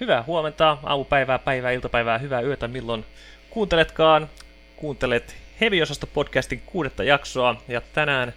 Hyvää 0.00 0.24
huomenta, 0.26 0.78
aamupäivää, 0.82 1.38
päivää, 1.38 1.70
iltapäivää, 1.70 2.18
hyvää 2.18 2.40
yötä, 2.40 2.68
milloin 2.68 3.04
kuunteletkaan. 3.50 4.28
Kuuntelet 4.76 5.36
Heviosasto 5.60 6.06
podcastin 6.06 6.62
kuudetta 6.66 7.04
jaksoa 7.04 7.56
ja 7.68 7.80
tänään 7.80 8.32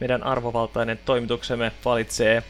meidän 0.00 0.22
arvovaltainen 0.22 0.98
toimituksemme 1.04 1.72
valitsee 1.84 2.42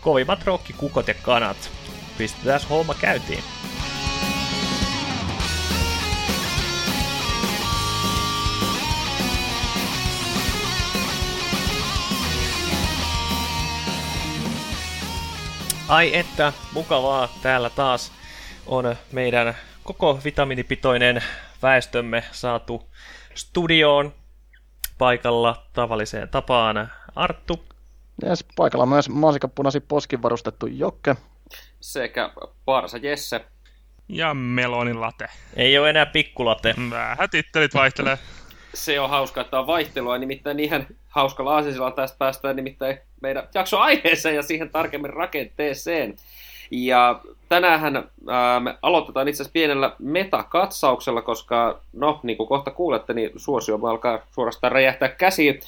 kovimmat 0.00 0.44
rokkikukot 0.44 1.08
ja 1.08 1.14
kanat. 1.22 1.70
Pistetään 2.18 2.60
homma 2.70 2.94
käyntiin. 2.94 3.42
Ai 15.90 16.16
että, 16.16 16.52
mukavaa. 16.72 17.28
Täällä 17.42 17.70
taas 17.70 18.12
on 18.66 18.96
meidän 19.12 19.56
koko 19.84 20.20
vitamiinipitoinen 20.24 21.22
väestömme 21.62 22.24
saatu 22.32 22.90
studioon 23.34 24.14
paikalla 24.98 25.66
tavalliseen 25.72 26.28
tapaan. 26.28 26.92
Arttu. 27.16 27.64
Yes, 28.26 28.44
paikalla 28.56 28.86
myös 28.86 29.08
maasikapunasi 29.08 29.80
poskin 29.80 30.22
varustettu 30.22 30.66
Jokke. 30.66 31.16
Sekä 31.80 32.30
Parsa 32.64 32.98
Jesse. 32.98 33.44
Ja 34.08 34.34
melonin 34.34 34.96
Ei 35.56 35.78
ole 35.78 35.90
enää 35.90 36.06
pikkulate. 36.06 36.74
Vähän 36.90 37.30
tittelit 37.30 37.74
vaihtelee. 37.74 38.18
Se 38.74 39.00
on 39.00 39.10
hauska, 39.10 39.40
että 39.40 39.58
on 39.58 39.66
vaihtelua, 39.66 40.18
nimittäin 40.18 40.60
ihan 40.60 40.86
hauskalla 41.08 41.54
aasisilla 41.54 41.90
tästä 41.90 42.18
päästään 42.18 42.56
nimittäin 42.56 42.98
meidän 43.20 43.48
jaksoaiheeseen 43.54 44.36
ja 44.36 44.42
siihen 44.42 44.70
tarkemmin 44.70 45.12
rakenteeseen. 45.12 46.16
Ja 46.70 47.20
tänään 47.48 48.08
ää, 48.28 48.60
me 48.60 48.78
aloitetaan 48.82 49.28
itse 49.28 49.42
asiassa 49.42 49.52
pienellä 49.52 49.96
metakatsauksella, 49.98 51.22
koska 51.22 51.80
no, 51.92 52.20
niin 52.22 52.36
kuin 52.36 52.48
kohta 52.48 52.70
kuulette, 52.70 53.14
niin 53.14 53.30
suosio 53.36 53.78
alkaa 53.86 54.18
suorastaan 54.30 54.72
räjähtää 54.72 55.08
käsiin, 55.08 55.60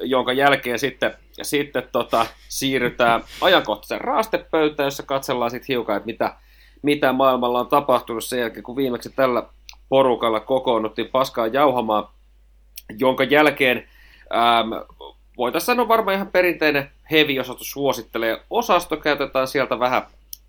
jonka 0.00 0.32
jälkeen 0.32 0.78
sitten, 0.78 1.14
sitten 1.42 1.88
tota, 1.92 2.26
siirrytään 2.48 3.24
ajankohtaisen 3.40 4.00
raastepöytään, 4.00 4.86
jossa 4.86 5.02
katsellaan 5.02 5.50
sitten 5.50 5.68
hiukan, 5.68 5.96
että 5.96 6.06
mitä, 6.06 6.34
mitä 6.82 7.12
maailmalla 7.12 7.60
on 7.60 7.68
tapahtunut 7.68 8.24
sen 8.24 8.40
jälkeen, 8.40 8.62
kun 8.62 8.76
viimeksi 8.76 9.10
tällä 9.10 9.42
porukalla 9.88 10.40
kokoonnuttiin 10.40 11.08
paskaa 11.08 11.46
jauhamaan, 11.46 12.08
jonka 12.98 13.24
jälkeen 13.24 13.88
ähm, 14.34 14.72
voitaisiin 15.36 15.66
sanoa 15.66 15.88
varmaan 15.88 16.14
ihan 16.14 16.30
perinteinen 16.32 16.90
heavy-osasto 17.10 17.64
suosittelee 17.64 18.40
osasto, 18.50 18.96
käytetään 18.96 19.48
sieltä 19.48 19.78
vähän, 19.78 20.02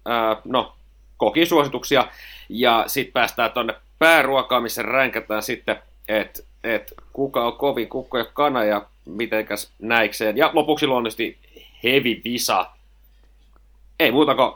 äh, 0.10 0.38
no, 0.46 0.76
kokisuosituksia, 1.18 2.08
ja 2.50 2.84
sitten 2.88 3.14
päästään 3.14 3.52
tuonne 3.52 3.76
pääruokaan, 4.00 4.64
missä 4.64 4.82
ränkätään 4.82 5.44
sitten, 5.44 5.80
että 6.08 6.44
et 6.64 6.94
kuka 7.14 7.48
on 7.48 7.58
kovin 7.58 7.90
kukko 7.90 8.18
ja 8.18 8.26
kana 8.26 8.64
ja 8.64 8.86
mitenkäs 9.06 9.72
näikseen. 9.80 10.38
Ja 10.38 10.50
lopuksi 10.54 10.88
luonnollisesti 10.88 11.38
heavy 11.84 12.22
visa. 12.24 12.70
Ei 14.00 14.12
muuta 14.12 14.36
kuin 14.36 14.52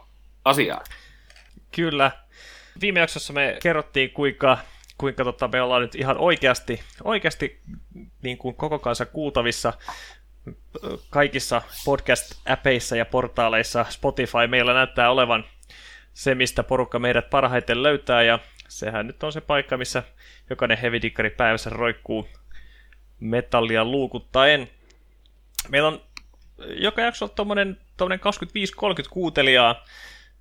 asiaa. 0.46 0.84
Kyllä. 1.76 2.12
Viime 2.82 3.00
jaksossa 3.00 3.34
me 3.34 3.58
kerrottiin, 3.62 4.12
kuinka 4.12 4.58
kuinka 4.98 5.24
tota, 5.24 5.48
me 5.48 5.62
ollaan 5.62 5.82
nyt 5.82 5.96
ihan 5.96 6.18
oikeasti, 6.18 6.82
oikeasti 7.04 7.59
niin 8.22 8.38
kuin 8.38 8.56
koko 8.56 8.80
kansa 8.80 9.06
kuultavissa 9.06 9.74
kaikissa 11.09 11.61
podcast-äpeissa 11.86 12.95
ja 12.95 13.06
portaaleissa. 13.06 13.86
Spotify 13.89 14.47
meillä 14.47 14.73
näyttää 14.73 15.11
olevan 15.11 15.44
se, 16.14 16.36
mistä 16.36 16.64
porukka 16.64 17.00
meidät 17.00 17.30
parhaiten 17.30 17.84
löytää, 17.84 18.23
ja 18.23 18.39
sehän 18.67 19.08
nyt 19.08 19.23
on 19.23 19.34
se 19.34 19.42
paikka, 19.42 19.78
missä 19.78 20.03
jokainen 20.50 20.78
hevidikkari 20.78 21.30
päivässä 21.30 21.69
roikkuu 21.69 22.30
metallia 23.19 23.85
luukuttaen. 23.85 24.69
Meillä 25.69 25.88
on 25.88 26.01
joka 26.68 27.01
jaksolla 27.01 27.34
tuommoinen 27.35 27.78
25-30 28.01 28.06
kuuntelijaa. 29.09 29.85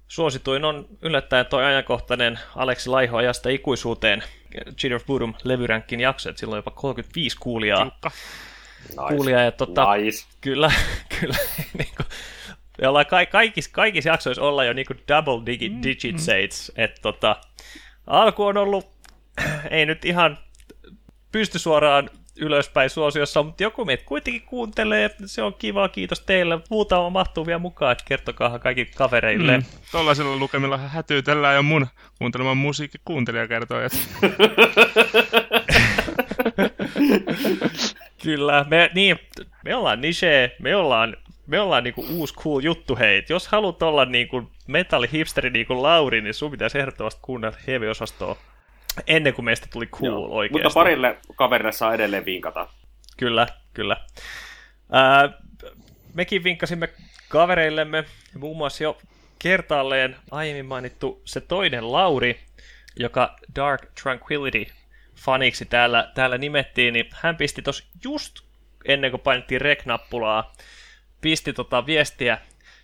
Suosituin 0.08 0.64
on 0.64 0.88
yllättäen 1.02 1.46
tuo 1.46 1.58
ajankohtainen 1.58 2.38
Aleksi 2.56 2.90
Laiho 2.90 3.16
ajasta 3.16 3.48
ikuisuuteen 3.48 4.22
Cheat 4.76 4.94
of 4.94 5.08
Voodoo 5.08 5.32
levyränkin 5.44 6.00
jakso, 6.00 6.30
että 6.30 6.40
silloin 6.40 6.58
jopa 6.58 6.70
35 6.70 7.36
kuulijaa. 7.40 7.98
Nice. 8.88 9.16
Kuulijaa, 9.16 9.42
ja 9.42 9.52
tota, 9.52 9.96
nice. 9.96 10.26
kyllä, 10.40 10.72
kyllä, 11.20 11.36
niin 11.78 11.90
kuin, 11.96 12.06
me 12.80 12.88
ollaan 12.88 13.06
ka- 13.06 13.26
kaikissa, 13.26 13.70
kaikissa 13.72 14.10
jaksoissa 14.10 14.42
olla 14.42 14.64
jo 14.64 14.72
niin 14.72 14.86
kuin 14.86 15.00
double 15.08 15.46
digit, 15.46 15.72
mm, 15.72 15.82
digit 15.82 16.16
mm. 16.16 16.18
sates, 16.18 16.72
että 16.76 17.00
tota, 17.02 17.36
alku 18.06 18.44
on 18.44 18.56
ollut, 18.56 18.88
ei 19.70 19.86
nyt 19.86 20.04
ihan 20.04 20.38
pysty 21.32 21.58
suoraan 21.58 22.10
ylöspäin 22.36 22.90
suosiossa, 22.90 23.42
mutta 23.42 23.62
joku 23.62 23.84
meitä 23.84 24.04
kuitenkin 24.06 24.42
kuuntelee, 24.42 25.10
se 25.26 25.42
on 25.42 25.54
kiva, 25.54 25.88
kiitos 25.88 26.20
teille. 26.20 26.58
Muutama 26.70 27.10
mahtuu 27.10 27.46
vielä 27.46 27.58
mukaan, 27.58 27.92
että 27.92 28.04
kertokaa 28.08 28.58
kaikki 28.58 28.84
kavereille. 28.84 29.56
Mm. 29.56 29.64
Tuollaisilla 29.90 30.36
lukemilla 30.36 30.78
hätyytellään 30.78 31.56
jo 31.56 31.62
mun 31.62 31.86
kuunteleman 32.18 32.56
musiikki 32.56 32.98
kuuntelija 33.04 33.48
kertoo, 33.48 33.80
että... 33.80 33.96
Kyllä, 38.22 38.64
me, 38.68 38.90
niin, 38.94 39.18
me 39.64 39.74
ollaan 39.74 40.00
niche, 40.00 40.56
me 40.58 40.76
ollaan, 40.76 41.16
me 41.46 41.60
ollaan 41.60 41.84
niinku 41.84 42.06
uusi 42.10 42.34
cool 42.34 42.60
juttu, 42.60 42.96
hei. 42.96 43.24
Jos 43.28 43.48
haluat 43.48 43.82
olla 43.82 44.04
niinku 44.04 44.50
metallihipsteri 44.66 45.50
niinku 45.50 45.82
Lauri, 45.82 46.20
niin 46.20 46.34
sun 46.34 46.50
pitäisi 46.50 46.78
ehdottomasti 46.78 47.20
kuunnella 47.22 47.56
heavy-osastoa 47.66 48.36
ennen 49.06 49.34
kuin 49.34 49.44
meistä 49.44 49.66
tuli 49.72 49.86
cool 49.86 50.12
Joo, 50.12 50.28
oikeasti. 50.28 50.62
Mutta 50.62 50.74
parille 50.74 51.16
kaverille 51.36 51.72
saa 51.72 51.94
edelleen 51.94 52.24
vinkata. 52.24 52.68
Kyllä, 53.16 53.46
kyllä. 53.74 53.96
Ää, 54.92 55.38
mekin 56.14 56.44
vinkasimme 56.44 56.88
kavereillemme, 57.28 58.04
muun 58.38 58.56
muassa 58.56 58.84
jo 58.84 58.98
kertaalleen 59.38 60.16
aiemmin 60.30 60.66
mainittu 60.66 61.22
se 61.24 61.40
toinen 61.40 61.92
Lauri, 61.92 62.40
joka 62.96 63.36
Dark 63.56 63.86
Tranquility 64.02 64.66
faniksi 65.20 65.64
täällä, 65.64 66.10
täällä 66.14 66.38
nimettiin, 66.38 66.92
niin 66.92 67.10
hän 67.12 67.36
pisti 67.36 67.62
tos 67.62 67.88
just 68.04 68.40
ennen 68.84 69.10
kuin 69.10 69.20
painettiin 69.20 69.60
rek-nappulaa, 69.60 70.52
pisti 71.20 71.52
tota 71.52 71.86
viestiä 71.86 72.38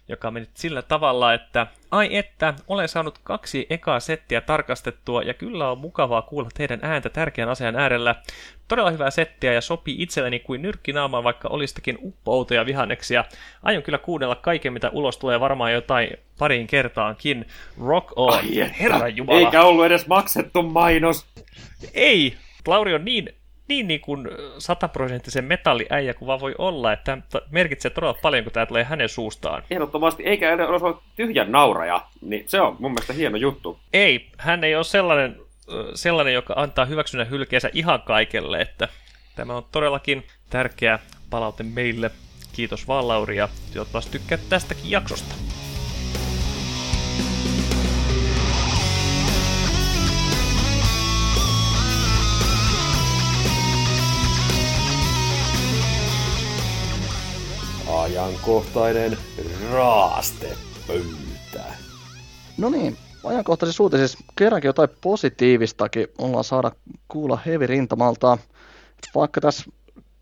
joka 0.09 0.31
meni 0.31 0.49
sillä 0.55 0.83
tavalla, 0.83 1.34
että 1.34 1.67
ai 1.91 2.17
että, 2.17 2.55
olen 2.69 2.89
saanut 2.89 3.19
kaksi 3.25 3.67
ekaa 3.71 4.00
settiä 4.00 4.41
tarkastettua 4.41 5.22
ja 5.22 5.34
kyllä 5.34 5.71
on 5.71 5.78
mukavaa 5.78 6.22
kuulla 6.22 6.49
teidän 6.55 6.81
ääntä 6.83 7.09
tärkeän 7.09 7.49
asian 7.49 7.77
äärellä. 7.77 8.15
Todella 8.69 8.91
hyvää 8.91 9.11
settiä 9.11 9.53
ja 9.53 9.61
sopii 9.61 10.03
itselleni 10.03 10.39
kuin 10.39 10.62
nyrkkinaamaan, 10.62 11.25
vaikka 11.25 11.49
olisikin 11.49 11.99
uppoutoja 12.03 12.67
vihanneksia. 12.67 13.25
Aion 13.62 13.83
kyllä 13.83 13.99
kuunnella 13.99 14.34
kaiken, 14.34 14.72
mitä 14.72 14.91
ulos 14.91 15.19
tulee 15.19 15.41
varmaan 15.41 15.72
jotain 15.72 16.11
pariin 16.38 16.67
kertaankin. 16.67 17.47
Rock 17.87 18.12
on, 18.17 18.38
herra 18.81 19.09
Jumala. 19.09 19.38
Eikä 19.38 19.62
ollut 19.62 19.84
edes 19.84 20.06
maksettu 20.06 20.62
mainos. 20.62 21.27
Ei, 21.94 22.37
Lauri 22.67 22.94
on 22.94 23.05
niin 23.05 23.34
niin, 23.69 23.88
niin 23.88 24.00
kuin 24.00 24.28
sataprosenttisen 24.59 25.44
metalliäijä 25.44 26.15
kuin 26.15 26.27
vaan 26.27 26.41
voi 26.41 26.54
olla, 26.59 26.93
että 26.93 27.19
merkitsee 27.50 27.91
todella 27.91 28.19
paljon, 28.22 28.44
kun 28.44 28.53
tämä 28.53 28.66
tulee 28.66 28.84
hänen 28.84 29.09
suustaan. 29.09 29.62
Ehdottomasti, 29.71 30.22
eikä 30.22 30.53
edes 30.53 30.69
ole 30.69 30.94
tyhjän 31.16 31.53
nauraja, 31.53 32.06
niin 32.21 32.44
se 32.47 32.60
on 32.60 32.76
mun 32.78 32.91
mielestä 32.91 33.12
hieno 33.12 33.37
juttu. 33.37 33.78
Ei, 33.93 34.31
hän 34.38 34.65
ei 34.65 34.76
ole 34.76 34.84
sellainen, 34.84 35.37
sellainen 35.94 36.34
joka 36.34 36.55
antaa 36.56 36.84
hyväksynnän 36.84 37.31
hylkeensä 37.31 37.71
ihan 37.72 38.03
kaikelle, 38.03 38.60
että 38.60 38.88
tämä 39.37 39.56
on 39.56 39.65
todellakin 39.72 40.26
tärkeä 40.50 40.99
palaute 41.31 41.62
meille. 41.62 42.10
Kiitos 42.53 42.88
vaan 42.88 43.09
Lauri 43.09 43.37
ja 43.37 43.49
toivottavasti 43.72 44.19
tykkäät 44.19 44.41
tästäkin 44.49 44.91
jaksosta. 44.91 45.34
Ajankohtainen 58.06 59.19
raastepöytä. 59.73 61.64
No 62.58 62.69
niin, 62.69 62.97
ajankohtaisessa 63.25 63.82
uutisissa 63.82 64.19
kerrankin 64.37 64.69
jotain 64.69 64.88
positiivistakin 65.00 66.06
ollaan 66.19 66.44
saada 66.44 66.73
kuulla 67.08 67.38
hevi 67.47 67.67
rintamalta. 67.67 68.38
Vaikka 69.14 69.41
tässä 69.41 69.64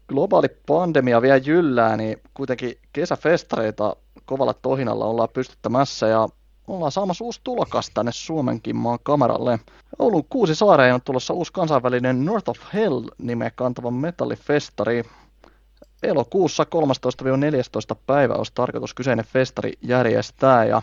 globaali 0.09 0.49
pandemia 0.67 1.23
vielä 1.23 1.37
jyllää, 1.37 1.97
niin 1.97 2.21
kuitenkin 2.35 2.79
kesäfestareita 2.93 3.97
kovalla 4.25 4.55
tohinalla 4.55 5.07
ollaan 5.07 5.29
pystyttämässä 5.33 6.07
ja 6.07 6.29
ollaan 6.67 6.93
saamassa 6.93 7.25
uusi 7.25 7.41
tulokas 7.45 7.91
tänne 7.95 8.13
Suomenkin 8.13 8.77
maan 8.77 8.99
kameralle. 9.03 9.59
Oulun 9.99 10.25
kuusi 10.31 10.55
saareen 10.55 10.95
on 10.95 11.03
tulossa 11.03 11.35
uusi 11.35 11.53
kansainvälinen 11.53 12.25
North 12.25 12.51
of 12.51 12.59
Hell-nimeä 12.75 13.51
kantava 13.51 13.91
metallifestari 13.91 15.05
elokuussa 16.05 16.67
13-14 17.95 17.97
päivä 18.07 18.35
olisi 18.35 18.53
tarkoitus 18.55 18.95
kyseinen 18.95 19.25
festari 19.25 19.73
järjestää 19.83 20.65
ja 20.65 20.83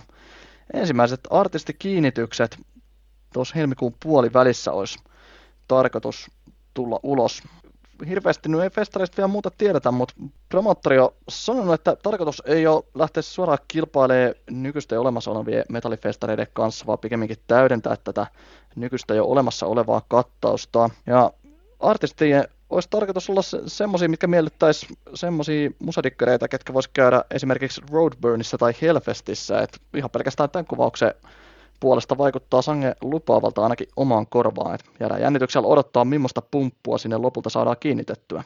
ensimmäiset 0.73 1.19
artistikiinnitykset 1.29 2.57
tuossa 3.33 3.56
helmikuun 3.56 3.95
puolivälissä 4.03 4.71
olisi 4.71 5.00
tarkoitus 5.68 6.31
tulla 6.73 7.00
ulos. 7.03 7.44
Hirveästi 8.07 8.50
nyt 8.50 8.62
ei 8.62 8.69
festareista 8.69 9.18
vielä 9.18 9.27
muuta 9.27 9.51
tiedetä, 9.57 9.91
mutta 9.91 10.13
promottori 10.50 11.00
on 11.00 11.09
sanonut, 11.29 11.74
että 11.74 11.95
tarkoitus 12.03 12.44
ei 12.45 12.67
ole 12.67 12.83
lähteä 12.95 13.24
suoraan 13.24 13.59
kilpailemaan 13.67 14.35
nykyistä 14.50 15.00
olemassa 15.00 15.31
olevien 15.31 15.65
metallifestareiden 15.69 16.47
kanssa, 16.53 16.85
vaan 16.85 17.00
pikemminkin 17.00 17.38
täydentää 17.47 17.95
tätä 18.03 18.27
nykyistä 18.75 19.13
jo 19.13 19.25
olemassa 19.25 19.65
olevaa 19.65 20.01
kattausta. 20.07 20.89
Ja 21.07 21.31
artistien 21.79 22.47
olisi 22.71 22.88
tarkoitus 22.91 23.29
olla 23.29 23.41
se, 23.41 23.62
semmosia, 23.65 24.09
mitkä 24.09 24.27
miellyttäisi 24.27 24.88
semmosia 25.13 25.69
musadikkareita, 25.79 26.47
ketkä 26.47 26.73
vois 26.73 26.88
käydä 26.88 27.23
esimerkiksi 27.31 27.81
Roadburnissa 27.91 28.57
tai 28.57 28.73
Hellfestissä, 28.81 29.59
että 29.62 29.77
ihan 29.97 30.09
pelkästään 30.09 30.50
tämän 30.50 30.65
kuvauksen 30.65 31.13
puolesta 31.79 32.18
vaikuttaa 32.18 32.62
sange 32.62 32.95
lupaavalta 33.01 33.63
ainakin 33.63 33.88
omaan 33.95 34.27
korvaan. 34.27 34.75
Et 34.75 34.85
jäädään 35.00 35.21
jännityksellä 35.21 35.68
odottaa, 35.68 36.06
millaista 36.06 36.41
pumppua 36.41 36.97
sinne 36.97 37.18
lopulta 37.18 37.50
saadaan 37.50 37.75
kiinnitettyä. 37.79 38.44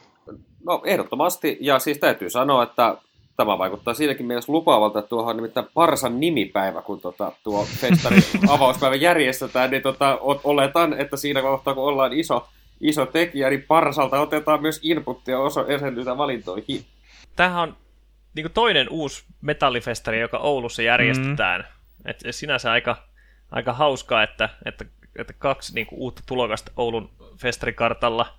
No 0.64 0.82
ehdottomasti, 0.84 1.58
ja 1.60 1.78
siis 1.78 1.98
täytyy 1.98 2.30
sanoa, 2.30 2.62
että 2.62 2.96
tämä 3.36 3.58
vaikuttaa 3.58 3.94
siinäkin 3.94 4.26
mielessä 4.26 4.52
lupaavalta, 4.52 4.98
että 4.98 5.08
tuohon 5.08 5.36
nimittäin 5.36 5.66
Parsan 5.74 6.20
nimipäivä, 6.20 6.82
kun 6.82 7.00
tota, 7.00 7.32
tuo 7.44 7.66
festarin 7.80 8.22
avauspäivä 8.48 8.96
järjestetään, 8.96 9.70
niin 9.70 9.82
tota, 9.82 10.18
oletan, 10.44 11.00
että 11.00 11.16
siinä 11.16 11.42
kohtaa, 11.42 11.74
kun 11.74 11.84
ollaan 11.84 12.12
iso, 12.12 12.46
iso 12.80 13.06
tekijä, 13.06 13.50
niin 13.50 13.62
Parsalta 13.62 14.20
otetaan 14.20 14.62
myös 14.62 14.80
inputtia 14.82 15.38
osa 15.38 15.64
esiintyitä 15.68 16.18
valintoihin. 16.18 16.84
Tämähän 17.36 17.62
on 17.62 17.76
niin 18.34 18.52
toinen 18.54 18.88
uusi 18.90 19.24
metallifestari, 19.40 20.20
joka 20.20 20.38
Oulussa 20.38 20.82
järjestetään. 20.82 21.60
Mm. 21.60 22.10
Et 22.10 22.20
sinänsä 22.30 22.72
aika, 22.72 22.96
aika 23.50 23.72
hauskaa, 23.72 24.22
että, 24.22 24.48
että, 24.64 24.84
että 25.18 25.32
kaksi 25.38 25.74
niin 25.74 25.86
uutta 25.90 26.22
tulokasta 26.26 26.72
Oulun 26.76 27.10
festarikartalla. 27.40 28.34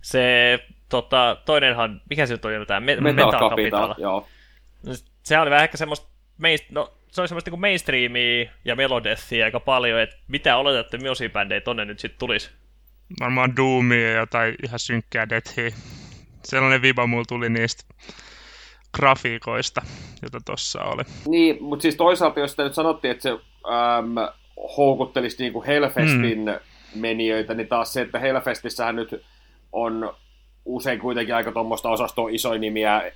Se 0.00 0.58
tota, 0.88 1.36
toinenhan, 1.44 2.00
mikä 2.10 2.26
se 2.26 2.34
nyt 2.34 2.44
on 2.44 2.66
tämä? 2.66 2.80
Me- 2.80 3.00
Metal, 3.00 3.50
Capital, 3.50 3.94
joo. 3.98 4.28
Se 5.22 5.38
oli 5.38 5.50
vähän 5.50 5.64
ehkä 5.64 5.76
semmoista, 5.76 6.08
main, 6.38 6.58
no, 6.70 6.92
se 7.08 7.20
oli 7.20 7.28
semmoista 7.28 7.50
niin 7.50 7.60
mainstreamia 7.60 8.50
ja 8.64 8.76
melodethia 8.76 9.44
aika 9.44 9.60
paljon, 9.60 10.00
että 10.00 10.16
mitä 10.28 10.56
oletatte 10.56 10.98
bändejä 11.32 11.60
tonne 11.60 11.84
nyt 11.84 11.98
sitten 11.98 12.18
tulisi? 12.18 12.50
Varmaan 13.20 13.56
Doomia 13.56 14.10
ja 14.10 14.18
jotain 14.18 14.54
ihan 14.64 14.78
synkkää 14.78 15.28
Deathia. 15.28 15.70
Sellainen 16.44 16.82
viba 16.82 17.06
mulla 17.06 17.24
tuli 17.28 17.48
niistä 17.48 17.84
grafiikoista, 18.96 19.82
jota 20.22 20.38
tuossa 20.44 20.82
oli. 20.82 21.02
Niin, 21.28 21.62
mutta 21.62 21.82
siis 21.82 21.96
toisaalta, 21.96 22.40
jos 22.40 22.58
nyt 22.58 22.74
sanottiin, 22.74 23.10
että 23.10 23.22
se 23.22 23.30
äm, 23.30 24.14
houkuttelisi 24.76 25.42
niin 25.42 25.52
kuin 25.52 25.66
Hellfestin 25.66 26.44
mm. 26.44 27.00
menijöitä, 27.00 27.54
niin 27.54 27.68
taas 27.68 27.92
se, 27.92 28.00
että 28.00 28.18
Hellfestissähän 28.18 28.96
nyt 28.96 29.24
on 29.72 30.14
usein 30.64 31.00
kuitenkin 31.00 31.34
aika 31.34 31.52
tuommoista 31.52 31.88
osastoa 31.90 32.28
isoja 32.30 32.60
nimiä, 32.60 33.12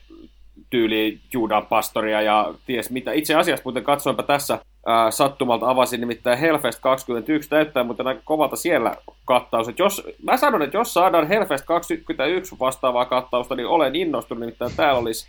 tyyli 0.71 1.21
Judan 1.33 1.67
pastoria 1.67 2.23
ja 2.23 2.55
ties 2.67 2.91
mitä. 2.91 3.13
Itse 3.13 3.35
asiassa 3.35 3.63
muuten 3.65 3.85
katsoinpa 3.85 4.23
tässä 4.23 4.59
ää, 4.87 5.11
sattumalta 5.11 5.71
avasin 5.71 6.01
nimittäin 6.01 6.39
Hellfest 6.39 6.81
21 6.81 7.49
täyttää, 7.51 7.85
mutta 7.85 8.03
aika 8.07 8.21
kovalta 8.25 8.57
siellä 8.57 8.97
kattaus. 9.25 9.69
Et 9.69 9.79
jos, 9.79 10.03
mä 10.23 10.37
sanon, 10.37 10.63
että 10.63 10.77
jos 10.77 10.95
saadaan 10.95 11.29
Hellfest 11.29 11.65
21 11.65 12.57
vastaavaa 12.61 13.05
kattausta, 13.05 13.55
niin 13.55 13.67
olen 13.67 13.97
innostunut, 13.97 14.41
nimittäin 14.41 14.73
täällä 14.77 15.01
olisi 15.01 15.29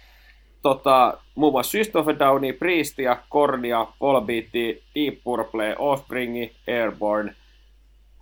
tota, 0.62 1.18
muun 1.36 1.54
muassa 1.54 1.72
System 1.72 2.02
of 2.02 2.08
a 2.08 2.20
Downia, 2.20 2.54
Priestia, 2.60 3.18
Kornia, 3.30 3.88
Volbeatia, 4.02 4.76
Deep 4.96 5.24
Purple, 5.24 5.76
Offspringi, 5.80 6.52
Airborne 6.68 7.36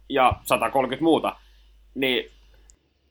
ja 0.09 0.33
130 0.43 1.03
muuta. 1.03 1.35
Niin 1.95 2.31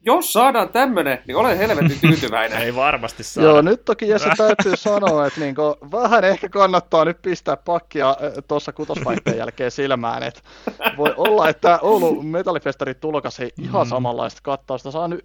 jos 0.00 0.32
saadaan 0.32 0.68
tämmönen, 0.68 1.18
niin 1.26 1.36
olen 1.36 1.58
helvetin 1.58 2.00
tyytyväinen. 2.00 2.62
Ei 2.62 2.74
varmasti 2.74 3.24
saada. 3.24 3.48
Joo, 3.48 3.62
nyt 3.62 3.84
toki 3.84 4.08
Jesse 4.08 4.30
täytyy 4.36 4.76
sanoa, 4.76 5.26
että 5.26 5.40
niinku, 5.40 5.62
vähän 5.92 6.24
ehkä 6.24 6.48
kannattaa 6.48 7.04
nyt 7.04 7.22
pistää 7.22 7.56
pakkia 7.56 8.16
tuossa 8.48 8.72
kutosvaihteen 8.72 9.36
jälkeen 9.36 9.70
silmään. 9.70 10.22
Et 10.22 10.42
voi 10.96 11.14
olla, 11.16 11.48
että 11.48 11.78
Oulu 11.82 12.22
Metallifestarin 12.22 12.96
tulokas 12.96 13.40
ei 13.40 13.50
ihan 13.62 13.86
mm. 13.86 13.90
samanlaista 13.90 14.40
kattausta 14.42 14.90
saa 14.90 15.08
nyt 15.08 15.24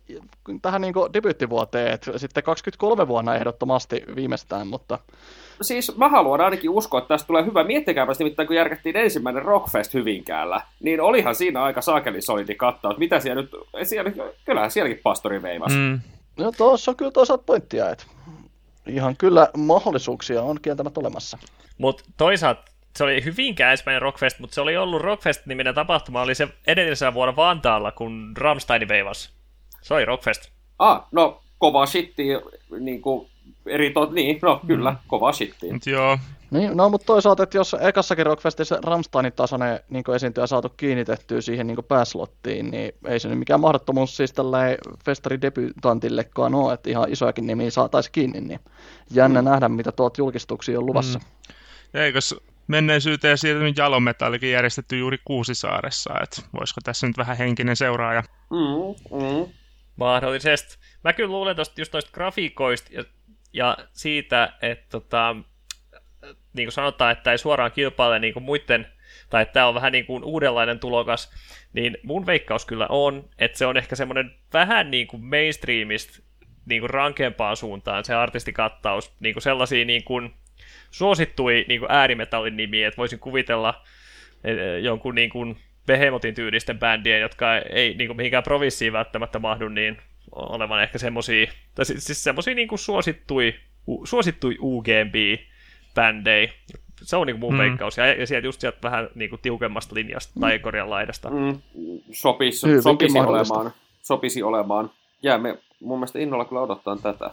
tähän 0.62 0.82
niinku 0.82 1.10
debyyttivuoteen, 1.14 1.94
että 1.94 2.18
sitten 2.18 2.44
23 2.44 3.08
vuonna 3.08 3.36
ehdottomasti 3.36 4.04
viimeistään, 4.16 4.68
mutta 4.68 5.00
siis 5.62 5.98
mä 5.98 6.10
haluan 6.10 6.42
ainakin 6.42 6.70
uskoa, 6.70 6.98
että 6.98 7.08
tästä 7.08 7.28
tulee 7.28 7.46
hyvä. 7.46 7.64
Miettikääpä 7.64 8.14
nimittäin, 8.20 8.48
kun 8.48 8.56
järkättiin 8.56 8.98
ensimmäinen 8.98 9.44
Rockfest 9.44 9.94
Hyvinkäällä, 9.94 10.62
niin 10.80 11.02
olihan 11.02 11.36
siinä 11.36 11.64
aika 11.64 11.82
saakelisolidi 11.82 12.56
kattaus. 12.56 12.98
Mitä 12.98 13.20
siellä 13.20 13.42
nyt, 13.42 13.52
siellä, 13.84 14.12
kyllähän 14.46 14.72
sielläkin 14.72 15.00
pastori 15.04 15.42
veivas. 15.42 15.74
Mm. 15.74 16.00
No 16.38 16.52
tuossa 16.52 16.92
on 16.92 16.98
kyllä 16.98 17.12
toisaalta 17.12 17.44
pointtia, 17.44 17.90
että 17.90 18.06
ihan 18.88 19.18
kyllä 19.18 19.50
mahdollisuuksia 19.58 20.42
on 20.42 20.62
kieltämättä 20.62 21.00
olemassa. 21.00 21.38
Mutta 21.78 22.04
toisaalta 22.18 22.64
se 22.96 23.04
oli 23.04 23.26
Hyvinkään 23.26 23.72
ensimmäinen 23.72 24.02
Rockfest, 24.02 24.40
mutta 24.40 24.54
se 24.54 24.62
oli 24.62 24.78
ollut 24.78 25.02
Rockfest-niminen 25.02 25.76
tapahtuma, 25.76 26.22
oli 26.22 26.36
se 26.36 26.48
edellisellä 26.68 27.14
vuonna 27.14 27.36
Vantaalla, 27.36 27.92
kun 27.92 28.34
Rammstein 28.38 28.88
veivas. 28.88 29.34
Se 29.82 29.94
oli 29.94 30.06
Rockfest. 30.06 30.52
Ah, 30.80 31.08
no 31.12 31.42
kova 31.58 31.86
shitti, 31.86 32.24
niin 32.80 33.02
kuin 33.02 33.30
eri 33.66 33.92
to- 33.92 34.12
niin, 34.12 34.40
no 34.42 34.62
kyllä, 34.68 34.92
mm. 34.92 34.98
kova 35.08 35.34
shitti. 35.34 35.68
Joo. 35.86 36.18
Niin, 36.52 36.78
no 36.78 36.90
mutta 36.90 37.06
toisaalta, 37.06 37.44
että 37.44 37.58
jos 37.58 37.76
ekassakin 37.80 38.26
Rockfestissä 38.26 38.80
Ramsteinin 38.84 39.34
tasoinen 39.34 39.80
niin 39.90 40.04
esiintyjä 40.16 40.48
saatu 40.48 40.70
kiinnitettyä 40.70 41.42
siihen 41.42 41.68
niin 41.68 41.78
pääslottiin, 41.88 42.72
niin 42.72 42.92
ei 43.08 43.20
se 43.20 43.30
nyt 43.30 43.40
mikään 43.40 43.60
mahdottomuus 43.60 44.18
siis 44.18 44.34
tälleen 44.34 44.78
festari 45.06 45.42
debutantillekaan 45.42 46.56
ole, 46.56 46.74
että 46.74 46.90
ihan 46.90 47.12
isojakin 47.12 47.48
nimiä 47.48 47.72
saataisiin 47.72 48.12
kiinni, 48.12 48.42
niin 48.42 48.60
jännä 49.12 49.42
mm. 49.42 49.46
nähdä, 49.46 49.70
mitä 49.70 49.92
tuot 49.92 50.18
julkistuksia 50.18 50.80
on 50.80 50.86
luvassa. 50.86 51.20
Mm. 51.20 51.26
Eikös 52.02 52.36
menneisyyteen 52.68 53.38
siirtynyt 53.38 53.78
jalometallikin 53.78 54.52
järjestetty 54.52 54.98
juuri 54.98 55.18
Kuusisaaressa, 55.26 56.14
että 56.24 56.42
voisiko 56.60 56.82
tässä 56.84 57.08
nyt 57.08 57.18
vähän 57.18 57.38
henkinen 57.38 57.76
seuraaja? 57.76 58.24
Mm, 58.50 59.20
mm. 59.20 59.54
Mahdollisesti. 59.96 60.78
Mä 61.04 61.14
kyllä 61.14 61.32
luulen 61.32 61.56
tosta, 61.56 61.82
just 61.82 61.94
noista 61.94 62.12
grafiikoista 62.12 62.90
ja 62.94 63.04
ja 63.56 63.78
siitä, 63.94 64.54
että 64.62 64.86
tota, 64.90 65.36
niin 66.54 66.66
kuin 66.66 66.72
sanotaan, 66.72 67.12
että 67.12 67.32
ei 67.32 67.38
suoraan 67.38 67.72
kilpaile 67.72 68.20
niin 68.20 68.34
kuin 68.34 68.44
muiden, 68.44 68.88
tai 69.30 69.42
että 69.42 69.54
tämä 69.54 69.68
on 69.68 69.76
vähän 69.76 69.92
niin 69.92 70.06
kuin 70.06 70.24
uudenlainen 70.24 70.80
tulokas, 70.80 71.32
niin 71.74 71.98
mun 72.04 72.26
veikkaus 72.26 72.66
kyllä 72.66 72.88
on, 72.90 73.30
että 73.40 73.58
se 73.58 73.66
on 73.66 73.78
ehkä 73.78 73.96
semmoinen 73.96 74.36
vähän 74.54 74.92
niin 74.92 75.08
kuin 75.08 75.26
mainstreamista 75.26 76.24
niin 76.66 76.82
kuin 76.82 76.90
rankempaan 76.90 77.58
suuntaan 77.58 78.06
se 78.06 78.16
artistikattaus, 78.16 79.16
niin 79.20 79.34
kuin 79.34 79.44
sellaisia 79.44 79.86
niin 79.86 80.04
kuin 80.04 80.34
suosittui 80.92 81.66
niin 81.68 81.80
kuin 81.80 81.92
äärimetallin 81.92 82.58
nimiä, 82.58 82.88
että 82.88 82.98
voisin 82.98 83.20
kuvitella 83.20 83.84
e, 84.44 84.52
e, 84.52 84.80
jonkun 84.80 85.16
niin 85.16 85.30
kuin 85.30 85.58
Behemotin 85.86 86.36
tyylisten 86.36 86.80
bändien, 86.80 87.22
jotka 87.22 87.58
ei 87.58 87.94
niin 87.94 88.08
kuin 88.08 88.18
mihinkään 88.18 88.44
provinssiin 88.44 88.94
välttämättä 88.94 89.40
mahdu, 89.40 89.70
niin 89.70 89.98
olevan 90.32 90.84
ehkä 90.84 90.98
semmosia, 90.98 91.52
tai 91.76 91.86
siis, 91.86 92.06
siis 92.06 92.24
semmosia 92.24 92.56
niinku 92.56 92.78
suosittui, 92.78 93.56
u, 93.88 94.06
suosittui 94.06 94.58
UGB-bändejä. 94.62 96.54
Se 97.02 97.16
on 97.16 97.28
niinku 97.28 97.40
mun 97.40 97.54
mm. 97.54 97.60
veikkaus. 97.60 97.98
Ja, 97.98 98.08
ja 98.08 98.28
sieltä 98.28 98.48
just 98.48 98.62
sieltä 98.62 98.78
vähän 98.84 99.10
niinku 99.16 99.38
tiukemmasta 99.38 99.96
linjasta 99.96 100.40
tai 100.40 100.60
korjan 100.60 100.90
laidasta. 100.90 101.30
Mm. 101.30 101.62
Sopisi, 102.12 102.82
sopisi 102.82 103.20
olemaan. 103.20 103.72
Sopisi 104.02 104.44
olemaan. 104.44 104.92
Jäämme 105.24 105.58
mun 105.80 106.00
mielestä 106.00 106.20
innolla 106.20 106.46
kyllä 106.46 106.62
odottaa 106.62 106.98
tätä. 106.98 107.32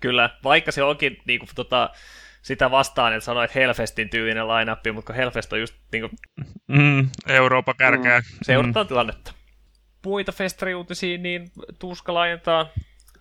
Kyllä, 0.00 0.30
vaikka 0.44 0.72
se 0.72 0.82
onkin 0.82 1.16
niinku, 1.26 1.46
tota, 1.54 1.90
sitä 2.42 2.70
vastaan, 2.70 3.12
että 3.12 3.24
sanoit 3.24 3.54
Hellfestin 3.54 4.10
tyylinen 4.10 4.48
line 4.48 4.92
mutta 4.92 5.12
Hellfest 5.12 5.52
on 5.52 5.60
just 5.60 5.74
niinku... 5.92 6.16
Mm, 6.68 7.08
Eurooppa 7.28 7.74
kärkeä. 7.74 8.18
Mm. 8.18 8.24
Seurataan 8.42 8.86
mm. 8.86 8.88
tilannetta 8.88 9.32
muita 10.04 10.32
festariuutisia, 10.32 11.18
niin 11.18 11.50
Tuska 11.78 12.14
laajentaa, 12.14 12.68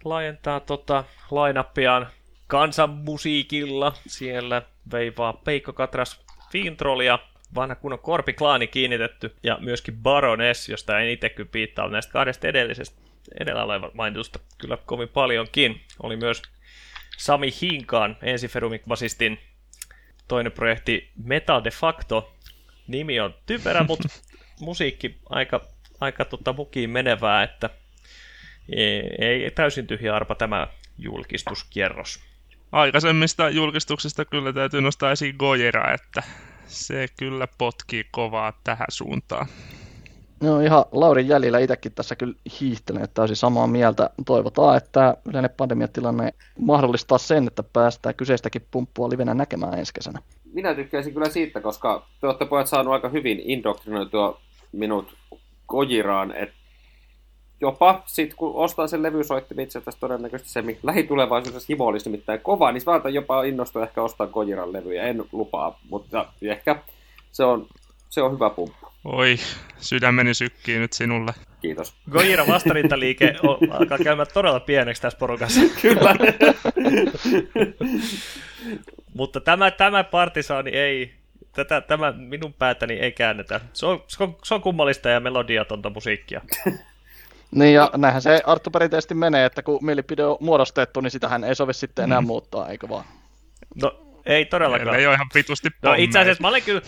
laajentaa 0.04 0.60
tota 0.60 1.04
lainappiaan 1.32 2.08
kansanmusiikilla. 2.48 3.94
Siellä 4.08 4.62
veivaa 4.92 5.34
Peikko 5.34 5.74
Katras 5.74 6.22
Fintrollia, 6.52 7.20
vanha 7.56 7.76
kunnon 7.76 8.00
Korpiklaani 8.00 8.68
kiinnitetty, 8.68 9.36
ja 9.44 9.58
myöskin 9.62 9.98
Baroness, 9.98 10.70
josta 10.70 11.00
en 11.00 11.10
itse 11.10 11.30
kyllä 11.30 11.50
piittaa 11.52 11.90
näistä 11.90 12.12
kahdesta 12.12 12.48
edellisestä 12.48 13.02
edellä 13.40 13.64
olevan 13.64 13.92
mainitusta 13.94 14.40
kyllä 14.58 14.78
kovin 14.86 15.10
paljonkin. 15.10 15.82
Oli 16.04 16.16
myös 16.16 16.42
Sami 17.18 17.54
Hinkaan, 17.62 18.18
ensiferumik 18.22 18.82
basistin 18.88 19.40
toinen 20.28 20.52
projekti 20.52 21.10
Metal 21.24 21.64
de 21.64 21.72
Facto. 21.72 22.34
Nimi 22.88 23.20
on 23.20 23.36
typerä, 23.46 23.84
mutta 23.84 24.08
musiikki 24.60 25.18
aika 25.30 25.62
aika 26.02 26.26
tota 26.26 26.54
mukiin 26.54 26.90
menevää, 26.90 27.44
että 27.44 27.70
ei, 28.76 29.44
ei 29.44 29.52
täysin 29.52 29.88
tyhjä 29.88 30.16
arpa 30.16 30.36
tämä 30.36 30.68
julkistuskierros. 30.98 32.20
Aikaisemmista 32.72 33.50
julkistuksista 33.50 34.26
kyllä 34.26 34.54
täytyy 34.54 34.82
nostaa 34.82 35.12
esiin 35.12 35.36
Gojira, 35.40 35.94
että 35.94 36.24
Se 36.72 37.08
kyllä 37.20 37.48
potkii 37.58 38.06
kovaa 38.12 38.54
tähän 38.64 38.88
suuntaan. 38.90 39.48
No 40.42 40.60
ihan 40.60 40.86
Laurin 40.92 41.28
jäljellä 41.28 41.60
itsekin 41.60 41.92
tässä 41.92 42.16
kyllä 42.16 42.34
hiihtelen, 42.62 43.04
että 43.04 43.14
täysin 43.14 43.36
samaa 43.36 43.68
mieltä. 43.68 44.10
Toivotaan, 44.26 44.78
että 44.78 45.18
yleinen 45.30 45.52
pandemiatilanne 45.58 46.34
mahdollistaa 46.60 47.18
sen, 47.18 47.48
että 47.48 47.64
päästään 47.64 48.16
kyseistäkin 48.16 48.68
pumppua 48.72 49.10
livenä 49.10 49.34
näkemään 49.34 49.80
ensi 49.80 49.94
kesänä. 49.94 50.20
Minä 50.54 50.76
tykkäisin 50.76 51.14
kyllä 51.14 51.30
siitä, 51.30 51.62
koska 51.62 52.08
te 52.22 52.28
olette 52.28 52.46
pojat 52.46 52.68
saanut 52.68 52.94
aika 52.94 53.10
hyvin 53.10 53.40
indoktrinoitua 53.40 54.42
minut 54.72 55.18
Kojiraan, 55.72 56.36
että 56.36 56.56
jopa 57.62 58.04
sitten 58.06 58.38
kun 58.38 58.56
ostaa 58.56 58.88
sen 58.88 59.04
levysoittimen 59.04 59.64
itse 59.64 59.80
asiassa 59.80 60.00
todennäköisesti 60.00 60.52
se 60.52 60.64
lähitulevaisuudessa 60.84 61.66
himo 61.70 61.86
olisi 61.86 62.10
nimittäin 62.10 62.40
kova, 62.40 62.72
niin 62.72 62.82
saatan 62.82 63.14
jopa 63.14 63.44
innostua 63.44 63.84
ehkä 63.84 64.02
ostaa 64.02 64.28
Kojiran 64.28 64.74
levyjä, 64.74 65.04
en 65.04 65.24
lupaa, 65.32 65.80
mutta 65.90 66.26
ehkä 66.42 66.76
se 67.32 67.44
on, 67.44 67.68
se 68.10 68.22
on 68.22 68.34
hyvä 68.34 68.50
pumppu. 68.50 68.88
Oi, 69.04 69.36
sydämeni 69.78 70.34
sykkii 70.34 70.80
nyt 70.80 70.94
sinulle. 70.94 71.34
Kiitos. 71.62 71.94
Gojira 72.12 72.48
vastarintaliike 72.48 73.36
alkaa 73.80 73.98
käymään 73.98 74.28
todella 74.34 74.60
pieneksi 74.60 75.02
tässä 75.02 75.20
porukassa. 75.20 75.62
Kyllä. 75.82 76.16
Mutta 79.14 79.42
tämä, 79.42 79.72
tämä 79.72 80.04
partisaani 80.04 80.72
ei, 80.72 81.14
tätä, 81.56 81.82
tämä 81.82 82.12
minun 82.12 82.54
päätäni 82.54 82.94
ei 82.94 83.12
käännetä. 83.12 83.60
Se 83.74 83.86
on, 83.86 84.04
se 84.08 84.24
on, 84.24 84.38
se 84.44 84.54
on 84.54 84.62
kummallista 84.62 85.10
ja 85.10 85.20
melodiatonta 85.20 85.90
musiikkia. 85.90 86.42
Niin 87.56 87.74
ja 87.74 87.92
näinhän 87.98 88.22
se 88.22 88.42
Arttu 88.46 88.72
perinteisesti 88.72 89.14
menee, 89.14 89.46
että 89.46 89.64
kun 89.64 89.86
mielipide 89.86 90.26
on 90.26 90.38
muodostettu, 90.40 91.02
niin 91.02 91.12
sitähän 91.12 91.44
ei 91.44 91.56
sovi 91.56 91.74
sitten 91.74 92.04
enää 92.04 92.22
mm. 92.22 92.28
muuttaa, 92.28 92.70
eikö 92.70 92.90
vaan? 92.90 93.06
No 93.76 94.00
ei 94.26 94.46
todellakaan. 94.46 94.88
Meillä 94.88 95.00
ei 95.00 95.08
ole 95.08 95.16
ihan 95.16 95.28
vitusti 95.36 95.70
No 95.82 95.94
itse 95.98 96.20
asiassa 96.20 96.42
mä 96.42 96.48
olen 96.48 96.62
kyllä... 96.62 96.82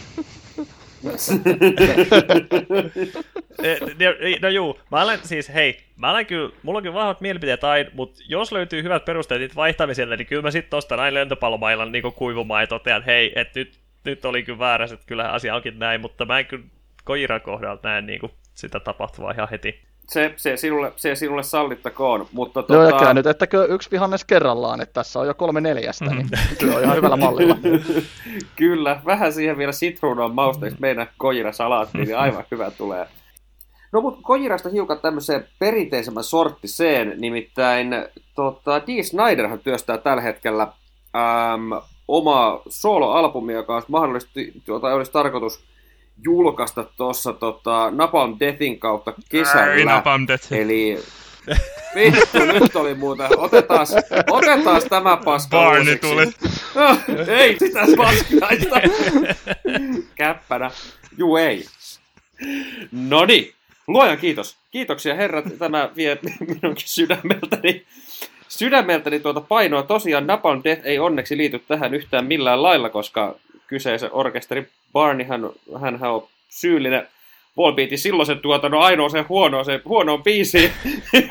no 4.42 4.50
juu, 4.50 4.80
mä 4.92 5.02
olen 5.02 5.20
siis, 5.24 5.54
hei, 5.54 5.80
mä 5.96 6.12
olen 6.12 6.26
kyllä, 6.26 6.54
mulla 6.64 6.78
on 6.78 6.84
kyllä 6.84 6.96
vahvat 6.96 7.22
mielipiteet 7.22 7.64
aina, 7.64 7.90
mutta 7.94 8.22
jos 8.28 8.52
löytyy 8.52 8.84
hyvät 8.84 9.06
perusteet 9.06 9.42
niitä 9.42 9.56
vaihtamiselle, 9.56 10.18
niin 10.18 10.28
kyllä 10.28 10.42
mä 10.42 10.52
sitten 10.52 10.78
ostan 10.78 11.00
aina 11.00 11.16
lentopallomailan 11.16 11.92
niin 11.92 12.14
kuivumaan 12.16 12.64
ja 12.64 12.68
totean, 12.68 13.04
hei, 13.04 13.34
että 13.36 13.60
nyt, 13.60 13.80
nyt 14.06 14.26
oli 14.26 14.44
kyllä 14.44 14.60
väärässä, 14.60 14.94
että 14.94 15.08
kyllä 15.08 15.32
asia 15.32 15.56
onkin 15.56 15.80
näin, 15.80 16.02
mutta 16.02 16.26
mä 16.26 16.40
en 16.40 16.46
kyllä 16.46 16.64
Kojiran 17.04 17.42
kohdalta 17.42 17.90
näe 17.90 18.02
niin 18.02 18.20
kuin 18.20 18.32
sitä 18.54 18.80
tapahtuvaa 18.80 19.32
ihan 19.32 19.50
heti 19.52 19.84
se, 20.10 20.34
se, 20.38 20.58
sinulle, 20.58 20.94
se 20.96 21.16
sinulle 21.16 21.44
sallittakoon. 21.44 22.28
Mutta 22.32 22.62
tota... 22.62 22.74
Joo, 22.74 22.84
ja 22.84 22.92
tota- 22.92 23.14
nyt, 23.14 23.28
ettäkö 23.28 23.66
yksi 23.66 23.92
vihannes 23.92 24.26
kerrallaan, 24.26 24.82
että 24.82 24.94
tässä 24.94 25.20
on 25.20 25.28
jo 25.28 25.34
kolme 25.34 25.62
neljästä, 25.62 26.06
niin 26.06 26.30
kyllä 26.60 26.76
on 26.76 26.84
ihan 26.84 26.98
hyvällä 26.98 27.18
mallilla. 27.18 27.58
kyllä, 28.56 29.02
vähän 29.06 29.34
siihen 29.34 29.58
vielä 29.58 29.72
sitruunan 29.72 30.36
mausteista 30.36 30.82
meidän 30.82 31.08
kojira 31.18 31.52
salaattiin, 31.52 32.06
niin 32.06 32.18
aivan 32.18 32.44
hyvä 32.52 32.72
tulee. 32.72 33.08
No 33.92 34.02
mutta 34.02 34.20
Kojirasta 34.24 34.70
hiukan 34.70 35.00
tämmöiseen 35.00 35.48
perinteisemmän 35.60 36.24
sorttiseen, 36.24 37.14
nimittäin 37.18 37.90
tota, 38.36 38.82
Dee 38.88 39.04
Snyderhan 39.04 39.60
työstää 39.60 39.98
tällä 39.98 40.22
hetkellä 40.22 40.64
äm, 40.64 41.82
oma 42.08 42.62
soloalbumi, 42.70 43.54
joka 43.54 43.74
olisi 43.74 43.92
mahdollisesti, 43.92 44.54
tuota, 44.66 44.88
olisi 44.88 45.12
tarkoitus 45.12 45.64
julkaista 46.24 46.84
tuossa 46.84 47.34
tota, 47.34 47.92
Napalm 47.92 48.36
Deathin 48.40 48.80
kautta 48.80 49.14
kesällä. 49.30 49.74
Ei 49.74 49.86
Napalm 49.86 50.28
Death. 50.28 50.54
Eli 50.54 51.00
vittu, 51.96 52.40
nyt 52.60 52.76
oli 52.76 52.94
muuta. 52.94 53.30
Otetaan, 53.38 53.88
otetaan 54.32 54.82
tämä 54.90 55.18
paska 55.18 55.58
Barney 55.58 55.98
tuli. 55.98 56.26
No, 56.76 56.98
ei 57.38 57.60
sitä 57.60 57.80
paskaista. 57.98 58.82
Käppänä. 60.16 60.72
Juu 61.18 61.38
ei. 61.38 61.66
Noni. 62.92 63.54
Luojan 63.88 64.18
kiitos. 64.18 64.58
Kiitoksia 64.72 65.16
herrat. 65.16 65.46
Tämä 65.60 65.90
vie 65.96 66.20
minunkin 66.40 66.88
sydämeltäni 66.88 67.86
sydämeltäni 68.58 69.20
tuota 69.20 69.42
painoa. 69.42 69.84
Tosiaan 69.84 70.28
Napalm 70.28 70.62
Death 70.64 70.82
ei 70.84 71.00
onneksi 71.00 71.38
liity 71.38 71.60
tähän 71.68 71.94
yhtään 71.94 72.26
millään 72.26 72.64
lailla, 72.64 72.90
koska 72.90 73.36
kyseisen 73.68 74.10
orkesteri 74.14 74.68
Barney, 74.94 75.28
hän, 75.28 75.50
hän 75.82 76.04
on 76.04 76.28
syyllinen 76.50 77.08
Volbeatin 77.58 77.98
silloisen 77.98 78.40
tuotannon 78.40 78.82
ainoa 78.82 79.10
se 79.10 79.22
huono, 79.22 79.64
se 79.64 79.82
huonoon 79.86 80.24
biisiin, 80.24 80.72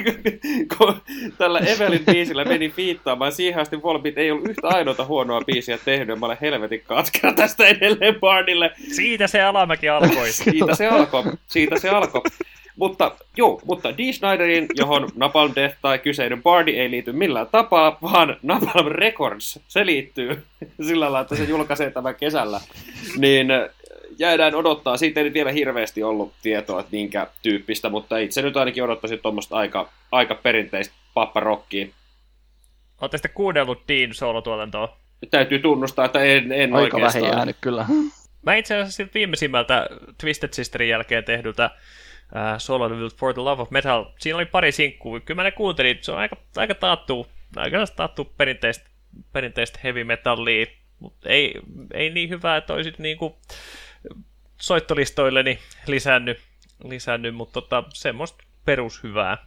kun 0.79 0.95
tällä 1.39 1.59
Evelin 1.59 2.05
biisillä 2.05 2.45
meni 2.45 2.73
viittaamaan. 2.77 3.33
Siihen 3.33 3.61
asti 3.61 3.83
Volbeat 3.83 4.19
ei 4.19 4.31
ollut 4.31 4.49
yhtä 4.49 4.69
ainoata 4.69 5.05
huonoa 5.05 5.41
biisiä 5.41 5.79
tehnyt, 5.85 6.19
mä 6.19 6.27
olen 6.27 6.39
helvetin 6.41 6.83
katkera 6.87 7.33
tästä 7.33 7.67
edelleen 7.67 8.21
Barnille. 8.21 8.71
Siitä 8.93 9.27
se 9.27 9.43
alamäki 9.43 9.89
alkoi. 9.89 10.33
Siitä 10.33 10.75
se 10.75 10.89
alkoi, 10.89 11.23
siitä 11.47 11.79
se 11.79 11.89
alkoi. 11.89 12.23
Mutta 12.77 13.17
joo, 13.37 13.61
mutta 13.65 13.99
D. 13.99 14.13
Snyderin, 14.13 14.67
johon 14.75 15.09
Napalm 15.17 15.53
Death 15.55 15.77
tai 15.83 15.99
kyseinen 15.99 16.43
Bardi 16.43 16.71
ei 16.71 16.91
liity 16.91 17.13
millään 17.13 17.47
tapaa, 17.53 17.99
vaan 18.03 18.37
Napalm 18.43 18.87
Records, 18.87 19.61
se 19.69 19.87
liittyy 19.87 20.43
sillä 20.87 21.05
lailla, 21.05 21.21
että 21.21 21.37
se 21.37 21.45
julkaisee 21.45 21.91
tämän 21.91 22.15
kesällä. 22.15 22.61
Niin 23.19 23.51
äh, 23.51 23.69
jäädään 24.19 24.55
odottaa. 24.55 24.97
Siitä 24.97 25.21
ei 25.21 25.25
nyt 25.25 25.35
vielä 25.35 25.53
hirveästi 25.53 26.03
ollut 26.03 26.33
tietoa, 26.43 26.81
että 26.81 26.93
minkä 26.93 27.27
tyyppistä, 27.43 27.89
mutta 27.89 28.19
itse 28.19 28.43
nyt 28.43 28.57
ainakin 28.57 28.85
odottaisin 28.85 29.19
tuommoista 29.23 29.57
aika, 29.57 29.89
aika 30.13 30.35
perinteistä 30.35 30.95
papparokkia. 31.15 31.87
Oletteko 33.01 33.19
sitten 33.19 33.35
kuunnellut 33.35 33.83
Dean 33.89 34.15
solotuotantoa? 34.15 34.97
Täytyy 35.31 35.59
tunnustaa, 35.59 36.05
että 36.05 36.23
en, 36.23 36.53
en 36.53 36.75
Aika 36.75 36.97
oikeastaan. 36.97 37.23
vähän 37.25 37.39
jäänyt 37.39 37.57
kyllä. 37.61 37.87
Mä 38.43 38.55
itse 38.55 38.77
asiassa 38.77 39.13
viimeisimmältä 39.15 39.89
Twisted 40.21 40.53
Sisterin 40.53 40.89
jälkeen 40.89 41.25
tehdyltä 41.25 41.71
äh, 42.37 42.59
solo 42.59 42.89
For 43.17 43.35
the 43.35 43.43
Love 43.43 43.63
of 43.63 43.71
Metal. 43.71 44.05
Siinä 44.19 44.37
oli 44.37 44.47
pari 44.47 44.73
sinkkuu. 44.73 45.21
Kyllä 45.21 45.39
mä 45.39 45.43
ne 45.43 45.51
kuuntelin. 45.51 45.99
Se 46.01 46.13
on 46.13 46.19
aika, 46.19 46.37
aika 46.57 46.75
taattu, 46.75 47.27
aika 47.57 47.87
taattu 47.97 48.25
perinteistä, 48.25 48.91
perinteistä 49.33 49.81
heavy 49.85 50.05
metallia, 50.05 50.67
mutta 50.99 51.29
ei, 51.29 51.55
ei 51.95 52.11
niin 52.11 52.29
hyvää, 52.29 52.57
että 52.57 52.73
olisit 52.75 52.99
niinku 52.99 53.39
soittolistoilleni 54.61 55.59
lisännyt, 55.87 56.41
lisännyt 56.85 57.35
mutta 57.35 57.53
tota, 57.53 57.85
semmoista 57.95 58.45
perushyvää. 58.65 59.39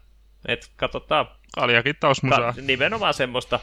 Et 0.48 0.72
katsotaan. 0.76 1.28
Kaljakittausmusaa. 1.56 2.54
Ka- 2.54 2.62
nimenomaan 2.62 3.14
semmoista 3.14 3.60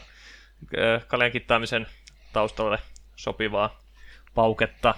äh, 0.78 1.06
kaljan 1.06 1.32
kittaamisen 1.32 1.86
taustalle 2.32 2.78
sopivaa 3.16 3.80
pauketta. 4.34 4.94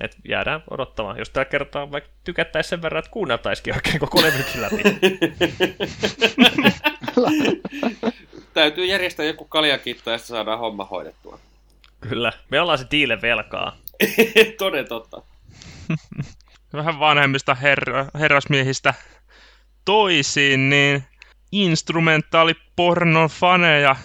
Et 0.00 0.16
jäädään 0.28 0.62
odottamaan. 0.70 1.18
Jos 1.18 1.30
tällä 1.30 1.44
kertaa 1.44 1.92
vaikka 1.92 2.10
tykättäisiin 2.24 2.70
sen 2.70 2.82
verran, 2.82 2.98
että 2.98 3.10
kuunneltaisikin 3.10 3.74
oikein 3.74 3.98
koko 3.98 4.22
levykin 4.22 4.60
läpi. 4.60 4.82
Täytyy 8.54 8.84
järjestää 8.84 9.26
joku 9.26 9.44
kaljakitta 9.44 10.10
ja 10.10 10.18
saadaan 10.18 10.58
homma 10.58 10.84
hoidettua. 10.84 11.38
Kyllä. 12.00 12.32
Me 12.50 12.60
ollaan 12.60 12.78
se 12.78 12.86
diile 12.90 13.22
velkaa. 13.22 13.76
Toden 14.58 14.88
totta. 14.88 15.22
Vähän 16.72 17.00
vanhemmista 17.00 17.54
herra, 17.54 18.06
herrasmiehistä 18.18 18.94
toisiin, 19.84 20.70
niin 20.70 21.04
instrumentaalipornon 21.52 23.28
faneja 23.28 23.96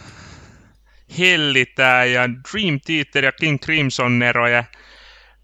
hellitää 1.19 2.05
ja 2.05 2.29
Dream 2.29 2.79
Theater 2.85 3.25
ja 3.25 3.31
King 3.31 3.59
Crimson 3.59 4.19
neroja 4.19 4.63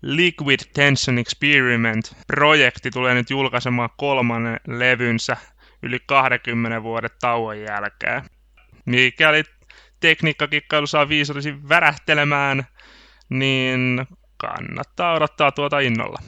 Liquid 0.01 0.59
Tension 0.73 1.17
Experiment-projekti 1.17 2.91
tulee 2.91 3.13
nyt 3.13 3.29
julkaisemaan 3.29 3.89
kolmannen 3.97 4.59
levynsä 4.67 5.37
yli 5.83 5.99
20 6.05 6.83
vuoden 6.83 7.09
tauon 7.21 7.59
jälkeen. 7.59 8.23
Mikäli 8.85 9.43
tekniikkakikkailu 9.99 10.87
saa 10.87 11.09
viisurisin 11.09 11.69
värähtelemään, 11.69 12.63
niin 13.29 14.07
kannattaa 14.37 15.13
odottaa 15.13 15.51
tuota 15.51 15.79
innolla. 15.79 16.19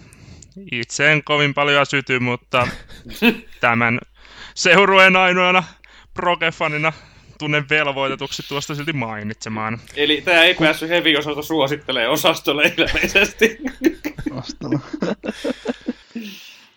Itse 0.71 1.11
en 1.11 1.23
kovin 1.23 1.53
paljon 1.53 1.85
syty, 1.85 2.19
mutta 2.19 2.67
tämän 3.61 3.99
seurueen 4.55 5.15
ainoana 5.15 5.63
progefanina 6.13 6.93
tunnen 7.41 7.69
velvoitetuksi 7.69 8.43
tuosta 8.47 8.75
silti 8.75 8.93
mainitsemaan. 8.93 9.79
Eli 9.95 10.21
tämä 10.21 10.43
ei 10.43 10.55
päässyt 10.55 10.89
heavy 10.89 11.15
osalta 11.15 11.41
suosittelee 11.41 12.07
osastolle 12.07 12.73
ilmeisesti. 12.77 13.57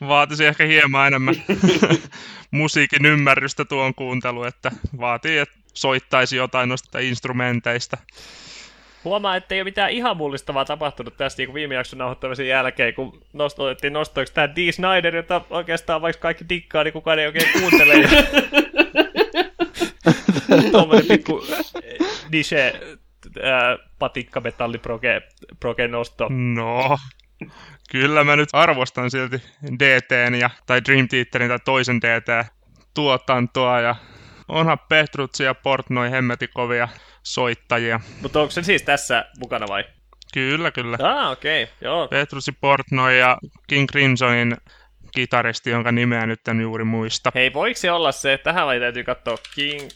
Vaatisi 0.09 0.45
ehkä 0.45 0.65
hieman 0.65 1.07
enemmän 1.07 1.35
musiikin 2.51 3.07
ymmärrystä 3.07 3.65
tuon 3.65 3.95
kuuntelu, 3.95 4.45
että 4.45 4.71
vaatii, 5.01 5.39
että 5.39 5.55
soittaisi 5.75 6.37
jotain 6.37 6.69
noista 6.69 6.99
instrumenteista. 6.99 7.97
Huomaa, 9.05 9.37
että 9.37 9.55
ei 9.55 9.61
ole 9.61 9.65
mitään 9.65 9.91
ihan 9.91 10.17
mullistavaa 10.17 10.65
tapahtunut 10.65 11.17
tästä 11.17 11.43
niin 11.43 11.55
viime 11.55 11.75
jakson 11.75 11.99
nauhoittamisen 11.99 12.49
jälkeen, 12.49 12.95
kun 12.95 13.21
nostettiin 13.33 13.93
nostoiksi 13.93 14.35
tämä 14.35 14.49
D. 14.49 14.73
Snyder, 14.73 15.17
jota 15.17 15.41
oikeastaan 15.51 16.03
vaikka 16.03 16.21
kaikki 16.23 16.45
dikkaa, 16.49 16.85
niin 16.85 16.93
kukaan 16.93 17.19
ei 17.19 17.27
oikein 17.27 17.53
kuuntele. 17.53 17.95
Tuommoinen 20.73 21.07
pikku 21.07 21.47
niche 22.33 22.81
patikkametalliproge 23.99 25.23
proge 25.61 25.89
nosto. 25.89 26.29
No, 26.29 26.99
Kyllä 27.91 28.25
mä 28.25 28.37
nyt 28.37 28.49
arvostan 28.53 29.11
silti 29.11 29.43
DTn 29.79 30.35
ja, 30.35 30.51
tai 30.67 30.81
Dream 30.85 31.09
Theaterin 31.09 31.49
tai 31.49 31.59
toisen 31.65 32.01
DT 32.01 32.47
tuotantoa 32.95 33.81
ja 33.81 33.97
onhan 34.49 34.79
Petrutsi 34.89 35.45
ja 35.45 35.55
Portnoy 35.55 36.11
hemmetikovia 36.11 36.89
soittajia. 37.23 38.01
Mutta 38.23 38.41
onko 38.41 38.51
se 38.51 38.63
siis 38.63 38.83
tässä 38.83 39.25
mukana 39.39 39.67
vai? 39.69 39.85
Kyllä, 40.35 40.71
kyllä. 40.71 40.99
Ah, 41.03 41.31
okei, 41.31 41.63
okay. 41.63 41.75
joo. 41.81 42.09
Petrutsi 42.09 42.53
Portnoy 42.53 43.17
ja 43.17 43.39
King 43.67 43.89
Crimsonin 43.89 44.57
kitaristi, 45.15 45.71
jonka 45.71 45.93
nimeä 45.93 46.27
nyt 46.27 46.49
en 46.49 46.61
juuri 46.61 46.85
muista. 46.85 47.33
Hei, 47.35 47.53
voiko 47.53 47.81
se 47.81 47.93
olla 47.93 48.13
se, 48.13 48.39
tähän 48.39 48.67
vai 48.67 48.81
täytyy 48.81 49.05
katsoa 49.05 49.37
King 49.55 49.89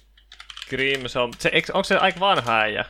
Crimson, 0.68 1.32
se, 1.38 1.52
onko 1.72 1.84
se 1.84 1.96
aika 1.96 2.20
vanha 2.20 2.58
äijä? 2.60 2.84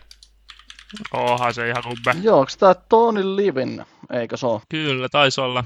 Oha 1.12 1.52
se 1.52 1.68
ihan 1.68 1.82
kubbe. 1.82 2.14
Joo, 2.22 2.38
onko 2.38 2.52
tää 2.58 2.74
Tony 2.88 3.36
Livin, 3.36 3.84
eikö 4.12 4.36
se 4.36 4.46
ole? 4.46 4.60
Kyllä, 4.68 5.08
taisi 5.08 5.40
olla. 5.40 5.64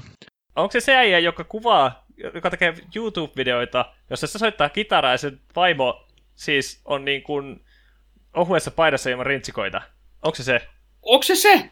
Onko 0.55 0.71
se 0.71 0.79
se 0.79 0.95
äijä, 0.95 1.19
joka 1.19 1.43
kuvaa, 1.43 2.05
joka 2.33 2.49
tekee 2.49 2.73
YouTube-videoita, 2.95 3.85
jossa 4.09 4.27
se 4.27 4.39
soittaa 4.39 4.69
kitaraa 4.69 5.11
ja 5.11 5.17
sen 5.17 5.39
vaimo 5.55 6.07
siis 6.35 6.81
on 6.85 7.05
niin 7.05 7.23
kuin 7.23 7.65
ohuessa 8.35 8.71
paidassa 8.71 9.09
ilman 9.09 9.25
rintsikoita? 9.25 9.81
Onko 10.23 10.35
se 10.35 10.43
se? 10.43 10.67
Onko 11.01 11.23
se 11.23 11.35
se? 11.35 11.69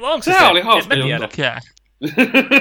Onko 0.00 0.22
se 0.22 0.32
Sehän 0.32 0.40
se? 0.46 0.50
oli 0.50 0.60
hauska 0.60 0.94
En 0.94 1.00
mä 1.00 1.04
tiedä. 1.04 1.26
Mikä? 1.26 1.60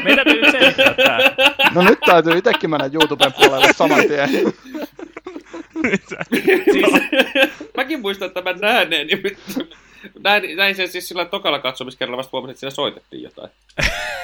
Meidän 0.03 0.25
täytyy 0.25 0.51
selittää. 0.51 1.19
No 1.75 1.81
nyt 1.81 2.00
täytyy 2.05 2.38
itsekin 2.38 2.69
mennä 2.69 2.89
YouTuben 2.93 3.33
puolelle 3.33 3.74
saman 3.74 4.07
tien. 4.07 4.29
Siis, 6.71 6.86
Mäkin 7.77 8.01
muistan, 8.01 8.27
että 8.27 8.41
mä 8.41 8.53
nähneeni. 8.53 9.21
Näin, 10.19 10.57
näin 10.57 10.75
sen 10.75 10.88
siis 10.88 11.07
sillä 11.07 11.25
tokalla 11.25 11.60
katsomiskerralla 11.60 12.17
vasta 12.17 12.29
huomasin, 12.31 12.51
että 12.51 12.60
siinä 12.60 12.71
soitettiin 12.71 13.24
jotain. 13.24 13.51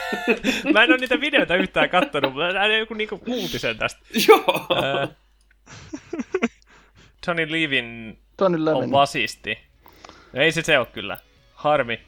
mä 0.74 0.84
en 0.84 0.90
ole 0.90 0.98
niitä 0.98 1.22
videoita 1.22 1.56
yhtään 1.56 1.90
kattonut, 1.90 2.34
mutta 2.34 2.54
näin 2.54 2.80
joku 2.80 2.94
niinku 2.94 3.22
uutisen 3.28 3.78
tästä. 3.78 4.02
Joo. 4.28 4.68
Johnny 7.28 7.52
Levin 7.52 8.18
Tony 8.38 8.56
on 8.58 8.66
Levin. 8.66 8.92
basisti. 8.92 9.58
No 10.34 10.42
ei 10.42 10.52
se 10.52 10.62
se 10.62 10.80
ole 10.80 10.88
kyllä. 10.94 11.18
Harmi. 11.54 12.00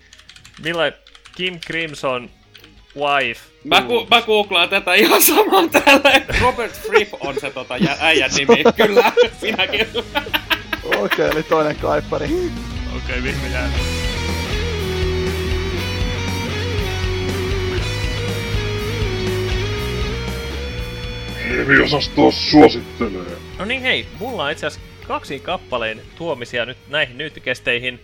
Millä 0.64 0.92
Kim 1.36 1.60
Crimson 1.60 2.30
wife. 2.96 3.42
Mä, 3.64 3.82
ku, 3.82 4.08
mä 4.10 4.22
googlaan 4.22 4.70
tätä 4.70 4.94
ihan 4.94 5.22
samaa 5.22 5.68
täällä. 5.68 6.22
Robert 6.42 6.74
Fripp 6.74 7.14
on 7.20 7.36
se 7.42 7.52
tota, 7.52 7.78
jä, 7.78 7.98
äijän 8.00 8.32
nimi. 8.38 8.64
Kyllä, 8.86 9.12
minäkin. 9.42 9.88
Okei, 10.84 11.00
okay, 11.00 11.30
eli 11.30 11.44
toinen 11.44 11.76
kaippari. 11.76 12.26
Okei, 12.26 12.50
okay, 12.98 13.24
viime 13.24 13.48
jää. 13.52 13.70
Heviosasto 21.50 22.32
suosittelee. 22.32 23.38
No 23.60 23.66
niin 23.66 23.82
hei, 23.82 24.08
mulla 24.20 24.44
on 24.44 24.52
itse 24.52 24.68
asiassa 24.68 24.88
kaksi 25.08 25.40
kappaleen 25.40 26.02
tuomisia 26.18 26.66
nyt 26.66 26.78
näihin 26.88 27.18
nytkesteihin. 27.18 28.00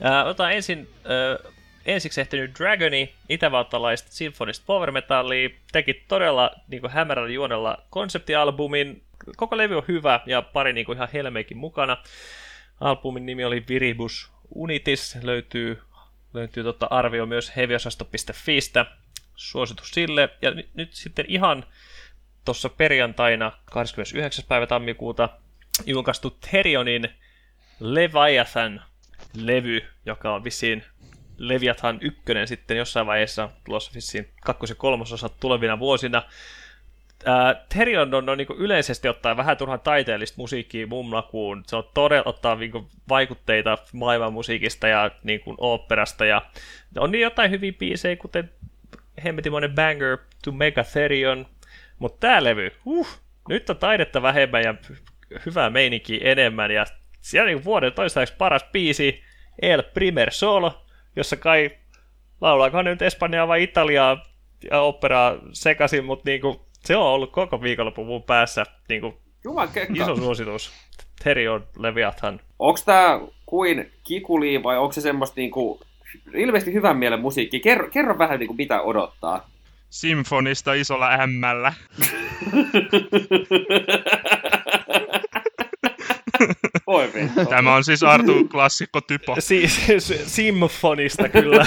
Ää, 0.00 0.24
otan 0.24 0.52
ensin 0.52 0.88
ää, 1.04 1.52
ensiksi 1.88 2.20
ehtinyt 2.20 2.58
Dragoni, 2.58 3.14
itävaltalaista 3.28 4.12
sinfonista 4.12 4.64
power 4.66 4.92
metallia, 4.92 5.50
teki 5.72 6.04
todella 6.08 6.50
niin 6.68 6.80
kuin, 6.80 6.92
hämärällä 6.92 7.30
juonella 7.30 7.78
konseptialbumin. 7.90 9.02
Koko 9.36 9.56
levy 9.56 9.76
on 9.76 9.84
hyvä 9.88 10.20
ja 10.26 10.42
pari 10.42 10.72
niin 10.72 10.86
kuin, 10.86 10.96
ihan 10.96 11.08
helmeikin 11.12 11.56
mukana. 11.56 11.96
Albumin 12.80 13.26
nimi 13.26 13.44
oli 13.44 13.64
Viribus 13.68 14.30
Unitis, 14.54 15.18
löytyy, 15.22 15.82
löytyy 16.34 16.64
tota 16.64 16.86
arvio 16.90 17.26
myös 17.26 17.56
heviosasto.fistä. 17.56 18.86
Suositus 19.36 19.90
sille. 19.90 20.28
Ja 20.42 20.50
nyt, 20.50 20.68
nyt 20.74 20.92
sitten 20.92 21.24
ihan 21.28 21.64
tuossa 22.44 22.68
perjantaina 22.68 23.52
29. 23.64 24.44
päivä 24.48 24.66
tammikuuta 24.66 25.28
julkaistu 25.86 26.30
Therionin 26.30 27.08
Leviathan-levy, 27.80 29.84
joka 30.06 30.34
on 30.34 30.44
vissiin 30.44 30.84
Leviathan 31.38 31.98
ykkönen 32.00 32.48
sitten 32.48 32.76
jossain 32.76 33.06
vaiheessa 33.06 33.50
tulossa 33.64 33.90
vissiin 33.94 34.28
kakkos- 34.44 34.70
ja 34.70 34.76
kolmososa 34.76 35.28
tulevina 35.28 35.78
vuosina. 35.78 36.22
Ää, 37.24 37.64
Therion 37.68 38.14
on, 38.14 38.28
on 38.28 38.38
niin 38.38 38.48
yleisesti 38.58 39.08
ottaen 39.08 39.36
vähän 39.36 39.56
turhan 39.56 39.80
taiteellista 39.80 40.34
musiikkia 40.38 40.86
mun 40.86 41.14
lakuun. 41.14 41.62
Se 41.66 41.76
on 41.76 41.90
todella 41.94 42.22
ottaa 42.26 42.54
niin 42.54 42.70
kuin, 42.72 42.86
vaikutteita 43.08 43.78
maailman 43.92 44.32
musiikista 44.32 44.88
ja 44.88 45.10
niin 45.22 45.40
kuin, 45.40 45.56
oopperasta. 45.60 46.24
Ja 46.24 46.42
on 46.98 47.12
niin 47.12 47.22
jotain 47.22 47.50
hyviä 47.50 47.72
biisejä, 47.72 48.16
kuten 48.16 48.50
hemmetimoinen 49.24 49.74
Banger 49.74 50.18
to 50.44 50.52
Mega 50.52 50.84
Therion, 50.84 51.46
mutta 51.98 52.26
tää 52.26 52.44
levy, 52.44 52.72
uh, 52.84 53.08
nyt 53.48 53.70
on 53.70 53.76
taidetta 53.76 54.22
vähemmän 54.22 54.62
ja 54.62 54.74
hyvää 55.46 55.70
meininkiä 55.70 56.20
enemmän. 56.22 56.70
Ja 56.70 56.86
siellä 57.20 57.46
niin 57.46 57.64
vuoden 57.64 57.92
toistaiseksi 57.92 58.38
paras 58.38 58.64
biisi, 58.72 59.22
El 59.62 59.82
Primer 59.82 60.32
Solo, 60.32 60.84
jossa 61.18 61.36
kai 61.36 61.70
laulaakohan 62.40 62.84
ne 62.84 62.90
nyt 62.90 63.02
Espanjaa 63.02 63.48
vai 63.48 63.62
Italiaa 63.62 64.24
ja 64.70 64.80
operaa 64.80 65.36
sekaisin, 65.52 66.04
mutta 66.04 66.30
niinku, 66.30 66.66
se 66.84 66.96
on 66.96 67.06
ollut 67.06 67.32
koko 67.32 67.62
viikonloppu 67.62 68.04
mun 68.04 68.22
päässä 68.22 68.64
niinku, 68.88 69.14
Juman 69.44 69.68
kekka. 69.68 69.94
iso 70.02 70.16
suositus. 70.16 70.72
Therion 71.22 71.66
Leviathan. 71.78 72.40
Onks 72.58 72.84
tää 72.84 73.20
kuin 73.46 73.92
kikuli 74.04 74.62
vai 74.62 74.78
onko 74.78 74.92
se 74.92 75.00
semmoista 75.00 75.34
niinku, 75.36 75.80
ilmeisesti 76.34 76.72
hyvän 76.72 76.96
mielen 76.96 77.20
musiikki? 77.20 77.60
Kerro, 77.60 77.90
kerro 77.90 78.18
vähän 78.18 78.38
niinku 78.38 78.54
mitä 78.54 78.80
odottaa. 78.80 79.50
Symfonista 79.90 80.72
isolla 80.74 81.10
ämmällä. 81.10 81.72
Oi 86.86 87.10
vittu. 87.14 87.46
Tämä 87.46 87.74
on 87.74 87.84
siis 87.84 88.02
Artu 88.02 88.48
klassikko 88.48 89.00
typo. 89.00 89.36
Siis 89.38 89.86
Symfonista 90.26 91.28
kyllä. 91.28 91.66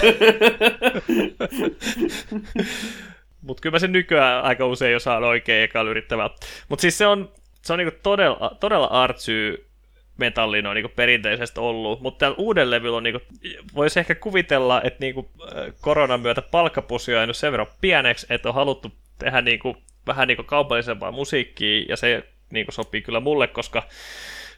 Mutta 3.42 3.62
kyllä 3.62 3.76
mä 3.76 3.80
sen 3.80 3.92
nykyään 3.92 4.44
aika 4.44 4.66
usein 4.66 4.96
osaan 4.96 5.24
oikein 5.24 5.64
ekalla 5.64 5.92
yrittävää. 5.92 6.30
Mutta 6.70 6.82
siis 6.82 6.98
se 6.98 7.08
on, 7.08 7.32
se 7.62 7.74
on 7.74 7.80
niinku 7.80 7.98
todella, 8.04 8.58
todella 8.60 8.88
artsy 8.88 9.72
metalli 10.18 10.60
on 10.60 10.76
niinku 10.76 10.92
perinteisesti 10.96 11.60
ollut, 11.60 12.02
mutta 12.02 12.20
tällä 12.20 12.36
uuden 12.38 12.72
levyllä 12.72 12.98
on 12.98 13.04
niinku, 13.04 13.22
voisi 13.76 14.00
ehkä 14.00 14.16
kuvitella, 14.16 14.82
että 14.84 15.00
niinku, 15.00 15.30
äh, 15.42 15.74
koronan 15.82 16.22
myötä 16.22 16.42
palkkapussi 16.42 17.12
on 17.12 17.18
jäänyt 17.18 17.38
sen 17.38 17.52
verran 17.52 17.68
pieneksi, 17.82 18.26
että 18.30 18.50
on 18.50 18.56
haluttu 18.56 18.92
tehdä 19.18 19.42
niinku, 19.42 19.78
vähän 20.08 20.28
niinku 20.28 20.44
kaupallisempaa 20.44 21.12
musiikkia, 21.12 21.86
ja 21.90 21.98
se 21.98 22.24
niinku 22.52 22.72
sopii 22.72 23.02
kyllä 23.02 23.20
mulle, 23.20 23.48
koska 23.48 23.84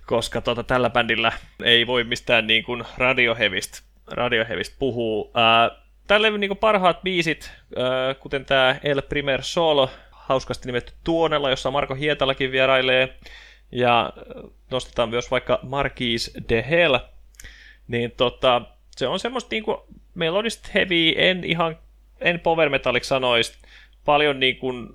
koska 0.05 0.41
tota, 0.41 0.63
tällä 0.63 0.89
bändillä 0.89 1.31
ei 1.63 1.87
voi 1.87 2.03
mistään 2.03 2.47
niin 2.47 2.63
kuin 2.63 2.83
radiohevistä 4.07 4.75
puhua. 4.79 5.31
Ää, 5.33 5.71
tällä 6.07 6.27
levyn 6.27 6.39
niin 6.39 6.57
parhaat 6.57 7.01
biisit, 7.01 7.51
ää, 7.75 8.13
kuten 8.13 8.45
tämä 8.45 8.75
El 8.83 9.01
Primer 9.01 9.43
Solo, 9.43 9.89
hauskasti 10.11 10.65
nimetty 10.65 10.93
Tuonella, 11.03 11.49
jossa 11.49 11.71
Marko 11.71 11.95
Hietalakin 11.95 12.51
vierailee, 12.51 13.17
ja 13.71 14.13
nostetaan 14.71 15.09
myös 15.09 15.31
vaikka 15.31 15.59
Marquis 15.63 16.31
de 16.49 16.65
Hell, 16.69 16.97
niin 17.87 18.11
tota, 18.11 18.61
se 18.91 19.07
on 19.07 19.19
semmoista 19.19 19.49
niin 19.51 19.63
kuin 19.63 19.77
melodista 20.13 20.69
heavy, 20.73 21.13
en 21.15 21.43
ihan, 21.43 21.77
en 22.19 22.39
power 22.39 22.69
metalliksi 22.69 23.07
sanoisi, 23.07 23.53
paljon 24.05 24.39
niin 24.39 24.57
kuin, 24.57 24.89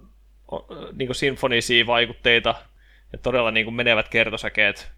niin 0.92 1.08
kuin 1.08 1.16
sinfonisia 1.16 1.86
vaikutteita, 1.86 2.54
ja 3.12 3.18
todella 3.18 3.50
niin 3.50 3.66
kuin 3.66 3.74
menevät 3.74 4.08
kertosäkeet 4.08 4.97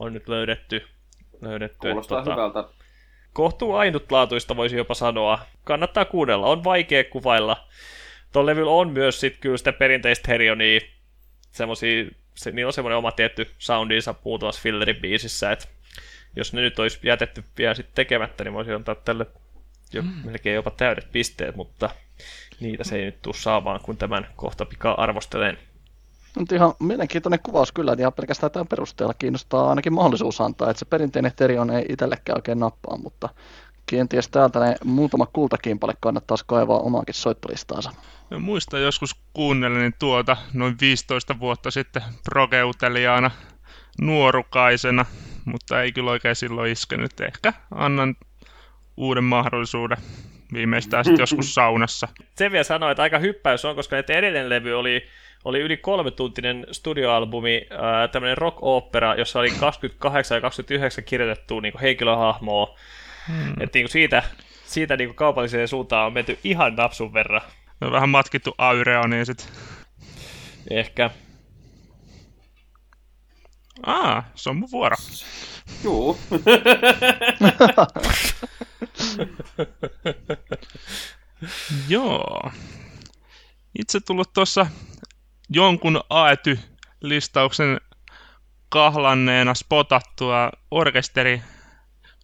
on 0.00 0.12
nyt 0.12 0.28
löydetty. 0.28 0.86
löydetty 1.40 1.78
Kuulostaa 1.78 2.18
että, 2.18 2.32
hyvältä. 2.32 2.64
Kohtuu 3.32 3.74
ainutlaatuista 3.74 4.56
voisi 4.56 4.76
jopa 4.76 4.94
sanoa. 4.94 5.38
Kannattaa 5.64 6.04
kuunnella, 6.04 6.46
on 6.46 6.64
vaikea 6.64 7.04
kuvailla. 7.04 7.68
Tuolla 8.32 8.46
levyllä 8.46 8.70
on 8.70 8.90
myös 8.90 9.20
sit 9.20 9.36
kyllä 9.40 9.56
sitä 9.56 9.72
perinteistä 9.72 10.24
herionia, 10.28 10.80
semmosia, 11.52 12.04
se, 12.34 12.50
niillä 12.50 12.68
on 12.68 12.72
semmoinen 12.72 12.98
oma 12.98 13.12
tietty 13.12 13.50
soundinsa 13.58 14.14
muutamassa 14.24 14.62
filleribiisissä, 14.62 15.52
että 15.52 15.66
jos 16.36 16.52
ne 16.52 16.60
nyt 16.60 16.78
olisi 16.78 16.98
jätetty 17.02 17.44
vielä 17.58 17.74
sitten 17.74 17.94
tekemättä, 17.94 18.44
niin 18.44 18.54
voisi 18.54 18.72
antaa 18.72 18.94
tälle 18.94 19.26
jo, 19.92 20.02
mm. 20.02 20.12
melkein 20.24 20.54
jopa 20.54 20.70
täydet 20.70 21.12
pisteet, 21.12 21.56
mutta 21.56 21.90
niitä 22.60 22.84
se 22.84 22.96
ei 22.96 23.04
nyt 23.04 23.22
tule 23.22 23.34
saamaan, 23.34 23.80
kun 23.80 23.96
tämän 23.96 24.28
kohta 24.36 24.64
pikaa 24.64 25.02
arvostelen. 25.02 25.58
Nyt 26.38 26.52
ihan 26.52 26.74
mielenkiintoinen 26.80 27.40
kuvaus 27.42 27.72
kyllä, 27.72 27.92
että 27.92 28.02
ihan 28.02 28.12
pelkästään 28.12 28.52
tämän 28.52 28.66
perusteella 28.66 29.14
kiinnostaa 29.14 29.68
ainakin 29.68 29.92
mahdollisuus 29.92 30.40
antaa, 30.40 30.70
että 30.70 30.78
se 30.78 30.84
perinteinen 30.84 31.32
Terion 31.36 31.70
ei 31.70 31.84
itsellekään 31.88 32.38
oikein 32.38 32.58
nappaa, 32.58 32.98
mutta 32.98 33.28
kenties 33.86 34.28
täältä 34.28 34.60
ne 34.60 34.76
muutama 34.84 35.26
kultakimpale 35.26 35.94
kannattaisi 36.00 36.44
kaivaa 36.46 36.80
omaakin 36.80 37.14
soittolistaansa. 37.14 37.90
Mä 38.30 38.38
muistan 38.38 38.82
joskus 38.82 39.16
kuunnelleni 39.32 39.90
tuota 39.98 40.36
noin 40.52 40.76
15 40.80 41.40
vuotta 41.40 41.70
sitten 41.70 42.02
progeuteliaana 42.24 43.30
nuorukaisena, 44.00 45.04
mutta 45.44 45.82
ei 45.82 45.92
kyllä 45.92 46.10
oikein 46.10 46.36
silloin 46.36 46.72
iskenyt. 46.72 47.20
Ehkä 47.20 47.52
annan 47.74 48.14
uuden 48.96 49.24
mahdollisuuden 49.24 49.98
viimeistään 50.52 51.04
sitten 51.04 51.22
joskus 51.22 51.54
saunassa. 51.54 52.08
Sen 52.34 52.52
vielä 52.52 52.64
sanoin, 52.64 52.90
että 52.90 53.02
aika 53.02 53.18
hyppäys 53.18 53.64
on, 53.64 53.76
koska 53.76 53.98
että 53.98 54.12
edellinen 54.12 54.48
levy 54.48 54.72
oli, 54.78 55.02
oli 55.44 55.60
yli 55.60 55.76
kolmetuntinen 55.76 56.66
studioalbumi, 56.72 57.66
ää, 57.70 58.08
tämmöinen 58.08 58.38
rock 58.38 58.58
opera, 58.60 59.14
jossa 59.14 59.38
oli 59.38 59.50
28 59.50 60.34
ja 60.34 60.40
29 60.40 61.04
kirjoitettua 61.04 61.60
niin 61.60 61.80
henkilöhahmoa. 61.80 62.78
Hmm. 63.28 63.54
Että 63.60 63.78
niin 63.78 63.88
siitä, 63.88 64.22
siitä 64.64 64.96
niin 64.96 65.14
kaupalliseen 65.14 65.68
suuntaan 65.68 66.06
on 66.06 66.12
menty 66.12 66.38
ihan 66.44 66.76
napsun 66.76 67.12
verran. 67.12 67.40
No, 67.80 67.90
vähän 67.90 68.08
matkittu 68.08 68.54
Aureoniin 68.58 69.26
sitten. 69.26 69.46
Ehkä. 70.70 71.10
Aa, 73.86 74.30
se 74.34 74.50
on 74.50 74.56
mun 74.56 74.68
vuoro. 74.72 74.96
Juu. 75.84 76.18
Joo. 81.88 82.50
Itse 83.78 84.00
tullut 84.00 84.32
tuossa 84.32 84.66
jonkun 85.50 86.00
aety-listauksen 86.10 87.80
kahlanneena 88.68 89.54
spotattua 89.54 90.50
orkesteri 90.70 91.42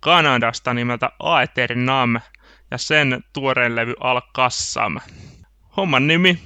Kanadasta 0.00 0.74
nimeltä 0.74 1.10
Aether 1.18 1.74
Nam 1.74 2.20
ja 2.70 2.78
sen 2.78 3.24
tuoreen 3.32 3.76
levy 3.76 3.94
Al 4.00 4.20
Kassam. 4.32 4.96
Homman 5.76 6.06
nimi 6.06 6.38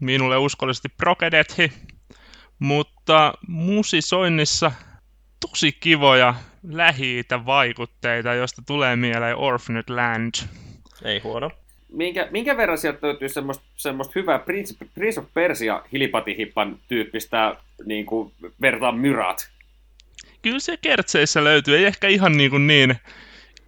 minulle 0.00 0.36
uskollisesti 0.36 0.88
Prokedethi, 0.88 1.72
mutta 2.58 3.34
musisoinnissa 3.48 4.72
tosi 5.40 5.72
kivoja 5.72 6.34
lähi 6.62 7.24
vaikutteita, 7.46 8.34
joista 8.34 8.62
tulee 8.66 8.96
mieleen 8.96 9.36
Orphaned 9.36 9.84
Land. 9.88 10.34
Ei 11.04 11.18
huono. 11.18 11.50
Minkä, 11.92 12.28
minkä 12.30 12.56
verran 12.56 12.78
sieltä 12.78 13.06
löytyy 13.06 13.28
semmoista, 13.28 13.64
semmoista 13.76 14.12
hyvää 14.16 14.38
Prince, 14.38 14.74
Prince 14.94 15.20
of 15.20 15.26
Persia 15.34 15.82
hilipatihippan 15.92 16.78
tyyppistä 16.88 17.56
niin 17.84 18.06
kuin 18.06 18.32
vertaan 18.60 18.98
myrat? 18.98 19.50
Kyllä 20.42 20.58
se 20.58 20.76
kertseissä 20.76 21.44
löytyy, 21.44 21.76
ei 21.76 21.84
ehkä 21.84 22.08
ihan 22.08 22.36
niin, 22.36 22.50
kuin 22.50 22.66
niin 22.66 22.96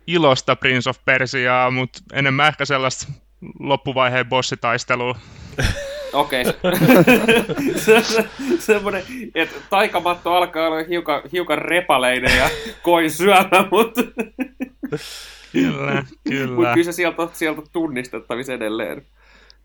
ilosta 0.06 0.56
Prince 0.56 0.90
of 0.90 0.98
Persiaa, 1.04 1.70
mutta 1.70 2.00
enemmän 2.12 2.48
ehkä 2.48 2.64
sellaista 2.64 3.12
loppuvaiheen 3.58 4.26
bossitaistelua. 4.26 5.18
Okei. 6.12 6.44
Okay. 6.54 7.74
se, 7.76 8.02
se, 8.02 8.24
semmoinen, 8.58 9.02
että 9.34 9.56
taikamatto 9.70 10.34
alkaa 10.34 10.66
olla 10.66 10.84
hiukan, 10.88 11.22
hiukan 11.32 11.58
repaleinen 11.58 12.36
ja 12.36 12.50
koin 12.82 13.10
syömä, 13.10 13.68
mutta... 13.70 14.00
kyllä, 15.54 16.04
kyllä. 16.28 16.56
Mutta 16.56 16.74
kyllä 16.74 16.84
se 16.84 16.92
sieltä, 16.92 17.28
sieltä 17.32 17.62
tunnistettavissa 17.72 18.52
edelleen. 18.52 19.06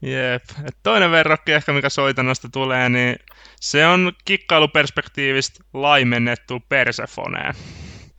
Jep. 0.02 0.43
Et 0.67 0.78
toinen 0.84 1.12
verrokki 1.12 1.52
ehkä, 1.52 1.73
mikä 1.73 1.89
soitannasta 1.89 2.49
tulee, 2.54 2.89
niin 2.89 3.15
se 3.60 3.88
on 3.88 4.12
kikkailuperspektiivistä 4.25 5.63
laimennettu 5.73 6.60
Persefoneen. 6.69 7.54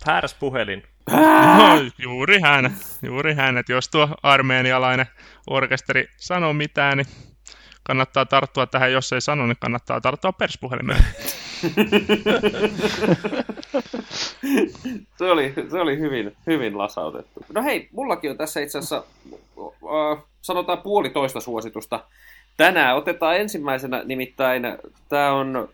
Pääräs 0.04 0.35
puhelin. 0.35 0.83
No, 1.11 1.90
juuri 1.98 2.40
hän, 2.40 2.76
juuri 3.02 3.35
hän, 3.35 3.59
että 3.59 3.72
jos 3.72 3.88
tuo 3.88 4.09
armeenialainen 4.22 5.06
orkesteri 5.46 6.09
sanoo 6.16 6.52
mitään, 6.52 6.96
niin 6.98 7.06
kannattaa 7.83 8.26
tarttua 8.26 8.66
tähän, 8.66 8.92
jos 8.92 9.12
ei 9.12 9.20
sano, 9.20 9.46
niin 9.46 9.56
kannattaa 9.61 10.00
tarttua 10.00 10.33
perspuhelimeen. 10.33 11.04
se, 15.18 15.31
oli, 15.31 15.53
se 15.70 15.81
oli 15.81 15.99
hyvin, 15.99 16.37
hyvin 16.46 16.79
lasautettu. 16.79 17.44
No 17.53 17.62
hei, 17.62 17.88
mullakin 17.92 18.31
on 18.31 18.37
tässä 18.37 18.61
itse 18.61 18.79
asiassa, 18.79 19.05
äh, 19.59 20.25
sanotaan 20.40 20.79
puolitoista 20.79 21.40
suositusta. 21.40 22.05
Tänään 22.57 22.96
otetaan 22.96 23.37
ensimmäisenä, 23.37 24.03
nimittäin 24.05 24.62
tämä 25.09 25.33
on 25.33 25.68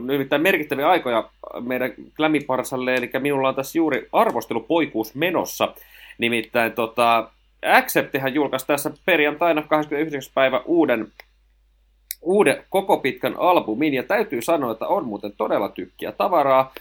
nimittäin 0.00 0.42
merkittäviä 0.42 0.88
aikoja 0.88 1.30
meidän 1.60 1.92
Glammy-parsalle, 2.16 2.94
eli 2.94 3.10
minulla 3.18 3.48
on 3.48 3.54
tässä 3.54 3.78
juuri 3.78 4.08
arvostelupoikuus 4.12 5.14
menossa. 5.14 5.74
Nimittäin 6.18 6.72
tota, 6.72 7.30
Acceptihan 7.66 8.34
julkaisi 8.34 8.66
tässä 8.66 8.90
perjantaina 9.04 9.62
29. 9.62 10.32
päivä 10.34 10.60
uuden, 10.64 11.12
uuden 12.24 12.64
koko 12.70 12.96
pitkän 12.96 13.34
albumin, 13.38 13.94
ja 13.94 14.02
täytyy 14.02 14.42
sanoa, 14.42 14.72
että 14.72 14.86
on 14.86 15.04
muuten 15.04 15.32
todella 15.36 15.68
tykkiä 15.68 16.12
tavaraa. 16.12 16.74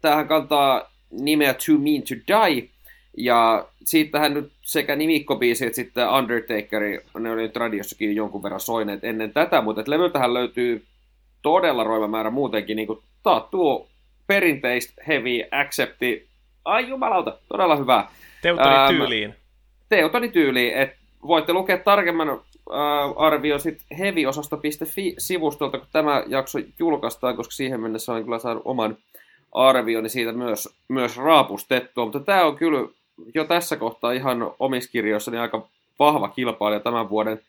Tähän 0.00 0.28
kantaa 0.28 0.90
nimeä 1.10 1.54
Too 1.54 1.78
Mean 1.78 2.02
to 2.02 2.14
Die, 2.14 2.68
ja 3.16 3.66
siitähän 3.84 4.34
nyt 4.34 4.52
sekä 4.62 4.96
nimikkobiisi 4.96 5.66
että 5.66 5.76
sitten 5.76 6.08
Undertakeri, 6.08 7.00
ne 7.18 7.30
oli 7.30 7.42
nyt 7.42 7.56
radiossakin 7.56 8.16
jonkun 8.16 8.42
verran 8.42 8.60
soineet 8.60 9.04
ennen 9.04 9.32
tätä, 9.32 9.60
mutta 9.60 9.82
levyltähän 9.86 10.34
löytyy 10.34 10.84
todella 11.42 11.84
roima 11.84 12.08
määrä 12.08 12.30
muutenkin 12.30 12.76
niin 12.76 12.86
kuin 12.86 12.98
tuo 13.50 13.88
perinteistä 14.26 15.02
heavy 15.08 15.42
accepti. 15.50 16.26
Ai 16.64 16.88
jumalauta, 16.88 17.38
todella 17.48 17.76
hyvä. 17.76 18.06
Teutoni 18.42 18.88
tyyliin. 18.88 19.34
Teutoni 19.88 20.28
tyyliin, 20.28 20.74
että 20.74 20.96
voitte 21.26 21.52
lukea 21.52 21.78
tarkemman 21.78 22.30
äh, 22.30 22.36
arvio 23.16 23.58
sitten 23.58 23.98
heviosasto.fi-sivustolta, 23.98 25.78
kun 25.78 25.88
tämä 25.92 26.24
jakso 26.26 26.58
julkaistaan, 26.78 27.36
koska 27.36 27.52
siihen 27.52 27.80
mennessä 27.80 28.12
olen 28.12 28.24
kyllä 28.24 28.38
saanut 28.38 28.62
oman 28.64 28.96
arvioni 29.52 30.08
siitä 30.08 30.32
myös, 30.32 30.68
myös 30.88 31.16
raapustettua, 31.16 32.04
mutta 32.04 32.20
tämä 32.20 32.44
on 32.44 32.56
kyllä 32.56 32.88
jo 33.34 33.44
tässä 33.44 33.76
kohtaa 33.76 34.12
ihan 34.12 34.50
omissa 34.58 34.90
kirjoissani 34.90 35.38
aika 35.38 35.68
vahva 35.98 36.28
kilpailija 36.28 36.80
tämän 36.80 37.10
vuoden 37.10 37.40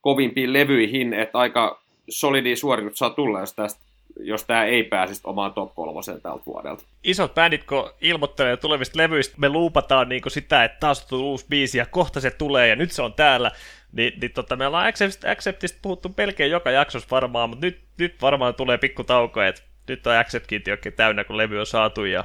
kovimpiin 0.00 0.52
levyihin, 0.52 1.14
että 1.14 1.38
aika 1.38 1.80
solidi 2.08 2.56
suoritus 2.56 2.98
saa 2.98 3.10
tulla, 3.10 3.40
jos, 3.40 3.52
tästä, 3.52 3.80
jos 4.20 4.44
tämä 4.44 4.64
ei 4.64 4.84
pääsisi 4.84 5.20
omaan 5.24 5.52
top 5.52 5.74
kolmoseen 5.74 6.20
tältä 6.22 6.42
vuodelta. 6.46 6.84
Isot 7.04 7.34
bändit, 7.34 7.64
kun 7.64 7.90
ilmoittelee 8.00 8.56
tulevista 8.56 8.98
levyistä, 8.98 9.34
me 9.38 9.48
luupataan 9.48 10.08
niin 10.08 10.22
sitä, 10.28 10.64
että 10.64 10.76
taas 10.80 11.06
tullut 11.06 11.26
uusi 11.26 11.46
biisi 11.48 11.78
ja 11.78 11.86
kohta 11.86 12.20
se 12.20 12.30
tulee 12.30 12.68
ja 12.68 12.76
nyt 12.76 12.92
se 12.92 13.02
on 13.02 13.12
täällä. 13.12 13.50
Niin, 13.96 14.20
niin 14.20 14.32
tota, 14.32 14.56
me 14.56 14.66
ollaan 14.66 14.92
Acceptista 15.32 15.78
puhuttu 15.82 16.08
pelkein 16.08 16.50
joka 16.50 16.70
jaksossa 16.70 17.08
varmaan, 17.10 17.50
mutta 17.50 17.66
nyt, 17.66 17.80
nyt 17.98 18.22
varmaan 18.22 18.54
tulee 18.54 18.78
pikku 18.78 19.04
tauko, 19.04 19.42
että 19.42 19.62
nyt 19.88 20.06
on 20.06 20.16
Accept-kiintiökin 20.16 20.92
täynnä, 20.92 21.24
kun 21.24 21.36
levy 21.36 21.60
on 21.60 21.66
saatu 21.66 22.04
ja 22.04 22.24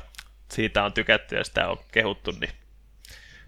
siitä 0.50 0.84
on 0.84 0.94
tykätty 0.94 1.36
ja 1.36 1.44
sitä 1.44 1.70
on 1.70 1.78
kehuttu, 1.92 2.32
niin 2.42 2.52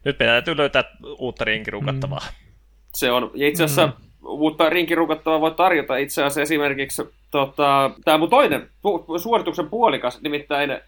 nyt 0.05 0.19
meidän 0.19 0.33
täytyy 0.33 0.57
löytää 0.57 0.83
uutta 1.17 1.45
rinkirukattavaa. 1.45 2.19
Mm. 2.19 2.53
Se 2.95 3.11
on, 3.11 3.31
ja 3.35 3.47
itse 3.47 3.63
asiassa 3.63 3.87
mm 3.87 4.13
uutta 4.25 4.69
rinkirukattavaa 4.69 5.41
voi 5.41 5.51
tarjota 5.51 5.97
itse 5.97 6.23
asiassa 6.23 6.41
esimerkiksi 6.41 7.03
tota, 7.31 7.91
tämä 8.05 8.17
mun 8.17 8.29
toinen 8.29 8.61
pu- 8.61 9.19
suorituksen 9.19 9.69
puolikas, 9.69 10.21
nimittäin 10.21 10.79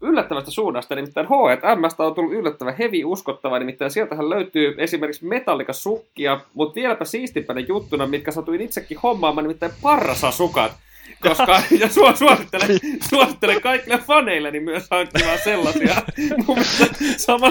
yllättävästä 0.00 0.50
suunnasta, 0.50 0.94
nimittäin 0.94 1.26
H&Mstä 1.26 2.02
on 2.02 2.14
tullut 2.14 2.32
yllättävän 2.32 2.76
hevi 2.78 3.04
uskottava, 3.04 3.58
nimittäin 3.58 3.90
sieltähän 3.90 4.30
löytyy 4.30 4.74
esimerkiksi 4.78 5.26
Metallica-sukkia, 5.26 6.40
mutta 6.54 6.74
vieläpä 6.74 7.04
siistimpänä 7.04 7.60
juttuna, 7.60 8.06
mitkä 8.06 8.30
satuin 8.30 8.60
itsekin 8.60 8.98
hommaamaan, 9.02 9.44
nimittäin 9.44 9.72
Parrasa-sukat 9.82 10.72
koska 11.20 11.62
ja 11.80 11.86
su- 11.86 12.16
suosittelen, 12.16 12.78
suosittelen 13.10 13.62
kaikille 13.62 13.98
faneille 13.98 14.50
niin 14.50 14.62
myös 14.62 14.86
hankkimaan 14.90 15.38
sellaisia. 15.38 15.94
sama, 17.16 17.50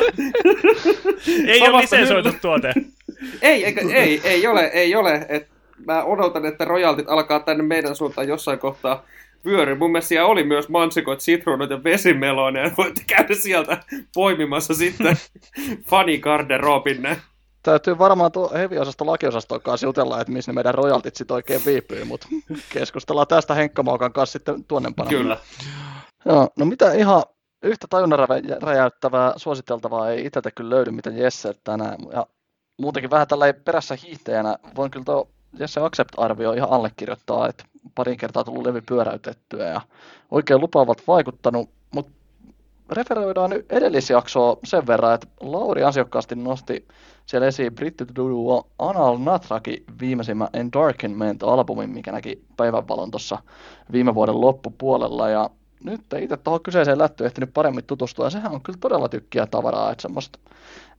ei 1.48 1.62
ole 1.62 1.82
lisensoitu 1.82 2.30
tuote. 2.42 2.74
Ei, 3.42 3.66
eikä, 3.66 3.82
ei, 3.94 4.22
ei 4.24 4.48
ole, 4.48 4.62
ei 4.74 4.96
ole. 4.96 5.26
Et 5.30 5.48
mä 5.86 6.04
odotan, 6.04 6.46
että 6.46 6.66
rojaltit 6.66 7.10
alkaa 7.10 7.40
tänne 7.40 7.64
meidän 7.64 7.96
suuntaan 7.96 8.28
jossain 8.28 8.60
kohtaa 8.60 9.04
vyöry. 9.45 9.75
Mun 9.75 9.91
mielestä 9.91 10.10
siellä 10.10 10.28
oli 10.28 10.43
myös 10.43 10.69
mansikot, 10.69 11.21
sitruunat 11.21 11.69
ja 11.69 11.84
vesimeloneja. 11.84 12.71
Voitte 12.78 13.02
käydä 13.08 13.36
sieltä 13.36 13.84
poimimassa 14.13 14.73
sitten 14.73 15.15
fanigarderobinne. 15.89 17.21
Täytyy 17.63 17.97
varmaan 17.97 18.32
tuo 18.32 18.52
heviosasta 18.54 19.06
lakiosaston 19.06 19.62
kanssa 19.62 19.88
jutella, 19.88 20.21
että 20.21 20.34
missä 20.34 20.52
ne 20.52 20.56
meidän 20.56 20.73
rojaltit 20.73 21.15
sitten 21.15 21.36
oikein 21.36 21.62
viipyy, 21.65 22.04
mutta 22.04 22.28
keskustellaan 22.69 23.28
tästä 23.28 23.54
Henkka 23.54 23.84
Maukan 23.84 24.13
kanssa 24.13 24.34
sitten 24.34 24.63
tuonnempana. 24.63 25.10
Kyllä. 25.10 25.38
Joo, 26.25 26.49
no 26.58 26.65
mitä 26.65 26.93
ihan 26.93 27.23
yhtä 27.63 27.88
tajunnan 27.89 28.19
räjäyttävää 28.62 29.34
suositeltavaa 29.36 30.10
ei 30.10 30.25
itseltä 30.25 30.52
kyllä 30.52 30.75
löydy, 30.75 30.91
mitä 30.91 31.10
Jesse 31.10 31.54
tänään. 31.63 31.97
Ja 32.13 32.28
muutenkin 32.78 33.12
vähän 33.12 33.28
tällä 33.28 33.54
perässä 33.54 33.97
hiihtäjänä 34.04 34.58
voin 34.75 34.91
kyllä 34.91 35.06
tuo 35.06 35.30
Jesse 35.60 35.82
Accept-arvio 35.82 36.54
ihan 36.54 36.70
allekirjoittaa, 36.70 37.50
että 37.50 37.64
parin 37.96 38.18
kertaa 38.18 38.44
tullut 38.44 38.66
levy 38.66 38.82
pyöräytettyä 38.82 39.68
ja 39.68 39.82
oikein 40.32 40.62
lupaavat 40.62 41.02
vaikuttanut, 41.08 41.70
mutta 41.92 42.12
referoidaan 42.92 43.50
nyt 43.50 43.72
edellisjaksoa 43.72 44.58
sen 44.64 44.88
verran, 44.88 45.14
että 45.14 45.28
Lauri 45.42 45.84
ansiokkaasti 45.84 46.36
nosti 46.36 46.88
siellä 47.26 47.48
esiin 47.48 47.76
brittiduo 47.76 48.68
Anal 48.80 49.18
Natraki 49.18 49.84
viimeisimmän 50.00 50.48
Endarkenment-albumin, 50.54 51.90
mikä 51.90 52.12
näki 52.12 52.46
päivänvalon 52.58 53.12
tuossa 53.12 53.38
viime 53.92 54.16
vuoden 54.16 54.42
loppupuolella. 54.42 55.30
Ja 55.30 55.50
nyt 55.84 56.02
itse 56.20 56.38
tuohon 56.38 56.64
kyseiseen 56.64 56.98
lättyyn 56.98 57.26
ehtinyt 57.26 57.54
paremmin 57.54 57.86
tutustua, 57.86 58.26
ja 58.26 58.30
sehän 58.30 58.52
on 58.52 58.62
kyllä 58.62 58.80
todella 58.82 59.10
tykkiä 59.10 59.48
tavaraa, 59.48 59.92
että 59.92 60.02
semmoista 60.02 60.40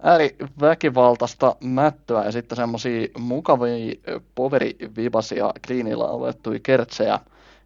ääriväkivaltaista 0.03 1.57
mättöä 1.61 2.25
ja 2.25 2.33
sitten 2.33 2.57
semmoisia 2.57 3.09
mukavia 3.19 3.95
poverivibasia 4.35 5.53
kliinillä 5.67 6.05
olettuja 6.05 6.61
kertsejä 6.63 7.19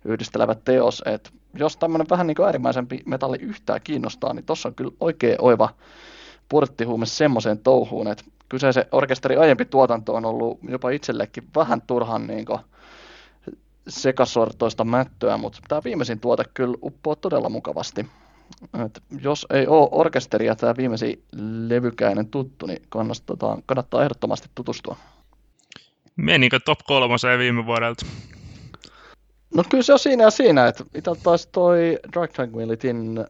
yhdistelevä 0.04 0.54
teos, 0.54 1.02
että 1.06 1.30
jos 1.54 1.76
tämmöinen 1.76 2.06
vähän 2.10 2.26
niin 2.26 2.34
kuin 2.34 2.46
äärimmäisempi 2.46 3.02
metalli 3.06 3.38
yhtään 3.40 3.80
kiinnostaa, 3.84 4.34
niin 4.34 4.44
tossa 4.44 4.68
on 4.68 4.74
kyllä 4.74 4.92
oikein 5.00 5.36
oiva 5.38 5.68
porttihuume 6.48 7.06
semmoiseen 7.06 7.58
touhuun, 7.58 8.08
että 8.08 8.24
kyseisen 8.48 8.84
orkesterin 8.92 9.40
aiempi 9.40 9.64
tuotanto 9.64 10.14
on 10.14 10.24
ollut 10.24 10.58
jopa 10.68 10.90
itsellekin 10.90 11.44
vähän 11.56 11.82
turhan 11.82 12.26
niin 12.26 12.44
kuin 12.44 12.58
sekasortoista 13.88 14.84
mättöä, 14.84 15.36
mutta 15.36 15.58
tämä 15.68 15.80
viimeisin 15.84 16.20
tuote 16.20 16.44
kyllä 16.54 16.78
uppoo 16.82 17.14
todella 17.16 17.48
mukavasti. 17.48 18.06
Et 18.86 19.02
jos 19.22 19.46
ei 19.50 19.66
ole 19.66 19.88
orkesteria 19.92 20.56
tämä 20.56 20.76
viimeisin 20.76 21.22
levykäinen 21.68 22.26
tuttu, 22.26 22.66
niin 22.66 22.82
kannattaa, 22.88 23.58
kannattaa 23.66 24.02
ehdottomasti 24.02 24.48
tutustua. 24.54 24.96
Menikö 26.16 26.60
top 26.64 26.78
kolmoseen 26.86 27.38
viime 27.38 27.66
vuodelta? 27.66 28.06
No 29.54 29.64
kyllä 29.68 29.82
se 29.82 29.92
on 29.92 29.98
siinä 29.98 30.24
ja 30.24 30.30
siinä, 30.30 30.66
että 30.66 30.84
itse 30.94 31.10
taisi 31.22 31.48
toi 31.52 31.98
Drag 32.12 32.32
Tranquilityn 32.32 33.26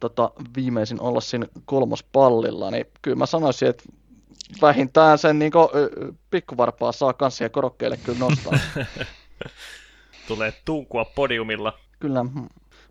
tota, 0.00 0.30
viimeisin 0.56 1.00
olla 1.00 1.20
siinä 1.20 1.46
kolmospallilla, 1.64 2.70
niin 2.70 2.86
kyllä 3.02 3.16
mä 3.16 3.26
sanoisin, 3.26 3.68
että 3.68 3.84
vähintään 4.62 5.18
sen 5.18 5.38
niin 5.38 5.52
kuin, 5.52 5.68
pikkuvarpaa 6.30 6.92
saa 6.92 7.12
kanssia 7.12 7.48
korokkeille 7.48 7.96
kyllä 7.96 8.18
nostaa. 8.18 8.52
Tulee 10.28 10.52
tunkua 10.64 11.04
podiumilla. 11.04 11.78
Kyllä. 12.00 12.24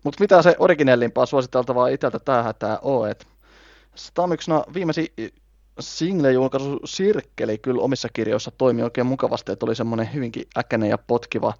Mutta 0.04 0.20
mitä 0.20 0.42
se 0.42 0.56
originellimpaa 0.58 1.26
suositeltavaa 1.26 1.88
itseltä 1.88 2.18
tähän 2.18 2.54
tämä 2.58 2.78
on, 2.82 3.10
että 3.10 3.26
Stamyksena 3.94 4.64
viimeisin 4.74 5.06
single-julkaisu 5.80 6.78
Sirkkeli 6.84 7.58
kyllä 7.58 7.82
omissa 7.82 8.08
kirjoissa 8.12 8.50
toimi 8.58 8.82
oikein 8.82 9.06
mukavasti, 9.06 9.52
että 9.52 9.66
oli 9.66 9.74
semmoinen 9.74 10.14
hyvinkin 10.14 10.44
äkäinen 10.58 10.90
ja 10.90 10.98
potkiva 10.98 11.54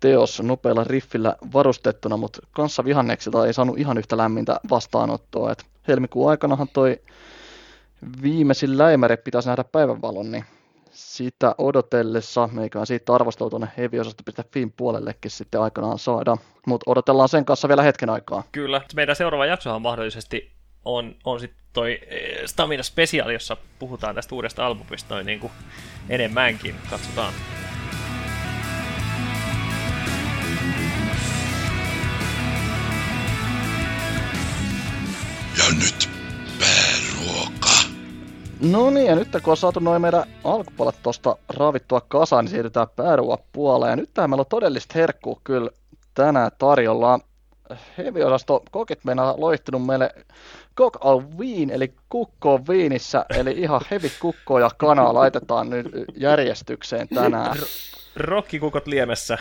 teos 0.00 0.42
nopealla 0.42 0.84
riffillä 0.84 1.36
varustettuna, 1.52 2.16
mutta 2.16 2.46
kanssa 2.52 2.84
vihanneksilta 2.84 3.46
ei 3.46 3.54
saanut 3.54 3.78
ihan 3.78 3.98
yhtä 3.98 4.16
lämmintä 4.16 4.60
vastaanottoa. 4.70 5.52
Et 5.52 5.64
helmikuun 5.88 6.30
aikanahan 6.30 6.68
toi 6.72 7.00
viimeisin 8.22 8.78
läimäre 8.78 9.16
pitäisi 9.16 9.48
nähdä 9.48 9.64
päivänvalon, 9.64 10.32
niin 10.32 10.44
sitä 10.92 11.54
odotellessa, 11.58 12.48
meiköhän 12.52 12.86
siitä 12.86 13.14
arvostelu 13.14 13.50
tuonne 13.50 13.68
heavyosasto.fiin 13.76 14.72
puolellekin 14.72 15.30
sitten 15.30 15.60
aikanaan 15.60 15.98
saada, 15.98 16.36
mutta 16.66 16.90
odotellaan 16.90 17.28
sen 17.28 17.44
kanssa 17.44 17.68
vielä 17.68 17.82
hetken 17.82 18.10
aikaa. 18.10 18.42
Kyllä, 18.52 18.80
meidän 18.94 19.16
seuraava 19.16 19.46
jaksohan 19.46 19.82
mahdollisesti 19.82 20.52
on, 20.84 21.14
on 21.24 21.40
sitten 21.40 21.62
toi 21.72 22.00
eh, 22.06 22.46
Stamina 22.46 22.82
Special, 22.82 23.30
jossa 23.30 23.56
puhutaan 23.78 24.14
tästä 24.14 24.34
uudesta 24.34 24.66
albumista 24.66 25.14
noin 25.14 25.26
niin 25.26 25.40
kuin 25.40 25.52
enemmänkin, 26.08 26.74
katsotaan. 26.90 27.32
Ja 35.58 35.64
nyt. 35.78 36.11
No 38.70 38.90
niin, 38.90 39.06
ja 39.06 39.14
nyt 39.14 39.28
kun 39.32 39.50
on 39.50 39.56
saatu 39.56 39.80
noin 39.80 40.02
meidän 40.02 40.24
alkupuolet 40.44 40.94
tuosta 41.02 41.36
raavittua 41.48 42.00
kasaan, 42.00 42.44
niin 42.44 42.50
siirrytään 42.50 42.86
pääruoan 42.96 43.38
puoleen. 43.52 43.90
Ja 43.90 43.96
nyt 43.96 44.10
meillä 44.16 44.40
on 44.40 44.46
todellista 44.48 44.92
herkkuu 44.98 45.40
kyllä 45.44 45.70
tänään 46.14 46.50
tarjolla. 46.58 47.20
Heavy-osasto 47.98 48.62
kokit 48.70 49.04
meinaa 49.04 49.34
loihtunut 49.36 49.86
meille 49.86 50.10
Cock 50.76 51.04
on 51.04 51.38
Wien, 51.38 51.70
eli 51.70 51.94
kukko 52.08 52.54
on 52.54 52.66
viinissä, 52.68 53.26
eli 53.36 53.50
ihan 53.50 53.80
heavy 53.90 54.10
kukko 54.20 54.58
ja 54.58 54.70
kanaa 54.76 55.14
laitetaan 55.14 55.70
nyt 55.70 55.86
järjestykseen 56.16 57.08
tänään. 57.08 57.56
Rokkikukot 58.16 58.86
liemessä. 58.86 59.38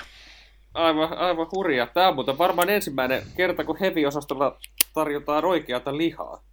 Aivan, 0.74 1.18
aivan 1.18 1.48
hurja. 1.56 1.88
Tämä 1.88 2.08
on 2.08 2.16
muuten 2.16 2.38
varmaan 2.38 2.70
ensimmäinen 2.70 3.24
kerta, 3.38 3.64
kun 3.64 3.78
heavy-osastolla 3.80 4.58
tarjotaan 4.94 5.46
oikeata 5.46 5.98
lihaa. 5.98 6.44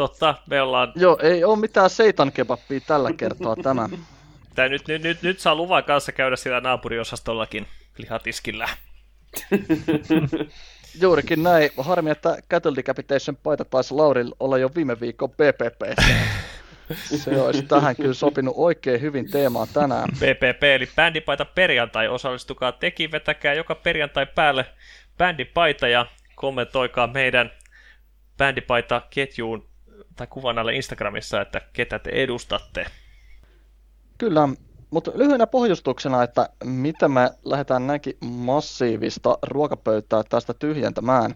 Totta, 0.00 0.34
me 0.46 0.62
ollaan... 0.62 0.92
Joo, 0.96 1.18
ei 1.22 1.44
ole 1.44 1.58
mitään 1.58 1.90
seitan 1.90 2.32
kebappia 2.32 2.80
tällä 2.80 3.12
kertaa 3.12 3.56
tämä. 3.56 3.88
Tää 4.54 4.68
nyt, 4.68 4.88
nyt, 4.88 5.02
nyt, 5.02 5.22
nyt 5.22 5.40
saa 5.40 5.54
luvan 5.54 5.84
kanssa 5.84 6.12
käydä 6.12 6.36
siellä 6.36 6.60
naapuriosastollakin 6.60 7.66
lihatiskillä. 7.98 8.68
Juurikin 11.00 11.42
näin. 11.42 11.70
Harmi, 11.78 12.10
että 12.10 12.36
Cattle 12.50 12.72
Decapitation 12.76 13.36
paita 13.36 13.64
taisi 13.64 13.94
Lauri 13.94 14.24
olla 14.40 14.58
jo 14.58 14.70
viime 14.74 15.00
viikon 15.00 15.30
PPP. 15.30 16.00
Se 17.24 17.40
olisi 17.40 17.62
tähän 17.62 17.96
kyllä 17.96 18.14
sopinut 18.14 18.54
oikein 18.56 19.00
hyvin 19.00 19.30
teemaan 19.30 19.68
tänään. 19.72 20.08
PPP 20.08 20.62
eli 20.62 20.88
bändipaita 20.96 21.44
perjantai. 21.44 22.08
Osallistukaa 22.08 22.72
tekin, 22.72 23.12
vetäkää 23.12 23.54
joka 23.54 23.74
perjantai 23.74 24.26
päälle 24.26 24.66
bändipaita 25.18 25.88
ja 25.88 26.06
kommentoikaa 26.34 27.06
meidän 27.06 27.50
bändipaita 28.36 29.02
ketjuun 29.10 29.69
tai 30.20 30.26
kuvan 30.26 30.58
alle 30.58 30.74
Instagramissa, 30.74 31.40
että 31.40 31.60
ketä 31.72 31.98
te 31.98 32.10
edustatte. 32.10 32.86
Kyllä, 34.18 34.48
mutta 34.90 35.10
lyhyenä 35.14 35.46
pohjustuksena, 35.46 36.22
että 36.22 36.48
miten 36.64 37.10
me 37.10 37.30
lähdetään 37.44 37.86
näinkin 37.86 38.16
massiivista 38.20 39.38
ruokapöytää 39.42 40.22
tästä 40.28 40.54
tyhjentämään, 40.54 41.34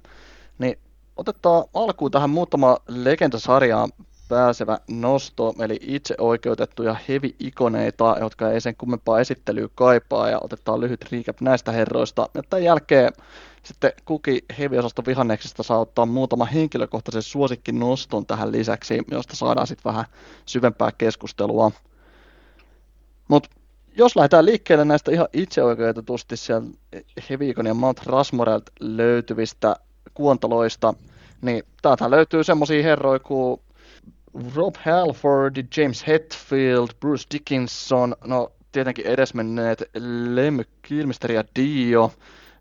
niin 0.59 0.79
otetaan 1.17 1.65
alkuun 1.75 2.11
tähän 2.11 2.31
muutama 2.31 2.77
legendasarjaan 2.89 3.91
pääsevä 4.29 4.79
nosto, 4.91 5.55
eli 5.61 5.79
itse 5.81 6.15
oikeutettuja 6.19 6.97
heavy-ikoneita, 7.09 8.17
jotka 8.21 8.51
ei 8.51 8.61
sen 8.61 8.77
kummempaa 8.77 9.21
esittelyä 9.21 9.69
kaipaa, 9.75 10.31
ja 10.31 10.39
otetaan 10.41 10.81
lyhyt 10.81 11.13
recap 11.13 11.41
näistä 11.41 11.73
herroista. 11.73 12.29
Ja 12.35 12.43
tämän 12.51 12.65
jälkeen 12.65 13.13
sitten 13.65 13.93
kuki 14.05 14.45
heavy-osaston 14.59 15.07
vihanneksista 15.07 15.63
saa 15.63 15.79
ottaa 15.79 16.07
muutama 16.07 16.45
henkilökohtaisen 16.45 17.23
suosikkin 17.23 17.79
noston 17.79 18.27
tähän 18.27 18.53
lisäksi, 18.53 19.03
josta 19.11 19.37
saadaan 19.37 19.67
sitten 19.67 19.93
vähän 19.93 20.05
syvempää 20.47 20.93
keskustelua. 20.93 21.71
Mutta 23.29 23.51
jos 23.97 24.17
lähdetään 24.17 24.47
liikkeelle 24.47 24.85
näistä 24.85 25.13
ihan 25.13 25.29
itseoikeutetusti 25.33 26.37
siellä 26.37 26.69
Hevikon 27.31 27.67
ja 27.67 27.75
Mount 27.75 28.07
Rasmorelt 28.07 28.71
löytyvistä 28.81 29.77
kuontaloista, 30.15 30.95
niin 31.43 31.63
täältä 31.83 32.11
löytyy 32.11 32.45
semmoisia 32.45 32.83
herroja 32.83 33.19
kuin 33.19 33.61
Rob 34.55 34.75
Halford, 34.85 35.57
James 35.77 36.07
Hetfield, 36.07 36.89
Bruce 37.01 37.25
Dickinson, 37.33 38.17
no 38.25 38.53
tietenkin 38.73 39.07
edesmenneet 39.07 39.83
Lem 40.35 40.59
Kilmister 40.83 41.33
ja 41.33 41.45
Dio, 41.57 42.13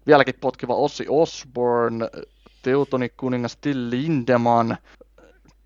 vieläkin 0.07 0.35
potkiva 0.41 0.75
Ossi 0.75 1.05
Osborne, 1.09 2.09
Teutoni 2.61 3.09
kuningas 3.09 3.57
Till 3.57 3.89
Lindemann, 3.89 4.75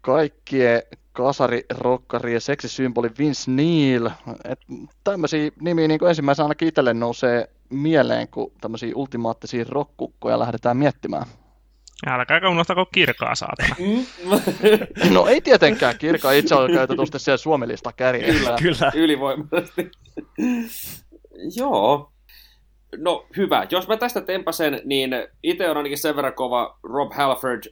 kaikkien 0.02 0.82
kasari, 1.14 1.66
rokkari 1.70 2.34
ja 2.34 2.40
seksisymboli 2.40 3.10
Vince 3.20 3.52
Neil. 3.52 4.10
Et 4.44 4.60
tämmöisiä 5.04 5.52
nimiä 5.62 5.88
niin 5.88 6.08
ensimmäisenä 6.08 6.46
ainakin 6.46 6.68
itselle 6.68 6.94
nousee 6.94 7.50
mieleen, 7.70 8.28
kun 8.28 8.52
tämmöisiä 8.62 8.92
ultimaattisia 8.96 9.66
rokkukkoja 9.70 10.40
lähdetään 10.40 10.78
miettimään. 10.78 11.26
Älkääkä 12.06 12.50
unohtako 12.50 12.86
kirkaa 12.86 13.36
saatana. 13.36 13.76
no 15.16 15.28
ei 15.28 15.42
tietenkään 15.42 15.98
kirkaa 15.98 16.32
itse 16.32 16.56
on 16.56 16.72
käytetysti 16.72 17.20
siellä 17.20 17.38
Suomelista 17.38 17.94
kärjessä. 17.94 18.40
Kyllä, 18.40 18.58
kyllä. 18.62 18.92
Ylivoimaisesti. 18.96 19.92
Joo. 21.56 22.12
No 22.98 23.26
hyvä. 23.38 23.68
Jos 23.72 23.88
mä 23.88 23.98
tästä 23.98 24.22
tempasen, 24.22 24.82
niin 24.86 25.12
itse 25.44 25.70
on 25.70 25.78
ainakin 25.78 25.98
sen 25.98 26.16
verran 26.16 26.34
kova 26.34 26.80
Rob 26.84 27.12
Halford 27.14 27.64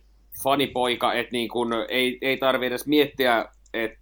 fanipoika, 0.43 1.13
että 1.13 1.31
niin 1.31 1.49
kun 1.49 1.73
ei, 1.89 2.17
ei 2.21 2.37
tarvitse 2.37 2.67
edes 2.67 2.87
miettiä, 2.87 3.45
että 3.73 3.99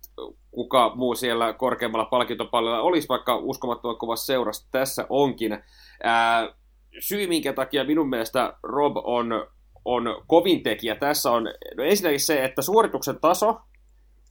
kuka 0.51 0.91
muu 0.95 1.15
siellä 1.15 1.53
korkeammalla 1.53 2.05
palkintopallilla 2.05 2.81
olisi, 2.81 3.07
vaikka 3.07 3.37
uskomattoman 3.37 3.97
kovassa 3.97 4.25
seurassa 4.25 4.67
tässä 4.71 5.05
onkin. 5.09 5.63
Ää, 6.03 6.53
syy, 6.99 7.27
minkä 7.27 7.53
takia 7.53 7.83
minun 7.83 8.09
mielestä 8.09 8.53
Rob 8.63 8.97
on, 9.03 9.47
on 9.85 10.23
kovin 10.27 10.63
tekijä 10.63 10.95
tässä 10.95 11.31
on 11.31 11.43
no 11.77 11.83
ensinnäkin 11.83 12.19
se, 12.19 12.43
että 12.43 12.61
suorituksen 12.61 13.19
taso 13.21 13.59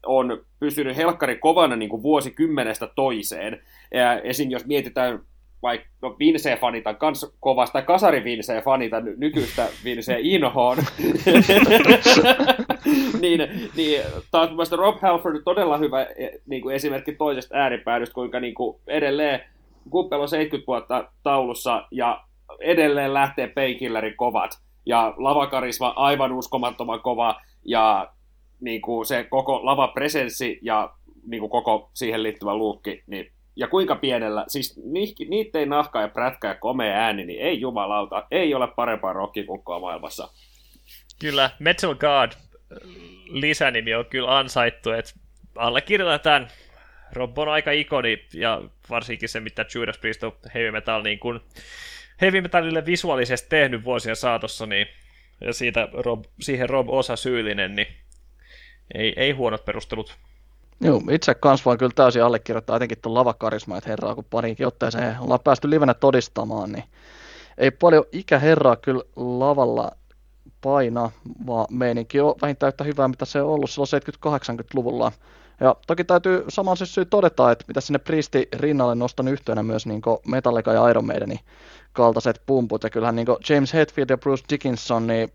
on 0.07 0.45
pysynyt 0.61 0.97
helkkari 0.97 1.39
kovana 1.39 1.77
niin 1.77 1.89
kuin 1.89 2.03
vuosikymmenestä 2.03 2.87
toiseen. 2.87 3.63
Ja 3.95 4.21
esim. 4.21 4.51
jos 4.51 4.67
mietitään 4.67 5.21
vaikka 5.63 5.89
no, 6.03 6.17
Vinceä 6.19 6.57
fanitan 6.57 6.97
kans 6.97 7.37
kovasta, 7.41 7.73
tai 7.73 7.83
kasari 7.83 8.25
Vinceä 8.25 8.63
fanitan 8.63 9.05
nykyistä 9.17 9.69
Vinceä 9.85 10.17
inhoon, 10.21 10.79
niin, 13.23 13.41
niin 13.77 14.03
taas 14.31 14.49
mun 14.49 14.57
mielestä 14.57 14.77
Rob 14.77 15.01
Halford 15.03 15.43
todella 15.45 15.79
hyvä 15.79 16.03
e, 16.03 16.29
niin 16.47 16.63
kuin 16.63 16.75
esimerkki 16.75 17.13
toisesta 17.13 17.57
ääripäädystä, 17.57 18.15
kuinka 18.15 18.41
niin 18.41 18.55
kuin 18.55 18.81
edelleen 18.87 19.41
Kuppel 19.91 20.21
on 20.21 20.29
70 20.29 20.67
vuotta 20.67 21.09
taulussa 21.23 21.87
ja 21.91 22.25
edelleen 22.61 23.15
lähtee 23.15 23.49
painkillerin 23.49 24.17
kovat. 24.17 24.51
ja 24.87 25.15
lavakarisma 25.17 25.93
aivan 25.97 26.33
uskomattoman 26.33 27.01
kova, 27.01 27.41
ja 27.65 28.13
niin 28.61 28.81
kuin 28.81 29.07
se 29.07 29.25
koko 29.25 29.67
lavapresenssi 29.67 30.59
ja 30.63 30.95
niin 31.27 31.41
kuin 31.41 31.51
koko 31.51 31.91
siihen 31.95 32.23
liittyvä 32.23 32.55
luukki, 32.55 33.03
niin 33.07 33.32
ja 33.57 33.69
kuinka 33.69 33.97
pienellä, 33.97 34.45
siis 34.49 34.83
niiden 35.29 35.69
nahka 35.69 36.01
ja 36.01 36.09
prätkä 36.09 36.49
ja 36.49 36.55
komea 36.55 36.93
ääni, 36.93 37.25
niin 37.25 37.41
ei 37.41 37.61
jumalauta, 37.61 38.27
ei 38.31 38.55
ole 38.55 38.69
parempaa 38.77 39.13
rockikukkoa 39.13 39.81
maailmassa. 39.81 40.29
Kyllä, 41.21 41.51
Metal 41.59 41.95
God 41.95 42.33
lisänimi 43.29 43.95
on 43.95 44.07
kyllä 44.07 44.39
ansaittu, 44.39 44.91
että 44.91 45.13
allekirjoitetaan 45.57 46.49
Rob 47.13 47.39
on 47.39 47.49
aika 47.49 47.71
ikoni, 47.71 48.27
ja 48.35 48.63
varsinkin 48.91 49.29
se, 49.29 49.41
mitä 49.41 49.67
Judas 49.75 49.99
Priest 49.99 50.23
on 50.23 50.37
heavy 50.55 50.71
metal, 50.71 51.03
niin 51.03 51.19
kun 51.19 51.45
heavy 52.21 52.41
metalille 52.41 52.87
visuaalisesti 52.87 53.49
tehnyt 53.49 53.85
vuosien 53.85 54.17
saatossa, 54.17 54.67
niin, 54.67 54.87
ja 55.41 55.53
siitä 55.53 55.89
Rob, 55.93 56.25
siihen 56.41 56.71
Rob 56.71 56.89
osa 56.91 57.17
syyllinen, 57.17 57.75
niin 57.75 57.87
ei, 58.95 59.13
ei 59.17 59.31
huonot 59.31 59.65
perustelut. 59.65 60.17
Joo, 60.83 61.03
itse 61.11 61.35
kanssa 61.35 61.65
vaan 61.65 61.79
kyllä 61.79 61.93
täysin 61.95 62.25
allekirjoittaa 62.25 62.77
etenkin 62.77 62.99
tuon 63.03 63.15
lavakarisma, 63.15 63.79
että 63.79 63.91
herraa 63.91 64.15
kun 64.15 64.25
parinkin 64.31 64.67
otteeseen 64.67 65.17
ollaan 65.21 65.41
päästy 65.45 65.71
livenä 65.71 65.95
todistamaan, 65.95 66.73
niin 66.73 66.85
ei 67.59 67.71
paljon 67.71 68.05
ikäherraa 68.13 68.77
kyllä 68.77 69.03
lavalla 69.17 69.91
paina, 70.61 71.11
vaan 71.47 71.67
meininki 71.71 72.21
on 72.21 72.35
vähintään 72.43 72.69
yhtä 72.69 72.85
hyvää, 72.85 73.09
mitä 73.09 73.25
se 73.25 73.43
on 73.43 73.51
ollut 73.51 73.71
silloin 73.71 74.03
70-80-luvulla. 74.27 75.13
Ja 75.61 75.77
toki 75.87 76.05
täytyy 76.05 76.45
saman 76.49 76.77
syy 76.77 77.05
todeta, 77.05 77.51
että 77.51 77.65
mitä 77.69 77.81
sinne 77.81 77.99
Priesti 77.99 78.49
rinnalle 78.57 78.95
nostan 78.95 79.29
yhtenä 79.29 79.63
myös 79.63 79.87
niin 79.87 80.03
Metallica 80.27 80.73
ja 80.73 80.89
Iron 80.89 81.07
Maidenin 81.07 81.41
kaltaiset 81.93 82.43
pumput. 82.47 82.83
Ja 82.83 82.91
kyllähän 82.91 83.17
niin 83.17 83.27
James 83.49 83.75
Hetfield 83.75 84.11
ja 84.11 84.19
Bruce 84.19 84.45
Dickinson, 84.51 85.07
niin 85.07 85.33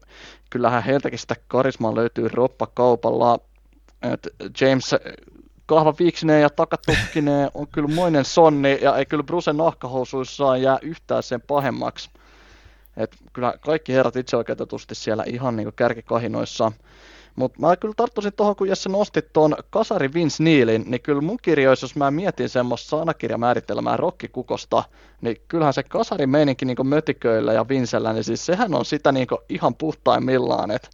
kyllähän 0.49 0.83
heiltäkin 0.83 1.19
sitä 1.19 1.35
karismaa 1.47 1.95
löytyy 1.95 2.27
roppakaupalla. 2.27 3.39
Et 4.13 4.27
James 4.61 4.95
kahva 5.67 5.93
viiksineen 5.99 6.41
ja 6.41 6.49
takatukkineen 6.49 7.51
on 7.53 7.67
kyllä 7.67 7.95
moinen 7.95 8.25
sonni, 8.25 8.79
ja 8.81 8.97
ei 8.97 9.05
kyllä 9.05 9.23
Bruce 9.23 9.53
nahkahousuissaan 9.53 10.61
jää 10.61 10.79
yhtään 10.81 11.23
sen 11.23 11.41
pahemmaksi. 11.41 12.09
Et 12.97 13.15
kyllä 13.33 13.53
kaikki 13.61 13.93
herrat 13.93 14.15
itseoikeutetusti 14.15 14.95
siellä 14.95 15.23
ihan 15.27 15.55
niin 15.55 15.73
kärkikahinoissa. 15.75 16.71
Mutta 17.37 17.59
mä 17.59 17.75
kyllä 17.75 17.93
tarttuisin 17.97 18.33
tuohon, 18.33 18.55
kun 18.55 18.67
Jesse 18.67 18.89
nosti 18.89 19.21
tuon 19.33 19.55
kasari 19.69 20.13
Vince 20.13 20.43
Neilin, 20.43 20.83
niin 20.87 21.01
kyllä 21.01 21.21
mun 21.21 21.37
kirjoissa, 21.41 21.83
jos 21.83 21.95
mä 21.95 22.11
mietin 22.11 22.49
semmoista 22.49 22.89
sanakirjamääritelmää 22.89 23.97
rokkikukosta, 23.97 24.83
niin 25.21 25.37
kyllähän 25.47 25.73
se 25.73 25.83
kasari 25.83 26.27
meininki 26.27 26.65
niin 26.65 26.87
mötiköillä 26.87 27.53
ja 27.53 27.67
Vincellä, 27.69 28.13
niin 28.13 28.23
siis 28.23 28.45
sehän 28.45 28.75
on 28.75 28.85
sitä 28.85 29.11
niin 29.11 29.27
ihan 29.49 29.75
puhtaimmillaan, 29.75 30.71
että 30.71 30.89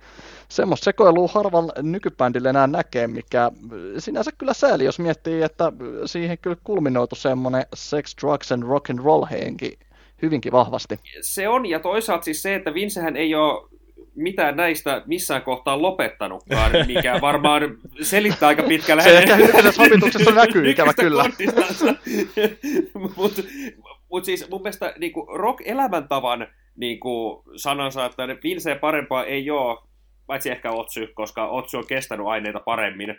semmoista 0.49 0.83
sekoilua 0.83 1.29
harvan 1.33 1.71
nykybändille 1.81 2.49
enää 2.49 2.67
näkee, 2.67 3.07
mikä 3.07 3.51
sinänsä 3.97 4.31
kyllä 4.37 4.53
sääli, 4.53 4.85
jos 4.85 4.99
miettii, 4.99 5.41
että 5.41 5.71
siihen 6.05 6.37
kyllä 6.37 6.57
kulminoitu 6.63 7.15
semmoinen 7.15 7.65
sex, 7.73 8.15
drugs 8.21 8.51
and 8.51 8.63
rock 8.63 8.89
and 8.89 8.99
roll 8.99 9.25
henki 9.25 9.79
hyvinkin 10.21 10.51
vahvasti. 10.51 10.99
Se 11.21 11.47
on, 11.47 11.65
ja 11.65 11.79
toisaalta 11.79 12.23
siis 12.23 12.41
se, 12.41 12.55
että 12.55 12.73
Vincehän 12.73 13.15
ei 13.15 13.35
ole 13.35 13.69
mitään 14.15 14.57
näistä 14.57 15.03
missään 15.05 15.41
kohtaa 15.41 15.81
lopettanutkaan, 15.81 16.71
mikä 16.87 17.21
varmaan 17.21 17.77
selittää 18.01 18.47
aika 18.47 18.63
pitkälle. 18.63 19.03
Se 19.03 19.17
ehkä 19.17 19.37
nykyisessä 19.37 19.83
opituksessa 19.83 20.31
näkyy, 20.41 20.69
ikävä 20.69 20.93
kyllä. 20.93 21.25
Mutta 23.17 23.41
mut 24.11 24.25
siis 24.25 24.49
mun 24.49 24.61
mielestä 24.61 24.93
niin 24.99 25.13
rock-elämäntavan 25.33 26.47
niin 26.75 26.99
sanansa, 27.55 28.05
että 28.05 28.27
Vince 28.43 28.75
parempaa 28.75 29.25
ei 29.25 29.49
ole, 29.49 29.79
paitsi 30.25 30.51
ehkä 30.51 30.71
Otsy, 30.71 31.07
koska 31.15 31.47
Otsy 31.47 31.77
on 31.77 31.87
kestänyt 31.87 32.27
aineita 32.27 32.59
paremmin. 32.59 33.15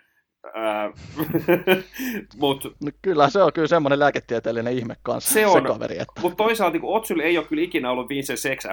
mut, 2.37 2.65
no 2.65 2.91
kyllä 3.03 3.31
se 3.31 3.43
on 3.43 3.53
kyllä 3.53 3.69
semmoinen 3.69 3.99
lääketieteellinen 3.99 4.79
ihme 4.79 4.95
kanssa, 5.03 5.35
se, 5.35 5.47
on, 5.47 5.63
se 5.63 5.69
kaveri. 5.69 5.99
Että... 5.99 6.21
Mutta 6.21 6.37
toisaalta 6.37 6.79
niin 6.79 6.85
Otsylle 6.85 7.23
ei 7.23 7.39
ole 7.39 7.47
kyllä 7.47 7.63
ikinä 7.63 7.91
ollut 7.91 8.09
Vince 8.09 8.37
sex 8.37 8.65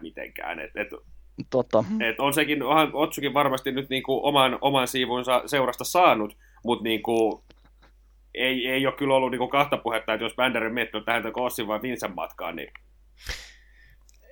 mitenkään. 0.00 0.60
Et, 0.60 0.70
et 0.76 0.88
Totta. 1.50 1.84
Et 2.00 2.20
on 2.20 2.34
sekin, 2.34 2.62
onhan 2.62 2.90
Otsukin 2.92 3.34
varmasti 3.34 3.72
nyt 3.72 3.88
niinku 3.88 4.20
oman, 4.26 4.58
oman 4.60 4.88
siivunsa 4.88 5.42
seurasta 5.46 5.84
saanut, 5.84 6.36
mutta 6.64 6.84
niinku, 6.84 7.44
ei, 8.34 8.68
ei 8.68 8.86
ole 8.86 8.94
kyllä 8.94 9.14
ollut 9.14 9.30
niinku 9.30 9.48
kahta 9.48 9.76
puhetta, 9.76 10.14
että 10.14 10.24
jos 10.24 10.34
Bänderin 10.34 10.74
miettii 10.74 11.00
tähän 11.00 11.32
Kossin 11.32 11.66
vai 11.66 11.82
Vincent 11.82 12.14
matkaan, 12.14 12.56
niin 12.56 12.72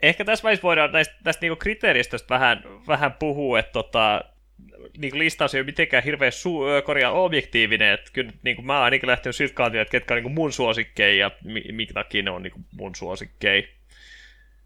Ehkä 0.03 0.25
tässä 0.25 0.43
vaiheessa 0.43 0.63
voidaan 0.63 0.93
näistä, 0.93 1.15
tästä 1.25 1.41
niinku 1.41 1.57
kriteeristöstä 1.57 2.29
vähän, 2.29 2.63
vähän 2.89 3.13
puhua, 3.13 3.59
että 3.59 3.73
tota, 3.73 4.25
niinku 4.99 5.19
listaus 5.19 5.55
ei 5.55 5.61
ole 5.61 5.67
mitenkään 5.67 6.05
hirveän 6.05 6.33
su- 6.33 6.83
korjaa 6.85 7.13
objektiivinen, 7.13 7.95
että 7.95 8.11
kyllä 8.13 8.33
niinku 8.43 8.63
mä 8.63 8.75
oon 8.75 8.85
ainakin 8.85 9.07
lähtenyt 9.07 9.37
siltä 9.37 9.55
kantilta, 9.55 9.83
että 9.83 9.93
ketkä 9.93 10.15
on 10.15 10.17
niinku 10.17 10.29
mun 10.29 10.53
suosikkeja 10.53 11.17
ja 11.17 11.31
minkä 11.73 11.95
takia 11.95 12.23
ne 12.23 12.31
on 12.31 12.43
niinku 12.43 12.61
mun 12.79 12.95
suosikkeja. 12.95 13.63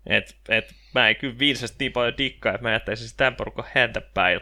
Et, 0.06 0.36
et 0.48 0.74
mä 0.94 1.08
en 1.08 1.16
kyllä 1.16 1.38
viisestä 1.38 1.76
niin 1.80 1.92
paljon 1.92 2.18
dikkaa, 2.18 2.54
että 2.54 2.62
mä 2.62 2.72
jättäisin 2.72 3.16
tämän 3.16 3.36
porukan 3.36 3.64
häntä 3.74 4.00
päin 4.00 4.40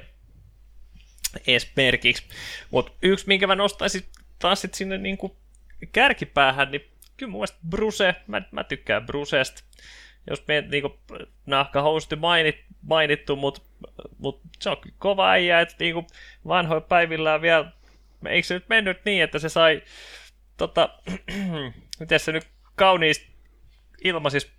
esimerkiksi. 1.46 2.24
Mutta 2.70 2.92
yksi, 3.02 3.26
minkä 3.26 3.46
mä 3.46 3.54
nostaisin 3.54 4.02
taas 4.38 4.60
sit 4.60 4.74
sinne 4.74 4.98
niinku 4.98 5.36
kärkipäähän, 5.92 6.70
niin 6.70 6.90
kyllä 7.16 7.30
mun 7.30 7.38
mielestä 7.38 7.58
Bruse, 7.68 8.14
mä, 8.26 8.42
mä 8.50 8.64
tykkään 8.64 9.06
Brusesta. 9.06 9.62
Jos 10.30 10.44
me 10.48 10.60
niinku 10.60 10.98
nahkahoususti 11.46 12.16
mainit, 12.16 12.56
mainittu, 12.82 13.36
mutta 13.36 13.60
mut 14.18 14.40
se 14.60 14.70
on 14.70 14.76
kova 14.98 15.30
äijä, 15.30 15.60
että 15.60 15.74
niinku 15.78 16.06
vanhoja 16.46 16.80
päivillään 16.80 17.42
vielä, 17.42 17.72
eikö 18.26 18.46
se 18.46 18.54
nyt 18.54 18.68
mennyt 18.68 19.04
niin, 19.04 19.22
että 19.22 19.38
se 19.38 19.48
sai 19.48 19.82
tota, 20.56 20.88
miten 22.00 22.20
se 22.20 22.32
nyt 22.32 22.46
kauniisti 22.74 23.30
ilmaisisi 24.04 24.50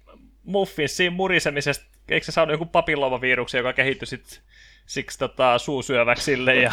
muffinsiin 0.43 1.13
murisemisesta, 1.13 1.85
eikö 2.09 2.25
se 2.25 2.31
saanut 2.31 2.53
joku 2.53 2.65
papillomaviruksen, 2.65 3.59
joka 3.59 3.73
kehittyi 3.73 4.07
sitten 4.07 4.43
siksi 4.85 5.19
tota, 5.19 5.57
suusyöväksille 5.57 6.55
ja... 6.55 6.71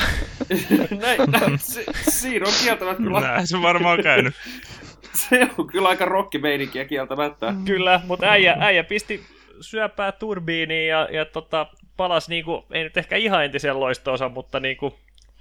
näin, 1.01 1.21
näin, 1.31 1.59
si, 1.59 1.85
siinä 2.09 2.47
on 2.47 2.53
kieltämättä 2.63 3.03
kyllä... 3.03 3.21
Näin 3.21 3.47
se 3.47 3.63
varmaan 3.63 4.03
käynyt. 4.03 4.35
se 5.29 5.49
on 5.59 5.67
kyllä 5.67 5.89
aika 5.89 6.05
rockimeininkiä 6.05 6.85
kieltämättä. 6.85 7.51
Mm. 7.51 7.65
Kyllä, 7.65 8.01
mutta 8.05 8.27
äijä, 8.27 8.57
äijä 8.61 8.85
pisti 8.85 9.23
syöpää 9.61 10.13
turbiiniin 10.13 10.89
ja, 10.89 11.09
ja 11.13 11.25
tota, 11.25 11.67
palasi 11.97 12.31
niinku, 12.31 12.67
ei 12.73 12.85
nyt 12.85 12.97
ehkä 12.97 13.17
ihan 13.17 13.45
entisen 13.45 13.81
loistoosa, 13.81 14.29
mutta 14.29 14.61
niinku 14.61 14.99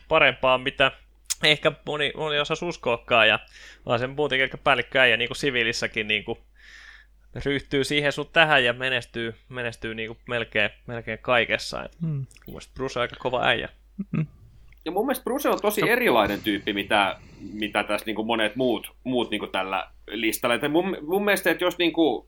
parempaan, 0.08 0.62
mitä 0.62 0.92
ehkä 1.44 1.72
moni, 1.86 2.14
moni 2.16 2.40
osa 2.40 2.66
uskoakaan, 2.66 3.28
ja 3.28 3.40
vaan 3.86 4.00
sen 4.00 4.10
muutenkin 4.10 4.44
ehkä 4.44 4.58
päällikköäijä 4.58 5.18
niinku 5.18 5.34
siviilissäkin 5.34 6.08
niinku 6.08 6.38
ryhtyy 7.46 7.84
siihen 7.84 8.12
sun 8.12 8.30
tähän 8.34 8.64
ja 8.64 8.74
menestyy, 8.74 9.36
menestyy 9.50 9.96
niin 9.96 10.08
kuin 10.08 10.20
melkein, 10.28 10.70
melkein 10.88 11.20
kaikessa. 11.22 11.84
Et 11.84 11.92
mm. 12.02 12.26
Mielestäni 12.48 12.76
Bruce 12.76 13.00
on 13.00 13.02
aika 13.02 13.16
kova 13.20 13.44
äijä. 13.44 13.70
Mm-hmm. 13.98 14.28
Ja 14.86 14.92
mun 14.92 15.06
mielestä 15.06 15.24
Bruce 15.24 15.50
on 15.50 15.62
tosi 15.62 15.90
erilainen 15.90 16.42
tyyppi, 16.42 16.74
mitä, 16.74 17.16
mitä 17.54 17.84
tässä 17.84 18.06
niin 18.06 18.16
kuin 18.16 18.28
monet 18.28 18.56
muut, 18.56 18.92
muut 19.04 19.30
niin 19.30 19.40
kuin 19.40 19.52
tällä 19.52 19.90
listalla. 20.08 20.70
Mun, 20.70 20.98
mun 21.08 21.26
mielestä, 21.26 21.52
että 21.52 21.64
jos 21.64 21.78
niin 21.78 21.94
kuin, 21.94 22.26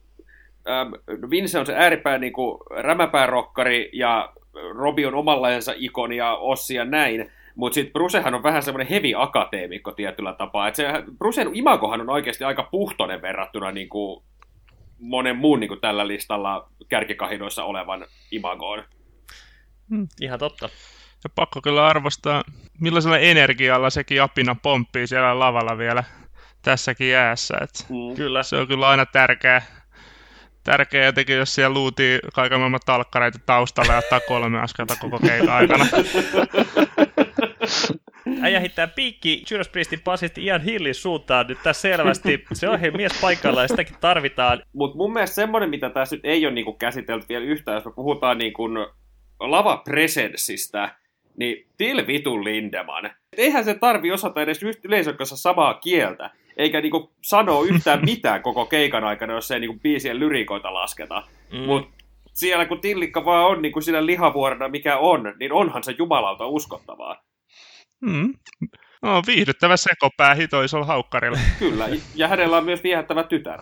ähm, 0.68 0.92
Vince 1.30 1.58
on 1.58 1.66
se 1.66 1.74
ääripää 1.76 2.18
niin 2.18 2.32
kuin 2.32 2.60
rämäpäärokkari 2.70 3.90
ja 3.92 4.32
Robi 4.78 5.06
on 5.06 5.14
omanlaisensa 5.14 5.72
ikoni 5.76 6.16
ja 6.16 6.36
Ossi 6.36 6.74
ja 6.74 6.84
näin, 6.84 7.30
mutta 7.54 7.74
sitten 7.74 7.92
Brucehan 7.92 8.34
on 8.34 8.42
vähän 8.42 8.62
semmoinen 8.62 8.88
heavy 8.88 9.12
akateemikko 9.16 9.92
tietyllä 9.92 10.32
tapaa. 10.32 10.68
Et 10.68 10.74
se, 10.74 10.86
Brucen 11.18 11.50
imakohan 11.52 12.00
on 12.00 12.10
oikeasti 12.10 12.44
aika 12.44 12.68
puhtoinen 12.70 13.22
verrattuna 13.22 13.70
niin 13.70 13.88
kuin 13.88 14.22
monen 15.00 15.36
muun 15.36 15.60
niin 15.60 15.68
kuin 15.68 15.80
tällä 15.80 16.08
listalla 16.08 16.70
kärkikahinoissa 16.88 17.64
olevan 17.64 18.06
imagoon. 18.30 18.84
Hmm, 19.88 20.08
ihan 20.20 20.38
totta. 20.38 20.68
Ja 21.24 21.30
pakko 21.34 21.60
kyllä 21.62 21.86
arvostaa, 21.86 22.44
millaisella 22.80 23.18
energialla 23.18 23.90
sekin 23.90 24.22
apina 24.22 24.56
pomppii 24.62 25.06
siellä 25.06 25.38
lavalla 25.38 25.78
vielä 25.78 26.04
tässäkin 26.62 27.10
jäässä. 27.10 27.54
Et 27.62 27.86
mm. 27.88 28.16
Kyllä. 28.16 28.42
Se 28.42 28.56
on 28.56 28.68
kyllä 28.68 28.88
aina 28.88 29.06
tärkeää. 29.06 29.79
Tärkeää 30.64 31.06
jotenkin, 31.06 31.36
jos 31.36 31.54
siellä 31.54 31.74
luutii 31.74 32.18
kaiken 32.34 32.58
maailman 32.58 32.80
talkkareita 32.86 33.38
taustalla 33.46 33.92
ja 33.92 33.98
ottaa 33.98 34.20
kolme 34.20 34.60
askelta 34.60 34.96
koko 35.00 35.18
keikan 35.18 35.48
aikana. 35.48 35.86
Äijä 38.42 38.60
hittää 38.60 38.86
piikki 38.86 39.44
Judas 39.50 39.68
Priestin 39.68 40.00
basisti 40.04 40.44
Ian 40.44 40.62
Hillin 40.62 40.94
suuntaan 40.94 41.46
nyt 41.46 41.58
tässä 41.62 41.80
selvästi. 41.80 42.44
Se 42.52 42.68
on 42.68 42.80
hei 42.80 42.90
mies 42.90 43.20
paikalla 43.20 43.62
ja 43.62 43.68
sitäkin 43.68 43.96
tarvitaan. 44.00 44.62
Mutta 44.72 44.96
mun 44.96 45.12
mielestä 45.12 45.34
semmoinen, 45.34 45.70
mitä 45.70 45.90
tässä 45.90 46.16
nyt 46.16 46.24
ei 46.24 46.46
ole 46.46 46.54
niinku 46.54 46.72
käsitelty 46.72 47.26
vielä 47.28 47.44
yhtään, 47.44 47.74
jos 47.74 47.84
me 47.84 47.92
puhutaan 47.92 48.38
niinku 48.38 48.68
lava-presenssistä, 49.40 50.90
niin 51.36 51.66
Till 51.76 52.06
vitun 52.06 52.44
Lindeman. 52.44 53.10
Eihän 53.36 53.64
se 53.64 53.74
tarvi 53.74 54.12
osata 54.12 54.42
edes 54.42 54.60
yleisön 54.84 55.16
kanssa 55.16 55.36
samaa 55.36 55.74
kieltä, 55.74 56.30
eikä 56.56 56.80
niinku 56.80 57.12
sanoa 57.22 57.64
yhtään 57.64 58.04
mitään 58.10 58.42
koko 58.42 58.66
keikan 58.66 59.04
aikana, 59.04 59.34
jos 59.34 59.50
ei 59.50 59.60
niinku 59.60 59.80
biisien 59.82 60.20
lyrikoita 60.20 60.74
lasketa. 60.74 61.22
Mm. 61.52 61.58
Mutta 61.58 62.04
siellä 62.32 62.66
kun 62.66 62.80
Tillikka 62.80 63.24
vaan 63.24 63.46
on 63.46 63.62
niin 63.62 63.72
kuin 63.72 63.82
siinä 63.82 64.06
lihavuorena 64.06 64.68
mikä 64.68 64.98
on, 64.98 65.34
niin 65.40 65.52
onhan 65.52 65.84
se 65.84 65.94
jumalauta 65.98 66.46
uskottavaa. 66.46 67.22
Mm. 68.00 68.34
No, 69.02 69.22
viihdyttävä 69.26 69.76
sekopää 69.76 70.34
hitoisella 70.34 70.84
haukkarilla. 70.84 71.38
Kyllä, 71.58 71.88
ja 72.14 72.28
hänellä 72.28 72.56
on 72.56 72.64
myös 72.64 72.82
viehättävä 72.82 73.22
tytär. 73.22 73.60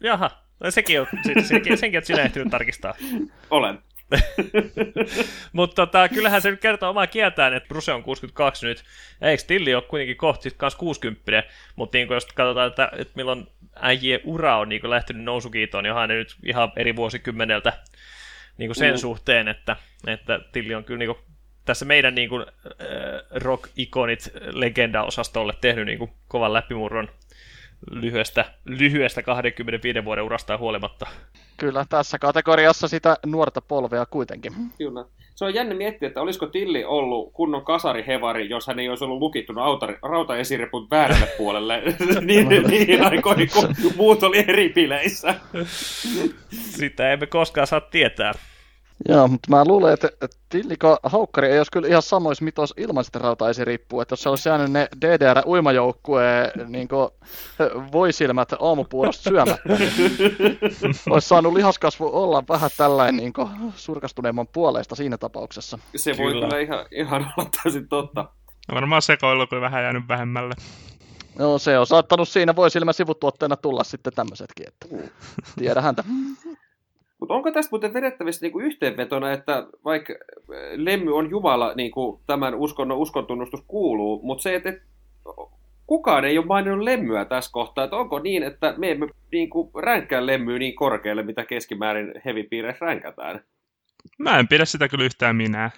Jaha, 0.00 0.30
no 0.60 0.70
sekin 0.70 1.00
on, 1.00 1.06
se, 1.22 1.42
sekin, 1.42 1.78
senkin 1.78 1.98
olet 1.98 2.04
sinä 2.04 2.22
ehtinyt 2.22 2.50
tarkistaa. 2.50 2.94
Olen. 3.50 3.78
Mutta 5.52 5.86
tota, 5.86 6.08
kyllähän 6.08 6.42
se 6.42 6.50
nyt 6.50 6.60
kertoo 6.60 6.90
omaa 6.90 7.06
kieltään, 7.06 7.54
että 7.54 7.68
Bruse 7.68 7.92
on 7.92 8.02
62 8.02 8.66
nyt. 8.66 8.84
Eikö 9.20 9.42
Tilli 9.46 9.74
ole 9.74 9.82
kuitenkin 9.82 10.16
kohti 10.16 10.50
kanssa 10.56 10.78
60? 10.78 11.42
Mutta 11.76 11.98
niin 11.98 12.08
jos 12.10 12.26
katsotaan, 12.26 12.68
että, 12.68 12.90
että 12.96 13.12
milloin 13.16 13.46
äijien 13.74 14.20
ura 14.24 14.58
on 14.58 14.68
niin 14.68 14.90
lähtenyt 14.90 15.24
nousukiitoon, 15.24 15.84
niin 15.84 15.92
onhan 15.92 16.08
ne 16.08 16.14
nyt 16.14 16.36
ihan 16.44 16.72
eri 16.76 16.96
vuosikymmeneltä 16.96 17.72
niin 18.58 18.74
sen 18.74 18.94
mm. 18.94 18.98
suhteen, 18.98 19.48
että, 19.48 19.76
että 20.06 20.40
Tilli 20.52 20.74
on 20.74 20.84
kyllä 20.84 20.98
niin 20.98 21.14
kuin, 21.14 21.18
tässä 21.64 21.84
meidän 21.84 22.14
niin 22.14 22.28
kuin, 22.28 22.46
äh, 22.66 22.76
rock-ikonit 23.30 24.32
legenda-osastolle 24.40 25.54
tehnyt 25.60 25.86
niin 25.86 25.98
kuin, 25.98 26.10
kovan 26.28 26.52
läpimurron 26.52 27.08
lyhyestä, 27.90 28.44
lyhyestä 28.64 29.22
25 29.22 30.04
vuoden 30.04 30.24
urasta 30.24 30.58
huolimatta. 30.58 31.06
Kyllä, 31.56 31.86
tässä 31.88 32.18
kategoriassa 32.18 32.88
sitä 32.88 33.16
nuorta 33.26 33.60
polvea 33.60 34.06
kuitenkin. 34.06 34.52
Kyllä. 34.78 35.04
Se 35.34 35.44
on 35.44 35.54
jännä 35.54 35.74
miettiä, 35.74 36.06
että 36.06 36.20
olisiko 36.20 36.46
Tilli 36.46 36.84
ollut 36.84 37.32
kunnon 37.32 37.64
kasarihevari, 37.64 38.48
jos 38.48 38.66
hän 38.66 38.78
ei 38.78 38.88
olisi 38.88 39.04
ollut 39.04 39.18
lukittuna 39.18 39.62
rautaesireput 40.02 40.90
väärälle 40.90 41.26
puolelle 41.38 41.82
niin, 42.20 42.48
niin 42.48 43.04
aikoihin, 43.04 43.48
kun 43.52 43.74
muut 43.96 44.22
oli 44.22 44.44
eri 44.48 44.68
bileissä. 44.68 45.34
Sitä 46.50 47.12
emme 47.12 47.26
koskaan 47.26 47.66
saa 47.66 47.80
tietää. 47.80 48.32
Joo, 49.08 49.28
mutta 49.28 49.50
mä 49.50 49.64
luulen, 49.64 49.94
että, 49.94 50.08
että 50.08 50.36
Tilliko 50.48 50.98
Haukkari 51.02 51.48
ei 51.48 51.58
olisi 51.58 51.70
kyllä 51.72 51.88
ihan 51.88 52.02
samoissa 52.02 52.44
mitos 52.44 52.74
ilman 52.76 53.04
sitä 53.04 53.18
rautaisirippuä, 53.18 54.02
että 54.02 54.12
jos 54.12 54.22
se 54.22 54.28
olisi 54.28 54.48
jäänyt 54.48 54.72
ne 54.72 54.88
DDR-uimajoukkueen 55.00 56.50
niin 56.66 56.88
voisilmät 57.92 58.52
aamupuolosta 58.60 59.22
syömättä, 59.22 59.68
niin 59.78 59.92
olisi 61.10 61.28
saanut 61.28 61.52
lihaskasvu 61.52 62.10
olla 62.12 62.42
vähän 62.48 62.70
tällainen 62.76 63.16
niin 63.16 63.32
surkastuneemman 63.76 64.46
puoleista 64.52 64.94
siinä 64.94 65.18
tapauksessa. 65.18 65.78
Se 65.96 66.16
voi 66.18 66.32
kyllä, 66.32 66.46
kyllä 66.46 66.60
ihan, 66.60 66.86
ihan 66.90 67.32
olla 67.36 67.50
täysin 67.62 67.88
totta. 67.88 68.28
No 68.68 68.74
varmaan 68.74 69.02
sekoilu 69.02 69.46
kyllä 69.46 69.62
vähän 69.62 69.82
jäänyt 69.82 70.08
vähemmälle. 70.08 70.54
No 71.38 71.58
se 71.58 71.78
on 71.78 71.86
saattanut 71.86 72.28
siinä 72.28 72.56
voisilmä 72.56 72.92
sivutuotteena 72.92 73.56
tulla 73.56 73.84
sitten 73.84 74.12
tämmöisetkin, 74.12 74.68
että 74.68 74.86
tiedä 75.58 75.80
häntä. 75.80 76.04
Mutta 77.20 77.34
onko 77.34 77.50
tästä 77.50 77.70
muuten 77.70 77.94
vedettävissä 77.94 78.46
niinku 78.46 78.60
yhteenvetona, 78.60 79.32
että 79.32 79.66
vaikka 79.84 80.12
äh, 80.12 80.58
Lemmy 80.74 81.16
on 81.16 81.30
Jumala, 81.30 81.74
niin 81.74 81.90
kuin 81.90 82.20
tämän 82.26 82.54
uskonnon 82.54 82.98
uskontunnustus 82.98 83.62
kuuluu, 83.66 84.20
mutta 84.22 84.42
se, 84.42 84.54
että 84.54 84.72
kukaan 85.86 86.24
ei 86.24 86.38
ole 86.38 86.46
maininnut 86.46 86.84
lemmyä 86.84 87.24
tässä 87.24 87.52
kohtaa, 87.52 87.84
että 87.84 87.96
onko 87.96 88.18
niin, 88.18 88.42
että 88.42 88.74
me 88.78 88.90
emme 88.90 89.06
niin 89.32 89.50
kuin, 89.50 89.70
ränkkää 89.82 90.26
lemmyä 90.26 90.58
niin 90.58 90.74
korkealle, 90.74 91.22
mitä 91.22 91.44
keskimäärin 91.44 92.12
hevipiireissä 92.24 92.86
ränkätään? 92.86 93.44
Mä 94.18 94.38
en 94.38 94.48
pidä 94.48 94.64
sitä 94.64 94.88
kyllä 94.88 95.04
yhtään 95.04 95.36
minä. 95.36 95.70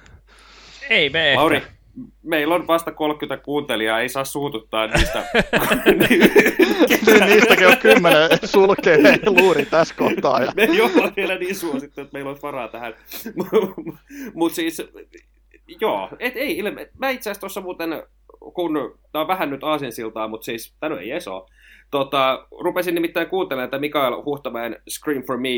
Ei 0.91 1.11
me 1.11 1.33
Mauri, 1.35 1.57
ehkä 1.57 1.78
meillä 2.23 2.55
on 2.55 2.67
vasta 2.67 2.93
30 2.93 3.45
kuuntelijaa, 3.45 4.01
ei 4.01 4.09
saa 4.09 4.25
suututtaa 4.25 4.87
niistä. 4.87 5.27
Niistäkin 7.27 7.67
on 7.67 7.79
kymmenen 7.79 8.29
sulkee 8.45 8.99
luuri 9.27 9.65
tässä 9.67 9.95
kohtaa. 9.95 10.43
Ja... 10.43 10.53
Me 10.57 10.63
ei 10.63 10.81
olla 10.81 11.13
vielä 11.17 11.39
niin 11.39 11.55
suosittu, 11.55 12.01
että 12.01 12.13
meillä 12.13 12.29
olisi 12.29 12.43
varaa 12.43 12.69
tähän. 12.69 12.95
Mutta 14.35 14.57
siis, 14.57 14.83
joo, 15.81 16.09
et 16.19 16.37
ei 16.37 16.59
ilme. 16.59 16.91
Mä 16.99 17.11
itse 17.11 17.31
asiassa 17.31 17.41
tuossa 17.41 17.61
muuten, 17.61 18.03
kun 18.55 18.99
tää 19.13 19.21
on 19.23 19.29
vähän 19.29 19.51
nyt 19.51 19.65
aasinsiltaa, 19.65 20.29
mutta 20.29 20.45
siis, 20.45 20.75
tämä 20.81 21.01
ei 21.01 21.11
edes 21.11 21.29
ole. 21.29 21.49
Tota, 21.91 22.47
rupesin 22.61 22.95
nimittäin 22.95 23.29
kuuntelemaan 23.29 23.65
että 23.65 23.79
Mikael 23.79 24.23
Huhtamäen 24.25 24.77
Scream 24.89 25.23
for 25.23 25.39
Me 25.39 25.49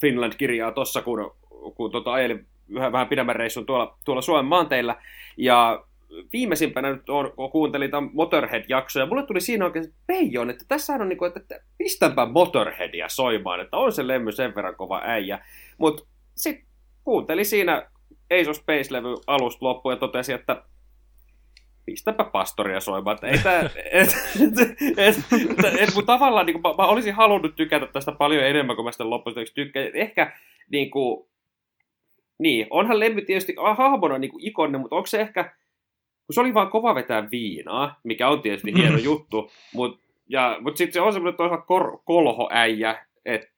Finland-kirjaa 0.00 0.72
tuossa, 0.72 1.02
kun, 1.02 1.36
kun 1.74 1.90
tota, 1.90 2.12
ajelin 2.12 2.46
vähän, 2.74 2.92
vähän 2.92 3.08
pidemmän 3.08 3.36
reissun 3.36 3.66
tuolla, 3.66 3.98
tuolla 4.04 4.22
Suomen 4.22 4.44
maanteilla. 4.44 4.96
Ja 5.36 5.84
viimeisimpänä 6.32 6.92
nyt 6.92 7.10
on, 7.10 7.32
kun 7.36 7.50
kuuntelin 7.50 7.90
tämän 7.90 8.10
Motorhead-jaksoja, 8.12 9.06
mulle 9.06 9.26
tuli 9.26 9.40
siinä 9.40 9.64
oikein 9.64 9.94
peijon, 10.06 10.50
että 10.50 10.64
tässä 10.68 10.92
on 10.92 11.08
niin 11.08 11.18
kuin, 11.18 11.32
että 11.36 11.60
pistänpä 11.78 12.26
Motorheadia 12.26 13.08
soimaan, 13.08 13.60
että 13.60 13.76
on 13.76 13.92
se 13.92 14.06
lemmy 14.06 14.32
sen 14.32 14.54
verran 14.54 14.76
kova 14.76 15.00
äijä. 15.04 15.38
Mutta 15.78 16.04
sitten 16.36 16.66
kuuntelin 17.04 17.46
siinä 17.46 17.90
Ace 18.30 18.50
of 18.50 18.56
Space-levy 18.56 19.16
alusta 19.26 19.64
loppuun 19.64 19.92
ja 19.92 19.96
totesi, 19.96 20.32
että 20.32 20.62
pistäpä 21.86 22.24
pastoria 22.24 22.80
soimaan. 22.80 23.14
Että 23.14 23.26
ei 23.26 23.38
tää, 23.38 23.60
et, 23.92 24.16
et, 24.40 24.58
et, 24.96 25.16
et, 25.78 26.06
tavallaan 26.06 26.46
niin 26.46 26.62
kuin, 26.62 26.76
mä, 26.76 26.82
mä, 26.82 26.88
olisin 26.88 27.14
halunnut 27.14 27.56
tykätä 27.56 27.86
tästä 27.86 28.12
paljon 28.12 28.44
enemmän 28.44 28.76
kuin 28.76 28.84
mä 28.84 28.92
sitä 28.92 29.10
loppuun 29.10 29.36
tykkään. 29.54 29.90
Ehkä 29.94 30.32
niin 30.70 30.90
kuin, 30.90 31.28
niin, 32.38 32.66
onhan 32.70 33.00
Lemmy 33.00 33.22
tietysti 33.22 33.54
hahmona 33.76 34.18
niin 34.18 34.30
kuin 34.30 34.46
ikonne, 34.46 34.78
mutta 34.78 34.96
onko 34.96 35.06
se 35.06 35.20
ehkä, 35.20 35.44
kun 36.26 36.34
se 36.34 36.40
oli 36.40 36.54
vaan 36.54 36.70
kova 36.70 36.94
vetää 36.94 37.30
viinaa, 37.30 38.00
mikä 38.04 38.28
on 38.28 38.42
tietysti 38.42 38.74
hieno 38.74 38.98
juttu, 38.98 39.50
mutta 39.74 40.08
mutta 40.60 40.78
sitten 40.78 40.92
se 40.92 41.00
on 41.00 41.12
semmoinen 41.12 41.36
toisaalta 41.36 41.66
kor, 41.66 41.98
kolhoäijä, 42.04 43.06
että 43.24 43.48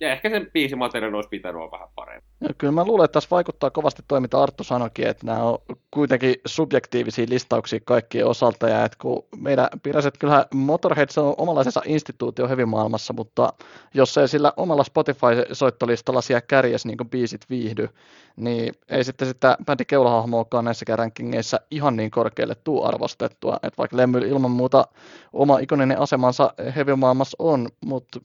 ja 0.00 0.12
ehkä 0.12 0.30
sen 0.30 0.50
biisimateriaalin 0.52 1.14
olisi 1.14 1.28
pitänyt 1.28 1.60
olla 1.60 1.70
vähän 1.70 1.88
parempi. 1.94 2.26
Ja 2.40 2.48
kyllä 2.58 2.72
mä 2.72 2.84
luulen, 2.84 3.04
että 3.04 3.12
tässä 3.12 3.30
vaikuttaa 3.30 3.70
kovasti 3.70 4.02
toi, 4.08 4.20
mitä 4.20 4.42
Arttu 4.42 4.64
sanoikin, 4.64 5.06
että 5.06 5.26
nämä 5.26 5.42
on 5.42 5.58
kuitenkin 5.90 6.34
subjektiivisia 6.46 7.26
listauksia 7.28 7.80
kaikkien 7.84 8.26
osalta, 8.26 8.68
ja 8.68 8.84
että 8.84 8.98
kun 9.00 9.24
meidän 9.36 9.68
pitäisi, 9.82 10.10
kyllähän 10.18 10.44
Motorhead 10.54 11.08
on 11.16 11.34
omanlaisensa 11.38 11.82
instituutio 11.86 12.48
hyvin 12.48 12.68
maailmassa, 12.68 13.12
mutta 13.12 13.52
jos 13.94 14.18
ei 14.18 14.28
sillä 14.28 14.52
omalla 14.56 14.84
Spotify-soittolistalla 14.84 16.20
siellä 16.20 16.40
kärjessä 16.40 16.88
niin 16.88 17.10
biisit 17.10 17.40
viihdy, 17.50 17.88
niin 18.36 18.74
ei 18.88 19.04
sitten 19.04 19.28
sitä 19.28 19.56
bändi 19.66 19.84
keulahahmoakaan 19.84 20.64
näissäkään 20.64 20.98
rankingeissa 20.98 21.60
ihan 21.70 21.96
niin 21.96 22.10
korkealle 22.10 22.54
tuu 22.64 22.84
arvostettua, 22.84 23.56
että 23.62 23.78
vaikka 23.78 23.96
Lemmy 23.96 24.18
ilman 24.18 24.50
muuta 24.50 24.84
oma 25.32 25.58
ikoninen 25.58 25.98
asemansa 25.98 26.54
heavy 26.76 26.94
maailmassa 26.94 27.36
on, 27.38 27.68
mutta 27.84 28.20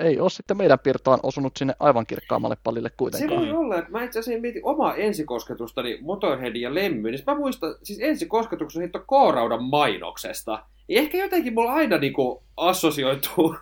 ei 0.00 0.20
ole 0.20 0.30
sitten 0.30 0.56
meidän 0.56 0.78
pirtaan 0.78 1.20
osunut 1.22 1.56
sinne 1.56 1.74
aivan 1.80 2.06
kirkkaammalle 2.06 2.56
pallille 2.64 2.90
kuitenkaan. 2.96 3.42
Se 3.42 3.46
voi 3.46 3.56
olla, 3.56 3.78
että 3.78 3.90
mä 3.90 4.04
itse 4.04 4.18
asiassa 4.18 4.40
mietin 4.40 4.64
omaa 4.64 4.94
ensikosketustani 4.94 5.98
Motorheadin 6.02 6.62
ja 6.62 6.74
Lemmy, 6.74 7.10
niin 7.10 7.22
mä 7.26 7.34
muistan, 7.34 7.74
siis 7.82 7.98
ensikosketuksen 8.02 8.82
hitto 8.82 8.98
K-raudan 8.98 9.64
mainoksesta. 9.64 10.64
Niin 10.88 10.98
ehkä 10.98 11.18
jotenkin 11.18 11.54
mulla 11.54 11.72
aina 11.72 11.98
niinku 11.98 12.42
assosioituu 12.56 13.56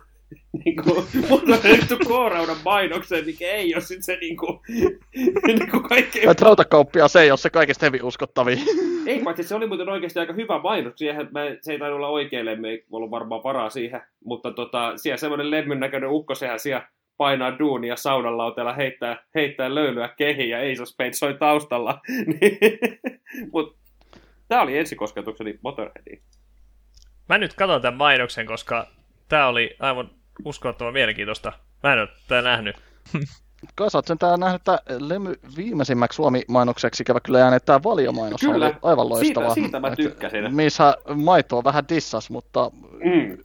niinku, 0.65 1.07
Motorhead 1.29 1.97
K-raudan 2.07 2.57
mainokseen, 2.65 3.25
mikä 3.25 3.51
ei 3.51 3.75
ole 3.75 3.81
sitten 3.81 4.03
se 4.03 4.17
niinku, 4.21 4.61
niinku 5.47 5.79
kaikkein... 5.79 6.29
Että 6.29 6.45
rautakauppia 6.45 7.07
se 7.07 7.21
ei 7.21 7.31
ole 7.31 7.37
se 7.37 7.49
kaikista 7.49 7.85
hevi 7.85 7.99
uskottavia. 8.03 8.57
Ei, 9.05 9.23
paitsi 9.23 9.43
se 9.43 9.55
oli 9.55 9.67
muuten 9.67 9.89
oikeasti 9.89 10.19
aika 10.19 10.33
hyvä 10.33 10.59
mainos. 10.59 10.93
Siihen 10.95 11.29
mä, 11.31 11.39
se 11.61 11.71
ei 11.71 11.79
tainnut 11.79 11.97
olla 11.97 12.07
oikein 12.07 12.45
lemmy, 12.45 12.67
ei 12.67 12.85
ollut 12.91 13.11
varmaan 13.11 13.43
varaa 13.43 13.69
siihen. 13.69 14.01
Mutta 14.25 14.51
tota, 14.51 14.93
siellä 14.95 15.17
semmoinen 15.17 15.51
lemmyn 15.51 15.79
näköinen 15.79 16.09
ukko, 16.09 16.35
sehän 16.35 16.59
siellä 16.59 16.87
painaa 17.17 17.59
duunia 17.59 17.95
saunanlauteella, 17.95 18.73
heittää, 18.73 19.23
heittää 19.35 19.75
löylyä 19.75 20.09
kehiin 20.17 20.49
ja 20.49 20.57
Ace 20.57 20.81
of 20.81 20.87
Spades 20.87 21.19
soi 21.19 21.33
taustalla. 21.33 22.01
Mutta 23.53 23.79
tämä 24.47 24.61
oli 24.61 24.77
ensikosketukseni 24.77 25.59
Motorheadiin. 25.63 26.21
Mä 27.29 27.37
nyt 27.37 27.53
katson 27.53 27.81
tämän 27.81 27.97
mainoksen, 27.97 28.45
koska 28.45 28.87
tämä 29.29 29.47
oli 29.47 29.75
aivan 29.79 30.18
uskomattoman 30.45 30.93
mielenkiintoista. 30.93 31.53
Mä 31.83 31.93
en 31.93 31.99
ole 31.99 32.09
tätä 32.27 32.41
nähnyt. 32.41 32.75
Kai 33.75 33.91
sä 33.91 33.97
oot 33.97 34.07
sentään 34.07 34.39
nähnyt, 34.39 34.61
että 34.61 34.79
Lemy 34.99 35.35
viimeisimmäksi 35.55 36.15
Suomi-mainokseksi 36.15 37.03
kävä 37.03 37.19
kyllä 37.19 37.39
jäänyt 37.39 37.65
tämä 37.65 37.83
valiomainos 37.83 38.41
kyllä. 38.41 38.65
oli 38.65 38.75
aivan 38.81 39.09
loistava. 39.09 39.53
Siitä, 39.53 39.61
siitä 39.61 39.79
mä 39.79 39.95
tykkäsin. 39.95 40.55
Missä 40.55 40.97
maitoa 41.15 41.63
vähän 41.63 41.89
dissas, 41.89 42.29
mutta 42.29 42.71
mm. 43.03 43.37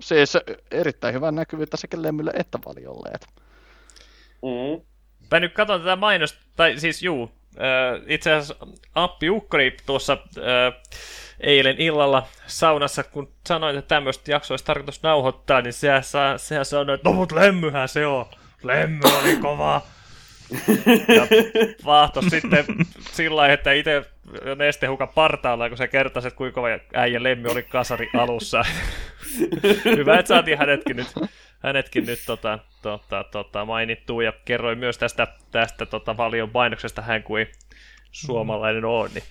siis 0.00 0.32
erittäin 0.70 1.14
hyvän 1.14 1.34
näkyvyyttä 1.34 1.76
sekä 1.76 2.02
Lemylle 2.02 2.32
että 2.34 2.58
valiolle. 2.66 3.10
Mm. 4.42 4.82
Mä 5.30 5.40
nyt 5.40 5.54
katson 5.54 5.80
tätä 5.80 5.96
mainosta, 5.96 6.38
tai 6.56 6.78
siis 6.78 7.02
juu, 7.02 7.30
itse 8.06 8.32
asiassa 8.32 8.66
Appi 8.94 9.30
Ukkoni 9.30 9.76
tuossa 9.86 10.18
eilen 11.40 11.80
illalla 11.80 12.26
saunassa, 12.46 13.04
kun 13.04 13.32
sanoin, 13.46 13.78
että 13.78 13.88
tämmöistä 13.88 14.30
jaksoa 14.30 14.52
olisi 14.52 14.64
tarkoitus 14.64 15.02
nauhoittaa, 15.02 15.62
niin 15.62 15.72
sehän, 15.72 16.02
sehän 16.36 16.64
sanoi, 16.64 16.94
että 16.94 17.08
no 17.08 17.14
mut 17.14 17.32
lemmyhän 17.32 17.88
se 17.88 18.06
on. 18.06 18.26
Lemmy 18.62 19.00
oli 19.22 19.36
kova. 19.36 19.82
ja 21.16 21.26
vahtos 21.84 22.24
sitten 22.24 22.64
sillä 23.12 23.52
että 23.52 23.72
itse 23.72 24.04
nestehukan 24.56 25.08
partaalla, 25.08 25.68
kun 25.68 25.78
se 25.78 25.88
kertasi, 25.88 26.28
että 26.28 26.38
kuinka 26.38 26.54
kova 26.54 26.68
äijä 26.94 27.22
Lemmy 27.22 27.48
oli 27.48 27.62
kasari 27.62 28.10
alussa. 28.18 28.64
Hyvä, 29.96 30.18
että 30.18 30.28
saatiin 30.28 30.58
hänetkin 30.58 30.96
nyt 30.96 31.08
hänetkin 31.60 32.06
nyt 32.06 32.18
tota, 32.26 32.58
tota, 32.82 33.24
tota, 33.24 33.64
mainittuu 33.64 34.20
ja 34.20 34.32
kerroin 34.44 34.78
myös 34.78 34.98
tästä, 34.98 35.26
tästä 35.50 35.86
tota, 35.86 36.16
valion 36.16 36.50
painoksesta 36.50 37.02
hän 37.02 37.22
kuin 37.22 37.46
suomalainen 38.10 38.84
on. 38.84 39.10
Niin. 39.14 39.24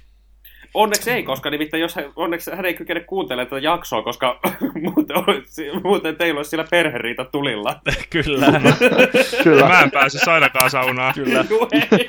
Onneksi 0.74 1.12
ei, 1.12 1.24
koska 1.24 1.50
nimittäin 1.50 1.82
jos 1.82 1.96
hän, 1.96 2.06
onneksi 2.16 2.52
hän 2.52 2.66
ei 2.66 2.74
kykene 2.74 3.00
kuuntelemaan 3.00 3.48
tätä 3.48 3.60
jaksoa, 3.60 4.02
koska 4.02 4.40
muuten, 4.96 5.18
olisi, 5.18 5.72
muuten 5.84 6.16
teillä 6.16 6.40
olisi 6.40 6.50
siellä 6.50 6.68
perheriita 6.72 7.26
tulilla. 7.26 7.82
Kyllä. 8.10 8.48
Kyllä. 9.44 9.68
Mä 9.68 9.82
en 9.82 9.92
pääsisi 9.92 10.30
ainakaan 10.30 10.70
saunaan. 10.70 11.14
Kyllä. 11.14 11.46
No 11.50 11.68
ei. 11.72 12.08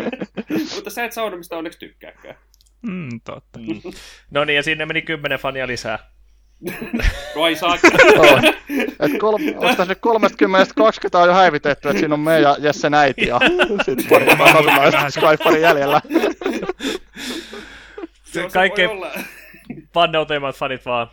Mutta 0.75 0.91
sä 0.91 1.05
et 1.05 1.13
saunomista 1.13 1.57
onneksi 1.57 1.79
tykkääkään. 1.79 2.35
Mm, 2.83 3.21
totta. 3.25 3.61
No 4.31 4.45
niin, 4.45 4.57
ja 4.57 4.63
sinne 4.63 4.87
meni 4.87 5.03
kymmenen 5.03 5.39
fania 5.39 5.67
lisää. 5.67 5.99
Vai 7.37 7.57
saa. 7.57 7.79
On. 8.19 8.45
Et 9.01 9.19
kol, 9.19 9.35
onko 9.57 9.85
nyt 9.85 9.99
30 10.01 10.75
20 10.75 11.19
on 11.19 11.29
jo 11.29 11.35
häivitetty, 11.35 11.89
että 11.89 12.01
siinä 12.01 12.15
on 12.15 12.21
me 12.21 12.41
ja 12.41 12.57
Jesse 12.59 12.91
näiti 12.91 13.27
ja 13.27 13.41
sitten 13.85 14.07
pari 14.09 14.53
satunnaista 14.53 15.11
Skyfarin 15.11 15.63
jäljellä. 15.63 16.01
Se 18.33 18.41
Joo, 18.41 18.49
se 18.49 18.55
kaikkein 18.55 18.91
panneuteimmat 19.93 20.57
fanit 20.57 20.87
vaan. 20.87 21.11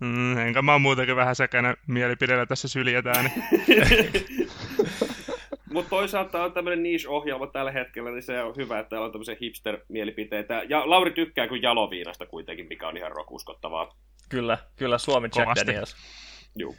Mm, 0.00 0.38
enkä 0.38 0.62
mä 0.62 0.72
oon 0.72 0.82
muutenkin 0.82 1.16
vähän 1.16 1.36
sekänä 1.36 1.74
mielipiteellä 1.86 2.46
tässä 2.46 2.68
syljetään. 2.68 3.30
Niin. 3.68 4.48
Mutta 5.72 5.90
toisaalta 5.90 6.44
on 6.44 6.52
tämmöinen 6.52 6.82
niche-ohjelma 6.82 7.46
tällä 7.46 7.70
hetkellä, 7.70 8.10
niin 8.10 8.22
se 8.22 8.42
on 8.42 8.56
hyvä, 8.56 8.78
että 8.78 8.90
täällä 8.90 9.06
on 9.06 9.12
tämmöisiä 9.12 9.36
hipster-mielipiteitä. 9.40 10.62
Ja 10.68 10.90
Lauri 10.90 11.10
tykkää 11.10 11.48
kuin 11.48 11.62
jaloviinasta 11.62 12.26
kuitenkin, 12.26 12.66
mikä 12.68 12.88
on 12.88 12.96
ihan 12.96 13.12
rokuskottavaa. 13.12 13.96
Kyllä, 14.28 14.58
kyllä 14.76 14.98
Suomi 14.98 15.28
Jack. 15.36 15.66
Daniels. 15.66 15.96
Juu. 16.56 16.76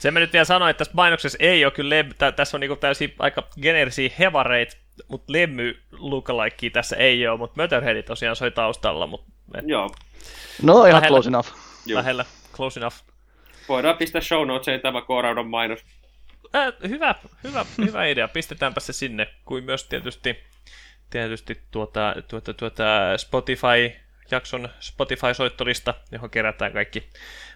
Sen 0.00 0.14
mä 0.14 0.20
nyt 0.20 0.32
vielä 0.32 0.44
sanoin, 0.44 0.70
että 0.70 0.78
tässä 0.78 0.94
mainoksessa 0.94 1.38
ei 1.40 1.64
ole 1.64 1.72
kyllä 1.72 2.02
lem- 2.02 2.14
tä- 2.18 2.32
tässä 2.32 2.56
on 2.56 2.60
niinku 2.60 2.76
täysin 2.76 3.14
aika 3.18 3.48
geneerisiä 3.62 4.10
hevareita, 4.18 4.76
mutta 5.08 5.32
lemmy 5.32 5.82
lookalike 5.92 6.70
tässä 6.70 6.96
ei 6.96 7.28
ole, 7.28 7.38
mutta 7.38 7.62
Motorhead 7.62 8.02
tosiaan 8.02 8.36
soi 8.36 8.50
taustalla, 8.50 9.06
mutta 9.06 9.30
Joo. 9.66 9.90
No 10.62 10.84
ihan 10.84 10.92
Lähellä. 10.92 11.08
close 11.08 11.28
enough. 11.28 11.48
Lähellä, 11.86 12.24
close 12.52 12.80
enough. 12.80 12.96
Voidaan 13.68 13.96
pistää 13.96 14.20
show 14.20 14.46
notesiin 14.46 14.80
tämä 14.80 15.00
K-Raudon 15.02 15.50
mainos. 15.50 15.84
Äh, 16.54 16.72
hyvä, 16.88 17.14
hyvä, 17.44 17.66
hyvä 17.86 18.06
idea, 18.06 18.28
pistetäänpä 18.28 18.80
se 18.80 18.92
sinne, 18.92 19.26
kuin 19.44 19.64
myös 19.64 19.84
tietysti, 19.84 20.36
tietysti 21.10 21.60
tuota, 21.70 22.14
tuota, 22.28 22.54
tuota 22.54 22.84
Spotify, 23.16 23.92
jakson 24.30 24.68
Spotify-soittolista, 24.80 25.94
johon 26.12 26.30
kerätään 26.30 26.72
kaikki 26.72 27.10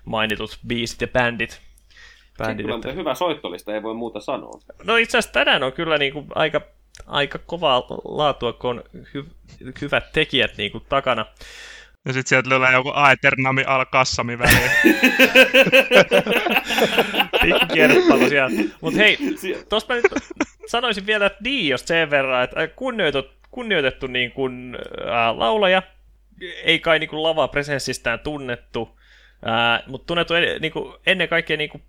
mainitut 0.05 0.59
biisit 0.67 1.01
ja 1.01 1.09
bändit. 1.09 1.61
Bändit 2.39 2.67
kyllä 2.67 2.93
hyvä 2.93 3.15
soittolista, 3.15 3.75
ei 3.75 3.83
voi 3.83 3.95
muuta 3.95 4.21
sanoa. 4.21 4.61
No 4.85 4.97
itse 4.97 5.19
asiassa 5.19 5.33
tänään 5.33 5.63
on 5.63 5.73
kyllä 5.73 5.99
niinku 5.99 6.25
aika, 6.35 6.61
aika 7.07 7.39
kovaa 7.39 7.87
laatua, 8.05 8.53
kun 8.53 8.71
on 8.71 8.85
hy- 8.95 9.73
hyvät 9.81 10.13
tekijät 10.13 10.57
niinku 10.57 10.81
takana. 10.81 11.27
Ja 12.05 12.13
sit 12.13 12.27
sieltä 12.27 12.49
löydään 12.49 12.73
joku 12.73 12.91
Aeternami 12.95 13.65
al 13.65 13.85
Kassami 13.85 14.39
väliin. 14.39 14.71
Pikku 17.43 17.67
kierrepallo 17.73 18.29
siellä. 18.29 18.63
Mutta 18.81 18.99
hei, 18.99 19.19
tuossa 19.69 19.95
mä 19.95 20.01
nyt 20.01 20.13
sanoisin 20.67 21.07
vielä 21.07 21.31
Diosta 21.45 21.87
sen 21.87 22.11
verran, 22.11 22.45
että 22.45 22.69
kunnioitettu, 22.69 23.35
kunnioitettu 23.51 24.07
niin 24.07 24.33
kuin, 24.33 24.79
ää, 25.07 25.39
laulaja, 25.39 25.83
ei 26.65 26.79
kai 26.79 26.99
niin 26.99 27.11
kuin 27.11 27.23
lava 27.23 27.49
presenssistään 27.49 28.21
tunnettu, 28.21 28.99
ää, 29.45 29.83
mutta 29.87 30.07
tunnettu 30.07 30.35
en, 30.35 30.61
niin 30.61 30.73
kuin, 30.73 30.95
ennen 31.07 31.29
kaikkea 31.29 31.57
niin 31.57 31.71
kuin, 31.71 31.83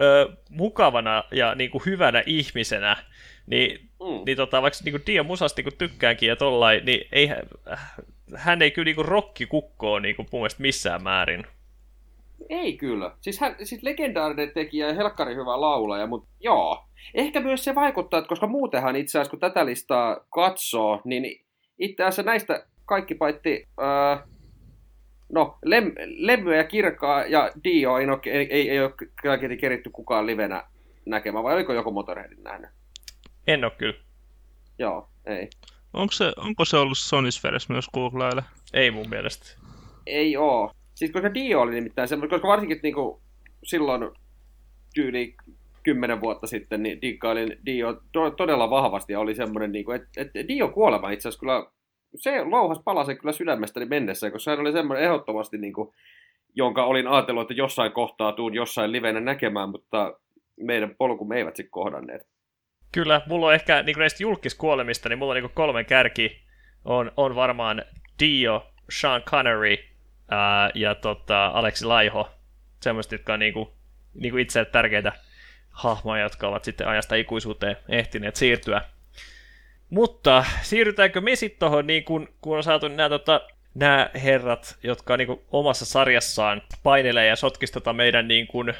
ö, 0.00 0.28
mukavana 0.50 1.24
ja 1.32 1.54
niin 1.54 1.70
kuin, 1.70 1.82
hyvänä 1.86 2.22
ihmisenä, 2.26 2.96
niin, 3.46 3.88
Mm. 4.00 4.22
niin 4.26 4.36
tota, 4.36 4.62
vaikka 4.62 4.78
niin 4.84 4.92
kuin 4.92 5.02
Dio 5.06 5.24
musasti 5.24 5.62
kun 5.62 5.72
tykkäänkin 5.78 6.28
ja 6.28 6.36
tollain, 6.36 6.84
niin 6.84 7.08
ei, 7.12 7.26
hän- 7.26 7.46
hän 8.36 8.62
ei 8.62 8.70
kyllä 8.70 8.84
niin 8.84 8.96
kuin 8.96 9.04
rokkikukkoa 9.08 10.00
niin 10.00 10.16
kuin, 10.16 10.28
mun 10.32 10.40
mielestä 10.40 10.62
missään 10.62 11.02
määrin. 11.02 11.46
Ei 12.48 12.76
kyllä. 12.76 13.10
Siis, 13.20 13.40
hän, 13.40 13.56
siis 13.62 13.82
legendaarinen 13.82 14.50
tekijä 14.54 14.86
ja 14.88 14.94
helkkari 14.94 15.34
hyvä 15.34 15.60
laulaja, 15.60 16.06
mutta 16.06 16.28
joo. 16.40 16.84
Ehkä 17.14 17.40
myös 17.40 17.64
se 17.64 17.74
vaikuttaa, 17.74 18.18
että 18.18 18.28
koska 18.28 18.46
muutenhan 18.46 18.96
itse 18.96 19.18
asiassa 19.18 19.30
kun 19.30 19.40
tätä 19.40 19.66
listaa 19.66 20.20
katsoo, 20.30 21.00
niin 21.04 21.44
itse 21.78 22.02
asiassa 22.04 22.22
näistä 22.22 22.66
kaikki 22.86 23.14
paitsi, 23.14 23.68
öö, 23.80 24.26
no, 25.32 25.58
Lem, 25.64 25.92
Lemmy 26.16 26.56
ja 26.56 26.64
Kirkaa 26.64 27.26
ja 27.26 27.50
Dio 27.64 27.98
ei, 27.98 28.06
ole, 28.06 28.18
ei, 28.26 28.46
ei, 28.50 28.70
ei 28.70 28.80
ole 28.80 28.92
kyllä 29.22 29.38
keritty 29.60 29.90
kukaan 29.90 30.26
livenä 30.26 30.64
näkemään, 31.06 31.44
vai 31.44 31.54
oliko 31.54 31.72
joku 31.72 31.92
Motorheadin 31.92 32.42
nähnyt? 32.42 32.70
En 33.46 33.64
ole 33.64 33.72
kyllä. 33.78 33.98
Joo, 34.78 35.08
ei. 35.26 35.48
onko, 35.92 36.12
se, 36.12 36.32
onko 36.36 36.64
se 36.64 36.76
ollut 36.76 36.98
Sonisferes 36.98 37.68
myös 37.68 37.88
googlailla? 37.94 38.42
Ei 38.72 38.90
mun 38.90 39.08
mielestä. 39.08 39.46
Ei 40.06 40.36
oo. 40.36 40.72
Siis 40.94 41.10
koska 41.10 41.34
Dio 41.34 41.60
oli 41.60 41.74
nimittäin 41.74 42.08
semmoinen, 42.08 42.30
koska 42.30 42.48
varsinkin 42.48 42.80
niinku 42.82 43.22
silloin 43.64 44.10
tyyli 44.94 45.36
kymmenen 45.82 46.20
vuotta 46.20 46.46
sitten, 46.46 46.82
niin 46.82 47.02
diggailin 47.02 47.58
Dio 47.66 48.02
to- 48.12 48.30
todella 48.30 48.70
vahvasti 48.70 49.12
ja 49.12 49.20
oli 49.20 49.34
semmoinen, 49.34 49.72
niinku, 49.72 49.92
että 49.92 50.08
et 50.14 50.48
Dio 50.48 50.68
kuolema 50.68 51.10
itse 51.10 51.28
asiassa 51.28 51.40
kyllä, 51.40 51.66
se 52.16 52.44
louhas 52.44 52.80
palasen 52.84 53.18
kyllä 53.18 53.32
sydämestäni 53.32 53.86
mennessä, 53.86 54.30
koska 54.30 54.50
hän 54.50 54.60
oli 54.60 54.72
semmoinen 54.72 55.04
ehdottomasti, 55.04 55.58
niinku, 55.58 55.94
jonka 56.54 56.84
olin 56.84 57.08
ajatellut, 57.08 57.42
että 57.42 57.54
jossain 57.54 57.92
kohtaa 57.92 58.32
tuun 58.32 58.54
jossain 58.54 58.92
livenä 58.92 59.20
näkemään, 59.20 59.68
mutta 59.68 60.18
meidän 60.60 60.94
polkumme 60.98 61.36
eivät 61.36 61.56
sitten 61.56 61.70
kohdanneet. 61.70 62.26
Kyllä, 62.92 63.20
mulla 63.28 63.46
on 63.46 63.54
ehkä 63.54 63.82
niin 63.82 63.98
näistä 63.98 64.22
julkiskuolemista, 64.22 65.08
niin 65.08 65.18
mulla 65.18 65.32
on 65.32 65.42
niin 65.42 65.50
kolme 65.54 65.84
kärki. 65.84 66.42
On, 66.84 67.12
on 67.16 67.34
varmaan 67.34 67.82
Dio, 68.20 68.66
Sean 68.90 69.22
Connery 69.22 69.76
ää, 70.30 70.70
ja 70.74 70.94
tota, 70.94 71.46
Aleksi 71.46 71.84
Laiho. 71.84 72.28
Semmoiset, 72.80 73.12
jotka 73.12 73.32
on 73.32 73.38
niin 73.38 73.52
kuin, 73.52 73.68
niin 74.14 74.30
kuin 74.30 74.42
itse 74.42 74.64
tärkeitä 74.64 75.12
hahmoja, 75.70 76.22
jotka 76.22 76.48
ovat 76.48 76.64
sitten 76.64 76.88
ajasta 76.88 77.14
ikuisuuteen 77.14 77.76
ehtineet 77.88 78.36
siirtyä. 78.36 78.82
Mutta 79.92 80.44
siirrytäänkö 80.62 81.20
me 81.20 81.36
sitten 81.36 81.58
tuohon, 81.58 81.86
niin 81.86 82.04
kun, 82.04 82.28
kun 82.40 82.56
on 82.56 82.62
saatu 82.62 82.88
nämä, 82.88 83.08
tota, 83.08 83.40
nämä 83.74 84.10
herrat, 84.14 84.78
jotka 84.82 85.16
niin 85.16 85.26
kuin 85.26 85.40
omassa 85.50 85.84
sarjassaan 85.84 86.62
painelee 86.82 87.26
ja 87.26 87.36
sotkistata 87.36 87.92
meidän 87.92 88.28
niin 88.28 88.46
kuin, 88.46 88.74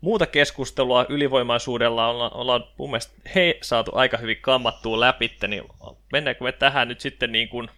muuta 0.00 0.26
keskustelua 0.26 1.06
ylivoimaisuudella 1.08 2.08
ollaan, 2.08 2.32
ollaan 2.34 2.64
mun 2.78 2.90
mielestä 2.90 3.14
he 3.34 3.58
saatu 3.62 3.90
aika 3.94 4.16
hyvin 4.16 4.38
kammattua 4.40 5.00
läpi, 5.00 5.36
niin 5.48 5.64
mennäänkö 6.12 6.44
me 6.44 6.52
tähän 6.52 6.88
nyt 6.88 7.00
sitten 7.00 7.32
niin 7.32 7.48
kuin, 7.48 7.68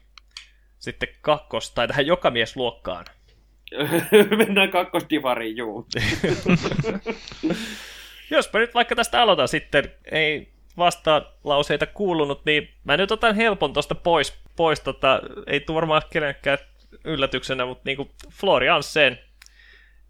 sitten 0.78 1.09
kakkos, 1.20 1.70
tai 1.70 1.88
tähän 1.88 2.07
jokamiesluokkaan? 2.07 3.05
Mennään 4.38 4.70
kakkosdivariin, 4.70 5.57
juu. 5.57 5.86
Jospa 8.30 8.59
nyt 8.59 8.74
vaikka 8.74 8.94
tästä 8.94 9.22
aloitan 9.22 9.49
sitten, 9.49 9.92
ei 10.11 10.58
vastalauseita 10.79 11.87
kuulunut, 11.87 12.45
niin 12.45 12.74
mä 12.85 12.97
nyt 12.97 13.12
otan 13.12 13.35
helpon 13.35 13.72
tosta 13.72 13.95
pois, 13.95 14.41
pois 14.57 14.81
tota, 14.81 15.20
ei 15.47 15.61
tule 15.61 15.74
varmaan 15.74 16.03
kenenkään 16.11 16.59
yllätyksenä, 17.05 17.66
mutta 17.66 17.83
niinku 17.85 18.11
Florian 18.33 18.83
sen 18.83 19.18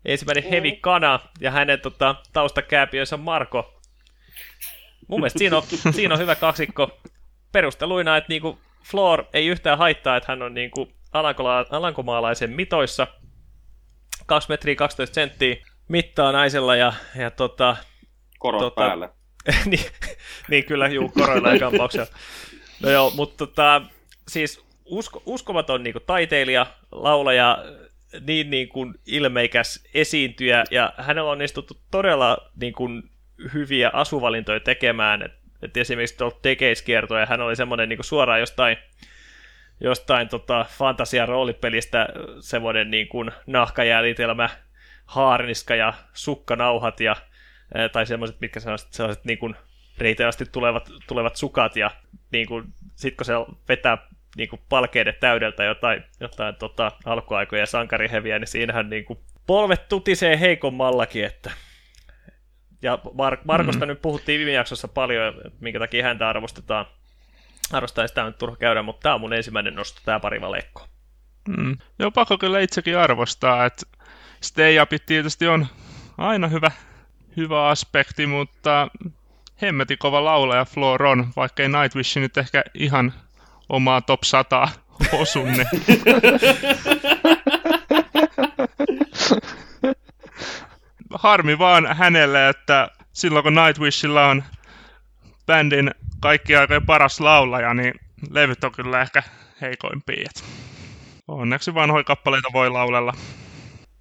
ensimmäinen 0.05 0.51
heavy 0.51 0.73
kana 0.81 1.21
ja 1.41 1.51
hänen 1.51 1.81
tota, 1.81 2.15
taustakääpiönsä 2.33 3.17
Marko. 3.17 3.81
Mun 5.09 5.21
mielestä 5.21 5.39
siinä 5.39 5.57
on, 5.57 5.63
siinä 5.97 6.15
on 6.15 6.21
hyvä 6.21 6.35
kaksikko 6.35 7.01
perusteluina, 7.53 8.17
että 8.17 8.29
niinku 8.29 8.59
Floor 8.91 9.25
ei 9.33 9.47
yhtään 9.47 9.79
haittaa, 9.79 10.17
että 10.17 10.33
hän 10.33 10.43
on 10.43 10.55
niinku 10.55 10.93
alankola- 11.13 11.67
alankomaalaisen 11.71 12.51
mitoissa, 12.51 13.07
2 14.27 14.49
metriä 14.49 14.75
12 14.75 15.15
senttiä 15.15 15.57
mittaa 15.89 16.33
naisella 16.33 16.77
ja, 16.77 16.93
ja 17.17 17.31
tota, 17.31 17.77
Korot 18.39 18.63
Tota- 18.63 18.75
päällä. 18.75 19.09
niin, 19.71 19.87
niin 20.49 20.65
kyllä, 20.65 20.89
juu, 20.89 21.09
koroilla 21.09 21.55
ja. 21.55 21.71
No 22.83 22.91
joo, 22.91 23.11
mutta 23.11 23.47
tota, 23.47 23.83
siis 24.29 24.65
usko, 24.85 25.23
uskomaton 25.27 25.83
niin 25.83 25.93
kuin, 25.93 26.03
taiteilija, 26.07 26.67
laulaja, 26.93 27.65
niin, 28.27 28.51
niin 28.51 28.69
kuin, 28.69 28.95
ilmeikäs 29.07 29.85
esiintyjä, 29.95 30.65
ja 30.71 30.93
hänellä 30.99 31.29
on 31.29 31.33
onnistuttu 31.33 31.81
todella 31.91 32.51
niin 32.61 32.73
kuin, 32.73 33.03
hyviä 33.55 33.91
asuvalintoja 33.93 34.61
tekemään. 34.61 35.23
Et, 35.23 35.33
et 35.63 35.77
esimerkiksi 35.77 36.17
tuolta 36.17 36.39
Decades-kiertoja 36.49 37.27
hän 37.27 37.41
oli 37.41 37.57
semmoinen 37.57 37.89
niin 37.89 37.97
kuin, 37.97 38.05
suoraan 38.05 38.41
jostain, 38.41 38.77
jostain 39.81 40.29
tota, 40.29 40.67
fantasia-roolipelistä 40.79 42.09
semmoinen 42.41 42.91
niin 42.91 43.09
kuin, 43.09 43.31
nahkajäljitelmä, 43.47 44.49
haarniska 45.07 45.75
ja 45.75 45.95
sukkanauhat 46.13 47.01
ja 47.01 47.17
tai 47.93 48.07
semmoiset, 48.07 48.41
mitkä 48.41 48.61
sellaiset, 48.61 48.93
sellaiset 48.93 49.25
niin 49.25 49.39
kuin 49.39 49.55
reiteästi 49.99 50.45
tulevat, 50.53 50.91
tulevat 51.07 51.37
sukat, 51.37 51.77
ja 51.77 51.91
niin 52.33 52.47
kuin, 52.47 52.65
sit 52.95 53.17
kun 53.17 53.25
se 53.25 53.33
vetää 53.69 53.99
niin 54.37 54.49
kuin 54.49 54.63
palkeiden 54.69 55.15
täydeltä 55.21 55.65
jotain, 55.65 56.03
jotain 56.21 56.55
tota, 56.55 56.93
alkuaikoja 57.05 57.67
sankariheviä, 57.67 58.39
niin 58.39 58.49
siinähän 58.49 58.91
niin 58.91 59.05
kuin, 59.05 59.19
polvet 59.47 59.89
tutisee 59.89 60.41
heikommallakin, 60.41 61.25
että 61.25 61.51
Ja 62.83 62.99
Mar- 63.05 63.41
Markosta 63.45 63.85
mm. 63.85 63.89
nyt 63.89 64.03
puhuttiin 64.03 64.39
viime 64.39 64.53
jaksossa 64.53 64.89
paljon, 64.89 65.35
minkä 65.61 65.79
takia 65.79 66.05
häntä 66.05 66.29
arvostetaan. 66.29 66.87
Arvostaa 67.73 68.07
sitä 68.07 68.25
nyt 68.25 68.39
turha 68.39 68.57
käydä, 68.57 68.83
mutta 68.83 69.03
tämä 69.03 69.15
on 69.15 69.21
mun 69.21 69.33
ensimmäinen 69.33 69.75
nosto, 69.75 70.01
tämä 70.05 70.21
pari 70.21 70.41
valekko. 70.41 70.87
Mm. 71.49 71.77
Joo, 71.99 72.11
pakko 72.11 72.39
kyllä 72.39 72.61
itsekin 72.61 72.99
arvostaa, 72.99 73.67
että 73.67 73.87
stay 74.41 74.75
tietysti 75.07 75.49
on 75.49 75.67
aina 76.19 76.49
hyvä, 76.49 76.71
hyvä 77.39 77.69
aspekti, 77.69 78.27
mutta 78.27 78.89
hemmeti 79.63 79.97
kova 79.97 80.25
laulaja 80.25 80.65
Floor 80.65 81.03
on, 81.03 81.29
vaikka 81.37 81.63
ei 81.63 81.69
Nightwish 81.69 82.19
nyt 82.19 82.39
ehkä 82.39 82.63
ihan 82.75 83.13
omaa 83.69 84.01
top 84.01 84.23
100 84.25 84.69
osunne. 85.21 85.67
Harmi 91.15 91.59
vaan 91.59 91.97
hänelle, 91.97 92.49
että 92.49 92.89
silloin 93.13 93.43
kun 93.43 93.55
Nightwishilla 93.55 94.27
on 94.27 94.45
bändin 95.47 95.91
kaikki 96.21 96.57
aikojen 96.57 96.87
paras 96.87 97.21
laulaja, 97.21 97.75
niin 97.75 97.95
levyt 98.31 98.65
on 98.65 98.73
kyllä 98.73 99.01
ehkä 99.01 99.23
heikoimpia. 99.61 100.31
Onneksi 101.29 101.75
vanhoja 101.75 102.05
kappaleita 102.05 102.49
voi 102.53 102.71
laulella. 102.71 103.13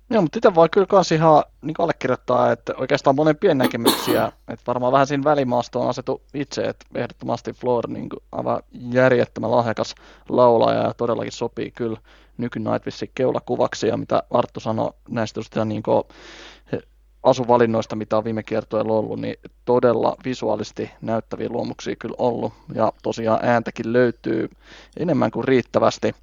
Joo, 0.10 0.22
mutta 0.22 0.38
itse 0.38 0.56
voi 0.56 0.70
kyllä 0.70 0.88
kans 0.88 1.12
ihan 1.12 1.44
niin 1.62 1.76
allekirjoittaa, 1.80 2.52
että 2.52 2.74
oikeastaan 2.78 3.16
molempia 3.16 3.56
näkemyksiä, 3.56 4.26
että 4.48 4.64
varmaan 4.68 4.92
vähän 4.94 5.08
siinä 5.08 5.24
välimaastoon 5.24 5.90
asetu 5.90 6.22
itse, 6.34 6.62
että 6.62 6.86
ehdottomasti 6.96 7.54
Floor 7.54 7.88
niin 7.88 8.10
kuin 8.10 8.24
aivan 8.32 8.64
järjettömän 8.72 9.52
lahjakas 9.52 9.96
laulaja 10.30 10.82
ja 10.82 10.94
todellakin 10.94 11.32
sopii 11.32 11.72
kyllä 11.72 11.98
nyky 12.38 12.60
Nightwishin 12.60 13.12
keulakuvaksi 13.16 13.88
ja 13.88 13.98
mitä 13.98 14.24
Arttu 14.32 14.60
sanoi 14.60 14.94
näistä 15.10 15.40
just 15.40 15.56
niin 15.66 15.84
kuin 15.84 16.04
asuvalinnoista, 17.24 17.96
mitä 17.96 18.18
on 18.18 18.24
viime 18.24 18.44
kiertoilla 18.44 18.94
ollut, 18.94 19.20
niin 19.20 19.36
todella 19.66 20.16
visuaalisesti 20.26 20.92
näyttäviä 21.02 21.50
luomuksia 21.50 21.96
kyllä 21.96 22.16
ollut 22.18 22.54
ja 22.74 22.94
tosiaan 23.04 23.40
ääntäkin 23.42 23.94
löytyy 23.94 24.50
enemmän 24.98 25.32
kuin 25.32 25.44
riittävästi. 25.44 26.16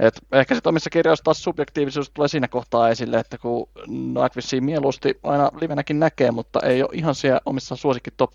Et 0.00 0.20
ehkä 0.32 0.54
sitten 0.54 0.70
omissa 0.70 0.90
kirjoissa 0.90 1.24
taas 1.24 1.42
subjektiivisuus 1.44 2.10
tulee 2.10 2.28
siinä 2.28 2.48
kohtaa 2.48 2.88
esille, 2.88 3.18
että 3.18 3.38
kun 3.38 3.68
Nightwishia 3.86 4.62
mieluusti 4.62 5.18
aina 5.22 5.50
livenäkin 5.60 6.00
näkee, 6.00 6.30
mutta 6.30 6.60
ei 6.60 6.82
ole 6.82 6.90
ihan 6.92 7.14
siellä 7.14 7.40
omissa 7.46 7.76
suosikki 7.76 8.10
top 8.16 8.32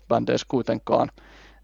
kuitenkaan, 0.48 1.10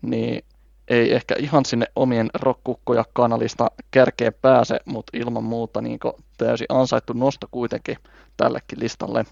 niin 0.03 0.45
ei 0.89 1.15
ehkä 1.15 1.35
ihan 1.39 1.65
sinne 1.65 1.87
omien 1.97 2.31
rokkukkoja 2.35 3.05
kanalista 3.13 3.71
kärkeen 3.91 4.35
pääse, 4.43 4.81
mutta 4.85 5.19
ilman 5.19 5.45
muuta 5.45 5.81
niin 5.81 5.99
täysin 6.39 6.67
ansaittu 6.69 7.13
nosto 7.13 7.47
kuitenkin 7.51 7.97
tällekin 8.37 8.81
listalle. 8.81 9.25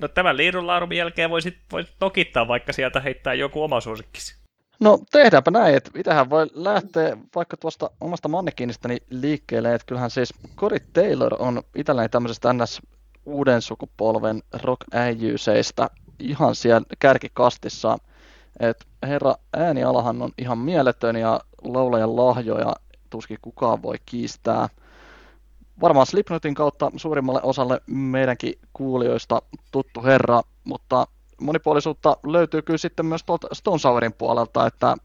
No 0.00 0.08
tämän 0.08 0.36
liidunlaarumin 0.36 0.98
jälkeen 0.98 1.30
voisit, 1.30 1.58
voisit 1.72 1.94
tokittaa, 1.98 2.48
vaikka 2.48 2.72
sieltä 2.72 3.00
heittää 3.00 3.34
joku 3.34 3.62
oma 3.62 3.80
suosikkisi. 3.80 4.39
No 4.80 4.98
tehdäänpä 5.10 5.50
näin, 5.50 5.74
että 5.74 5.90
mitähän 5.94 6.30
voi 6.30 6.46
lähteä 6.54 7.16
vaikka 7.34 7.56
tuosta 7.56 7.90
omasta 8.00 8.28
mannekiinistäni 8.28 8.96
liikkeelle, 9.10 9.74
että 9.74 9.86
kyllähän 9.86 10.10
siis 10.10 10.34
Cory 10.56 10.78
Taylor 10.92 11.34
on 11.38 11.62
itselläni 11.76 12.08
tämmöisestä 12.08 12.52
ns. 12.52 12.82
uuden 13.26 13.62
sukupolven 13.62 14.42
rock-äijyyseistä 14.62 15.90
ihan 16.18 16.54
siellä 16.54 16.86
kärkikastissa, 16.98 17.98
että 18.60 18.84
herra 19.02 19.34
äänialahan 19.56 20.22
on 20.22 20.30
ihan 20.38 20.58
mieletön 20.58 21.16
ja 21.16 21.40
laulajan 21.64 22.16
lahjoja 22.16 22.76
tuskin 23.10 23.38
kukaan 23.42 23.82
voi 23.82 23.96
kiistää. 24.06 24.68
Varmaan 25.80 26.06
Slipknotin 26.06 26.54
kautta 26.54 26.90
suurimmalle 26.96 27.40
osalle 27.42 27.80
meidänkin 27.86 28.54
kuulijoista 28.72 29.42
tuttu 29.70 30.02
herra, 30.02 30.42
mutta 30.64 31.06
monipuolisuutta 31.40 32.16
löytyy 32.26 32.62
kyllä 32.62 32.78
sitten 32.78 33.06
myös 33.06 33.24
tuolta 33.24 33.48
Stone 33.52 33.78
Sourin 33.78 34.12
puolelta, 34.12 34.66
että 34.66 34.96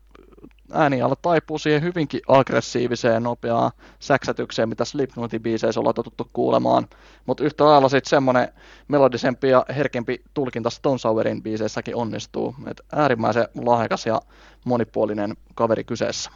ääniala 0.72 1.16
taipuu 1.22 1.58
siihen 1.58 1.84
hyvinkin 1.84 2.22
aggressiiviseen, 2.28 3.24
nopeaan 3.24 3.72
säksätykseen, 4.00 4.70
mitä 4.70 4.86
Slipknotin 4.86 5.42
biiseissä 5.42 5.80
ollaan 5.80 5.96
totuttu 5.96 6.28
kuulemaan. 6.34 6.88
Mutta 7.26 7.44
yhtä 7.44 7.66
lailla 7.66 7.90
sitten 7.90 8.10
semmoinen 8.10 8.48
melodisempi 8.88 9.50
ja 9.50 9.66
herkempi 9.76 10.22
tulkinta 10.34 10.70
Stone 10.70 10.98
Sourin 10.98 11.44
biiseissäkin 11.44 11.96
onnistuu. 11.96 12.56
Et 12.68 12.82
äärimmäisen 12.92 13.48
lahjakas 13.66 14.06
ja 14.06 14.22
monipuolinen 14.66 15.34
kaveri 15.56 15.84
kyseessä. 15.84 16.32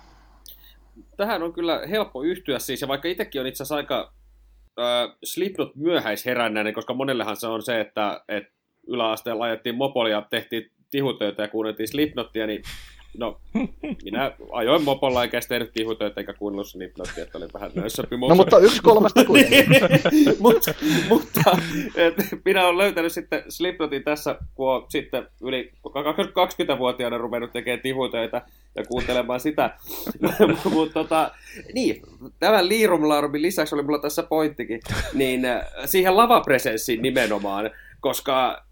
Tähän 1.18 1.44
on 1.44 1.54
kyllä 1.54 1.82
helppo 1.90 2.24
yhtyä 2.24 2.60
siis, 2.60 2.82
ja 2.82 2.88
vaikka 2.88 3.08
itsekin 3.08 3.42
on 3.42 3.48
itse 3.48 3.64
asiassa 3.64 3.76
aika 3.76 4.14
äh, 4.80 5.18
Slipknot 5.24 5.76
myöhäisherännäinen, 5.76 6.74
koska 6.74 6.94
monellehan 6.94 7.38
se 7.38 7.48
on 7.48 7.62
se, 7.62 7.80
että, 7.80 8.22
että 8.28 8.59
yläasteella 8.90 9.44
ajettiin 9.44 9.76
mopolia, 9.76 10.24
tehtiin 10.30 10.72
tihutöitä 10.92 11.42
ja 11.42 11.48
kuunneltiin 11.48 11.88
Slipnottia, 11.88 12.48
niin 12.48 12.64
no, 13.18 13.40
minä 14.04 14.32
ajoin 14.52 14.84
mopolla 14.84 15.24
eikä 15.24 15.42
sitten 15.42 15.56
tehnyt 15.56 15.74
tihutöitä 15.74 16.22
eikä 16.22 16.34
kuunnellut 16.34 16.68
Slipnottia, 16.68 17.24
että 17.24 17.38
oli 17.38 17.48
vähän 17.54 17.72
nössöppi 17.76 18.18
No 18.18 18.36
mutta 18.36 18.60
yksi 18.60 18.82
kolmesta 18.82 19.26
kuitenkin. 19.32 19.66
mutta 20.40 20.74
mutta 21.10 21.58
et, 21.96 22.14
minä 22.46 22.66
olen 22.66 22.78
löytänyt 22.78 23.12
sitten 23.12 23.44
Slipnotin 23.50 24.04
tässä, 24.04 24.36
kun 24.56 24.72
on 24.72 24.86
sitten 24.90 25.28
yli 25.42 25.72
20-vuotiaana 25.88 27.18
ruvennut 27.18 27.52
tekemään 27.54 27.82
tihutöitä 27.82 28.42
ja 28.76 28.86
kuuntelemaan 28.86 29.40
sitä. 29.40 29.78
mutta 30.74 30.94
tota, 30.94 31.32
niin, 31.74 32.02
tämän 32.40 32.70
liirumlarmin 32.70 33.42
lisäksi 33.42 33.76
oli 33.76 33.84
mulla 33.84 34.00
tässä 34.00 34.24
pointtikin, 34.24 34.80
niin 35.14 35.46
äh, 35.46 35.62
siihen 35.86 36.18
lavapresenssiin 36.18 37.02
nimenomaan, 37.02 37.72
koska 38.00 38.69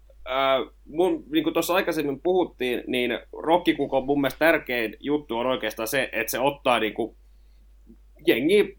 mun, 0.86 1.24
niin 1.30 1.44
kuin 1.44 1.54
tuossa 1.54 1.74
aikaisemmin 1.74 2.20
puhuttiin, 2.20 2.84
niin 2.86 3.18
rokkikukon 3.32 4.04
mun 4.04 4.20
mielestä 4.20 4.38
tärkein 4.38 4.96
juttu 5.00 5.38
on 5.38 5.46
oikeastaan 5.46 5.88
se, 5.88 6.08
että 6.12 6.30
se 6.30 6.38
ottaa 6.38 6.78
niin 6.78 6.94
kuin, 6.94 7.16
jengi 8.26 8.78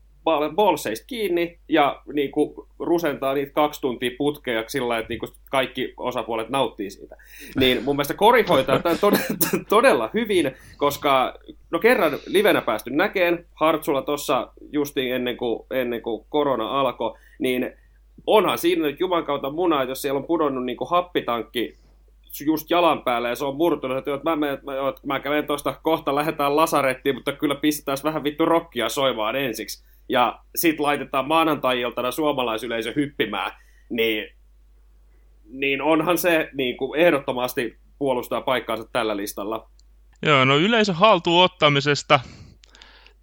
bolseista 0.55 1.05
kiinni 1.07 1.59
ja 1.69 2.01
niin 2.13 2.31
kuin, 2.31 2.53
rusentaa 2.79 3.33
niitä 3.33 3.51
kaksi 3.51 3.81
tuntia 3.81 4.11
putkeja 4.17 4.63
sillä 4.67 4.97
että 4.97 5.09
niin 5.09 5.19
kuin, 5.19 5.31
kaikki 5.51 5.93
osapuolet 5.97 6.49
nauttii 6.49 6.89
siitä. 6.89 7.15
Niin 7.55 7.83
mun 7.83 7.95
mielestä 7.95 8.13
Kori 8.13 8.45
hoitaa 8.49 8.79
tämän 8.79 8.97
todella, 9.01 9.25
todella 9.69 10.09
hyvin, 10.13 10.51
koska 10.77 11.39
no 11.71 11.79
kerran 11.79 12.19
livenä 12.25 12.61
päästy 12.61 12.89
näkeen, 12.89 13.45
Hartsulla 13.53 14.01
tuossa 14.01 14.51
justiin 14.71 15.15
ennen 15.15 15.37
kuin, 15.37 15.65
ennen 15.71 16.01
kuin 16.01 16.25
korona 16.29 16.79
alkoi, 16.79 17.17
niin 17.39 17.73
onhan 18.27 18.57
siinä 18.57 18.81
nyt 18.81 18.99
Juman 18.99 19.25
kautta 19.25 19.51
muna, 19.51 19.81
että 19.81 19.91
jos 19.91 20.01
siellä 20.01 20.17
on 20.17 20.27
pudonnut 20.27 20.65
niin 20.65 20.77
happitankki 20.89 21.77
just 22.45 22.69
jalan 22.69 23.03
päälle 23.03 23.29
ja 23.29 23.35
se 23.35 23.45
on 23.45 23.55
murtunut, 23.55 23.97
että 23.97 24.11
mä, 24.23 24.35
mä, 24.35 24.47
mä, 24.47 24.73
mä 25.05 25.19
käven 25.19 25.47
tuosta 25.47 25.79
kohta, 25.83 26.15
lähdetään 26.15 26.55
lasarettiin, 26.55 27.15
mutta 27.15 27.31
kyllä 27.31 27.55
pistetään 27.55 27.97
vähän 28.03 28.23
vittu 28.23 28.45
rokkia 28.45 28.89
soimaan 28.89 29.35
ensiksi. 29.35 29.83
Ja 30.09 30.39
sit 30.55 30.79
laitetaan 30.79 31.27
maanantai-iltana 31.27 32.11
suomalaisyleisö 32.11 32.93
hyppimään, 32.95 33.51
niin, 33.89 34.35
niin 35.49 35.81
onhan 35.81 36.17
se 36.17 36.49
niin 36.53 36.77
kuin 36.77 36.99
ehdottomasti 36.99 37.77
puolustaa 37.99 38.41
paikkaansa 38.41 38.89
tällä 38.93 39.17
listalla. 39.17 39.69
Joo, 40.21 40.45
no 40.45 40.57
yleisö 40.57 40.93
haltuun 40.93 41.43
ottamisesta 41.43 42.19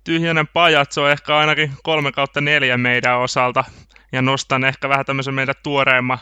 tyhjänen 0.05 0.47
pajat, 0.49 0.93
se 0.93 1.01
on 1.01 1.11
ehkä 1.11 1.37
ainakin 1.37 1.73
kolme 1.83 2.13
kautta 2.13 2.41
neljä 2.41 2.77
meidän 2.77 3.19
osalta 3.19 3.65
ja 4.13 4.23
nostan 4.23 4.65
ehkä 4.65 4.89
vähän 4.89 5.07
tämmöisen 5.07 5.35
meidän 5.35 5.55
tuoreemman, 5.63 6.19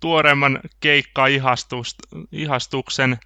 tuoreemman 0.00 0.60
keikka-ihastuksen 0.80 3.18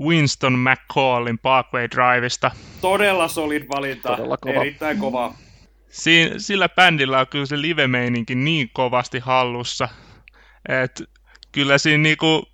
Winston 0.00 0.58
McCallin 0.58 1.38
Parkway 1.38 1.88
Driveista. 1.90 2.50
Todella 2.80 3.28
solid 3.28 3.68
valinta, 3.68 4.08
Todella 4.08 4.36
kova. 4.36 4.60
erittäin 4.60 4.98
kova. 4.98 5.34
Siin, 5.88 6.40
sillä 6.40 6.68
bändillä 6.68 7.20
on 7.20 7.26
kyllä 7.26 7.46
se 7.46 7.60
live-meininki 7.60 8.34
niin 8.34 8.70
kovasti 8.72 9.18
hallussa, 9.18 9.88
että 10.68 11.04
kyllä 11.52 11.78
siinä 11.78 12.02
niinku, 12.02 12.48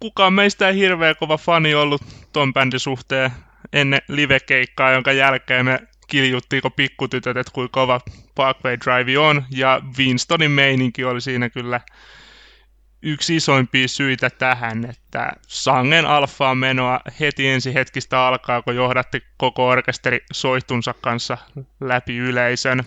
kukaan 0.00 0.32
meistä 0.32 0.68
ei 0.68 0.76
hirveän 0.76 1.16
kova 1.16 1.36
fani 1.36 1.74
ollut 1.74 2.02
ton 2.32 2.54
bändin 2.54 2.80
suhteen 2.80 3.30
ennen 3.72 4.00
live-keikkaa, 4.08 4.92
jonka 4.92 5.12
jälkeen 5.12 5.64
me 5.64 5.80
kiljuttiinko 6.12 6.70
pikkutytöt, 6.70 7.36
että 7.36 7.52
kuinka 7.52 7.80
kova 7.80 8.00
Parkway 8.34 8.76
Drive 8.84 9.18
on, 9.18 9.44
ja 9.50 9.80
Winstonin 9.98 10.50
meininki 10.50 11.04
oli 11.04 11.20
siinä 11.20 11.50
kyllä 11.50 11.80
yksi 13.02 13.36
isoimpia 13.36 13.88
syitä 13.88 14.30
tähän, 14.30 14.84
että 14.90 15.32
sangen 15.48 16.06
alfaa 16.06 16.54
menoa 16.54 17.00
heti 17.20 17.48
ensi 17.48 17.74
hetkistä 17.74 18.26
alkaa, 18.26 18.62
kun 18.62 18.76
johdatti 18.76 19.22
koko 19.36 19.68
orkesteri 19.68 20.20
soihtunsa 20.32 20.94
kanssa 21.00 21.38
läpi 21.80 22.16
yleisön. 22.16 22.82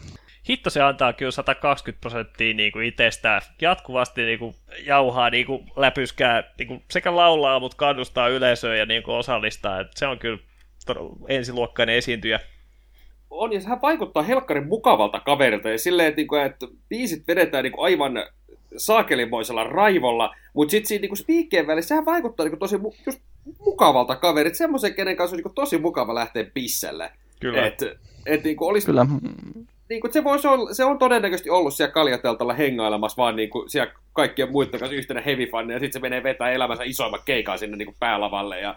Hitto 0.50 0.70
se 0.70 0.82
antaa 0.82 1.14
kyllä 1.14 1.32
120 1.32 2.02
prosenttia 2.02 2.54
niin 2.54 2.72
kuin 2.72 2.86
itsestään. 2.86 3.42
Jatkuvasti 3.62 4.22
niin 4.22 4.40
kuin 4.40 4.56
jauhaa 4.86 5.30
niin 5.30 5.46
kuin 5.46 5.72
läpyskää, 5.76 6.44
niin 6.60 6.68
kuin 6.68 6.84
sekä 6.92 7.16
laulaa, 7.16 7.60
mutta 7.60 7.78
kannustaa 7.78 8.28
yleisöä 8.28 8.76
ja 8.76 8.86
niin 8.86 9.04
kuin 9.04 9.16
osallistaa. 9.16 9.80
Et 9.80 9.88
se 9.96 10.08
on 10.08 10.20
kyllä 10.20 10.40
ensiluokkainen 11.30 11.96
esiintyjä 11.96 12.40
on, 13.38 13.54
ja 13.54 13.62
sehän 13.62 13.82
vaikuttaa 13.82 14.24
helkkarin 14.24 14.68
mukavalta 14.68 15.20
kaverilta, 15.20 15.70
ja 15.70 15.78
silleen, 15.78 16.10
että, 16.10 16.20
niinku, 16.20 16.36
että 16.36 16.68
biisit 16.90 17.28
vedetään 17.28 17.64
niin 17.64 17.72
kuin 17.72 17.86
aivan 17.86 18.14
saakelinmoisella 18.78 19.64
raivolla, 19.64 20.36
mutta 20.54 20.72
sitten 20.72 20.88
siinä 20.88 21.02
niinku 21.02 21.16
spiikkien 21.16 21.68
välissä 21.68 21.88
sehän 21.88 22.06
vaikuttaa 22.06 22.44
niinku 22.44 22.60
tosi 22.60 22.76
mu- 22.76 22.96
just 23.06 23.20
mukavalta 23.66 24.16
kaverit, 24.16 24.56
semmoisen, 24.56 24.94
kenen 24.94 25.16
kanssa 25.16 25.34
on 25.34 25.38
niinku 25.38 25.52
tosi 25.56 25.78
mukava 25.78 26.16
lähteä 26.16 26.46
pisselle. 26.54 27.12
Kyllä. 27.40 27.66
Et, 27.66 27.82
et 28.26 28.44
niinku 28.44 28.68
olisi, 28.68 28.86
Kyllä, 28.86 29.06
niinku, 29.90 30.08
se, 30.12 30.24
voisi 30.24 30.48
olla, 30.48 30.74
se 30.74 30.86
on 30.86 31.00
todennäköisesti 31.00 31.50
ollut 31.50 31.74
siellä 31.74 31.92
kaljateltalla 31.92 32.54
hengailemassa 32.54 33.18
vaan 33.18 33.36
niinku, 33.36 33.66
siellä 33.68 33.94
kaikkien 34.14 34.52
muiden 34.52 34.80
kanssa 34.80 34.96
yhtenä 34.96 35.22
heavy 35.22 35.48
fan, 35.48 35.70
ja 35.70 35.80
sitten 35.80 35.94
se 35.94 36.00
menee 36.00 36.24
vetää 36.24 36.52
elämänsä 36.52 36.84
isoimman 36.84 37.20
keikan 37.26 37.60
sinne 37.60 37.78
niinku 37.78 37.96
päälavalle, 38.00 38.60
ja 38.60 38.76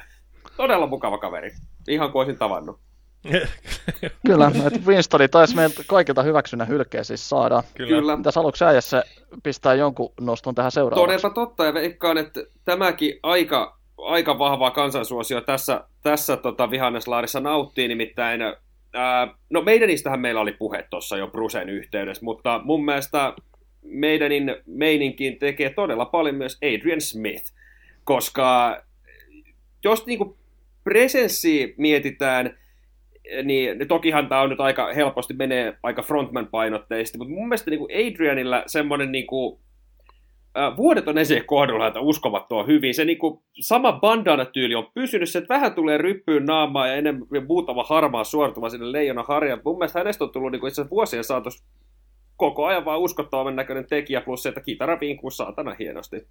todella 0.56 0.86
mukava 0.86 1.18
kaveri. 1.18 1.50
Ihan 1.88 2.12
kuin 2.12 2.20
olisin 2.20 2.38
tavannut. 2.38 2.78
kyllä. 4.26 4.52
Että 4.66 4.80
Winstoni 4.86 5.28
taisi 5.28 5.56
meiltä 5.56 5.82
kaikilta 5.86 6.22
hyväksynnän 6.22 6.68
hylkeä 6.68 7.04
siis 7.04 7.28
saada. 7.28 7.62
Kyllä. 7.74 7.88
Kyllä. 7.88 8.16
Mitäs 8.16 8.36
aluksi 8.36 8.64
äijässä 8.64 9.04
pistää 9.42 9.74
jonkun 9.74 10.12
noston 10.20 10.54
tähän 10.54 10.72
seuraavaksi? 10.72 11.18
Todella 11.20 11.34
totta, 11.34 11.64
ja 11.64 11.74
veikkaan, 11.74 12.18
että 12.18 12.40
tämäkin 12.64 13.18
aika, 13.22 13.78
aika 13.98 14.38
vahvaa 14.38 14.70
kansansuosio 14.70 15.40
tässä, 15.40 15.84
tässä 16.02 16.36
tota 16.36 16.70
vihanneslaarissa 16.70 17.40
nauttii, 17.40 17.88
nimittäin 17.88 18.40
ää, 18.94 19.34
no 19.50 19.62
meidänistähän 19.62 20.20
meillä 20.20 20.40
oli 20.40 20.52
puhe 20.52 20.86
tuossa 20.90 21.16
jo 21.16 21.26
Brusen 21.26 21.68
yhteydessä, 21.68 22.24
mutta 22.24 22.60
mun 22.64 22.84
mielestä 22.84 23.32
meidänin 23.82 24.56
meininkiin 24.66 25.38
tekee 25.38 25.70
todella 25.70 26.04
paljon 26.04 26.34
myös 26.34 26.58
Adrian 26.62 27.00
Smith, 27.00 27.52
koska 28.04 28.80
jos 29.84 30.06
niinku 30.06 30.36
presenssi 30.84 31.74
mietitään, 31.76 32.58
niin 33.42 33.88
tokihan 33.88 34.28
tämä 34.28 34.40
on 34.40 34.50
nyt 34.50 34.60
aika 34.60 34.92
helposti 34.92 35.34
menee 35.34 35.78
aika 35.82 36.02
frontman-painotteisesti, 36.02 37.18
mutta 37.18 37.34
mun 37.34 37.48
mielestä 37.48 37.70
niinku 37.70 37.88
Adrianilla 37.92 38.62
semmoinen 38.66 39.12
niinku, 39.12 39.60
äh, 40.58 40.76
vuodet 40.76 41.08
on 41.08 41.18
esiin 41.18 41.46
kohdalla, 41.46 41.86
että 41.86 42.00
uskomattoman 42.00 42.66
hyvin. 42.66 42.94
Se 42.94 43.04
niinku, 43.04 43.42
sama 43.60 43.92
bandana-tyyli 43.92 44.74
on 44.74 44.90
pysynyt, 44.94 45.28
se 45.28 45.38
että 45.38 45.54
vähän 45.54 45.74
tulee 45.74 45.98
ryppyyn 45.98 46.46
naamaa 46.46 46.86
ja 46.86 46.94
enemmän 46.94 47.46
muutama 47.46 47.84
harmaa 47.84 48.24
suortuma 48.24 48.68
sinne 48.68 48.92
leijona 48.92 49.22
harjan. 49.22 49.60
Mun 49.64 49.78
mielestä 49.78 49.98
hänestä 49.98 50.24
on 50.24 50.30
tullut 50.30 50.52
niinku, 50.52 50.66
itse 50.66 50.80
asiassa 50.80 50.94
vuosien 50.94 51.24
saatossa 51.24 51.64
koko 52.36 52.66
ajan 52.66 52.84
vaan 52.84 53.00
uskottavan 53.00 53.56
näköinen 53.56 53.86
tekijä, 53.86 54.20
plus 54.20 54.42
se, 54.42 54.48
että 54.48 54.60
kitara 54.60 55.00
vinkuu 55.00 55.30
saatana 55.30 55.76
hienosti. 55.78 56.26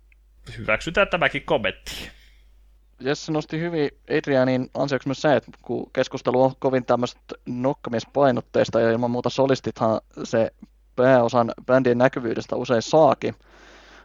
Hyväksytään 0.58 1.08
tämäkin 1.08 1.42
kommentti. 1.46 2.10
Jesse 3.00 3.32
nosti 3.32 3.60
hyvin 3.60 3.90
Adrianin 4.18 4.70
ansioksi 4.74 5.08
myös 5.08 5.22
se, 5.22 5.36
että 5.36 5.52
kun 5.62 5.90
keskustelu 5.94 6.44
on 6.44 6.52
kovin 6.60 6.86
tämmöistä 6.86 7.20
nokkamiespainotteista 7.46 8.82
ja 8.82 8.92
ilman 8.92 9.12
muuta 9.12 9.30
solistithan 9.30 10.02
se 10.24 10.52
pääosan 10.96 11.52
bändin 11.66 11.98
näkyvyydestä 11.98 12.56
usein 12.56 12.82
saakin. 12.82 13.36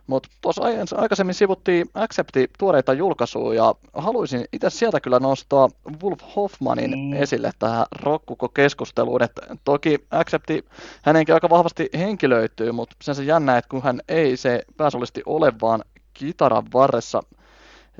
Mutta 0.06 0.28
tuossa 0.40 0.62
aikaisemmin 0.96 1.34
sivuttiin 1.34 1.86
Accepti 1.94 2.50
tuoreita 2.58 2.92
julkaisuja 2.92 3.64
ja 3.64 3.74
haluaisin 3.94 4.44
itse 4.52 4.70
sieltä 4.70 5.00
kyllä 5.00 5.18
nostaa 5.18 5.68
Wolf 6.02 6.20
Hoffmanin 6.36 6.90
mm. 6.90 7.22
esille 7.22 7.50
tähän 7.58 7.86
rokkuko-keskusteluun. 8.00 9.22
Et 9.22 9.32
toki 9.64 9.98
Accepti 10.10 10.64
hänenkin 11.02 11.34
aika 11.34 11.50
vahvasti 11.50 11.90
henkilöityy, 11.94 12.72
mutta 12.72 12.96
sen 13.02 13.14
se 13.14 13.24
jännä, 13.24 13.58
että 13.58 13.68
kun 13.68 13.82
hän 13.82 14.00
ei 14.08 14.36
se 14.36 14.62
pääsolisti 14.76 15.22
ole, 15.26 15.52
vaan 15.62 15.84
kitaran 16.12 16.64
varressa 16.74 17.22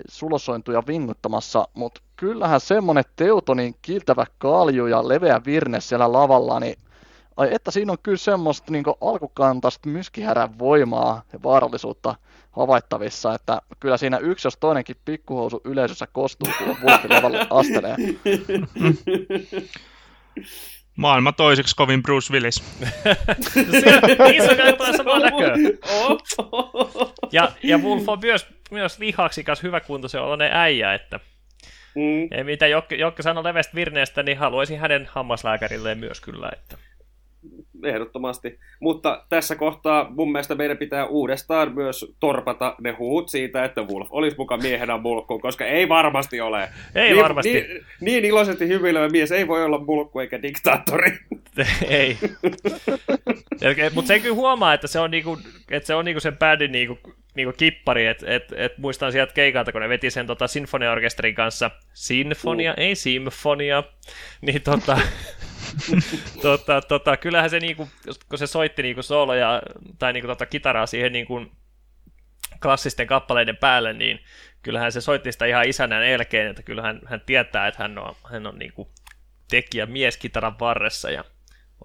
sulosointuja 0.09 0.83
vinguttamassa, 0.87 1.69
mutta 1.75 2.01
kyllähän 2.17 2.61
semmonen 2.61 3.05
Teutonin 3.17 3.75
kiltävä 3.83 4.27
kalju 4.39 4.87
ja 4.87 5.09
leveä 5.09 5.41
virne 5.47 5.81
siellä 5.81 6.13
lavalla, 6.13 6.61
niin 6.61 6.77
ai 7.37 7.55
että 7.55 7.71
siinä 7.71 7.93
on 7.93 7.99
kyllä 8.03 8.19
semmoista 8.19 8.73
niin 8.73 8.85
alkukantaista 9.01 9.89
myskihärän 9.89 10.59
voimaa 10.59 11.23
ja 11.33 11.43
vaarallisuutta 11.43 12.15
havaittavissa, 12.51 13.35
että 13.35 13.63
kyllä 13.81 13.97
siinä 13.97 14.19
yksi 14.19 14.47
jos 14.47 14.57
toinenkin 14.61 14.97
pikkuhousu 15.05 15.61
yleisössä 15.65 16.07
kostuu, 16.13 16.53
kun 16.59 16.77
Wolfi 16.83 17.09
lavalla 17.09 17.47
astelee. 17.51 17.97
Maailma 20.97 21.33
toiseksi 21.33 21.77
kovin 21.77 22.03
Bruce 22.03 22.33
Willis. 22.33 22.63
Niissä 24.29 24.53
on 24.53 24.67
jotain 24.67 24.97
samaa 24.97 25.19
näköä. 25.19 25.55
Ja, 27.33 27.53
ja 27.63 27.79
Wolf 27.79 28.09
on 28.09 28.19
myös, 28.23 28.47
myös 28.71 28.99
lihaksikas, 28.99 29.63
hyväkuntoisen 29.63 30.23
oloinen 30.23 30.51
äijä, 30.53 30.95
että 30.95 31.21
Mm. 31.95 32.39
ja 32.39 32.45
mitä 32.45 32.67
Jokke, 32.67 32.97
Jokke 32.97 33.23
sanoi 33.23 33.45
levestä 33.45 33.75
virneestä, 33.75 34.23
niin 34.23 34.39
haluaisin 34.39 34.79
hänen 34.79 35.09
hammaslääkärilleen 35.13 35.99
myös 35.99 36.21
kyllä. 36.21 36.51
Että. 36.53 36.77
Ehdottomasti. 37.85 38.59
Mutta 38.81 39.25
tässä 39.29 39.57
kohtaa 39.57 40.11
mun 40.11 40.33
mielestä 40.33 40.55
meidän 40.55 40.77
pitää 40.77 41.07
uudestaan 41.07 41.75
myös 41.75 42.15
torpata 42.21 42.75
ne 42.81 42.91
huut 42.91 43.29
siitä, 43.29 43.65
että 43.65 43.83
Wolf 43.83 44.09
olisi 44.11 44.37
mukaan 44.37 44.63
miehenä 44.63 44.99
mulkku, 44.99 45.39
koska 45.39 45.67
ei 45.67 45.89
varmasti 45.89 46.41
ole. 46.41 46.69
Ei 46.95 47.13
niin, 47.13 47.23
varmasti. 47.23 47.53
Niin, 47.53 47.85
niin 48.01 48.25
iloisesti 48.25 48.69
hymyilevä 48.69 49.09
mies 49.09 49.33
ei 49.33 49.49
voi 49.49 49.65
olla 49.65 49.79
mulkku 49.79 50.21
eikä 50.21 50.43
diktaattori. 50.43 51.19
ei. 51.89 52.19
Mutta 53.95 54.09
se 54.09 54.21
kyllä 54.21 54.35
huomaa, 54.35 54.75
että 54.75 54.87
se 54.87 55.01
on 55.01 55.11
niinku, 55.11 55.39
että 55.71 55.87
se 55.87 55.95
on 55.95 56.05
niinku 56.05 56.21
sen 56.21 56.37
bändin 56.37 56.73
niinku, 56.73 56.99
niinku 57.35 57.55
kippari, 57.57 58.07
että 58.07 58.27
et, 58.35 58.45
et 58.57 58.79
muistan 58.79 59.13
sieltä 59.13 59.35
keikalta, 59.35 59.73
kun 59.73 59.81
ne 59.81 59.89
veti 59.89 60.11
sen 60.11 60.27
tota, 60.27 60.47
sinfoniaorkesterin 60.47 61.35
kanssa, 61.35 61.71
sinfonia, 61.93 62.75
ei 62.75 62.95
symfonia, 62.95 63.83
niin 64.41 64.63
tota, 64.63 64.99
tota, 66.43 66.83
tota, 66.83 67.17
kyllähän 67.17 67.51
se 67.51 67.61
niinku, 67.61 67.89
kun 68.29 68.39
se 68.39 68.47
soitti 68.47 68.83
niinku 68.83 69.03
sooloja 69.03 69.63
tai 69.99 70.13
niinku 70.13 70.27
tota 70.27 70.47
kitaraa 70.47 70.87
siihen 70.87 71.13
niinku 71.13 71.47
klassisten 72.63 73.07
kappaleiden 73.07 73.57
päälle, 73.57 73.93
niin 73.93 74.21
kyllähän 74.63 74.93
se 74.93 75.01
soitti 75.01 75.33
sitä 75.33 75.47
ihan 75.47 75.69
isänään 75.69 76.05
elkeen, 76.05 76.51
että 76.51 76.63
kyllähän 76.63 77.01
hän 77.07 77.21
tietää, 77.27 77.67
että 77.69 77.83
hän 77.83 77.99
on, 77.99 78.15
hän 78.33 78.47
on 78.47 78.59
niinku 78.59 78.91
tekijä 79.51 79.87
mies 79.87 80.17
kitaran 80.17 80.59
varressa 80.59 81.11
ja 81.11 81.25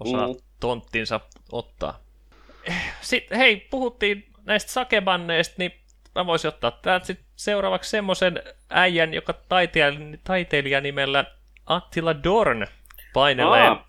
osaa 0.00 0.26
Mm. 0.26 0.34
tonttinsa 0.60 1.20
ottaa. 1.52 2.00
Sitten 3.00 3.38
hei, 3.38 3.56
puhuttiin 3.56 4.26
näistä 4.44 4.72
sakebanneista, 4.72 5.54
niin 5.58 5.72
mä 6.14 6.26
voisin 6.26 6.48
ottaa 6.48 6.70
täältä 6.70 7.06
sit 7.06 7.20
seuraavaksi 7.36 7.90
semmoisen 7.90 8.42
äijän, 8.70 9.14
joka 9.14 9.32
taiteilija, 9.32 10.18
taiteilija 10.24 10.80
nimellä 10.80 11.24
Attila 11.66 12.22
Dorn 12.24 12.66
painelee 13.18 13.68
Aa. 13.68 13.86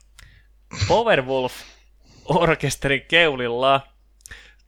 Powerwolf-orkesterin 0.88 3.06
keulilla. 3.08 3.82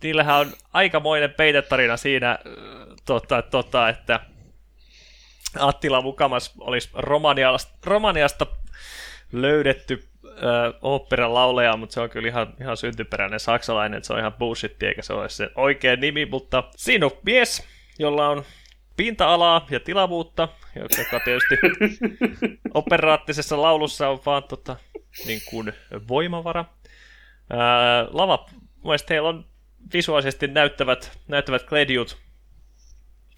Niillähän 0.04 0.36
on 0.36 0.54
aikamoinen 0.74 1.34
peitetarina 1.34 1.98
siinä, 1.98 2.32
äh, 2.32 2.38
tota, 3.06 3.42
tota, 3.42 3.90
että 3.90 4.20
Attila 5.60 6.02
mukamas 6.02 6.54
olisi 6.60 6.90
Romaniasta, 6.94 7.74
Romaniasta 7.86 8.48
löydetty 9.32 10.08
äh, 10.26 10.32
oopperan 10.82 11.34
lauleja, 11.34 11.78
mutta 11.78 11.94
se 11.94 12.02
on 12.02 12.10
kyllä 12.10 12.28
ihan, 12.28 12.54
ihan 12.62 12.78
syntyperäinen 12.78 13.40
saksalainen, 13.40 13.98
että 13.98 14.08
se 14.08 14.14
on 14.14 14.20
ihan 14.20 14.34
bullshit, 14.34 14.84
eikä 14.84 15.02
se 15.02 15.14
ole 15.14 15.30
se 15.30 15.50
oikea 15.56 15.96
nimi, 15.96 16.26
mutta 16.26 16.64
on 17.04 17.12
mies, 17.24 17.68
jolla 18.00 18.30
on 18.30 18.46
pinta-alaa 18.98 19.66
ja 19.70 19.80
tilavuutta, 19.80 20.48
joka 20.76 21.20
tietysti 21.26 21.56
operaattisessa 22.74 23.62
laulussa 23.62 24.10
on 24.10 24.20
vaan 24.26 24.44
tota, 24.44 24.76
niin 25.26 25.42
kuin 25.50 25.74
voimavara. 26.08 26.66
Ää, 27.50 28.08
lava, 28.10 28.46
mielestäni 28.84 29.16
heillä 29.16 29.30
on 29.30 29.46
visuaalisesti 29.94 30.48
näyttävät, 30.48 31.20
näyttävät 31.28 31.64
kledjut, 31.64 32.18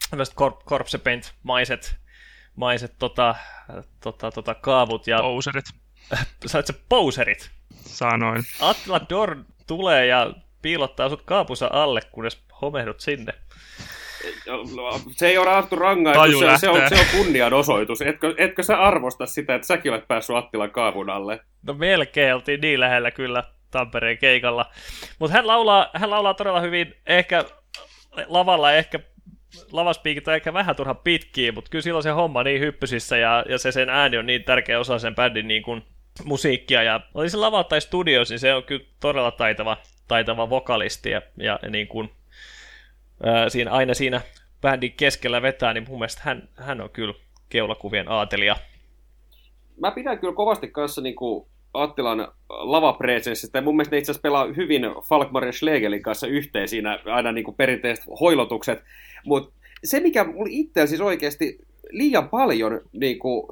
tämmöiset 0.09 0.35
corp- 0.35 0.63
corpse 0.65 0.97
paint-maiset 0.97 2.03
maiset, 2.55 2.95
tota, 2.99 3.35
tota, 4.03 4.31
tota, 4.31 4.55
kaavut 4.55 5.07
ja 5.07 5.17
Pouserit. 5.21 5.65
sait 6.45 6.67
se 6.67 6.73
poserit. 6.89 7.51
Sanoin. 7.75 8.43
Attila 8.61 9.01
Dorn 9.09 9.45
tulee 9.67 10.05
ja 10.05 10.33
piilottaa 10.61 11.09
sut 11.09 11.21
kaapunsa 11.21 11.69
alle, 11.71 12.01
kunnes 12.11 12.43
homehdut 12.61 12.99
sinne. 12.99 13.33
Se 15.11 15.27
ei 15.27 15.37
ole 15.37 15.49
Arttu 15.49 15.75
rangaistus, 15.75 16.39
se, 16.39 16.57
se, 16.57 16.69
on, 16.69 16.81
se 16.89 16.95
on 16.95 17.05
kunnianosoitus. 17.17 18.01
Etkö, 18.01 18.35
etkö 18.37 18.63
sä 18.63 18.77
arvosta 18.77 19.25
sitä, 19.25 19.55
että 19.55 19.67
säkin 19.67 19.91
olet 19.91 20.07
päässyt 20.07 20.35
Attilan 20.35 20.71
kaavun 20.71 21.09
alle? 21.09 21.39
No 21.63 21.73
melkein 21.73 22.35
oltiin 22.35 22.61
niin 22.61 22.79
lähellä 22.79 23.11
kyllä 23.11 23.43
Tampereen 23.71 24.17
keikalla. 24.17 24.65
Mutta 25.19 25.33
hän 25.33 25.47
laulaa, 25.47 25.89
hän 25.93 26.09
laulaa 26.09 26.33
todella 26.33 26.61
hyvin, 26.61 26.95
ehkä 27.07 27.45
lavalla 28.27 28.73
ehkä 28.73 28.99
lavaspiikit 29.71 30.27
on 30.27 30.33
ehkä 30.33 30.53
vähän 30.53 30.75
turhan 30.75 30.97
pitkiä, 30.97 31.51
mutta 31.51 31.69
kyllä 31.69 31.81
silloin 31.81 32.03
se 32.03 32.09
homma 32.09 32.43
niin 32.43 32.61
hyppysissä 32.61 33.17
ja, 33.17 33.45
ja 33.49 33.57
se 33.57 33.71
sen 33.71 33.89
ääni 33.89 34.17
on 34.17 34.25
niin 34.25 34.43
tärkeä 34.43 34.79
osa 34.79 34.99
sen 34.99 35.15
bändin 35.15 35.47
niin 35.47 35.63
kuin 35.63 35.83
musiikkia. 36.23 36.83
Ja 36.83 37.01
oli 37.13 37.29
se 37.29 37.37
lava 37.37 37.63
tai 37.63 37.81
studios, 37.81 38.29
niin 38.29 38.39
se 38.39 38.53
on 38.53 38.63
kyllä 38.63 38.85
todella 38.99 39.31
taitava, 39.31 39.77
taitava 40.07 40.49
vokalisti 40.49 41.09
ja, 41.09 41.21
ja 41.37 41.59
niin 41.69 41.87
kuin, 41.87 42.09
ää, 43.23 43.49
siinä, 43.49 43.71
aina 43.71 43.93
siinä 43.93 44.21
bändin 44.61 44.93
keskellä 44.97 45.41
vetää, 45.41 45.73
niin 45.73 45.85
mun 45.89 45.99
mielestä 45.99 46.21
hän, 46.23 46.49
hän 46.55 46.81
on 46.81 46.89
kyllä 46.89 47.13
keulakuvien 47.49 48.11
aatelija. 48.11 48.55
Mä 49.81 49.91
pidän 49.91 50.19
kyllä 50.19 50.33
kovasti 50.33 50.67
kanssa 50.67 51.01
niinku 51.01 51.47
Attilan 51.73 52.27
lavapresenssistä, 52.49 53.61
mun 53.61 53.75
mielestä 53.75 53.95
ne 53.95 53.99
itse 53.99 54.11
asiassa 54.11 54.21
pelaa 54.21 54.47
hyvin 54.57 54.81
Falkmar 55.09 55.45
ja 55.45 55.51
Schlegelin 55.51 56.01
kanssa 56.01 56.27
yhteen 56.27 56.67
siinä, 56.67 56.99
aina 57.05 57.31
niin 57.31 57.43
kuin 57.43 57.55
perinteiset 57.55 58.05
hoilotukset, 58.19 58.83
mutta 59.25 59.53
se, 59.83 59.99
mikä 59.99 60.23
mulla 60.23 60.49
itse 60.49 60.87
siis 60.87 61.01
oikeasti 61.01 61.57
liian 61.89 62.29
paljon 62.29 62.81
niin 62.91 63.19
kuin, 63.19 63.47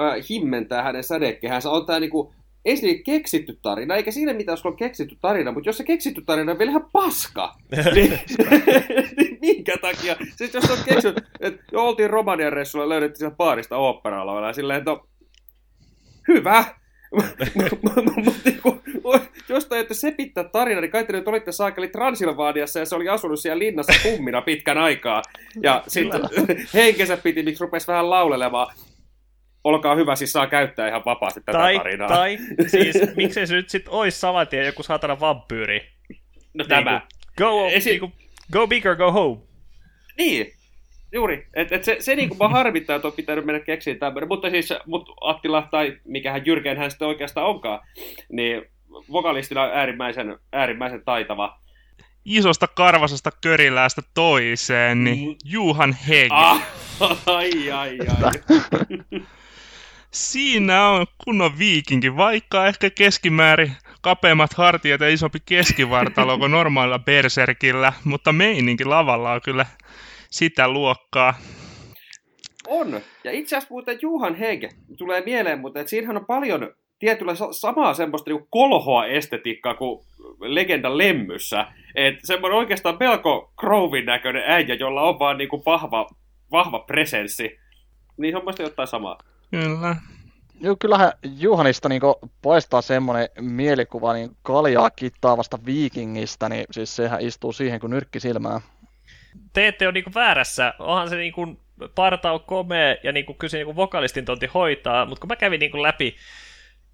äh, 0.00 0.28
himmentää 0.30 0.82
hänen 0.82 1.04
sädekehänsä, 1.04 1.70
on 1.70 1.86
tämä 1.86 2.00
niin 2.00 2.10
kuin, 2.10 2.34
ensinnäkin 2.64 3.04
keksitty 3.04 3.58
tarina, 3.62 3.96
eikä 3.96 4.10
siinä 4.10 4.32
mitään, 4.32 4.52
jos 4.52 4.66
on 4.66 4.76
keksitty 4.76 5.16
tarina, 5.20 5.52
mutta 5.52 5.68
jos 5.68 5.76
se 5.76 5.84
keksitty 5.84 6.22
tarina 6.26 6.52
on 6.52 6.58
vielä 6.58 6.70
ihan 6.70 6.90
paska, 6.92 7.54
niin, 7.94 8.10
niin 9.16 9.38
minkä 9.40 9.76
takia? 9.80 10.16
Siis 10.36 10.54
jos 10.54 10.70
on 10.70 10.78
keksitty, 10.84 11.22
että 11.40 11.64
jo 11.72 11.86
oltiin 11.86 12.10
Romanian 12.10 12.52
reissulla, 12.52 12.88
löydettiin 12.88 13.18
sieltä 13.18 13.36
baarista 13.36 13.76
oopperalla, 13.76 14.46
ja 14.46 14.52
silleen, 14.52 14.78
että 14.78 14.90
no, 14.90 15.06
hyvä, 16.28 16.64
mutta 18.24 18.40
niinku, 18.44 18.80
jostain, 19.48 19.80
että 19.80 19.94
se 19.94 20.10
pitää 20.10 20.44
tarina, 20.44 20.80
niin 20.80 20.90
kai 20.90 21.04
te 21.04 21.12
nyt 21.12 21.28
olitte 21.28 21.52
saakeli 21.52 21.88
Transilvaaniassa 21.88 22.78
ja 22.78 22.86
se 22.86 22.94
oli 22.94 23.08
asunut 23.08 23.40
siellä 23.40 23.58
linnassa 23.58 23.92
kummina 24.02 24.42
pitkän 24.42 24.78
aikaa. 24.78 25.22
Ja 25.62 25.84
sitten 25.88 26.20
henkensä 26.74 27.16
piti, 27.16 27.42
miksi 27.42 27.64
rupesi 27.64 27.86
vähän 27.86 28.10
laulelemaan. 28.10 28.74
Olkaa 29.64 29.94
hyvä, 29.94 30.16
siis 30.16 30.32
saa 30.32 30.46
käyttää 30.46 30.88
ihan 30.88 31.04
vapaasti 31.04 31.40
tätä 31.40 31.58
tai, 31.58 31.76
tarinaa. 31.76 32.08
Tai 32.08 32.38
siis, 32.66 32.96
miksei 33.16 33.46
se 33.46 33.54
nyt 33.54 33.70
sitten 33.70 33.92
olisi 33.92 34.20
saman 34.20 34.48
tien 34.48 34.66
joku 34.66 34.82
saatana 34.82 35.20
vampyyri. 35.20 35.88
No 36.54 36.64
tämä. 36.64 36.90
Niinku, 36.90 37.06
go, 37.36 37.68
Esi- 37.68 37.90
niinku, 37.90 38.12
go 38.52 38.66
big 38.66 38.86
or 38.86 38.96
go 38.96 39.12
home. 39.12 39.42
Niin, 40.18 40.52
juuri. 41.12 41.46
Et, 41.54 41.72
et 41.72 41.84
se, 41.84 41.96
se 42.00 42.16
niin 42.16 42.28
kuin 42.28 42.50
harmittaa, 42.50 42.96
että 42.96 43.08
on 43.08 43.14
pitänyt 43.14 43.44
mennä 43.44 43.60
keksiä 43.60 43.94
tämmöinen. 43.94 44.28
Mutta 44.28 44.50
siis 44.50 44.74
mut 44.86 45.10
Attila, 45.20 45.68
tai 45.70 45.98
mikähän 46.04 46.46
Jyrken 46.46 46.76
hän 46.76 46.90
sitten 46.90 47.08
oikeastaan 47.08 47.46
onkaan, 47.46 47.80
niin 48.32 48.62
vokalistina 49.12 49.62
on 49.62 49.70
äärimmäisen, 49.72 50.38
äärimmäisen 50.52 51.02
taitava. 51.04 51.58
Isosta 52.24 52.66
karvasesta 52.66 53.30
köriläästä 53.40 54.02
toiseen, 54.14 55.04
niin 55.04 55.36
Juhan 55.44 55.96
Heg. 56.08 56.28
Ah, 56.30 56.62
ai, 57.26 57.70
ai, 57.70 57.98
ai. 58.22 58.32
Siinä 60.14 60.88
on 60.88 61.06
kunnon 61.24 61.58
viikinki, 61.58 62.16
vaikka 62.16 62.66
ehkä 62.66 62.90
keskimäärin 62.90 63.72
kapeammat 64.02 64.54
hartiat 64.54 65.00
ja 65.00 65.08
isompi 65.08 65.38
keskivartalo 65.46 66.38
kuin 66.38 66.50
normaalilla 66.50 66.98
berserkillä, 66.98 67.92
mutta 68.04 68.32
meininki 68.32 68.84
lavalla 68.84 69.32
on 69.32 69.40
kyllä 69.44 69.66
sitä 70.30 70.68
luokkaa. 70.68 71.34
On. 72.66 73.00
Ja 73.24 73.32
itse 73.32 73.56
asiassa 73.56 73.74
muuten 73.74 73.98
Juhan 74.02 74.34
Hege 74.34 74.68
tulee 74.98 75.22
mieleen, 75.26 75.58
mutta 75.58 75.80
että 75.80 75.90
siinähän 75.90 76.16
on 76.16 76.26
paljon 76.26 76.74
tietyllä 76.98 77.34
sa- 77.34 77.52
samaa 77.52 77.94
semmoista 77.94 78.30
niin 78.30 78.46
kolhoa 78.50 79.06
estetiikkaa 79.06 79.74
kuin 79.74 80.06
legenda 80.40 80.98
Lemmyssä. 80.98 81.66
Että 81.94 82.26
semmoinen 82.26 82.58
oikeastaan 82.58 82.96
melko 83.00 83.52
Crowin 83.60 84.06
näköinen 84.06 84.42
äijä, 84.46 84.74
jolla 84.74 85.02
on 85.02 85.18
vaan 85.18 85.38
niin 85.38 85.48
kuin 85.48 85.62
vahva, 85.66 86.06
vahva 86.50 86.78
presenssi. 86.78 87.58
Niin 88.16 88.34
se 88.34 88.62
on 88.62 88.66
jotain 88.66 88.88
samaa. 88.88 89.33
Kyllä. 89.50 89.96
Joo, 90.60 90.76
kyllähän 90.76 91.12
Juhanista 91.38 91.88
niin 91.88 92.02
paistaa 92.42 92.82
semmoinen 92.82 93.28
mielikuva 93.40 94.12
niin 94.12 94.30
kaljaa 94.42 94.90
kittaavasta 94.90 95.58
viikingistä, 95.66 96.48
niin 96.48 96.64
siis 96.70 96.96
sehän 96.96 97.20
istuu 97.20 97.52
siihen 97.52 97.80
kuin 97.80 97.90
nyrkki 97.90 98.20
silmään. 98.20 98.60
Te 99.52 99.68
ette 99.68 99.86
ole 99.86 99.92
niinku 99.92 100.10
väärässä. 100.14 100.74
Onhan 100.78 101.08
se 101.08 101.16
niinku 101.16 101.60
parta 101.94 102.32
on 102.32 102.40
komea 102.40 102.96
ja 103.02 103.12
niinku, 103.12 103.34
kyllä 103.34 103.50
se 103.50 103.56
niinku 103.56 103.76
vokalistin 103.76 104.24
tonti 104.24 104.46
hoitaa, 104.46 105.06
mutta 105.06 105.20
kun 105.20 105.28
mä 105.28 105.36
kävin 105.36 105.60
niinku 105.60 105.82
läpi 105.82 106.16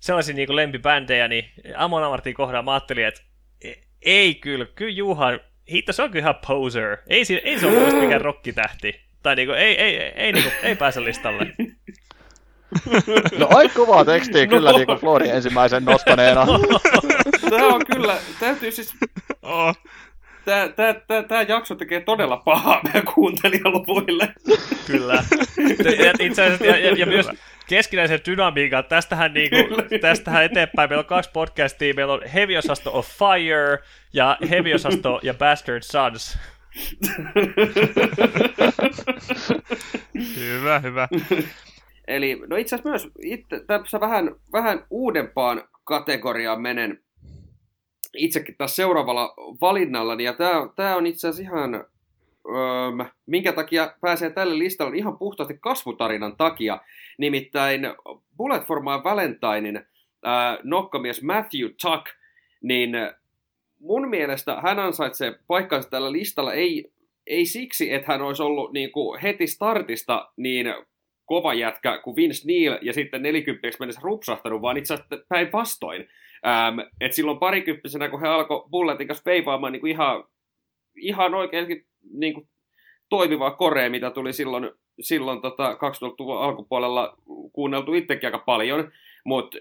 sellaisia 0.00 0.34
niinku 0.34 0.56
lempibändejä, 0.56 1.28
niin 1.28 1.44
Amon 1.76 2.04
Amartin 2.04 2.34
kohdalla 2.34 2.62
mä 2.62 2.72
ajattelin, 2.72 3.06
että 3.06 3.20
e- 3.64 3.74
ei 4.02 4.34
kyllä, 4.34 4.66
kyllä 4.74 4.92
Juhan, 4.92 5.40
hitto 5.72 5.92
se 5.92 6.02
on 6.02 6.10
kyllä 6.10 6.22
ihan 6.22 6.40
poser. 6.46 6.96
Ei, 7.06 7.24
si- 7.24 7.40
ei 7.44 7.58
se 7.58 7.66
ole 7.66 8.00
mikään 8.00 8.20
rokkitähti. 8.20 9.00
Tai 9.22 9.36
niinku, 9.36 9.52
ei, 9.52 9.80
ei, 9.80 9.96
ei, 9.96 10.12
ei, 10.16 10.32
niinku, 10.32 10.50
ei 10.62 10.76
pääse 10.76 11.04
listalle. 11.04 11.46
No 13.38 13.46
aika 13.50 13.74
kovaa 13.74 14.04
tekstiä 14.04 14.46
kyllä 14.46 14.70
No. 14.70 14.76
niin 14.76 14.86
kuin 14.86 14.98
Florin 14.98 15.30
ensimmäisen 15.30 15.84
nostaneena. 15.84 16.46
Tämä 17.50 17.66
on 17.66 17.86
kyllä, 17.86 18.16
täytyy 18.40 18.70
siis, 18.70 18.94
Oh, 19.42 19.76
tämä, 20.44 20.68
tämä, 20.68 20.94
tämä, 20.94 21.22
tämä 21.22 21.42
jakso 21.42 21.74
tekee 21.74 22.00
todella 22.00 22.36
pahaa 22.36 22.80
meidän 22.84 23.04
kuuntelijaluvuille. 23.14 24.28
Kyllä. 24.86 25.24
Ja, 26.04 26.12
itse 26.20 26.42
asiassa, 26.44 26.66
ja, 26.66 26.78
ja, 26.78 26.92
ja 26.96 27.06
myös 27.06 27.28
keskinäisen 27.68 28.20
dynamiikan. 28.26 28.84
Tästähän, 28.84 29.34
niinku, 29.34 29.56
tästähän 30.00 30.44
eteenpäin 30.44 30.90
meillä 30.90 31.00
on 31.00 31.06
kaksi 31.06 31.30
podcastia. 31.32 31.94
Meillä 31.94 32.12
on 32.12 32.22
Heavy-osasto 32.34 32.98
of 32.98 33.06
Fire 33.06 33.78
ja 34.12 34.36
Heavy-osasto 34.50 35.20
ja 35.22 35.34
Bastard 35.34 35.82
Sons. 35.82 36.38
hyvä, 40.36 40.78
hyvä. 40.78 41.08
Eli 42.10 42.42
no 42.46 42.56
itse 42.56 42.76
asiassa 42.76 42.88
myös 42.88 43.08
itse, 43.22 43.64
tässä 43.66 44.00
vähän, 44.00 44.36
vähän 44.52 44.84
uudempaan 44.90 45.68
kategoriaan 45.84 46.60
menen 46.60 47.02
itsekin 48.14 48.54
taas 48.58 48.76
seuraavalla 48.76 49.34
valinnalla. 49.60 50.14
Ja 50.14 50.32
tämä, 50.32 50.68
tämä 50.76 50.96
on 50.96 51.06
itse 51.06 51.28
asiassa 51.28 51.52
ihan, 51.52 51.74
öö, 51.74 53.06
minkä 53.26 53.52
takia 53.52 53.94
pääsee 54.00 54.30
tälle 54.30 54.58
listalle 54.58 54.96
ihan 54.96 55.18
puhtaasti 55.18 55.58
kasvutarinan 55.60 56.36
takia. 56.36 56.80
Nimittäin 57.18 57.80
Bullet 58.36 58.64
for 58.64 58.80
My 58.80 59.04
Valentinein 59.04 59.86
ää, 60.24 60.58
nokkamies 60.62 61.22
Matthew 61.22 61.68
Tuck, 61.82 62.06
niin 62.62 62.90
mun 63.78 64.08
mielestä 64.08 64.60
hän 64.60 64.78
ansaitsee 64.78 65.34
paikkansa 65.46 65.90
tällä 65.90 66.12
listalla 66.12 66.52
ei, 66.52 66.92
ei 67.26 67.46
siksi, 67.46 67.92
että 67.92 68.12
hän 68.12 68.22
olisi 68.22 68.42
ollut 68.42 68.72
niin 68.72 68.92
kuin 68.92 69.20
heti 69.20 69.46
startista 69.46 70.32
niin 70.36 70.66
kova 71.30 71.54
jätkä 71.54 71.98
kuin 71.98 72.16
Vince 72.16 72.46
Neil 72.46 72.78
ja 72.82 72.92
sitten 72.92 73.22
40 73.22 73.68
mennessä 73.80 74.00
rupsahtanut, 74.04 74.62
vaan 74.62 74.76
itse 74.76 74.94
asiassa 74.94 75.24
päinvastoin. 75.28 76.08
Ähm, 76.46 76.78
et 77.00 77.12
silloin 77.12 77.38
parikymppisenä, 77.38 78.08
kun 78.08 78.20
he 78.20 78.28
alkoi 78.28 78.64
Bulletin 78.70 79.06
kanssa 79.06 79.22
veivaamaan 79.26 79.72
niin 79.72 79.80
kuin 79.80 79.90
ihan, 79.90 80.24
ihan 80.96 81.34
oikeasti 81.34 81.86
niin 82.12 82.34
kuin 82.34 82.48
toimivaa 83.08 83.50
korea, 83.50 83.90
mitä 83.90 84.10
tuli 84.10 84.32
silloin, 84.32 84.70
silloin 85.00 85.42
tota 85.42 85.72
2000-luvun 85.72 86.42
alkupuolella 86.42 87.16
kuunneltu 87.52 87.94
itsekin 87.94 88.26
aika 88.26 88.38
paljon, 88.38 88.92
mutta 89.24 89.58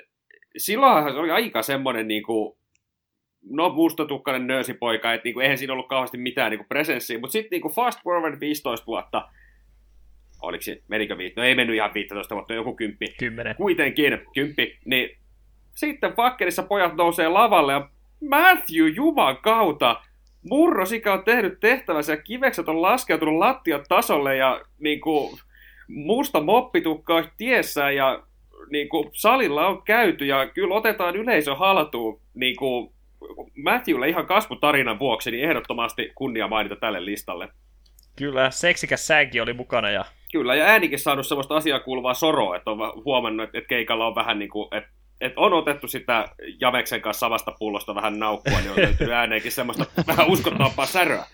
silloinhan 0.57 1.13
se 1.13 1.20
oli 1.20 1.32
aika 1.32 1.61
semmoinen 1.61 2.07
niin 2.07 2.24
kuin, 2.24 2.57
no 3.49 3.70
mustatukkainen 3.70 4.47
nöösipoika, 4.47 5.13
että 5.13 5.26
niinku, 5.26 5.39
eihän 5.39 5.57
siinä 5.57 5.74
ollut 5.74 5.88
kauheasti 5.88 6.17
mitään 6.17 6.51
niinku, 6.51 6.65
presenssiä, 6.70 7.20
mutta 7.20 7.32
sitten 7.32 7.49
niinku, 7.51 7.70
fast 7.70 8.03
forward 8.03 8.39
15 8.39 8.86
vuotta, 8.86 9.30
oliko 10.42 10.62
se, 10.62 10.82
menikö 10.88 11.18
viitto, 11.18 11.42
no 11.42 11.48
ei 11.48 11.56
mennyt 11.56 11.76
ihan 11.76 11.94
15 11.94 12.36
vuotta, 12.36 12.54
joku 12.54 12.76
kymppi, 12.76 13.08
Kymmenen. 13.20 13.56
kuitenkin 13.56 14.20
kymppi, 14.34 14.80
niin 14.86 15.18
sitten 15.76 16.14
Fakkerissa 16.14 16.64
pojat 16.64 16.96
nousee 16.96 17.28
lavalle 17.28 17.74
ja 17.74 17.90
Matthew 18.30 18.88
Juman 18.96 19.38
kautta 19.38 20.02
murrosikä 20.50 21.14
on 21.14 21.24
tehnyt 21.24 21.60
tehtävänsä 21.60 22.14
ja 22.14 22.22
kivekset 22.22 22.70
on 22.70 22.82
laskeutunut 22.82 23.38
lattian 23.38 23.84
tasolle 23.90 24.36
ja 24.38 24.62
niin 24.80 25.02
kuin, 25.02 25.40
musta 25.88 26.42
moppitukka 26.42 27.16
on 27.16 27.26
tiessä 27.38 27.92
ja 27.92 28.24
niin 28.70 28.90
kuin, 28.90 29.10
salilla 29.14 29.68
on 29.68 29.82
käyty 29.84 30.26
ja 30.26 30.48
kyllä 30.48 30.76
otetaan 30.76 31.16
yleisö 31.16 31.56
haltuun 31.56 32.22
niin 32.34 32.56
kuin, 32.56 32.94
Matthewlle 33.64 34.10
ihan 34.10 34.26
kasvutarinan 34.26 35.00
vuoksi, 35.00 35.32
niin 35.32 35.44
ehdottomasti 35.44 36.12
kunnia 36.16 36.48
mainita 36.48 36.76
tälle 36.76 37.06
listalle. 37.06 37.50
Kyllä, 38.20 38.51
seksikäs 38.51 39.07
sänki 39.07 39.41
oli 39.41 39.53
mukana 39.53 39.89
ja 39.89 40.05
Kyllä, 40.32 40.55
ja 40.55 40.65
äänikin 40.65 40.99
saanut 40.99 41.28
semmoista 41.28 41.55
asiaa 41.55 41.80
kuuluvaa 41.80 42.13
soroa, 42.13 42.55
että 42.55 42.72
on 42.72 43.03
huomannut, 43.05 43.43
että, 43.43 43.57
että 43.57 43.67
keikalla 43.67 44.07
on 44.07 44.15
vähän 44.15 44.39
niin 44.39 44.49
kuin, 44.49 44.67
että, 44.72 44.89
että 45.22 45.39
on 45.39 45.53
otettu 45.53 45.88
sitä 45.88 46.30
Javeksen 46.61 47.01
kanssa 47.01 47.20
samasta 47.20 47.51
pullosta 47.59 47.95
vähän 47.95 48.20
naukkua, 48.20 48.59
niin 48.59 48.72
on 48.72 48.78
löytynyt 48.78 49.13
ääneenkin 49.13 49.51
semmoista 49.51 49.86
vähän 50.07 50.30
uskottavampaa 50.30 50.86
säröä. 50.86 51.26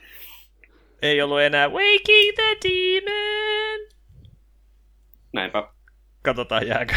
ei 1.02 1.22
ollut 1.22 1.42
enää 1.42 1.68
Waking 1.68 2.36
the 2.36 2.58
Demon. 2.64 3.90
Näinpä. 5.34 5.68
Katsotaan 6.22 6.68
jääkö. 6.68 6.94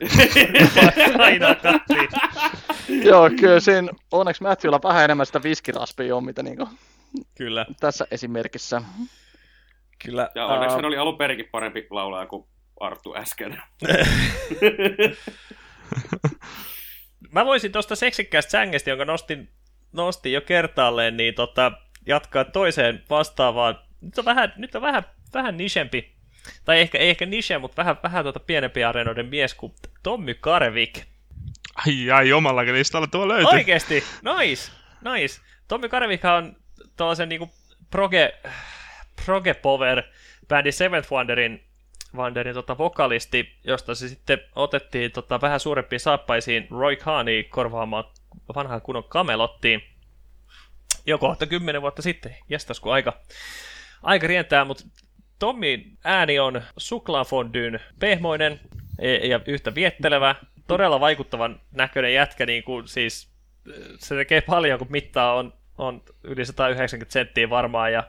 Aina 1.18 1.54
kattiin. 1.54 2.08
Joo, 3.04 3.30
kyllä 3.40 3.60
siinä 3.60 3.92
onneksi 4.12 4.42
Matthewlla 4.42 4.80
vähän 4.82 5.04
enemmän 5.04 5.26
sitä 5.26 5.42
viskiraspia 5.42 6.16
on, 6.16 6.24
mitä 6.24 6.42
niin 6.42 6.58
Kyllä, 7.34 7.66
tässä 7.80 8.06
esimerkissä. 8.10 8.82
kyllä. 10.04 10.30
Ja 10.34 10.46
onneksi 10.46 10.72
Aa, 10.72 10.76
hän 10.76 10.84
oli 10.84 10.96
alun 10.96 11.18
perinkin 11.18 11.48
parempi 11.52 11.86
laulaja 11.90 12.26
kuin 12.26 12.46
Arttu 12.80 13.16
äsken. 13.16 13.62
Mä 17.32 17.44
voisin 17.44 17.72
tuosta 17.72 17.96
seksikkäästä 17.96 18.50
sängestä, 18.50 18.90
jonka 18.90 19.04
nostin, 19.04 19.48
nostin 19.92 20.32
jo 20.32 20.40
kertaalleen, 20.40 21.16
niin 21.16 21.34
tota, 21.34 21.72
jatkaa 22.06 22.44
toiseen 22.44 23.04
vastaavaan. 23.10 23.78
Nyt 24.00 24.18
on 24.18 24.24
vähän, 24.24 24.52
nyt 24.56 24.74
on 24.74 24.82
vähän, 24.82 25.04
vähän 25.34 25.56
nichempi, 25.56 26.14
tai 26.64 26.80
ehkä, 26.80 26.98
ei 26.98 27.10
ehkä 27.10 27.26
niche, 27.26 27.58
mutta 27.58 27.76
vähän, 27.76 27.96
vähän 28.02 28.24
tuota 28.24 28.40
pienempi 28.40 28.84
areenoiden 28.84 29.26
mies 29.26 29.54
kuin 29.54 29.74
Tommy 30.02 30.34
Karvik. 30.34 31.02
Ai 31.86 32.10
ai, 32.10 32.32
omallakin 32.32 32.74
listalla 32.74 33.06
tuo 33.06 33.28
löytyy. 33.28 33.46
Oikeesti, 33.52 34.04
nice, 34.38 34.72
nice. 35.14 35.40
Tommy 35.68 35.88
Karvik 35.88 36.22
on 36.24 36.56
tuollaisen 36.96 37.28
niinku 37.28 37.50
proge, 37.90 38.34
proge 39.26 39.54
power 39.54 40.02
bändi 40.48 40.72
Seventh 40.72 41.12
Wonderin, 41.12 41.64
Wonderin 42.14 42.54
tota, 42.54 42.78
vokalisti, 42.78 43.58
josta 43.64 43.94
se 43.94 44.08
sitten 44.08 44.38
otettiin 44.56 45.12
tota, 45.12 45.40
vähän 45.40 45.60
suurempiin 45.60 46.00
saappaisiin 46.00 46.68
Roy 46.70 46.96
Khani 46.96 47.44
korvaamaan 47.44 48.04
vanhaan 48.54 48.82
kunnon 48.82 49.04
kamelottiin. 49.04 49.82
Jo 51.06 51.18
kohta 51.18 51.46
kymmenen 51.46 51.82
vuotta 51.82 52.02
sitten, 52.02 52.36
jästäs 52.48 52.80
kun 52.80 52.92
aika, 52.92 53.20
aika 54.02 54.26
rientää, 54.26 54.64
mutta 54.64 54.84
Tommin 55.38 55.98
ääni 56.04 56.38
on 56.38 56.62
suklaafondyn 56.76 57.80
pehmoinen 57.98 58.60
e- 58.98 59.26
ja 59.26 59.40
yhtä 59.46 59.74
viettelevä, 59.74 60.34
todella 60.66 61.00
vaikuttavan 61.00 61.60
näköinen 61.72 62.14
jätkä, 62.14 62.46
niin 62.46 62.64
kuin 62.64 62.88
siis 62.88 63.28
se 63.98 64.14
tekee 64.14 64.40
paljon, 64.40 64.78
kun 64.78 64.88
mittaa 64.90 65.34
on, 65.34 65.52
on 65.78 66.02
yli 66.22 66.44
190 66.44 67.12
senttiä 67.12 67.50
varmaan 67.50 67.92
ja 67.92 68.02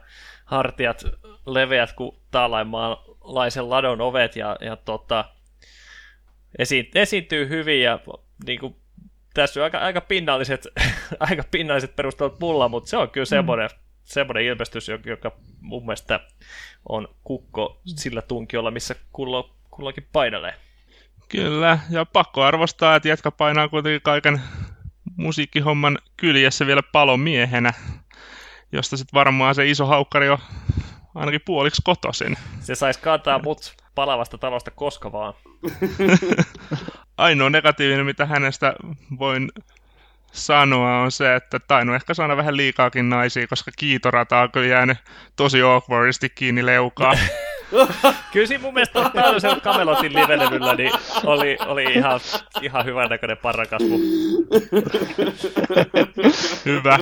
hartiat 0.44 1.04
leveät 1.46 1.92
kuin 1.92 2.16
taalaimaalaisen 2.30 3.70
ladon 3.70 4.00
ovet 4.00 4.36
ja, 4.36 4.56
ja 4.60 4.76
tota, 4.76 5.24
esi- 6.58 6.90
esiintyy 6.94 7.48
hyvin 7.48 7.82
ja 7.82 8.00
niin 8.46 8.60
kuin, 8.60 8.76
tässä 9.34 9.60
on 9.60 9.64
aika, 9.64 9.78
aika 9.78 10.00
pinnalliset, 10.00 10.66
aika 11.20 11.44
pinnalliset 11.50 11.96
perustelut 11.96 12.40
mulla, 12.40 12.68
mutta 12.68 12.90
se 12.90 12.96
on 12.96 13.10
kyllä 13.10 13.24
semmoinen, 13.24 13.70
mm. 13.72 13.78
semmoinen 14.04 14.44
ilmestys, 14.44 14.88
joka 15.04 15.32
mun 15.60 15.86
mielestä 15.86 16.20
on 16.88 17.08
kukko 17.24 17.80
sillä 17.86 18.22
tunkiolla, 18.22 18.70
missä 18.70 18.94
kullo, 19.12 19.56
kulloinkin 19.70 20.08
painelee. 20.12 20.54
Kyllä, 21.28 21.78
ja 21.90 22.04
pakko 22.04 22.42
arvostaa, 22.42 22.96
että 22.96 23.08
jätkä 23.08 23.30
painaa 23.30 23.68
kuitenkin 23.68 24.02
kaiken 24.02 24.40
musiikkihomman 25.16 25.98
kyljessä 26.16 26.66
vielä 26.66 26.82
palomiehenä, 26.92 27.72
josta 28.72 28.96
sitten 28.96 29.18
varmaan 29.18 29.54
se 29.54 29.68
iso 29.68 29.86
haukkari 29.86 30.28
on 30.28 30.38
ainakin 31.14 31.40
puoliksi 31.44 31.82
kotoisin. 31.84 32.36
Se 32.60 32.74
saisi 32.74 33.00
kantaa 33.00 33.38
mut 33.38 33.76
palavasta 33.94 34.38
talosta 34.38 34.70
koska 34.70 35.12
vaan. 35.12 35.34
Ainoa 37.16 37.50
negatiivinen, 37.50 38.06
mitä 38.06 38.26
hänestä 38.26 38.74
voin 39.18 39.48
sanoa, 40.32 41.00
on 41.00 41.12
se, 41.12 41.34
että 41.34 41.58
tainnut 41.58 41.96
ehkä 41.96 42.14
saada 42.14 42.36
vähän 42.36 42.56
liikaakin 42.56 43.08
naisia, 43.08 43.46
koska 43.46 43.70
kiitorata 43.78 44.40
on 44.40 44.52
kyllä 44.52 44.66
jäänyt 44.66 44.98
tosi 45.36 45.62
awkwardisti 45.62 46.30
kiinni 46.30 46.66
leukaa. 46.66 47.12
Kyllä 48.32 48.46
siinä 48.46 48.62
mun 48.62 48.74
mielestä 48.74 49.10
täydellisen 49.14 49.60
Kamelotin 49.60 50.14
livelevyllä 50.14 50.74
niin 50.74 50.92
oli, 51.24 51.56
oli 51.66 51.84
ihan, 51.84 52.20
ihan 52.62 52.84
hyvän 52.84 53.08
näköinen 53.08 53.36
parrakasvu. 53.36 53.98
Hyvä. 56.64 56.98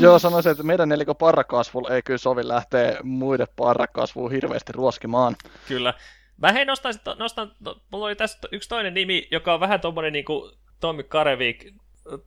Joo, 0.00 0.18
sanoisin, 0.18 0.52
että 0.52 0.62
meidän 0.62 0.88
nelikö 0.88 1.14
parrakasvulla 1.14 1.94
ei 1.94 2.02
kyllä 2.02 2.18
sovi 2.18 2.48
lähteä 2.48 2.96
muiden 3.02 3.46
parrakasvuun 3.56 4.30
hirveästi 4.30 4.72
ruoskimaan. 4.72 5.36
Kyllä. 5.68 5.94
Mä 6.36 6.52
hei 6.52 6.64
nostan, 6.64 6.94
nostan, 7.18 7.52
mulla 7.92 8.06
oli 8.06 8.16
tässä 8.16 8.38
yksi 8.52 8.68
toinen 8.68 8.94
nimi, 8.94 9.28
joka 9.30 9.54
on 9.54 9.60
vähän 9.60 9.80
tommonen 9.80 10.12
niin 10.12 10.24
kuin 10.24 10.52
Tommi 10.80 11.02
Karevik 11.02 11.74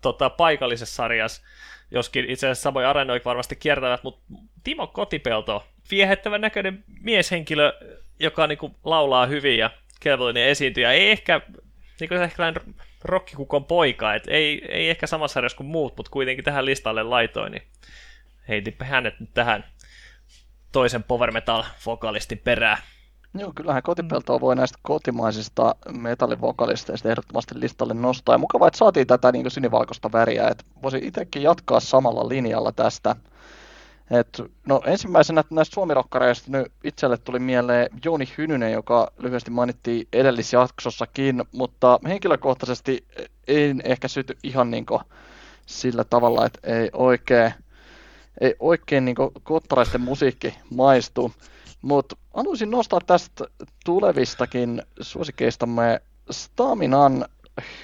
tota, 0.01 0.29
paikallisessa 0.29 0.95
sarjassa, 0.95 1.41
joskin 1.91 2.29
itse 2.29 2.47
asiassa 2.47 2.63
samoja 2.63 2.89
arenoja 2.89 3.21
varmasti 3.25 3.55
kiertävät, 3.55 4.03
mutta 4.03 4.21
Timo 4.63 4.87
Kotipelto, 4.87 5.63
viehettävän 5.91 6.41
näköinen 6.41 6.83
mieshenkilö, 7.01 7.73
joka 8.19 8.47
niin 8.47 8.57
kuin, 8.57 8.75
laulaa 8.83 9.25
hyvin 9.25 9.57
ja 9.59 9.69
kelvollinen 9.99 10.47
esiintyjä. 10.47 10.91
Ei 10.91 11.11
ehkä, 11.11 11.41
niin 11.99 12.09
kuin 12.09 12.21
ehkä 12.21 12.53
rokkikukon 13.03 13.65
poika, 13.65 14.15
et 14.15 14.23
ei, 14.27 14.65
ei 14.69 14.89
ehkä 14.89 15.07
samassa 15.07 15.33
sarjassa 15.33 15.57
kuin 15.57 15.67
muut, 15.67 15.97
mutta 15.97 16.11
kuitenkin 16.11 16.45
tähän 16.45 16.65
listalle 16.65 17.03
laitoin, 17.03 17.51
niin 17.51 17.63
heitipä 18.47 18.85
hänet 18.85 19.19
nyt 19.19 19.33
tähän 19.33 19.63
toisen 20.71 21.03
power 21.03 21.31
metal 21.31 21.63
vokalistin 21.85 22.37
perään. 22.37 22.77
Joo, 23.33 23.51
kyllähän 23.55 23.83
kotipeltoa 23.83 24.41
voi 24.41 24.55
näistä 24.55 24.79
kotimaisista 24.81 25.75
metallivokalisteista 25.91 27.09
ehdottomasti 27.09 27.59
listalle 27.59 27.93
nostaa. 27.93 28.35
Ja 28.35 28.39
mukavaa, 28.39 28.67
että 28.67 28.77
saatiin 28.77 29.07
tätä 29.07 29.31
niin 29.31 29.51
sinivalkoista 29.51 30.11
väriä. 30.11 30.47
Että 30.47 30.63
voisin 30.83 31.03
itsekin 31.03 31.43
jatkaa 31.43 31.79
samalla 31.79 32.29
linjalla 32.29 32.71
tästä. 32.71 33.15
Et, 34.11 34.41
no 34.65 34.81
ensimmäisenä 34.85 35.43
näistä 35.51 35.73
suomirokkareista 35.73 36.51
nyt 36.51 36.71
itselle 36.83 37.17
tuli 37.17 37.39
mieleen 37.39 37.89
Jouni 38.05 38.25
Hynynen, 38.37 38.71
joka 38.71 39.11
lyhyesti 39.17 39.51
mainittiin 39.51 40.07
edellisjaksossakin, 40.13 41.43
mutta 41.51 41.99
henkilökohtaisesti 42.07 43.07
en 43.47 43.81
ehkä 43.83 44.07
syty 44.07 44.37
ihan 44.43 44.71
niin 44.71 44.85
sillä 45.65 46.03
tavalla, 46.03 46.45
että 46.45 46.59
ei 46.63 46.89
oikein, 46.93 47.53
ei 48.41 48.55
oikein 48.59 49.05
niin 49.05 49.15
kottaraisten 49.43 50.01
musiikki 50.01 50.55
maistu. 50.75 51.31
Mutta 51.81 52.15
haluaisin 52.33 52.71
nostaa 52.71 52.99
tästä 53.07 53.45
tulevistakin 53.85 54.81
suosikeistamme 55.01 56.01
Staminan 56.31 57.25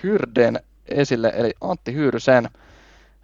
Hyrden 0.03 0.59
esille, 0.85 1.33
eli 1.35 1.53
Antti 1.61 1.93
Hyyrysen. 1.93 2.49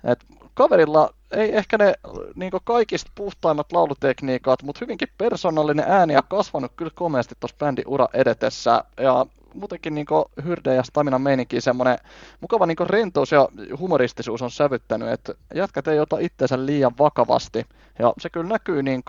Et 0.03 0.25
kaverilla 0.53 1.13
ei 1.32 1.57
ehkä 1.57 1.77
ne 1.77 1.93
niin 2.36 2.51
kaikista 2.63 3.11
puhtaimmat 3.15 3.71
laulutekniikat, 3.71 4.63
mutta 4.63 4.80
hyvinkin 4.82 5.07
persoonallinen 5.17 5.86
ääni 5.88 6.13
ja 6.13 6.21
kasvanut 6.21 6.71
kyllä 6.75 6.91
komeasti 6.95 7.36
tuossa 7.39 7.57
bändin 7.57 7.88
ura 7.88 8.07
edetessä. 8.13 8.84
Ja 8.97 9.25
muutenkin 9.53 9.95
niin 9.95 10.05
Hyrde 10.43 10.75
ja 10.75 10.84
Staminan 10.84 11.21
meininki 11.21 11.61
semmoinen 11.61 11.97
mukava 12.41 12.65
niin 12.65 12.77
rentous 12.89 13.32
ja 13.32 13.47
humoristisuus 13.80 14.41
on 14.41 14.51
sävyttänyt, 14.51 15.09
että 15.09 15.34
jätkät 15.55 15.88
ei 15.88 15.99
ota 15.99 16.17
itseensä 16.19 16.65
liian 16.65 16.91
vakavasti. 16.99 17.65
Ja 17.99 18.13
se 18.19 18.30
kyllä 18.30 18.49
näkyy 18.49 18.84
niin 18.84 19.03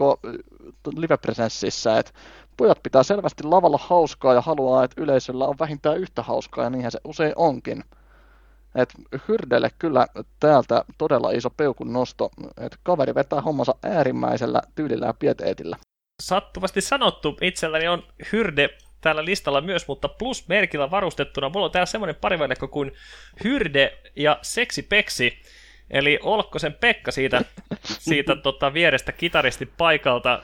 live-presenssissä, 0.97 1.99
että 1.99 2.13
pojat 2.57 2.83
pitää 2.83 3.03
selvästi 3.03 3.43
lavalla 3.45 3.79
hauskaa 3.83 4.35
ja 4.35 4.41
haluaa, 4.41 4.85
että 4.85 5.03
yleisöllä 5.03 5.47
on 5.47 5.59
vähintään 5.61 5.99
yhtä 5.99 6.23
hauskaa 6.23 6.65
ja 6.65 6.71
niinhän 6.71 6.93
se 6.93 7.01
usein 7.05 7.33
onkin. 7.37 7.85
Et 8.75 8.89
Hyrdelle 9.29 9.71
kyllä 9.79 10.07
täältä 10.41 10.85
todella 10.99 11.31
iso 11.31 11.51
peukun 11.51 11.93
nosto, 11.93 12.31
että 12.61 12.79
kaveri 12.83 13.15
vetää 13.15 13.41
hommansa 13.41 13.75
äärimmäisellä 13.83 14.63
tyylillä 14.75 15.07
ja 15.07 15.15
pieteetillä. 15.15 15.77
Sattuvasti 16.23 16.81
sanottu, 16.81 17.37
itselläni 17.41 17.89
on 17.89 18.03
Hyrde 18.33 18.71
täällä 19.01 19.25
listalla 19.25 19.61
myös, 19.61 19.89
mutta 19.89 20.09
plusmerkillä 20.09 20.91
varustettuna. 20.91 21.49
Mulla 21.49 21.67
on 21.67 21.73
täällä 21.73 21.87
semmoinen 21.87 22.17
parivaljakko 22.21 22.69
kuin 22.69 22.93
Hyrde 23.45 23.99
ja 24.17 24.39
Seksi 24.43 24.83
Peksi. 24.83 25.43
Eli 25.91 26.19
Olkkosen 26.23 26.75
Pekka 26.75 27.11
siitä, 27.11 27.43
siitä 28.09 28.37
tota, 28.37 28.75
vierestä 28.75 29.13
kitaristi 29.13 29.67
paikalta. 29.67 30.43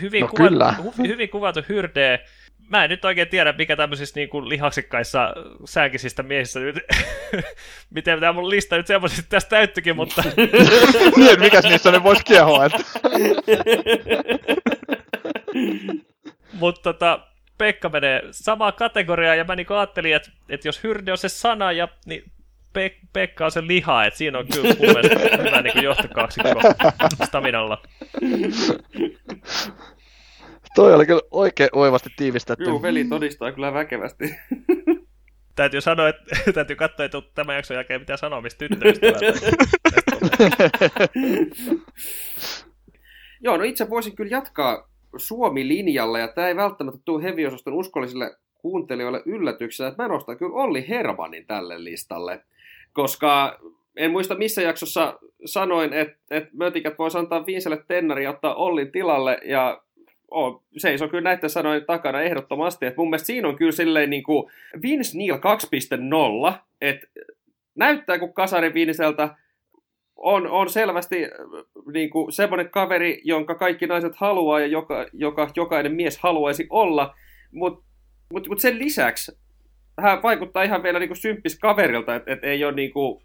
Hyvin, 0.00 0.20
no, 0.20 0.28
kuva, 0.28 0.74
hyvin 1.06 1.28
kuvattu 1.28 1.60
Hyrde 1.68 2.24
mä 2.70 2.84
en 2.84 2.90
nyt 2.90 3.04
oikein 3.04 3.28
tiedä, 3.28 3.54
mikä 3.58 3.76
tämmöisissä 3.76 4.20
niin 4.20 4.28
kuin 4.28 4.48
lihaksikkaissa 4.48 5.34
sääkisistä 5.64 6.22
miehistä 6.22 6.60
nyt, 6.60 6.78
miten 7.94 8.20
tämä 8.20 8.32
mun 8.32 8.50
lista 8.50 8.76
nyt 8.76 8.86
semmoisesti 8.86 9.26
tästä 9.28 9.50
täyttyikin, 9.50 9.96
mutta... 9.96 10.22
niin, 11.16 11.40
mikäs 11.40 11.64
niissä 11.64 11.90
ne 11.90 12.02
voisi 12.02 12.24
kiehua, 12.24 12.64
että... 12.64 12.78
mutta 16.60 16.82
tota, 16.82 17.20
Pekka 17.58 17.88
menee 17.88 18.22
samaan 18.30 18.72
kategoriaan, 18.72 19.38
ja 19.38 19.44
mä 19.44 19.56
niin 19.56 19.66
ajattelin, 19.70 20.14
että, 20.14 20.30
että 20.48 20.68
jos 20.68 20.82
hyrde 20.82 21.12
on 21.12 21.18
se 21.18 21.28
sana, 21.28 21.72
ja, 21.72 21.88
niin 22.06 22.24
Pek- 22.78 23.08
Pekka 23.12 23.44
on 23.44 23.50
se 23.50 23.66
liha, 23.66 24.04
että 24.04 24.18
siinä 24.18 24.38
on 24.38 24.46
kyllä 24.46 24.68
mun 24.68 24.78
mielestä 24.78 25.42
hyvä 25.42 25.62
niin 25.62 25.82
johtokaksikko 25.82 26.60
Staminalla. 27.24 27.82
Toi 30.74 30.94
oli 30.94 31.06
kyllä 31.06 31.22
oikein 31.30 31.70
oivasti 31.72 32.10
tiivistetty. 32.16 32.64
Joo, 32.64 32.82
veli 32.82 33.04
todistaa 33.04 33.52
kyllä 33.52 33.74
väkevästi. 33.74 34.36
täytyy 35.56 35.80
sanoa, 35.80 36.08
että 36.08 36.36
täytyy 36.54 36.76
katsoa, 36.76 37.06
että 37.06 37.22
tämän 37.34 37.56
jakson 37.56 37.74
jälkeen 37.74 38.00
mitään 38.00 38.18
sanomista 38.18 38.58
tyttäristä. 38.58 39.06
Joo, 43.42 43.56
no 43.56 43.62
itse 43.62 43.90
voisin 43.90 44.16
kyllä 44.16 44.30
jatkaa 44.30 44.90
Suomi-linjalla, 45.16 46.18
ja 46.18 46.28
tämä 46.28 46.48
ei 46.48 46.56
välttämättä 46.56 47.00
tule 47.04 47.22
heviosaston 47.22 47.74
uskollisille 47.74 48.36
kuuntelijoille 48.58 49.22
yllätyksellä, 49.26 49.88
että 49.88 50.02
mä 50.02 50.08
nostan 50.08 50.36
kyllä 50.36 50.54
Olli 50.54 50.88
Hermanin 50.88 51.46
tälle 51.46 51.84
listalle, 51.84 52.44
koska 52.92 53.60
en 53.96 54.10
muista 54.10 54.34
missä 54.34 54.62
jaksossa 54.62 55.18
sanoin, 55.44 55.92
että, 55.92 56.16
että 56.30 56.50
mötikät 56.52 56.98
voisi 56.98 57.18
antaa 57.18 57.46
Viinselle 57.46 57.84
tennari 57.88 58.24
ja 58.24 58.30
ottaa 58.30 58.54
Ollin 58.54 58.92
tilalle, 58.92 59.38
ja 59.44 59.82
on, 60.30 60.62
seisoo 60.76 61.08
kyllä 61.08 61.30
näiden 61.30 61.50
sanojen 61.50 61.84
takana 61.86 62.20
ehdottomasti. 62.20 62.86
että 62.86 63.00
mun 63.00 63.10
mielestä 63.10 63.26
siinä 63.26 63.48
on 63.48 63.56
kyllä 63.56 63.72
silleen 63.72 64.10
niin 64.10 64.22
kuin 64.22 64.50
Vince 64.82 65.18
Neil 65.18 65.34
2.0, 66.50 66.52
että 66.80 67.06
näyttää 67.74 68.18
kuin 68.18 68.32
kasari 68.32 68.74
Vinceltä, 68.74 69.36
on, 70.16 70.46
on 70.46 70.70
selvästi 70.70 71.16
niin 71.92 72.10
kuin 72.10 72.32
semmoinen 72.32 72.70
kaveri, 72.70 73.20
jonka 73.24 73.54
kaikki 73.54 73.86
naiset 73.86 74.16
haluaa 74.16 74.60
ja 74.60 74.66
joka, 74.66 75.06
joka 75.12 75.50
jokainen 75.56 75.94
mies 75.94 76.18
haluaisi 76.18 76.66
olla, 76.70 77.14
mutta 77.52 77.90
Mutta 78.32 78.48
mut 78.48 78.60
sen 78.60 78.78
lisäksi 78.78 79.32
hän 80.00 80.22
vaikuttaa 80.22 80.62
ihan 80.62 80.82
vielä 80.82 80.98
niinku 80.98 81.14
symppis 81.14 81.58
kaverilta, 81.58 82.14
että 82.14 82.32
et 82.32 82.44
ei 82.44 82.64
ole 82.64 82.72
niinku 82.72 83.22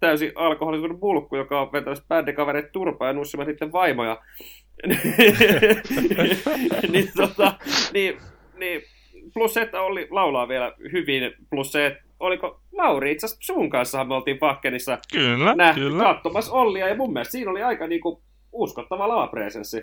täysin 0.00 0.32
alkoholitunut 0.34 1.00
bulkku, 1.00 1.36
joka 1.36 1.60
on 1.60 1.72
vetänyt 1.72 2.08
bändikavereet 2.08 2.72
turpaa 2.72 3.08
ja 3.08 3.12
nussimaan 3.12 3.46
sitten 3.46 3.72
vaimoja. 3.72 4.22
niin, 6.92 7.10
tota, 7.16 7.54
niin, 7.92 8.18
niin, 8.58 8.82
plus 9.34 9.54
se, 9.54 9.62
että 9.62 9.80
Olli 9.80 10.08
laulaa 10.10 10.48
vielä 10.48 10.72
hyvin, 10.92 11.32
plus 11.50 11.72
se, 11.72 11.86
että 11.86 12.02
oliko 12.20 12.62
Lauri 12.72 13.12
itse 13.12 13.26
asiassa 13.26 13.54
sun 13.54 13.70
kanssa 13.70 14.04
me 14.04 14.14
oltiin 14.14 14.38
Pakkenissa 14.38 14.98
Kyllä, 15.12 15.54
nähty 15.54 15.80
kyllä. 15.80 16.04
katsomassa 16.04 16.52
Ollia, 16.52 16.88
ja 16.88 16.94
mun 16.94 17.12
mielestä 17.12 17.32
siinä 17.32 17.50
oli 17.50 17.62
aika 17.62 17.86
niinku 17.86 18.22
uskottava 18.52 19.08
lavapresenssi. 19.08 19.82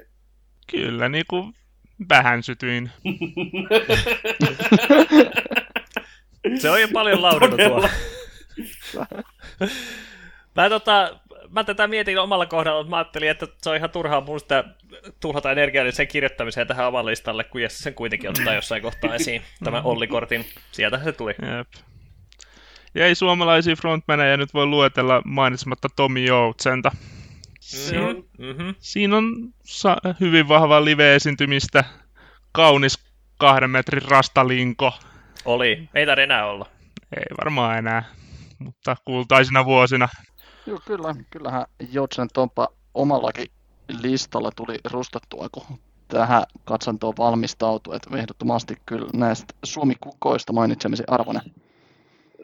Kyllä, 0.72 1.10
niin 1.10 1.26
kuin 1.30 1.54
vähän 2.10 2.44
sytyin. 2.44 2.92
Se 6.56 6.70
on 6.70 6.82
jo 6.82 6.88
paljon 6.94 7.22
laudunut 7.22 7.60
tuo. 7.68 7.70
Todella. 7.70 7.90
Mä, 10.56 10.70
tota, 10.70 11.20
mä 11.52 11.64
tätä 11.64 11.88
mietin 11.88 12.20
omalla 12.20 12.46
kohdalla, 12.46 12.80
mutta 12.80 12.90
mä 12.90 12.98
ajattelin, 12.98 13.30
että 13.30 13.48
se 13.62 13.70
on 13.70 13.76
ihan 13.76 13.90
turhaa 13.90 14.22
mun 14.22 14.40
sitä 14.40 14.64
tuhlata 15.20 15.52
energiaa 15.52 15.92
sen 15.92 16.08
kirjoittamiseen 16.08 16.68
tähän 16.68 16.88
oman 16.88 17.06
listalle, 17.06 17.44
kun 17.44 17.62
Jesse 17.62 17.84
sen 17.84 17.94
kuitenkin 17.94 18.30
ottaa 18.30 18.54
jossain 18.62 18.82
kohtaa 18.82 19.16
esiin, 19.16 19.42
tämän 19.64 19.84
Olli-kortin. 19.84 20.46
Sieltä 20.72 21.04
se 21.04 21.12
tuli. 21.12 21.36
Jep. 21.58 21.68
Ja 22.96 23.06
ei 23.06 23.16
suomalaisia 23.16 23.76
frontmaneja 23.76 24.38
nyt 24.38 24.54
voi 24.54 24.66
luetella 24.66 25.22
mainitsematta 25.26 25.88
Tomi 25.96 26.26
Joutsenta. 26.26 26.92
Mm-hmm. 27.92 28.24
Mm-hmm. 28.46 28.76
Siinä 28.80 29.18
on 29.18 29.34
sa- 29.64 29.98
hyvin 30.20 30.48
vahva 30.48 30.86
live-esiintymistä, 30.86 31.84
kaunis 32.52 33.00
kahden 33.38 33.70
metrin 33.70 34.02
rastalinko. 34.10 34.94
Oli. 35.46 35.90
Ei 35.96 36.06
tarvitse 36.06 36.24
enää 36.24 36.46
olla. 36.46 36.66
Ei 37.18 37.26
varmaan 37.38 37.78
enää, 37.78 38.04
mutta 38.60 38.96
kultaisina 39.06 39.66
vuosina. 39.66 40.10
Joo, 40.68 40.80
kyllä. 40.86 41.16
Kyllähän 41.30 41.66
Joutsen 41.92 42.28
Tompa 42.34 42.68
omallakin 42.94 43.48
listalla 44.02 44.52
tuli 44.56 44.78
rustattua, 44.92 45.50
kun 45.52 45.78
tähän 46.08 46.44
katsantoon 46.66 47.14
valmistautui. 47.18 47.96
Että 47.96 48.18
ehdottomasti 48.18 48.76
kyllä 48.86 49.08
näistä 49.14 49.54
Suomi-kukoista 49.64 50.54
mainitsemisen 50.54 51.06
arvoinen. 51.10 51.44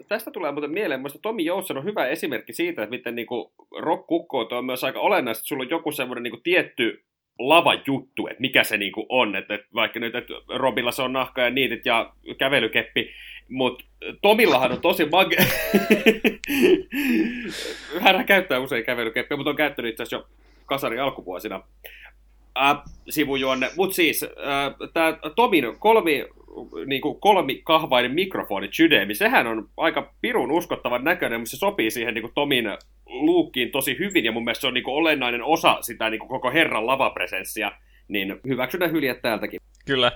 Tästä 0.08 0.32
tulee 0.32 0.52
muuten 0.52 0.72
mieleen, 0.72 1.02
muista 1.02 1.20
Tomi 1.22 1.46
Joutsen 1.46 1.78
on 1.78 1.84
hyvä 1.84 2.08
esimerkki 2.08 2.54
siitä, 2.54 2.84
että 2.84 2.96
miten 2.96 3.16
niinku 3.16 3.54
rock 3.80 4.12
on 4.52 4.66
myös 4.66 4.84
aika 4.84 5.00
olennaista, 5.00 5.40
että 5.42 5.48
sulla 5.48 5.64
on 5.64 5.70
joku 5.70 5.92
semmoinen 5.92 6.24
niinku 6.24 6.40
tietty 6.44 7.06
lava 7.40 7.74
juttu, 7.74 8.28
että 8.28 8.42
mikä 8.42 8.64
se 8.64 8.78
niinku 8.78 9.06
on, 9.10 9.36
että, 9.36 9.60
vaikka 9.74 10.00
nyt 10.00 10.16
että 10.16 10.34
Robilla 10.56 10.92
se 10.92 11.02
on 11.02 11.14
nahka 11.14 11.42
ja 11.42 11.50
niitit 11.50 11.86
ja 11.86 12.14
kävelykeppi, 12.38 13.12
mutta 13.50 13.86
Tomillahan 14.22 14.72
on 14.72 14.82
tosi 14.82 15.06
mage... 15.06 15.38
Hän 18.00 18.26
käyttää 18.26 18.60
usein 18.60 18.86
kävelykeppiä, 18.86 19.38
mutta 19.38 19.50
on 19.50 19.56
käyttänyt 19.56 19.92
itse 19.92 20.04
asiassa 20.04 20.16
jo 20.16 20.28
kasari 20.66 21.00
alkuvuosina 21.00 21.64
äh, 22.58 22.78
sivujuonne. 23.10 23.70
Mutta 23.76 23.96
siis 23.96 24.24
äh, 24.24 24.90
tämä 24.94 25.18
Tomin 25.36 25.80
kolmi, 25.80 26.26
niinku 26.86 27.14
kolmikahvainen 27.14 28.12
mikrofoni 28.12 28.68
Chydemi, 28.68 29.16
sehän 29.16 29.48
on 29.48 29.70
aika 29.78 30.14
pirun 30.22 30.52
uskottavan 30.52 31.04
näköinen, 31.04 31.40
mutta 31.40 31.52
se 31.52 31.58
sopii 31.58 31.92
siihen 31.92 32.14
niinku 32.14 32.32
Tomin 32.36 32.66
luukkiin 33.06 33.72
tosi 33.72 34.00
hyvin, 34.00 34.26
ja 34.26 34.32
mun 34.32 34.44
mielestä 34.44 34.62
se 34.62 34.68
on 34.68 34.74
niinku 34.74 34.96
olennainen 34.96 35.44
osa 35.44 35.78
sitä 35.82 36.10
niinku 36.10 36.28
koko 36.28 36.52
herran 36.52 36.88
lavapresenssia, 36.88 37.72
niin 38.08 38.40
hyväksytään 38.48 38.92
hyljät 38.92 39.22
täältäkin. 39.22 39.60
Kyllä. 39.86 40.12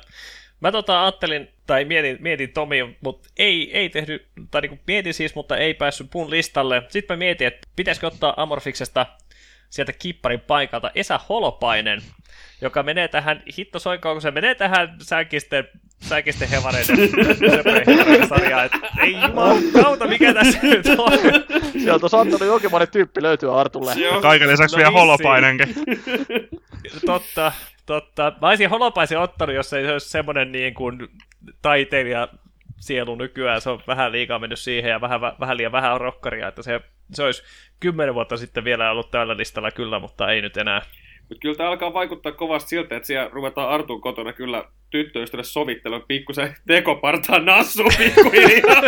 Mä 0.60 0.72
tota 0.72 1.04
ajattelin, 1.04 1.48
tai 1.68 1.86
mietin, 1.86 2.18
mietin 2.20 2.54
Tomi, 2.54 2.98
mutta 3.02 3.30
ei, 3.38 3.78
ei 3.78 3.90
tehty, 3.90 4.26
tai 4.52 4.62
niinku 4.62 4.80
mietin 4.88 5.14
siis, 5.14 5.36
mutta 5.36 5.58
ei 5.58 5.74
päässyt 5.74 6.08
puun 6.12 6.30
listalle. 6.30 6.84
Sitten 6.90 7.18
mä 7.18 7.20
mietin, 7.20 7.48
että 7.48 7.68
pitäisikö 7.76 8.08
ottaa 8.08 8.34
Amorfiksesta 8.38 9.06
sieltä 9.70 9.94
kipparin 9.94 10.40
paikalta 10.40 10.92
Esa 10.96 11.20
Holopainen, 11.30 12.02
joka 12.62 12.84
menee 12.84 13.08
tähän, 13.08 13.44
hitto 13.58 13.80
soikoon, 13.80 14.16
kun 14.16 14.22
se 14.22 14.32
menee 14.32 14.56
tähän 14.56 14.96
sänkisten, 15.02 15.68
sänkisten 16.02 16.50
hevareiden 16.50 18.28
sarjaan, 18.30 18.66
että 18.66 18.80
ei 19.02 19.14
jumalauta, 19.22 20.08
mikä 20.08 20.34
tässä 20.34 20.60
nyt 20.64 20.86
on. 20.98 21.12
Sieltä 21.72 22.06
on 22.06 22.10
saattanut 22.10 22.48
jonkinlainen 22.48 22.91
tyyppi 22.91 23.22
löytyä 23.22 23.56
Artulle. 23.56 23.93
Kaiken 24.22 24.48
lisäksi 24.50 24.76
No 24.76 24.78
vielä 24.78 24.91
holopainenkin. 24.91 25.76
Totta, 27.06 27.52
totta. 27.86 28.34
Mä 28.41 28.48
olisin 28.48 28.70
Holopaisen 28.70 29.20
ottanut, 29.20 29.56
jos 29.56 29.74
ei 29.74 29.86
se 29.86 29.91
olisi 29.91 30.10
semmoinen 30.10 30.52
niin 30.52 30.74
kuin 30.74 31.08
taiteilija 31.62 32.28
sielu 32.80 33.16
nykyään. 33.16 33.62
Se 33.62 33.70
on 33.70 33.82
vähän 33.88 34.12
liikaa 34.12 34.39
mennyt 34.39 34.60
siihen 34.60 34.91
ja 34.91 35.02
vähän, 35.02 35.22
vähän 35.22 35.58
liian 35.58 35.72
vähän 35.72 35.93
on 35.93 36.02
rokkaria, 36.02 36.48
että 36.48 36.64
se, 36.64 36.82
se 37.14 37.24
olisi 37.24 37.43
kymmenen 37.80 38.16
vuotta 38.16 38.38
sitten 38.38 38.64
vielä 38.64 38.91
ollut 38.91 39.12
tällä 39.12 39.38
listalla 39.38 39.72
kyllä, 39.72 40.00
mutta 40.00 40.32
ei 40.32 40.41
nyt 40.41 40.58
enää. 40.58 40.82
Mutta 41.30 41.42
kyllä 41.42 41.56
tämä 41.56 41.70
alkaa 41.70 41.94
vaikuttaa 41.94 42.32
kovasti 42.32 42.70
siltä, 42.70 42.96
että 42.96 43.08
siellä 43.08 43.30
ruvetaan 43.34 43.70
Artun 43.70 44.02
kotona 44.02 44.34
kyllä 44.34 44.66
tyttöystävälle 44.90 45.44
sovittelemaan 45.44 46.08
pikkusen 46.08 46.56
tekopartaan 46.68 47.46
nassuun 47.46 47.92
pikkuhiljaa. 47.98 48.82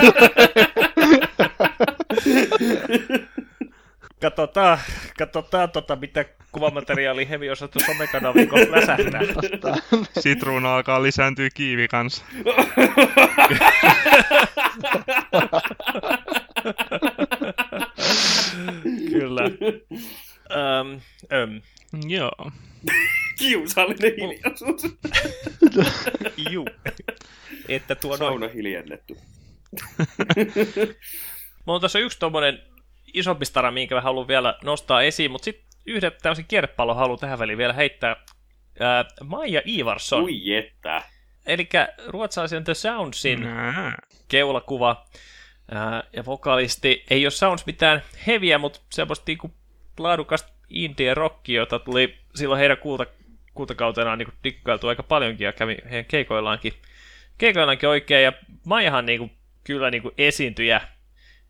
Katsotaan, 4.22 4.78
katsotaan 5.18 5.72
tota, 5.72 5.96
mitä 5.96 6.26
kuvamateriaalia 6.52 7.26
hevi 7.26 7.50
osattu 7.50 7.80
somekanaviin 7.80 8.48
kohta 8.48 8.72
läsähtää. 8.72 9.22
Sitruuna 10.20 10.76
alkaa 10.76 11.04
lisääntyä 11.04 11.50
kiivi 11.54 11.88
kanssa. 11.88 12.26
Kyllä. 19.12 19.42
Öm, 20.52 21.00
öm. 21.32 21.62
Joo. 22.08 22.52
Kiusallinen 23.40 24.14
hiljaisuus. 24.16 24.82
Juu. 26.52 26.68
Että 27.68 27.96
tuo 27.96 28.18
noin. 28.18 28.20
Sauna 28.20 28.48
hiljennetty. 28.48 29.16
Mulla 31.66 31.76
on 31.78 31.82
tässä 31.82 32.00
yksi 32.00 32.20
tommonen 32.20 32.64
isompi 33.14 33.46
stara, 33.46 33.72
minkä 33.72 33.96
mä 33.96 34.02
haluan 34.02 34.28
vielä 34.28 34.58
nostaa 34.64 35.02
esiin, 35.02 35.32
mutta 35.32 35.46
sitten 35.46 35.66
yhden 35.86 36.12
tämmöisen 36.22 36.46
kierrepallon 36.48 36.96
haluan 36.96 37.20
tähän 37.20 37.40
väliin 37.40 37.58
vielä 37.58 37.74
heittää. 37.74 38.16
Ää, 38.80 39.06
Maija 39.24 39.62
Ivarsson, 39.68 40.24
Ui 40.24 40.56
että. 40.56 41.04
eli 41.46 41.70
ruotsalaisen 42.08 42.64
The 42.64 42.74
Soundsin 42.74 43.42
Nää. 43.42 43.98
keulakuva 44.28 45.06
ää, 45.72 46.04
ja 46.14 46.26
vokalisti. 46.26 47.04
Ei 47.10 47.26
ole 47.26 47.32
Sounds 47.32 47.66
mitään 47.66 48.02
heviä, 48.28 48.58
mutta 48.58 48.80
semmoista 48.94 49.24
niinku 49.28 49.52
laadukasta 50.00 50.54
indie 50.70 51.14
rockia, 51.14 51.62
jota 51.62 51.80
tuli 51.80 52.18
silloin 52.36 52.60
heidän 52.60 52.78
kulta, 52.78 53.06
kultakautenaan 53.54 54.18
niinku 54.18 54.34
dikkailtu 54.44 54.88
aika 54.88 55.04
paljonkin 55.04 55.46
ja 55.46 55.54
kävi 55.54 55.78
heidän 55.90 56.06
keikoillaankin, 56.06 56.74
keikoillaankin 57.38 57.90
oikein. 57.90 58.24
Ja 58.24 58.34
Maijahan 58.66 59.06
niinku, 59.06 59.30
kyllä 59.64 59.92
niinku 59.92 60.12
esiintyjä 60.18 60.82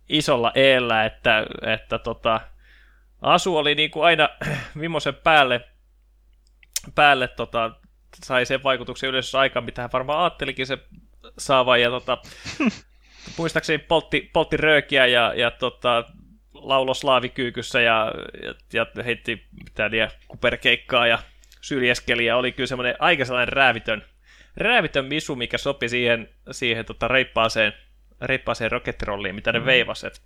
isolla 0.10 0.52
eellä, 0.56 1.06
että, 1.06 1.46
että 1.62 2.00
tota, 2.00 2.42
Asu 3.22 3.58
oli 3.58 3.76
niinku 3.76 4.02
aina 4.02 4.30
Vimosen 4.80 5.16
päälle, 5.16 5.62
päälle 6.96 7.28
tota, 7.28 7.72
sai 8.24 8.46
sen 8.46 8.64
vaikutuksen 8.64 9.10
yleisössä 9.10 9.40
aikaan, 9.40 9.66
mitä 9.66 9.82
hän 9.82 9.90
varmaan 9.94 10.20
ajattelikin 10.20 10.68
se 10.68 10.78
saavan. 11.38 11.82
Ja 11.82 11.90
tota, 11.90 12.18
muistaakseni 13.38 13.78
poltti, 13.78 14.30
poltti 14.34 14.58
röökiä 14.58 15.06
ja, 15.06 15.34
ja 15.34 15.52
tota, 15.52 16.06
laulo 16.62 16.94
slaavikyykyssä 16.94 17.82
ja, 17.82 18.12
ja, 18.44 18.86
ja 18.96 19.04
heitti 19.04 19.46
mitään 19.66 19.92
liian 19.92 20.12
kuperkeikkaa 20.28 21.08
ja 21.08 21.20
syljeskeli 21.62 22.26
ja 22.26 22.38
oli 22.38 22.52
kyllä 22.52 22.68
semmoinen 22.68 22.96
aika 23.00 23.26
sellainen 23.26 23.54
räävitön, 23.54 24.06
räävitön 24.58 25.06
misu, 25.06 25.36
mikä 25.36 25.58
sopi 25.58 25.90
siihen, 25.90 26.30
siihen 26.52 26.86
tota, 26.86 27.08
reippaaseen, 27.08 27.74
reippaaseen 28.22 28.72
rokettirolliin, 28.72 29.36
mitä 29.36 29.52
ne 29.52 29.66
veivas. 29.66 30.04
Et, 30.04 30.22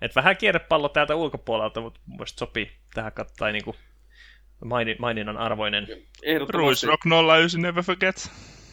et 0.00 0.16
vähän 0.16 0.36
kierrepallo 0.36 0.88
täältä 0.88 1.14
ulkopuolelta, 1.14 1.80
mutta 1.80 2.00
mun 2.06 2.26
sopii 2.26 2.72
tähän 2.94 3.12
katsoa 3.12 3.48
niinku 3.48 3.76
maini, 4.64 4.96
maininnan 4.98 5.36
arvoinen. 5.36 5.86
Ruis 6.48 6.82
Rock 6.82 7.02
09 7.04 7.62
Never 7.62 7.82
Forget. 7.82 8.30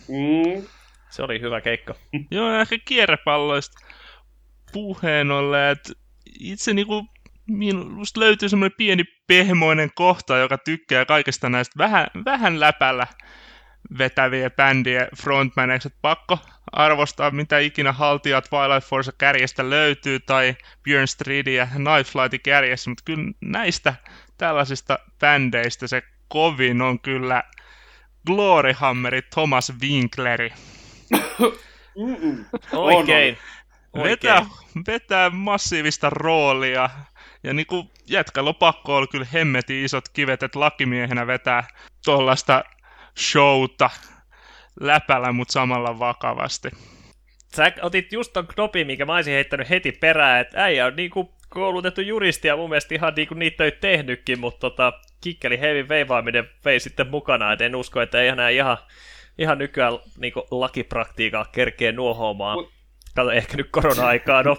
Mm. 0.07 0.67
Se 1.09 1.23
oli 1.23 1.41
hyvä 1.41 1.61
keikka. 1.61 1.95
Joo, 2.31 2.51
ehkä 2.51 2.77
kierrepalloista 2.85 3.85
puheen 4.73 5.31
ollen, 5.31 5.71
että 5.71 5.93
itse 6.39 6.73
niinku 6.73 7.05
minusta 7.47 8.19
löytyy 8.19 8.49
semmoinen 8.49 8.77
pieni 8.77 9.03
pehmoinen 9.27 9.91
kohta, 9.95 10.37
joka 10.37 10.57
tykkää 10.57 11.05
kaikesta 11.05 11.49
näistä 11.49 11.73
vähän, 11.77 12.07
vähän 12.25 12.59
läpällä 12.59 13.07
vetäviä 13.97 14.49
bändien 14.49 15.07
frontmaneiksi, 15.21 15.87
että 15.87 15.99
pakko 16.01 16.39
arvostaa 16.71 17.31
mitä 17.31 17.59
ikinä 17.59 17.91
haltijat 17.91 18.49
Twilight 18.49 18.89
Force 18.89 19.11
kärjestä 19.17 19.69
löytyy 19.69 20.19
tai 20.19 20.55
Björn 20.83 21.07
Streetin 21.07 21.55
ja 21.55 21.67
Night 21.75 22.11
Flightin 22.11 22.41
kärjessä, 22.41 22.89
mutta 22.89 23.03
kyllä 23.05 23.31
näistä 23.41 23.93
tällaisista 24.37 24.99
bändeistä 25.19 25.87
se 25.87 26.03
kovin 26.27 26.81
on 26.81 26.99
kyllä 26.99 27.43
Glory 28.25 28.73
Hammeri 28.73 29.21
Thomas 29.21 29.73
Winkleri. 29.81 30.53
Mm-mm. 31.97 32.45
Oikein. 33.93 34.33
Vetää, 34.33 34.45
vetää 34.87 35.29
massiivista 35.29 36.09
roolia. 36.09 36.89
Ja 37.43 37.53
niin 37.53 37.65
kuin 37.65 37.89
jätkällä 38.07 38.47
on 38.47 38.55
pakko 38.55 38.95
olla 38.95 39.07
kyllä 39.07 39.27
hemmetin 39.33 39.85
isot 39.85 40.09
kivet, 40.09 40.43
että 40.43 40.59
lakimiehenä 40.59 41.27
vetää 41.27 41.67
tuollaista 42.05 42.63
showta 43.19 43.89
läpällä, 44.79 45.31
mutta 45.31 45.51
samalla 45.51 45.99
vakavasti. 45.99 46.69
Sä 47.55 47.71
otit 47.81 48.13
just 48.13 48.33
ton 48.33 48.47
knopin, 48.47 48.87
minkä 48.87 49.05
mä 49.05 49.15
olisin 49.15 49.33
heittänyt 49.33 49.69
heti 49.69 49.91
perään, 49.91 50.41
että 50.41 50.63
äijä 50.63 50.85
on 50.85 50.95
niinku 50.95 51.33
koulutettu 51.49 52.01
juristi 52.01 52.47
ja 52.47 52.57
mun 52.57 52.69
mielestä 52.69 52.95
ihan 52.95 53.13
niinku 53.15 53.33
niitä 53.33 53.57
töitä 53.57 53.77
tehnytkin, 53.81 54.39
mutta 54.39 54.59
tota, 54.59 54.93
kikkeli 55.21 55.59
heavy 55.59 55.89
veivaaminen 55.89 56.49
vei 56.65 56.79
sitten 56.79 57.07
mukana, 57.07 57.53
et 57.53 57.61
en 57.61 57.75
usko, 57.75 58.01
että 58.01 58.21
ei 58.21 58.27
enää 58.27 58.49
ihan, 58.49 58.77
ihan 59.37 59.57
nykyään 59.57 59.93
niinku 60.17 60.47
lakipraktiikkaa 60.51 61.45
kerkee 61.45 61.91
nuohoamaan. 61.91 62.57
Mut- 62.57 62.78
Kato, 63.15 63.31
ehkä 63.31 63.57
nyt 63.57 63.67
korona-aikaa, 63.71 64.43
no 64.43 64.57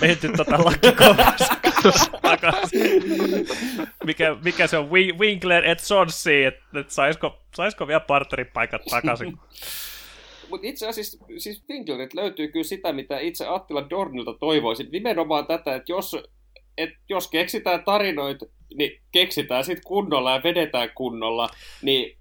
menty 0.00 0.28
tota 0.36 0.58
takaisin. 2.22 2.80
Mikä, 4.04 4.36
mikä 4.44 4.66
se 4.66 4.78
on, 4.78 4.90
Wi- 4.90 5.18
Winkler 5.18 5.64
et 5.64 5.80
Sonsi, 5.80 6.44
että 6.44 6.80
et 6.80 6.90
saisiko, 6.90 7.38
saisiko 7.54 7.86
vielä 7.86 8.00
partnerin 8.00 8.50
paikat 8.54 8.82
takaisin. 8.90 9.38
Mutta 10.50 10.66
itse 10.66 10.88
asiassa 10.88 11.26
siis 11.38 11.64
Winklerit 11.68 12.14
löytyy 12.14 12.48
kyllä 12.48 12.64
sitä, 12.64 12.92
mitä 12.92 13.18
itse 13.18 13.46
Attila 13.48 13.90
Dornilta 13.90 14.34
toivoisin. 14.34 14.88
Nimenomaan 14.92 15.46
tätä, 15.46 15.74
että 15.74 15.92
jos, 15.92 16.16
et 16.78 16.90
jos 17.08 17.28
keksitään 17.28 17.84
tarinoita, 17.84 18.46
niin 18.74 19.02
keksitään 19.12 19.64
sitten 19.64 19.84
kunnolla 19.86 20.32
ja 20.32 20.42
vedetään 20.44 20.90
kunnolla. 20.94 21.48
Niin, 21.82 22.18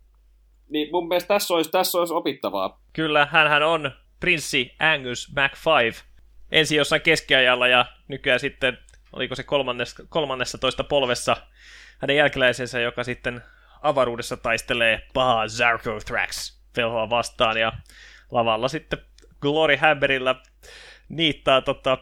niin 0.70 0.90
mun 0.92 1.08
mielestä 1.08 1.28
tässä 1.28 1.54
olisi, 1.54 1.72
tässä 1.72 1.98
olisi 1.98 2.14
opittavaa. 2.14 2.82
Kyllä, 2.94 3.26
hän 3.32 3.64
on 3.64 3.92
prinssi 4.20 4.76
Angus 4.80 5.32
Mac5. 5.32 6.04
Ensin 6.52 6.78
jossain 6.78 7.02
keskiajalla 7.02 7.68
ja 7.68 7.86
nykyään 8.08 8.40
sitten, 8.40 8.78
oliko 9.14 9.36
se 9.36 9.44
kolmannes, 9.44 9.96
kolmannessa 10.10 10.58
toista 10.58 10.84
polvessa, 10.84 11.38
hänen 12.00 12.16
jälkeläisensä, 12.16 12.80
joka 12.80 13.04
sitten 13.04 13.42
avaruudessa 13.82 14.38
taistelee 14.38 15.08
pahaa 15.14 15.48
Zarkothrax 15.48 16.60
velhoa 16.78 17.10
vastaan 17.10 17.58
ja 17.58 17.74
lavalla 18.32 18.68
sitten 18.68 19.00
Glory 19.42 19.76
Hammerillä 19.76 20.36
niittaa 21.10 21.62
tota 21.62 21.98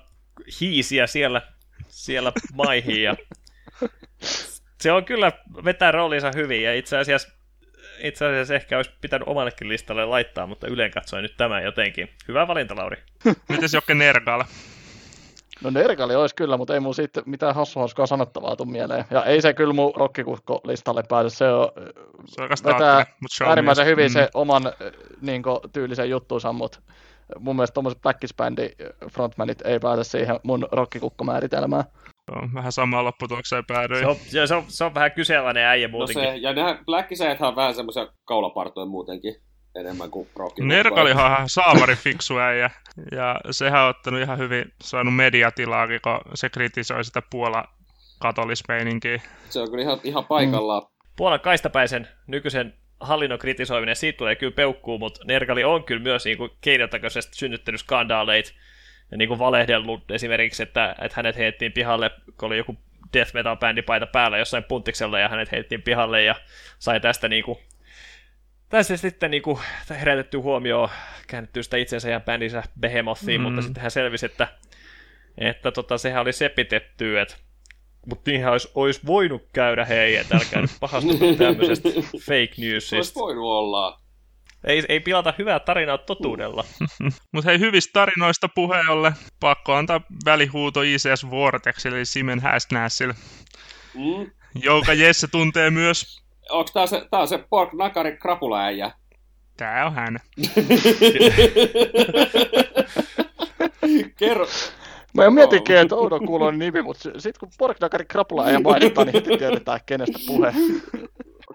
hiisiä 0.59 1.07
siellä, 1.07 1.41
siellä 1.87 2.31
maihin 2.53 3.03
ja 3.03 3.15
se 4.81 4.91
on 4.91 5.05
kyllä 5.05 5.31
vetää 5.65 5.91
roolinsa 5.91 6.31
hyvin 6.35 6.63
ja 6.63 6.73
itse 6.73 6.97
asiassa 6.97 7.42
itse 7.99 8.25
asiassa 8.25 8.53
ehkä 8.53 8.77
olisi 8.77 8.91
pitänyt 9.01 9.27
omallekin 9.27 9.69
listalle 9.69 10.05
laittaa, 10.05 10.47
mutta 10.47 10.67
yleen 10.67 10.91
katsoin 10.91 11.23
nyt 11.23 11.37
tämä 11.37 11.61
jotenkin. 11.61 12.09
Hyvä 12.27 12.47
valinta, 12.47 12.75
Lauri. 12.75 12.97
Mites 13.49 13.73
Jokke 13.73 13.93
Nergal? 13.93 14.43
No 15.63 15.69
Nergali 15.69 16.15
olisi 16.15 16.35
kyllä, 16.35 16.57
mutta 16.57 16.73
ei 16.73 16.79
mun 16.79 16.95
siitä 16.95 17.21
mitään 17.25 17.55
hassuhauskaa 17.55 18.05
sanottavaa 18.05 18.55
tuu 18.55 18.65
mieleen. 18.65 19.05
Ja 19.11 19.25
ei 19.25 19.41
se 19.41 19.53
kyllä 19.53 19.73
mun 19.73 19.93
rokkikukko-listalle 19.95 21.03
pääse. 21.09 21.29
Se 21.29 21.47
on, 21.47 21.71
Se 22.25 22.41
on 22.43 22.49
vetää 22.49 23.05
mutta 23.19 23.35
show 23.35 23.49
äärimmäisen 23.49 23.85
mies. 23.85 23.91
hyvin 23.91 24.11
Mm. 24.11 24.13
se 24.13 24.29
oman 24.33 24.67
äh, 24.67 24.73
niin 25.21 25.43
tyylisen 25.73 26.09
juttuunsa, 26.09 26.53
mutta 26.53 26.79
mun 27.39 27.55
mielestä 27.55 27.73
tuommoiset 27.73 28.01
backisbändi 28.01 28.69
frontmanit 29.11 29.61
ei 29.61 29.79
pääse 29.79 30.03
siihen 30.03 30.39
mun 30.43 30.67
rokkikukkomääritelmään. 30.71 31.83
Joo, 32.31 32.49
vähän 32.53 32.71
samaan 32.71 33.05
lopputulokseen 33.05 33.65
päädyin. 33.65 33.99
Se 33.99 34.07
on, 34.07 34.15
se, 34.15 34.47
se, 34.47 34.55
on, 34.55 34.63
se 34.67 34.83
on 34.83 34.93
vähän 34.93 35.11
kyseenalainen 35.11 35.65
äijä 35.65 35.87
No 35.87 35.91
muutenkin. 35.91 36.23
se, 36.23 36.37
ja 36.37 36.53
nämä 36.53 36.79
Blackisääthän 36.85 37.49
on 37.49 37.55
vähän 37.55 37.75
semmoisia 37.75 38.07
kaulapartoja 38.25 38.85
muutenkin 38.85 39.35
enemmän 39.75 40.11
kuin 40.11 40.27
Rocky. 40.35 40.63
Nerkalihan 40.65 41.25
on 41.25 41.31
ihan 41.31 41.49
saamari 41.49 41.95
fiksu 41.95 42.37
äijä. 42.39 42.69
Ja 43.11 43.35
sehän 43.51 43.81
on 43.83 43.89
ottanut 43.89 44.21
ihan 44.21 44.37
hyvin, 44.37 44.65
saanut 44.83 45.15
mediatilaakin, 45.15 45.99
kun 46.03 46.19
se 46.33 46.49
kritisoi 46.49 47.03
sitä 47.03 47.21
Puola 47.31 47.63
katolismeininkiä. 48.19 49.21
Se 49.49 49.59
on 49.59 49.69
kyllä 49.71 49.83
ihan, 49.83 49.99
ihan 50.03 50.25
paikallaan. 50.25 50.81
Puolan 51.17 51.39
kaistapäisen 51.39 52.07
nykyisen 52.27 52.73
hallinnon 52.99 53.39
kritisoiminen, 53.39 53.95
siitä 53.95 54.17
tulee 54.17 54.35
kyllä 54.35 54.53
peukkuu, 54.55 54.99
mutta 54.99 55.19
Nergali 55.25 55.63
on 55.63 55.83
kyllä 55.83 56.03
myös 56.03 56.25
niin 56.25 56.37
kuin 56.37 56.51
keinotekoisesti 56.61 57.35
synnyttänyt 57.35 57.81
skandaaleita 57.81 58.51
niin 59.17 59.27
kuin 59.27 59.39
valehdellut 59.39 60.11
esimerkiksi, 60.11 60.63
että, 60.63 60.95
että 61.01 61.15
hänet 61.15 61.37
heitettiin 61.37 61.71
pihalle, 61.71 62.11
kun 62.39 62.47
oli 62.47 62.57
joku 62.57 62.77
death 63.13 63.33
metal 63.33 63.55
bändipaita 63.57 64.07
päällä 64.07 64.37
jossain 64.37 64.63
puntiksella 64.63 65.19
ja 65.19 65.29
hänet 65.29 65.51
heitettiin 65.51 65.81
pihalle 65.81 66.23
ja 66.23 66.35
sai 66.79 66.99
tästä 66.99 67.27
niin 67.27 67.43
kuin, 67.43 67.57
tästä 68.69 68.97
sitten 68.97 69.31
niin 69.31 69.43
kuin 69.43 69.59
herätetty 69.89 70.37
huomioon, 70.37 70.89
käännetty 71.27 71.63
sitä 71.63 71.77
itsensä 71.77 72.09
ja 72.09 72.19
bändinsä 72.19 72.63
Behemothiin, 72.79 73.41
Mm. 73.41 73.45
mutta 73.45 73.61
sitten 73.61 73.81
hän 73.81 73.91
selvisi, 73.91 74.25
että, 74.25 74.47
että 75.37 75.71
tota, 75.71 75.97
sehän 75.97 76.21
oli 76.21 76.33
sepitetty, 76.33 77.19
että 77.19 77.35
mutta 78.09 78.31
niinhän 78.31 78.51
olisi, 78.51 78.71
olisi 78.75 79.01
voinut 79.05 79.47
käydä, 79.53 79.85
hei, 79.85 80.15
että 80.15 80.35
älkää 80.37 80.61
nyt 80.61 80.71
pahastuko 80.79 81.25
tämmöisestä 81.37 81.89
fake 81.89 82.19
Se 82.19 82.35
olisi 82.35 82.61
newsista. 82.61 83.19
voinut 83.19 83.43
olla. 83.45 83.99
Ei, 84.63 84.83
ei 84.89 84.99
pilata 84.99 85.33
hyvää 85.37 85.59
tarinaa 85.59 85.97
totuudella. 85.97 86.63
Mutta 87.31 87.49
hei, 87.49 87.59
hyvistä 87.59 87.89
tarinoista 87.93 88.49
puheen 88.55 88.89
ollen, 88.89 89.13
pakko 89.39 89.73
antaa 89.73 90.01
välihuuto 90.25 90.81
ICS 90.81 91.29
Vortexille, 91.31 91.97
eli 91.97 92.05
Simen 92.05 92.39
Hästnäsille. 92.39 93.13
Mm. 93.93 94.31
Jouka 94.63 94.93
Jesse 94.93 95.27
tuntee 95.27 95.69
myös, 95.69 96.23
Onko 96.49 96.69
tää 96.73 96.87
se, 96.87 97.07
tää 97.11 97.19
on 97.19 97.27
se 97.27 97.43
Pork 97.49 97.73
Nakari 97.73 98.17
krapulaäijä? 98.17 98.91
tää 99.57 99.85
on 99.85 99.93
hän. 99.93 100.19
Kerro, 104.19 104.47
Mä 105.13 105.29
mietinkin, 105.29 105.77
että 105.77 105.95
oudon 105.95 106.25
kuuloinen 106.25 106.59
nimi, 106.59 106.81
mutta 106.81 107.03
sitten 107.03 107.39
kun 107.39 107.49
Porknakari 107.57 108.05
Krapula 108.05 108.49
ei 108.49 108.59
mainitaan, 108.59 109.07
niin 109.07 109.13
heti 109.13 109.37
tiedetään, 109.37 109.79
kenestä 109.85 110.19
puhe. 110.27 110.53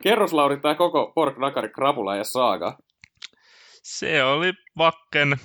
kerros 0.02 0.32
Lauri 0.32 0.56
tää 0.56 0.74
koko 0.74 1.12
Pork 1.14 1.38
Nakari 1.38 1.68
krapulaäijä 1.68 2.24
saaga. 2.24 2.78
Se 3.88 4.24
oli 4.24 4.52
Vakken, 4.78 5.36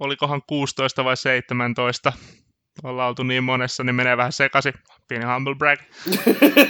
olikohan 0.00 0.42
16 0.46 1.04
vai 1.04 1.16
17. 1.16 2.12
Ollaan 2.82 3.08
oltu 3.08 3.22
niin 3.22 3.44
monessa, 3.44 3.84
niin 3.84 3.94
menee 3.94 4.16
vähän 4.16 4.32
sekaisin. 4.32 4.74
Pieni 5.08 5.24
humble 5.24 5.54
brag. 5.54 5.78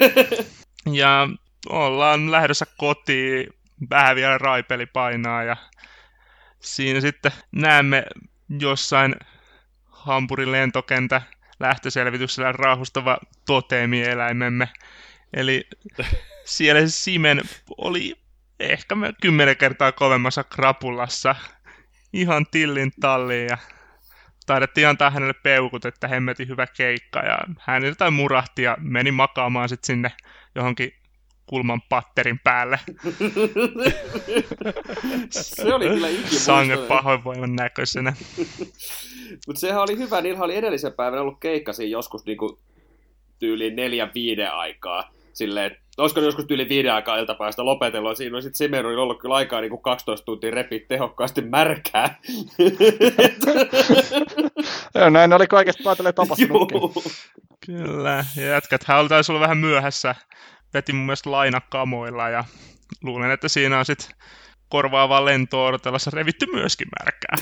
ja 1.00 1.28
ollaan 1.68 2.32
lähdössä 2.32 2.66
kotiin, 2.76 3.48
vähän 3.90 4.16
vielä 4.16 4.38
raipeli 4.38 4.86
painaa 4.86 5.42
ja 5.42 5.56
siinä 6.60 7.00
sitten 7.00 7.32
näemme 7.52 8.04
jossain 8.60 9.16
Hampurin 9.84 10.52
lentokentä 10.52 11.22
lähtöselvityksellä 11.60 12.52
raahustava 12.52 13.18
toteemieläimemme. 13.46 14.68
Eli 15.32 15.68
siellä 16.44 16.80
se 16.80 16.90
Simen 16.90 17.42
oli 17.76 18.27
ehkä 18.60 18.94
me 18.94 19.12
kymmenen 19.22 19.56
kertaa 19.56 19.92
kovemmassa 19.92 20.44
krapulassa. 20.44 21.34
Ihan 22.12 22.46
tillin 22.50 22.92
talliin 23.00 23.46
ja 23.46 23.58
taidettiin 24.46 24.88
antaa 24.88 25.10
hänelle 25.10 25.34
peukut, 25.42 25.84
että 25.84 26.08
hemmetin 26.08 26.48
hyvä 26.48 26.66
keikka 26.66 27.18
ja 27.18 27.38
hän 27.60 27.84
jotain 27.84 28.12
murahti 28.12 28.62
ja 28.62 28.76
meni 28.80 29.10
makaamaan 29.10 29.68
sitten 29.68 29.86
sinne 29.86 30.12
johonkin 30.54 30.92
kulman 31.46 31.82
patterin 31.88 32.38
päälle. 32.44 32.80
Se 35.30 35.74
oli 35.74 35.88
kyllä 35.88 36.08
Sange 36.24 36.76
pahoinvoiman 36.76 37.56
näköisenä. 37.56 38.12
Mutta 39.46 39.60
sehän 39.60 39.82
oli 39.82 39.98
hyvä, 39.98 40.20
niillä 40.20 40.44
oli 40.44 40.56
edellisen 40.56 40.92
päivänä 40.92 41.22
ollut 41.22 41.40
keikka 41.40 41.72
siinä 41.72 41.90
joskus 41.90 42.26
niinku 42.26 42.58
tyyliin 43.38 43.76
neljän 43.76 44.10
viiden 44.14 44.52
aikaa. 44.52 45.10
Silleen, 45.32 45.76
olisiko 45.98 46.20
joskus 46.20 46.44
tyyli 46.44 46.68
viiden 46.68 46.94
aikaa 46.94 47.16
iltapäivästä 47.16 47.64
lopetellut, 47.64 48.16
siinä 48.16 48.36
on 48.36 48.42
sitten 48.42 48.58
Simeruilla 48.58 49.02
ollut 49.02 49.20
kyllä 49.20 49.34
aikaa 49.34 49.60
niinku 49.60 49.78
12 49.78 50.24
tuntia 50.24 50.50
repiä 50.50 50.80
tehokkaasti 50.88 51.40
märkää. 51.40 52.18
Joo, 54.94 55.10
näin 55.10 55.32
oli 55.32 55.46
kaikesta 55.46 55.82
päätellen 55.84 56.14
tapahtunutkin. 56.14 56.80
Juu. 56.80 57.02
Kyllä, 57.66 58.24
ja 58.36 58.46
jätkät 58.46 58.84
hän 58.84 59.08
taisi 59.08 59.32
olla 59.32 59.40
vähän 59.40 59.58
myöhässä. 59.58 60.14
Veti 60.74 60.92
mun 60.92 61.06
mielestä 61.06 61.30
lainakamoilla 61.30 62.28
ja 62.28 62.44
luulen, 63.02 63.30
että 63.30 63.48
siinä 63.48 63.78
on 63.78 63.84
sitten 63.84 64.16
korvaavaa 64.68 65.24
lentoa 65.24 65.68
odotellessa 65.68 66.10
revitty 66.14 66.46
myöskin 66.52 66.88
märkää. 67.00 67.36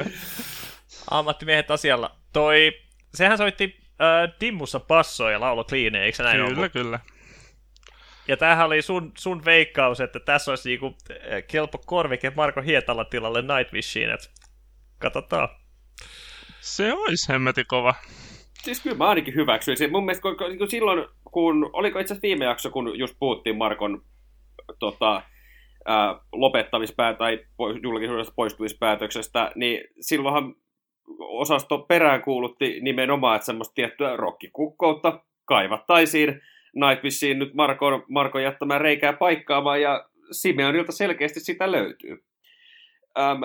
Ammattimiehet 1.10 1.70
asialla. 1.70 2.16
Toi, 2.32 2.72
sehän 3.14 3.38
soitti 3.38 3.81
äh, 4.02 4.34
Timmussa 4.38 4.80
passoa 4.80 5.30
ja 5.30 5.40
laulo 5.40 5.64
clean, 5.64 5.94
eikö 5.94 6.16
se 6.16 6.22
näin 6.22 6.36
kyllä, 6.36 6.48
ollut? 6.48 6.72
kyllä. 6.72 7.00
Ja 8.28 8.36
tämähän 8.36 8.66
oli 8.66 8.82
sun, 8.82 9.12
sun 9.18 9.44
veikkaus, 9.44 10.00
että 10.00 10.20
tässä 10.20 10.52
olisi 10.52 10.68
niinku 10.68 10.96
kelpo 11.48 11.78
korvike 11.86 12.32
Marko 12.36 12.62
Hietala 12.62 13.04
tilalle 13.04 13.42
Nightwishiin, 13.42 14.10
että 14.10 14.28
katsotaan. 14.98 15.48
Se 16.60 16.92
olisi 16.92 17.32
hemmetin 17.32 17.64
kova. 17.68 17.94
Siis 18.62 18.80
kyllä 18.80 18.96
mä 18.96 19.08
ainakin 19.08 19.34
hyväksyin 19.34 19.76
sen. 19.76 19.92
Mun 19.92 20.04
mielestä 20.04 20.22
kun, 20.22 20.36
kun 20.58 20.70
silloin, 20.70 21.08
kun, 21.32 21.70
oliko 21.72 21.98
itse 21.98 22.14
asiassa 22.14 22.22
viime 22.22 22.44
jakso, 22.44 22.70
kun 22.70 22.98
just 22.98 23.16
puhuttiin 23.18 23.56
Markon 23.56 24.02
tota, 24.78 25.22
ää, 25.84 26.20
lopettamispää 26.32 27.14
tai 27.14 27.46
julkisuudesta 27.82 28.32
poistumispäätöksestä, 28.36 29.52
niin 29.54 29.84
silloinhan 30.00 30.54
osasto 31.18 31.78
peräänkuulutti 31.78 32.80
nimenomaan, 32.80 33.36
että 33.36 33.46
semmoista 33.46 33.74
tiettyä 33.74 34.16
rokkikukkoutta 34.16 35.20
kaivattaisiin 35.44 36.40
Nightwishiin 36.74 37.38
nyt 37.38 37.54
Marko, 37.54 37.86
Marko 38.08 38.38
jättämään 38.38 38.80
reikää 38.80 39.12
paikkaamaan, 39.12 39.80
ja 39.80 40.08
Simeonilta 40.30 40.92
selkeästi 40.92 41.40
sitä 41.40 41.72
löytyy. 41.72 42.24
Ähm, 43.18 43.42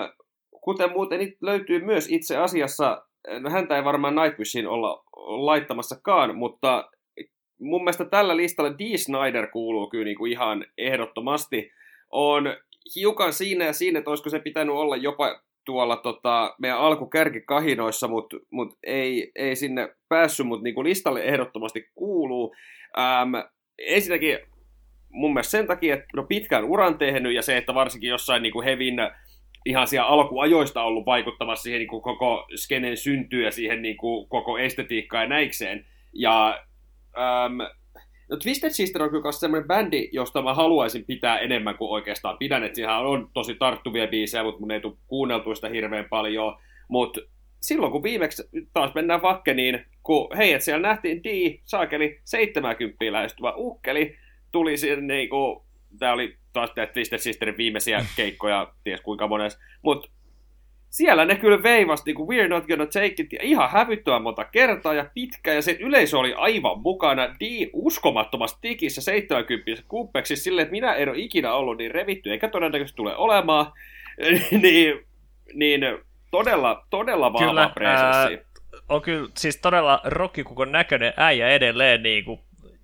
kuten 0.60 0.92
muuten 0.92 1.32
löytyy 1.40 1.84
myös 1.84 2.08
itse 2.10 2.36
asiassa, 2.36 3.06
no 3.40 3.50
häntä 3.50 3.76
ei 3.76 3.84
varmaan 3.84 4.14
Nightwishiin 4.14 4.66
olla 4.66 5.04
laittamassakaan, 5.26 6.36
mutta 6.36 6.90
mun 7.60 7.84
mielestä 7.84 8.04
tällä 8.04 8.36
listalla 8.36 8.78
D. 8.78 8.96
Snyder 8.96 9.46
kuuluu 9.46 9.90
kyllä 9.90 10.04
niin 10.04 10.18
kuin 10.18 10.32
ihan 10.32 10.66
ehdottomasti. 10.78 11.72
On 12.10 12.56
hiukan 12.96 13.32
siinä 13.32 13.64
ja 13.64 13.72
siinä, 13.72 13.98
että 13.98 14.10
olisiko 14.10 14.30
se 14.30 14.38
pitänyt 14.38 14.74
olla 14.74 14.96
jopa 14.96 15.40
tuolla 15.68 15.96
tota, 15.96 16.54
meidän 16.58 16.78
alkukärkikahinoissa, 16.78 18.08
mutta 18.08 18.36
mut 18.50 18.78
ei, 18.82 19.32
ei 19.34 19.56
sinne 19.56 19.94
päässyt, 20.08 20.46
mutta 20.46 20.64
niin 20.64 20.84
listalle 20.84 21.22
ehdottomasti 21.22 21.90
kuuluu. 21.94 22.54
Ähm, 22.98 23.34
ensinnäkin 23.78 24.38
mun 25.10 25.32
mielestä 25.32 25.50
sen 25.50 25.66
takia, 25.66 25.94
että 25.94 26.06
no 26.16 26.22
pitkään 26.22 26.64
uran 26.64 26.98
tehnyt 26.98 27.34
ja 27.34 27.42
se, 27.42 27.56
että 27.56 27.74
varsinkin 27.74 28.10
jossain 28.10 28.42
niin 28.42 28.52
kuin 28.52 28.64
Hevin 28.64 28.96
ihan 29.66 29.86
siellä 29.86 30.08
alkuajoista 30.08 30.82
ollut 30.82 31.06
vaikuttamassa 31.06 31.62
siihen 31.62 31.78
niin 31.78 31.88
kuin 31.88 32.02
koko 32.02 32.46
skenen 32.56 32.96
syntyä 32.96 33.44
ja 33.44 33.50
siihen 33.50 33.82
niin 33.82 33.96
kuin 33.96 34.28
koko 34.28 34.58
estetiikkaan 34.58 35.24
ja 35.24 35.28
näikseen. 35.28 35.86
Ja 36.12 36.60
ähm, 37.18 37.77
No 38.28 38.36
Twisted 38.36 38.70
Sister 38.70 39.02
on 39.02 39.10
kyllä 39.10 39.32
semmoinen 39.32 39.68
bändi, 39.68 40.08
josta 40.12 40.42
mä 40.42 40.54
haluaisin 40.54 41.04
pitää 41.04 41.38
enemmän 41.38 41.76
kuin 41.76 41.90
oikeastaan 41.90 42.38
pidän. 42.38 42.64
Että 42.64 42.76
siinä 42.76 42.98
on 42.98 43.30
tosi 43.34 43.54
tarttuvia 43.54 44.06
biisejä, 44.06 44.44
mutta 44.44 44.60
mun 44.60 44.70
ei 44.70 44.80
tule 44.80 44.96
kuunneltu 45.06 45.54
sitä 45.54 45.68
hirveän 45.68 46.04
paljon. 46.04 46.56
Mutta 46.88 47.20
silloin 47.60 47.92
kun 47.92 48.02
viimeksi 48.02 48.48
taas 48.72 48.94
mennään 48.94 49.22
Vakkeniin, 49.22 49.86
kun 50.02 50.36
hei, 50.36 50.52
että 50.52 50.64
siellä 50.64 50.88
nähtiin 50.88 51.24
D, 51.24 51.58
saakeli 51.64 52.20
70 52.24 53.12
lähestyvä 53.12 53.52
ukkeli, 53.56 54.16
tuli 54.52 54.76
sinne 54.76 55.14
niinku, 55.14 55.64
tää 55.98 56.12
oli 56.12 56.36
taas 56.52 56.70
Twisted 56.92 57.18
Sisterin 57.18 57.56
viimeisiä 57.56 58.06
keikkoja, 58.16 58.72
ties 58.84 59.00
kuinka 59.00 59.28
monessa, 59.28 59.58
mutta 59.82 60.08
siellä 60.90 61.24
ne 61.24 61.36
kyllä 61.36 61.62
veivasti 61.62 62.12
niin 62.12 62.28
We're 62.28 62.48
Not 62.48 62.66
Gonna 62.66 62.86
Take 62.86 63.14
It 63.18 63.32
ja 63.32 63.38
ihan 63.42 63.70
hävyttömän 63.70 64.22
monta 64.22 64.44
kertaa 64.44 64.94
ja 64.94 65.10
pitkä 65.14 65.52
ja 65.52 65.62
se 65.62 65.76
yleisö 65.80 66.18
oli 66.18 66.34
aivan 66.34 66.80
mukana 66.80 67.34
di 67.40 67.70
uskomattomasti 67.72 68.58
tikissä 68.60 69.00
70 69.00 69.82
kuppeksi 69.88 70.36
silleen, 70.36 70.62
että 70.62 70.72
minä 70.72 70.94
en 70.94 71.08
ole 71.08 71.18
ikinä 71.18 71.54
ollut 71.54 71.78
niin 71.78 71.90
revitty 71.90 72.30
eikä 72.30 72.48
todennäköisesti 72.48 72.96
tule 72.96 73.16
olemaan, 73.16 73.72
niin, 74.62 75.06
niin 75.54 75.80
todella, 76.30 76.86
todella 76.90 77.32
vahva 77.32 77.48
kyllä, 77.48 77.70
presenssi. 77.74 78.46
on 78.88 79.02
kyllä 79.02 79.28
siis 79.36 79.56
todella 79.56 80.00
rokkikukon 80.04 80.72
näköinen 80.72 81.12
äijä 81.16 81.48
edelleen 81.48 82.02
niin 82.02 82.24
kuin 82.24 82.40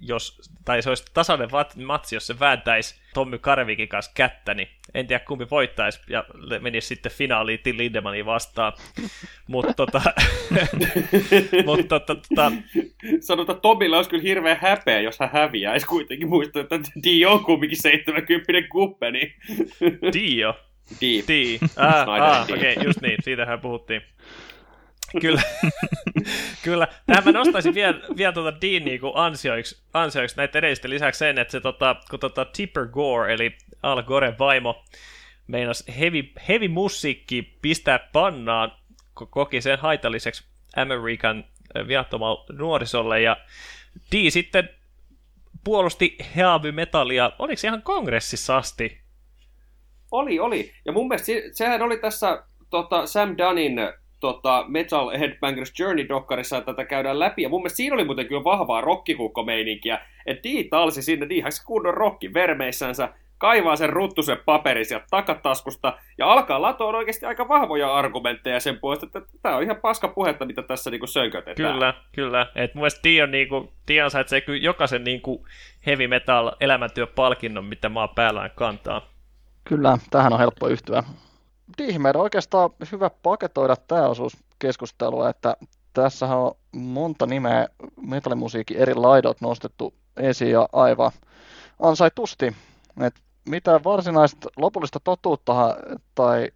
jos, 0.06 0.50
tai 0.64 0.82
se 0.82 0.88
olisi 0.88 1.04
tasainen 1.14 1.48
matsi, 1.84 2.16
jos 2.16 2.26
se 2.26 2.40
vääntäisi 2.40 2.94
Tommy 3.14 3.38
Karvikin 3.38 3.88
kanssa 3.88 4.12
kättä, 4.14 4.54
niin 4.54 4.68
en 4.94 5.06
tiedä 5.06 5.24
kumpi 5.24 5.46
voittaisi 5.50 6.00
ja 6.08 6.24
menisi 6.60 6.88
sitten 6.88 7.12
finaaliin 7.12 7.60
Till 7.62 7.78
Lindemanin 7.78 8.26
vastaan. 8.26 8.72
Mutta 9.46 9.74
tota, 9.74 10.02
mut, 11.66 11.88
tota, 11.88 12.14
tota, 12.14 12.52
Sanotaan, 13.20 13.56
että 13.56 13.62
Tomilla 13.62 13.96
olisi 13.96 14.10
kyllä 14.10 14.22
hirveä 14.22 14.58
häpeä, 14.60 15.00
jos 15.00 15.18
hän 15.18 15.30
häviäisi 15.32 15.86
kuitenkin 15.86 16.28
muistaa, 16.28 16.62
että 16.62 16.80
Dio 17.04 17.32
on 17.32 17.44
kumminkin 17.44 17.82
70 17.82 18.52
kuppe, 18.72 19.10
niin... 19.10 19.34
Dio? 20.12 20.54
Di. 21.00 21.24
Di. 21.28 21.58
Ah, 21.76 22.08
ah 22.08 22.42
okei, 22.42 22.72
okay, 22.72 22.84
just 22.84 23.00
niin, 23.00 23.16
siitähän 23.22 23.60
puhuttiin. 23.60 24.02
Kyllä. 25.20 25.42
Kyllä. 26.64 26.88
Tähän 27.06 27.24
mä 27.24 27.32
nostaisin 27.32 27.74
vielä, 27.74 28.00
vielä 28.16 28.32
tuota 28.32 28.60
Dean 28.60 28.84
niin 28.84 29.00
ansioiksi, 29.14 29.82
ansioiksi 29.92 30.36
näitä 30.36 30.58
edellisten 30.58 30.90
lisäksi 30.90 31.18
sen, 31.18 31.38
että 31.38 31.52
se 31.52 31.60
tota, 31.60 31.96
kun 32.10 32.20
tota 32.20 32.44
Tipper 32.44 32.86
Gore, 32.86 33.34
eli 33.34 33.56
Al 33.82 34.02
Gore 34.02 34.34
vaimo, 34.38 34.84
meinas 35.46 35.84
heavy, 35.98 36.22
heavy 36.48 36.68
musiikki 36.68 37.58
pistää 37.62 38.08
pannaan, 38.12 38.72
koki 39.14 39.60
sen 39.60 39.78
haitalliseksi 39.78 40.44
Amerikan 40.76 41.44
viattomalle 41.88 42.44
nuorisolle, 42.52 43.20
ja 43.20 43.36
D 44.12 44.30
sitten 44.30 44.68
puolusti 45.64 46.16
heavy 46.36 46.72
metallia, 46.72 47.32
oliko 47.38 47.56
se 47.56 47.68
ihan 47.68 47.82
kongressissa 47.82 48.56
asti? 48.56 49.00
Oli, 50.10 50.38
oli. 50.38 50.72
Ja 50.84 50.92
mun 50.92 51.08
mielestä 51.08 51.32
sehän 51.52 51.82
oli 51.82 51.98
tässä 51.98 52.44
tota, 52.70 53.06
Sam 53.06 53.34
Dunnin 53.38 53.78
tota, 54.24 54.64
Metal 54.68 55.10
Headbangers 55.18 55.72
Journey-dokkarissa 55.78 56.60
tätä 56.60 56.84
käydään 56.84 57.18
läpi. 57.18 57.42
Ja 57.42 57.48
mun 57.48 57.60
mielestä 57.60 57.76
siinä 57.76 57.94
oli 57.94 58.04
muuten 58.04 58.26
kyllä 58.26 58.44
vahvaa 58.44 58.80
rokkikukko-meininkiä. 58.80 59.98
Että 60.26 60.42
Dee 60.42 60.64
talsi 60.70 61.02
sinne 61.02 61.28
Deehaksi 61.28 61.64
kunnon 61.66 61.94
rokki 61.94 62.34
vermeissänsä, 62.34 63.08
kaivaa 63.38 63.76
sen 63.76 63.90
ruttusen 63.90 64.38
paperin 64.44 64.86
sieltä 64.86 65.06
takataskusta 65.10 65.98
ja 66.18 66.32
alkaa 66.32 66.62
latoa 66.62 66.96
oikeasti 66.96 67.26
aika 67.26 67.48
vahvoja 67.48 67.94
argumentteja 67.94 68.60
sen 68.60 68.78
puolesta, 68.80 69.06
että 69.06 69.20
tämä 69.42 69.56
on 69.56 69.62
ihan 69.62 69.76
paska 69.76 70.08
puhetta, 70.08 70.44
mitä 70.44 70.62
tässä 70.62 70.90
niinku 70.90 71.06
sönkötetään. 71.06 71.72
Kyllä, 71.72 71.94
kyllä. 72.12 72.46
Et 72.54 72.74
mun 72.74 72.82
mielestä 72.82 73.00
Dee, 73.04 73.22
on 73.22 73.30
niinku, 73.30 73.72
ansaitsee 74.04 74.40
kyllä 74.40 74.58
jokaisen 74.62 75.04
niinku 75.04 75.46
heavy 75.86 76.06
metal 76.06 76.52
elämäntyöpalkinnon, 76.60 77.64
mitä 77.64 77.88
maa 77.88 78.08
päällään 78.08 78.50
kantaa. 78.54 79.08
Kyllä, 79.64 79.98
tähän 80.10 80.32
on 80.32 80.38
helppo 80.38 80.68
yhtyä. 80.68 81.02
Dihmer 81.78 82.18
oikeastaan 82.18 82.70
hyvä 82.92 83.10
paketoida 83.22 83.76
tämä 83.76 84.08
osuus 84.08 84.36
keskustelua, 84.58 85.28
että 85.28 85.56
tässä 85.92 86.26
on 86.26 86.52
monta 86.72 87.26
nimeä 87.26 87.68
metallimusiikin 88.06 88.76
eri 88.76 88.94
laidot 88.94 89.40
nostettu 89.40 89.94
esiin 90.16 90.50
ja 90.50 90.68
aivan 90.72 91.10
ansaitusti. 91.82 92.56
Et 93.00 93.14
mitään 93.48 93.84
varsinaista 93.84 94.48
lopullista 94.56 95.00
totuutta 95.00 95.76
tai 96.14 96.48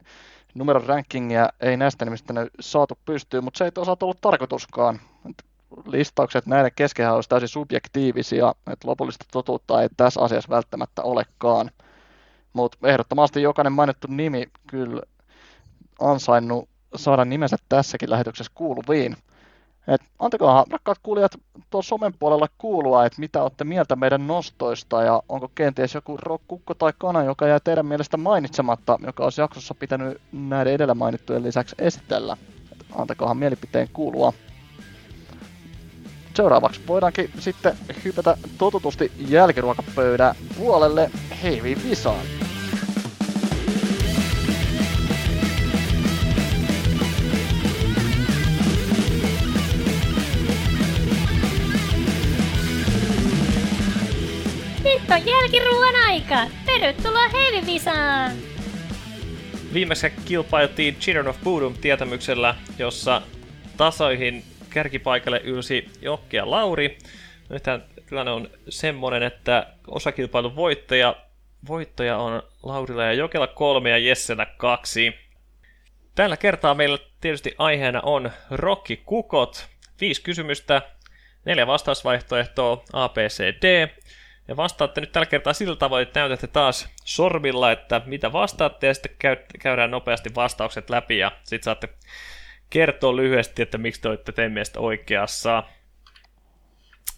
numeron 0.55 0.85
rankingia 0.87 1.49
ei 1.61 1.77
näistä 1.77 2.05
nimistä 2.05 2.35
saatu 2.61 2.99
pystyyn, 3.05 3.45
mutta 3.45 3.59
se 3.59 3.65
ei 3.65 3.73
toisaalta 3.73 4.07
ollut 4.07 4.21
tarkoituskaan. 4.21 5.01
Et 5.31 5.45
listaukset 5.87 6.47
näiden 6.47 6.73
keskehän 6.77 7.15
olisi 7.15 7.29
täysin 7.29 7.49
subjektiivisia, 7.49 8.55
että 8.73 8.89
lopullista 8.89 9.25
totuutta 9.33 9.83
ei 9.83 9.89
tässä 9.97 10.21
asiassa 10.21 10.51
välttämättä 10.51 11.03
olekaan. 11.03 11.71
Mutta 12.53 12.89
ehdottomasti 12.89 13.43
jokainen 13.43 13.73
mainittu 13.73 14.07
nimi 14.11 14.47
kyllä 14.67 15.03
ansainnut 16.01 16.69
saada 16.97 17.25
nimensä 17.25 17.57
tässäkin 17.69 18.11
lähetyksessä 18.11 18.53
kuuluviin. 18.55 19.17
Et 19.89 20.01
antakohan 20.19 20.65
rakkaat 20.71 20.99
kuulijat 21.03 21.33
tuolla 21.71 21.87
somen 21.87 22.15
puolella 22.19 22.47
kuulua, 22.59 23.07
että 23.07 23.21
mitä 23.21 23.43
olette 23.43 23.65
mieltä 23.65 23.97
meidän 23.97 24.27
nostoista 24.27 25.03
ja 25.03 25.23
onko 25.29 25.51
kenties 25.55 25.95
joku 25.95 26.17
rokkukko 26.17 26.75
tai 26.75 26.93
kana, 26.99 27.23
joka 27.23 27.47
jää 27.47 27.61
teidän 27.61 27.87
mielestä 27.87 28.17
mainitsematta, 28.17 28.99
joka 29.07 29.25
olisi 29.25 29.41
jaksossa 29.41 29.75
pitänyt 29.75 30.21
näiden 30.33 30.73
edellä 30.73 30.95
mainittujen 30.95 31.43
lisäksi 31.43 31.75
esitellä. 31.79 32.37
Et 32.73 32.87
antakohan 32.95 33.37
mielipiteen 33.37 33.89
kuulua. 33.93 34.33
Seuraavaksi 36.39 36.81
voidaankin 36.87 37.31
sitten 37.39 37.77
hypätä 38.05 38.37
totutusti 38.59 39.13
jälkiruokapöydän 39.29 40.35
puolelle 40.59 41.11
Heivi 41.43 41.77
Visaan. 41.91 42.27
Nyt 54.85 55.11
on 55.11 55.27
jälkiruoan 55.27 55.95
aika! 56.09 56.47
Tervetuloa 56.67 57.29
Heivivisaan! 57.29 58.33
Viimeksi 59.73 60.11
kilpailtiin 60.25 60.97
Children 60.97 61.29
of 61.29 61.37
Bodom 61.45 61.75
tietämyksellä, 61.75 62.55
jossa 62.79 63.23
tasoihin 63.77 64.45
kärkipaikalle 64.71 65.41
ylsi 65.45 65.91
Jokki 66.03 66.37
ja 66.37 66.51
Lauri. 66.51 66.99
Nythän 67.49 67.85
tilanne 68.09 68.33
on 68.33 68.51
semmonen, 68.69 69.23
että 69.23 69.67
osakilpailun 69.87 70.57
voittaja, 70.57 71.17
voittaja 71.69 72.19
on 72.19 72.43
Laurilla 72.63 73.05
ja 73.05 73.13
Jokella 73.13 73.47
kolme 73.47 73.91
ja 73.91 73.99
Jessellä 73.99 74.47
kaksi. 74.47 75.15
Tällä 76.15 76.37
kertaa 76.37 76.75
meillä 76.75 76.99
tietysti 77.21 77.55
aiheena 77.59 78.01
on 78.01 78.31
Rocky 78.51 78.97
Kukot. 78.97 79.69
Viisi 80.01 80.23
kysymystä, 80.23 80.83
neljä 81.45 81.67
vastausvaihtoehtoa 81.67 82.83
A, 82.93 83.09
B, 83.09 83.17
C, 83.17 83.43
D. 83.43 83.89
Ja 84.49 84.57
vastaatte 84.57 85.01
nyt 85.01 85.13
tällä 85.13 85.27
kertaa 85.27 85.53
sillä 85.53 85.77
tavoin, 85.77 86.03
että 86.03 86.21
näytätte 86.21 86.47
taas 86.47 86.89
sormilla, 87.05 87.73
että 87.73 88.01
mitä 88.07 88.33
vastaatte, 88.33 88.87
ja 88.87 88.95
sitten 88.95 89.17
käydään 89.61 89.91
nopeasti 89.91 90.35
vastaukset 90.35 90.91
läpi, 90.91 91.19
ja 91.19 91.33
sitten 91.45 91.65
saatte 91.65 91.89
kertoa 92.71 93.17
lyhyesti, 93.17 93.63
että 93.63 93.79
miksi 93.79 94.01
te 94.01 94.09
olette 94.09 94.33
teidän 94.33 94.53
mielestä 94.53 94.81
oikeassa. 94.81 95.63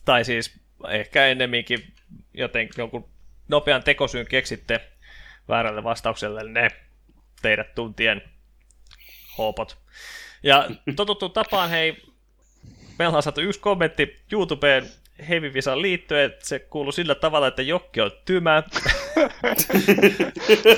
Tai 0.05 0.24
siis 0.24 0.60
ehkä 0.89 1.27
ennemminkin 1.27 1.94
joten 2.35 2.68
jonkun 2.77 3.09
nopean 3.48 3.82
tekosyyn 3.82 4.27
keksitte 4.27 4.81
väärälle 5.48 5.85
vastaukselle 5.85 6.44
ne 6.44 6.70
teidät 7.43 7.74
tuntien 7.74 8.22
hoopot. 9.39 9.78
Ja 10.43 10.68
totuttu 10.97 11.28
tapaan, 11.28 11.70
hei, 11.70 12.02
meillä 12.98 13.16
on 13.16 13.22
saatu 13.22 13.40
yksi 13.40 13.60
kommentti 13.60 14.20
YouTubeen 14.32 14.90
Heavy 15.28 15.52
liittyen, 15.74 16.35
se 16.39 16.59
kuuluu 16.59 16.93
sillä 16.93 17.14
tavalla, 17.14 17.47
että 17.47 17.62
Jokki 17.62 18.01
on 18.01 18.10
tymä. 18.24 18.62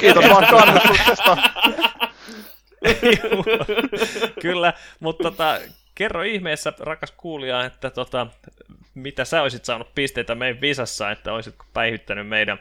Kiitos 0.00 0.24
vaan 0.30 0.46
kannustuksesta. 0.46 1.36
Kyllä, 4.42 4.72
mutta 5.00 5.22
tota, 5.22 5.58
kerro 5.94 6.22
ihmeessä, 6.22 6.72
rakas 6.78 7.12
kuulija, 7.16 7.64
että 7.64 7.90
tota, 7.90 8.26
mitä 8.94 9.24
sä 9.24 9.42
olisit 9.42 9.64
saanut 9.64 9.94
pisteitä 9.94 10.34
meidän 10.34 10.60
visassa, 10.60 11.10
että 11.10 11.32
olisitko 11.32 11.66
päihittänyt 11.72 12.28
meidän, 12.28 12.58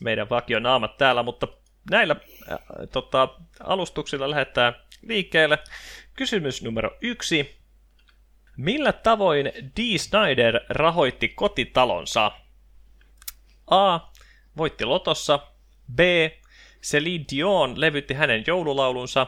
meidän 0.00 0.30
vakionaamat 0.30 0.96
täällä, 0.96 1.22
mutta 1.22 1.48
näillä 1.90 2.16
äh, 2.52 2.58
tota, 2.92 3.28
alustuksilla 3.60 4.30
lähdetään 4.30 4.76
liikkeelle. 5.02 5.58
Kysymys 6.14 6.62
numero 6.62 6.96
yksi. 7.00 7.56
Millä 8.56 8.92
tavoin 8.92 9.46
D. 9.46 9.98
Snyder 9.98 10.60
rahoitti 10.68 11.28
kotitalonsa? 11.28 12.32
A. 13.66 14.00
Voitti 14.56 14.84
lotossa. 14.84 15.38
B. 15.94 16.00
Celine 16.82 17.24
Dion 17.32 17.80
levytti 17.80 18.14
hänen 18.14 18.44
joululaulunsa. 18.46 19.26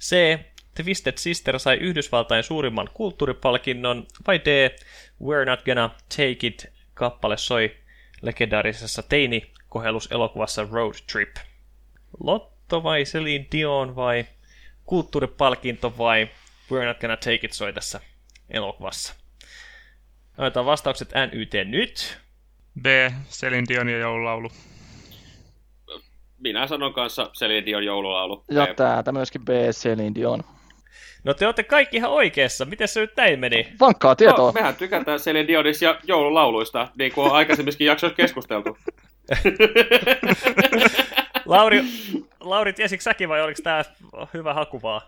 C. 0.00 0.38
Twisted 0.82 1.18
Sister 1.18 1.58
sai 1.58 1.76
Yhdysvaltain 1.76 2.42
suurimman 2.42 2.88
kulttuuripalkinnon. 2.94 4.06
Vai 4.26 4.38
D. 4.38 4.70
We're 5.22 5.44
Not 5.44 5.64
Gonna 5.64 5.90
Take 6.16 6.46
It 6.46 6.66
kappale 6.94 7.36
soi 7.36 7.76
legendaarisessa 8.22 9.02
teini-kohelluselokuvassa 9.02 10.66
Road 10.70 10.94
Trip. 11.12 11.34
Lotto 12.22 12.82
vai 12.82 13.04
Celine 13.04 13.46
Dion 13.52 13.96
vai 13.96 14.24
kulttuuripalkinto 14.84 15.98
vai 15.98 16.30
We're 16.72 16.86
Not 16.86 17.00
Gonna 17.00 17.16
Take 17.16 17.40
It 17.42 17.52
soi 17.52 17.72
tässä 17.72 18.00
elokuvassa. 18.50 19.14
Otetaan 20.38 20.66
vastaukset 20.66 21.12
NYT 21.32 21.52
nyt. 21.64 22.18
B. 22.80 22.86
Celine 23.28 23.64
Dion 23.68 23.88
ja 23.88 23.98
joululaulu. 23.98 24.48
Minä 26.38 26.66
sanon 26.66 26.94
kanssa 26.94 27.30
Celine 27.38 27.66
Dion 27.66 27.84
joululaulu. 27.84 28.44
Ja 28.50 28.66
B. 28.66 28.76
täältä 28.76 29.12
myöskin 29.12 29.44
B. 29.44 29.48
Celine 29.70 30.14
Dion. 30.14 30.40
No 31.24 31.34
te 31.34 31.46
olette 31.46 31.62
kaikki 31.62 31.96
ihan 31.96 32.10
oikeassa. 32.10 32.64
Miten 32.64 32.88
se 32.88 33.00
nyt 33.00 33.16
näin 33.16 33.40
meni? 33.40 33.68
Vankkaa 33.80 34.16
tietoa. 34.16 34.46
No, 34.46 34.52
mehän 34.52 34.76
tykätään 34.76 35.18
Celine 35.18 35.48
Dionis 35.48 35.82
ja 35.82 35.98
joululauluista, 36.04 36.88
niin 36.98 37.12
kuin 37.12 37.26
on 37.26 37.32
aikaisemminkin 37.36 37.86
jaksoissa 37.86 38.16
keskusteltu. 38.16 38.78
Lauri, 41.46 41.82
Lauri 42.40 42.72
tiesikö 42.72 43.02
säkin 43.02 43.28
vai 43.28 43.42
oliko 43.42 43.60
tämä 43.62 43.82
hyvä 44.34 44.54
haku 44.54 44.82
vaan? 44.82 45.00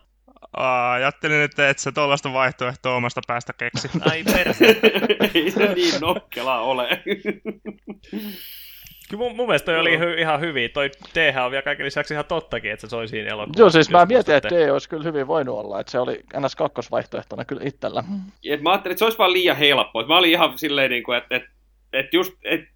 Aa, 0.57 0.93
ajattelin, 0.93 1.41
että 1.41 1.69
et 1.69 1.79
sä 1.79 1.93
tuollaista 1.93 2.33
vaihtoehtoa 2.33 2.97
omasta 2.97 3.21
päästä 3.27 3.53
keksi. 3.53 3.89
Ai 4.01 4.25
perse. 4.25 4.65
Ei 5.35 5.51
se 5.51 5.75
niin 5.75 6.01
nokkela 6.01 6.61
ole. 6.61 7.03
Kyllä 9.11 9.25
mun, 9.25 9.37
mun 9.37 9.47
mielestä 9.47 9.67
toi 9.67 9.79
oli 9.79 9.99
hy, 9.99 10.15
ihan 10.15 10.41
hyvin. 10.41 10.71
Toi 10.71 10.91
D 11.15 11.35
on 11.45 11.51
vielä 11.51 11.63
kaiken 11.63 11.87
lisäksi 11.87 12.15
ihan 12.15 12.25
tottakin, 12.25 12.73
että 12.73 12.87
se 12.87 12.91
soi 12.91 13.09
siinä 13.09 13.31
elokuvassa. 13.31 13.63
Joo, 13.63 13.71
siis 13.71 13.91
mä 13.91 14.07
mietin, 14.07 14.35
että. 14.35 14.49
D 14.49 14.71
olisi 14.71 14.89
kyllä 14.89 15.05
hyvin 15.05 15.27
voinut 15.27 15.59
olla, 15.59 15.81
että 15.81 15.93
se 15.93 15.99
oli 15.99 16.21
ns. 16.41 16.57
kakkosvaihtoehtona 16.57 17.45
kyllä 17.45 17.63
itsellä. 17.65 18.05
Et 18.45 18.63
mä 18.63 18.71
ajattelin, 18.71 18.93
että 18.93 18.99
se 18.99 19.05
olisi 19.05 19.19
vaan 19.19 19.33
liian 19.33 19.57
helppo. 19.57 20.07
Mä 20.07 20.19
olin 20.19 20.31
ihan 20.31 20.59
silleen, 20.59 20.91
niin 20.91 21.03
kuin, 21.03 21.19
että, 21.19 21.37
että, 21.37 21.49
että 21.93 22.17
just, 22.17 22.33
että 22.45 22.67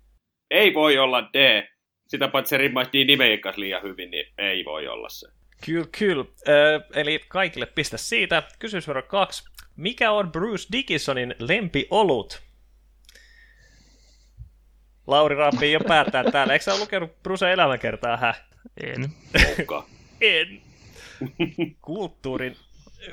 ei 0.50 0.74
voi 0.74 0.98
olla 0.98 1.22
D. 1.22 1.68
Sitä 2.08 2.28
paitsi 2.28 2.50
se 2.50 2.56
rimmaisi 2.56 2.90
niin 2.92 3.06
nimeen 3.06 3.40
kanssa 3.40 3.60
liian 3.60 3.82
hyvin, 3.82 4.10
niin 4.10 4.26
ei 4.38 4.64
voi 4.64 4.88
olla 4.88 5.08
se. 5.08 5.28
Kyllä, 5.66 5.86
kyllä. 5.98 6.24
Ö, 6.48 6.80
eli 6.94 7.20
kaikille 7.28 7.66
pistä 7.66 7.96
siitä. 7.96 8.42
Kysymys 8.58 8.86
numero 8.86 9.02
kaksi. 9.02 9.44
Mikä 9.76 10.10
on 10.10 10.32
Bruce 10.32 10.68
Dickinsonin 10.72 11.34
lempiolut? 11.38 12.42
Lauri 15.12 15.34
Rappi 15.34 15.72
jo 15.72 15.80
päättää 15.80 16.24
täällä. 16.24 16.52
Eikö 16.52 16.62
sä 16.62 16.78
lukenut 16.78 17.22
Bruce 17.22 17.52
elämänkertaa, 17.52 18.16
hä? 18.16 18.34
En. 18.82 19.10
En. 20.20 20.62
Kulttuurin 21.82 22.56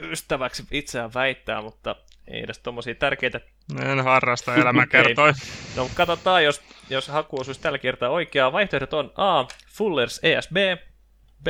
ystäväksi 0.02 0.64
itseään 0.72 1.14
väittää, 1.14 1.62
mutta 1.62 1.96
ei 2.28 2.44
edes 2.44 2.60
tommosia 2.60 2.96
tärkeitä. 2.96 3.40
En 3.82 4.04
harrasta 4.04 4.56
elämäkertoi. 4.56 5.34
No 5.76 5.84
mutta 5.84 5.98
katsotaan, 5.98 6.44
jos, 6.44 6.62
jos 6.90 7.08
haku 7.08 7.40
osuisi 7.40 7.62
tällä 7.62 7.78
kertaa 7.78 8.10
oikeaa. 8.10 8.52
Vaihtoehdot 8.52 8.94
on 8.94 9.12
A. 9.16 9.44
Fuller's 9.44 10.20
ESB, 10.24 10.56
B. 11.44 11.48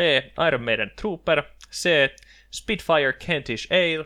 Iron 0.48 0.64
Maiden 0.64 0.92
Trooper, 1.02 1.44
C. 1.72 1.90
Spitfire 2.52 3.14
Kentish 3.14 3.68
Ale, 3.72 4.06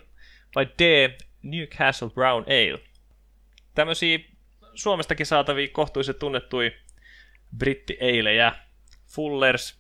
vai 0.56 0.68
D. 0.80 1.10
Newcastle 1.44 2.10
Brown 2.10 2.44
Ale. 2.44 2.80
Tämmöisiä 3.76 4.20
Suomestakin 4.75 5.25
saatavia 5.25 5.67
kohtuullisen 5.71 6.15
tunnettuja 6.15 6.71
britti-eilejä. 7.57 8.55
Fullers, 9.07 9.79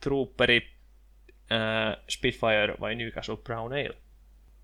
Trooperi, 0.00 0.76
ää, 1.50 1.96
Spitfire 2.08 2.74
vai 2.80 2.94
Newcastle 2.94 3.36
Brown 3.36 3.72
Ale. 3.72 3.96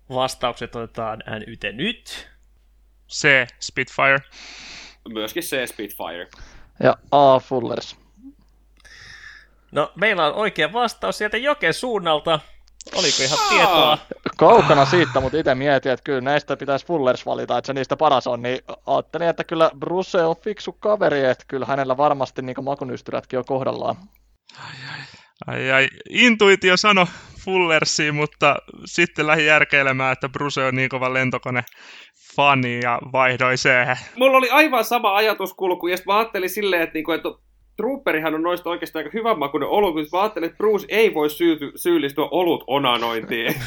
Vastaukset 0.09 0.75
otetaan 0.75 1.23
NYT 1.39 1.63
nyt. 1.71 2.29
C. 3.09 3.47
Spitfire. 3.59 4.19
Myöskin 5.09 5.43
se 5.43 5.67
Spitfire. 5.67 6.27
Ja 6.83 6.97
A. 7.11 7.39
Fullers. 7.39 7.97
No, 9.71 9.91
meillä 9.95 10.27
on 10.27 10.33
oikea 10.33 10.73
vastaus 10.73 11.17
sieltä 11.17 11.37
Joken 11.37 11.73
suunnalta. 11.73 12.39
Oliko 12.95 13.23
ihan 13.23 13.39
tietoa? 13.49 13.97
Kaukana 14.37 14.85
siitä, 14.85 15.19
mutta 15.19 15.37
itse 15.37 15.55
mietin, 15.55 15.91
että 15.91 16.03
kyllä 16.03 16.21
näistä 16.21 16.57
pitäisi 16.57 16.85
Fullers 16.85 17.25
valita, 17.25 17.57
että 17.57 17.67
se 17.67 17.73
niistä 17.73 17.97
paras 17.97 18.27
on, 18.27 18.41
niin 18.41 18.59
ajattelin, 18.85 19.27
että 19.27 19.43
kyllä 19.43 19.71
Bruce 19.79 20.23
on 20.23 20.35
fiksu 20.43 20.71
kaveri, 20.71 21.23
että 21.25 21.45
kyllä 21.47 21.65
hänellä 21.65 21.97
varmasti 21.97 22.41
niin 22.41 22.63
makunystyrrätkin 22.63 23.39
on 23.39 23.45
kohdallaan. 23.45 23.95
Ai, 25.47 25.71
ai, 25.71 25.87
intuitio 26.09 26.77
sano 26.77 27.07
Fullersiin, 27.45 28.15
mutta 28.15 28.55
sitten 28.85 29.27
lähi 29.27 29.45
järkeilemään, 29.45 30.13
että 30.13 30.29
Bruce 30.29 30.63
on 30.63 30.75
niin 30.75 30.89
kova 30.89 31.13
lentokone 31.13 31.63
fani 32.35 32.79
ja 32.83 32.99
vaihdoi 33.13 33.55
C. 33.55 33.69
Mulla 34.15 34.37
oli 34.37 34.49
aivan 34.49 34.85
sama 34.85 35.15
ajatuskulku, 35.15 35.87
ja 35.87 35.97
sitten 35.97 36.13
mä 36.13 36.19
ajattelin 36.19 36.49
silleen, 36.49 36.81
että, 36.81 36.93
niinku, 36.93 37.11
että 37.11 37.29
Trooperihan 37.77 38.35
on 38.35 38.43
noista 38.43 38.69
oikeastaan 38.69 39.05
aika 39.05 39.17
hyvän 39.17 39.39
makuinen 39.39 39.69
olut, 39.69 39.95
mutta 39.95 40.17
mä 40.17 40.21
ajattelin, 40.21 40.47
että 40.47 40.57
Bruce 40.57 40.85
ei 40.89 41.13
voi 41.13 41.29
syyty, 41.29 41.71
syyllistyä 41.75 42.27
olut 42.31 42.63
onanointiin. 42.67 43.55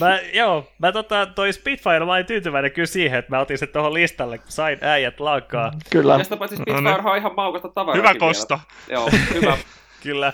Mä, 0.00 0.20
joo, 0.32 0.66
mä 0.78 0.92
tota, 0.92 1.26
toi 1.26 1.52
Spitfire, 1.52 2.04
mä 2.04 2.12
olin 2.12 2.26
tyytyväinen 2.26 2.72
kyllä 2.72 2.86
siihen, 2.86 3.18
että 3.18 3.36
mä 3.36 3.40
otin 3.40 3.58
sen 3.58 3.68
tuohon 3.68 3.94
listalle, 3.94 4.38
kun 4.38 4.52
sain 4.52 4.78
äijät 4.80 5.20
lankaa. 5.20 5.72
Kyllä. 5.90 6.14
ja 6.14 6.24
sitä 6.24 6.36
paitsi 6.36 6.56
Spitfire 6.56 7.10
on 7.10 7.16
ihan 7.16 7.34
maukasta 7.36 7.68
tavaraa. 7.68 7.96
Hyvä 7.96 8.14
kosto. 8.14 8.60
Joo, 8.88 9.10
hyvä. 9.34 9.58
Kyllä, 10.02 10.32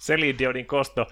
Celine 0.00 0.38
Dionin 0.38 0.66
kosto. 0.66 1.06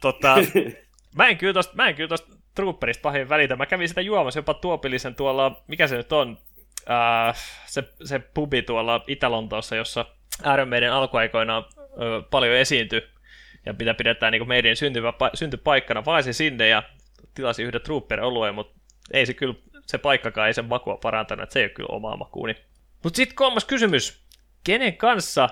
Tota, 0.00 0.36
mä 1.16 1.28
en 1.28 1.38
kyllä 1.38 1.52
tosta, 1.52 1.74
mä 1.76 1.88
en 1.88 1.94
kyllä 1.94 2.08
tosta 2.08 2.36
Trooperista 2.54 3.02
pahin 3.02 3.28
välitä. 3.28 3.56
Mä 3.56 3.66
kävin 3.66 3.88
sitä 3.88 4.00
juomassa 4.00 4.38
jopa 4.38 4.54
tuopillisen 4.54 5.14
tuolla, 5.14 5.62
mikä 5.68 5.86
se 5.86 5.96
nyt 5.96 6.12
on, 6.12 6.38
äh, 6.90 7.36
se, 7.66 7.84
se 8.04 8.18
pubi 8.18 8.62
tuolla 8.62 9.04
Itä-Lontoossa, 9.06 9.76
jossa 9.76 10.06
Iron 10.54 10.68
Maiden 10.68 10.92
alkuaikoina 10.92 11.58
äh, 11.58 11.64
paljon 12.30 12.56
esiintyi 12.56 13.02
ja 13.66 13.74
mitä 13.78 13.94
pidetään 13.94 14.32
niin 14.32 14.48
meidän 14.48 14.76
syntypaikkana. 15.34 16.04
Vaisin 16.04 16.34
sinne 16.34 16.68
ja 16.68 16.82
tilasin 17.34 17.66
yhden 17.66 17.80
Trooper-olueen, 17.80 18.54
mutta 18.54 18.80
ei 19.12 19.26
se 19.26 19.34
kyllä, 19.34 19.54
se 19.86 19.98
paikkakaan 19.98 20.46
ei 20.46 20.54
sen 20.54 20.64
makua 20.64 20.96
parantanut, 20.96 21.42
että 21.42 21.52
se 21.52 21.60
ei 21.60 21.64
ole 21.64 21.70
kyllä 21.70 21.88
omaa 21.92 22.16
makuuni. 22.16 22.54
Mutta 23.02 23.16
sitten 23.16 23.36
kolmas 23.36 23.64
kysymys. 23.64 24.22
Kenen 24.64 24.96
kanssa 24.96 25.48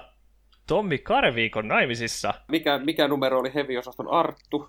Tommi 0.66 0.98
Karviikon 0.98 1.68
naimisissa? 1.68 2.34
Mikä, 2.48 2.78
mikä 2.78 3.08
numero 3.08 3.38
oli 3.38 3.54
heavy-osaston 3.54 4.08
Arttu? 4.08 4.68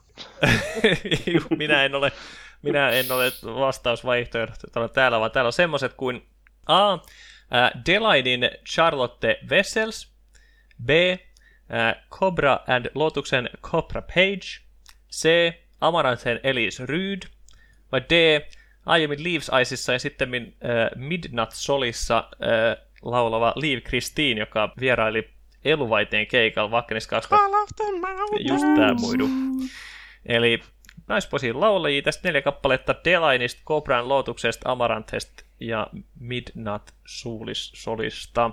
Minä 1.57 1.85
en 1.85 1.95
ole, 1.95 2.11
minä 2.61 2.89
en 2.89 3.11
ole 3.11 3.31
vastausvaihtoehdot 3.59 4.93
täällä, 4.93 5.19
vaan 5.19 5.31
täällä 5.31 5.47
on 5.47 5.53
semmoiset 5.53 5.93
kuin 5.93 6.30
A. 6.65 6.97
Delainin 7.85 8.49
Charlotte 8.65 9.39
Wessels, 9.49 10.11
B. 10.85 10.89
Cobra 12.19 12.59
and 12.67 12.85
Lotuksen 12.95 13.49
Cobra 13.61 14.01
Page, 14.01 14.61
C. 15.11 15.25
Amaranthen 15.81 16.39
Elise 16.43 16.85
Ryd, 16.85 17.21
vai 17.91 18.01
D. 18.09 18.13
Aiemmin 18.85 19.23
Leaves 19.23 19.49
Iceissa 19.61 19.93
ja 19.93 19.99
sitten 19.99 20.29
Midnight 20.95 21.51
Solissa 21.51 22.29
laulava 23.01 23.53
Liv 23.55 23.79
Christine, 23.83 24.39
joka 24.39 24.73
vieraili 24.79 25.29
Eluvaiteen 25.65 26.27
keikalla 26.27 26.71
Vakkenis 26.71 27.07
2000 27.07 27.37
Call 27.37 27.63
of 27.63 27.69
the 27.75 27.91
mountain. 27.99 28.47
just 28.47 28.65
tää 28.75 28.93
muidu. 28.93 29.29
Eli 30.25 30.59
naisposiin 31.11 31.59
laulajia, 31.59 32.01
tästä 32.01 32.27
neljä 32.27 32.41
kappaletta 32.41 32.95
Delainista, 33.05 33.61
Cobran 33.65 34.09
Lotuksesta, 34.09 34.71
Amaranthesta 34.71 35.43
ja 35.59 35.87
Midnight 36.19 36.91
Soulis 37.05 37.71
Solista. 37.75 38.51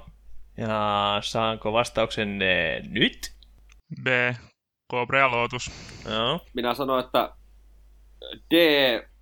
Ja 0.56 1.18
saanko 1.22 1.72
vastauksen 1.72 2.42
eh, 2.42 2.82
nyt? 2.88 3.32
B. 4.02 4.06
Cobra 4.90 5.18
ja 5.18 5.30
Lotus. 5.30 5.70
No. 6.04 6.40
Minä 6.54 6.74
sanoin, 6.74 7.04
että 7.04 7.32
D 8.50 8.54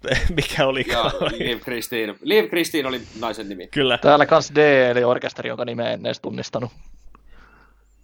Mikä 0.36 0.66
oli? 0.66 0.84
ja 0.88 1.04
Liv 1.04 1.60
Christine. 1.60 2.14
Liv 2.22 2.48
Christine 2.48 2.88
oli 2.88 3.00
naisen 3.20 3.48
nimi. 3.48 3.66
Kyllä. 3.66 3.98
Täällä 3.98 4.26
kans 4.26 4.52
D, 4.54 4.90
eli 4.90 5.04
orkesteri, 5.04 5.48
jonka 5.48 5.64
nimeä 5.64 5.90
en 5.90 6.06
edes 6.06 6.20
tunnistanut. 6.20 6.72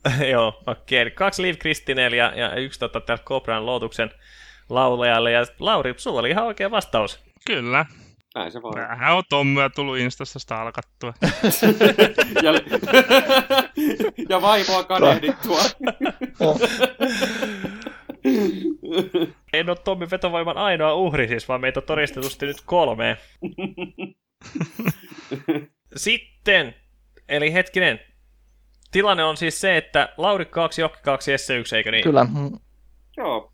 Joo, 0.33 0.63
okei. 0.67 1.03
Okay. 1.03 1.11
Kaksi 1.11 1.43
Liv 1.43 1.57
Kristinel 1.59 2.13
ja, 2.13 2.33
ja 2.37 2.55
yksi 2.55 2.81
tota, 2.81 3.01
täällä 3.01 3.25
Cobran 3.25 3.67
Lotuksen 3.67 4.11
laulajalle. 4.75 5.33
Ja 5.33 5.45
Lauri, 5.59 5.95
sulla 5.97 6.21
oli 6.21 6.31
ihan 6.31 6.45
oikea 6.45 6.71
vastaus. 6.71 7.25
Kyllä. 7.47 7.87
Näin 8.35 8.53
se 8.53 8.63
vaan. 8.63 8.89
Vähän 8.89 9.17
on 9.17 9.23
Tommia 9.29 9.71
tullut 9.71 9.99
Instasta 9.99 10.39
stalkattua. 10.39 11.15
ja, 12.43 12.53
ja 14.29 14.43
vaivoa 14.43 14.85
kadehdittua. 14.85 15.61
En 19.53 19.69
ole 19.69 19.77
Tommin 19.77 20.11
vetovoiman 20.11 20.57
ainoa 20.57 20.95
uhri 20.95 21.29
siis, 21.29 21.49
vaan 21.49 21.61
meitä 21.61 21.81
on 21.81 21.87
todistetusti 21.87 22.47
nyt 22.47 22.57
kolme. 22.67 23.17
Sitten, 25.97 26.75
eli 27.29 27.53
hetkinen, 27.53 28.01
tilanne 28.91 29.25
on 29.25 29.37
siis 29.37 29.61
se, 29.61 29.77
että 29.77 30.15
Lauri 30.17 30.45
2, 30.45 30.81
Jokki 30.81 30.99
2, 31.05 31.31
Jesse 31.31 31.57
1, 31.57 31.77
eikö 31.77 31.91
niin? 31.91 32.05
Kyllä. 32.05 32.27
Joo. 33.17 33.53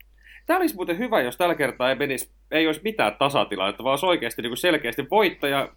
Tämä 0.48 0.60
olisi 0.60 0.74
muuten 0.74 0.98
hyvä, 0.98 1.20
jos 1.20 1.36
tällä 1.36 1.54
kertaa 1.54 1.90
ei, 1.90 1.96
menisi, 1.96 2.32
ei 2.50 2.66
olisi 2.66 2.80
mitään 2.84 3.16
tasatilannetta, 3.16 3.84
vaan 3.84 3.92
olisi 3.92 4.06
oikeasti 4.06 4.42
niin 4.42 4.50
kuin 4.50 4.58
selkeästi 4.58 5.06
voittaja, 5.10 5.68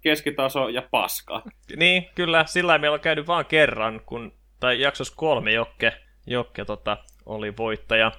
keskitaso 0.00 0.68
ja 0.68 0.82
paska. 0.90 1.42
Niin, 1.76 2.08
kyllä, 2.14 2.44
sillä 2.46 2.78
meillä 2.78 2.94
on 2.94 3.00
käynyt 3.00 3.26
vaan 3.26 3.46
kerran, 3.46 4.00
kun, 4.06 4.32
tai 4.60 4.80
jaksossa 4.80 5.14
kolme 5.16 5.52
Jokke, 5.52 5.92
Jokke 6.26 6.64
tota, 6.64 6.96
oli 7.26 7.56
voittaja 7.56 8.12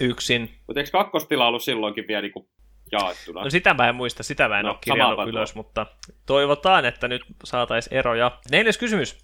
yksin. 0.00 0.50
Mutta 0.66 0.80
eikö 0.80 0.90
kakkostila 0.90 1.46
ollut 1.46 1.62
silloinkin 1.62 2.04
vielä 2.08 2.22
niin 2.22 2.32
kuin 2.32 2.48
jaettuna? 2.92 3.44
No 3.44 3.50
sitä 3.50 3.74
mä 3.74 3.88
en 3.88 3.94
muista, 3.94 4.22
sitä 4.22 4.48
mä 4.48 4.58
en 4.58 4.64
No, 4.64 4.70
ole 4.70 4.78
kirjannut 4.80 5.28
ylös, 5.28 5.54
mutta 5.54 5.86
toivotaan, 6.26 6.84
että 6.84 7.08
nyt 7.08 7.22
saataisiin 7.44 7.98
eroja. 7.98 8.38
Neljäs 8.50 8.78
kysymys. 8.78 9.18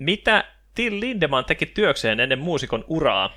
Mitä 0.00 0.44
Till 0.74 1.00
Lindemann 1.00 1.44
teki 1.44 1.66
työkseen 1.66 2.20
ennen 2.20 2.38
muusikon 2.38 2.84
uraa? 2.88 3.30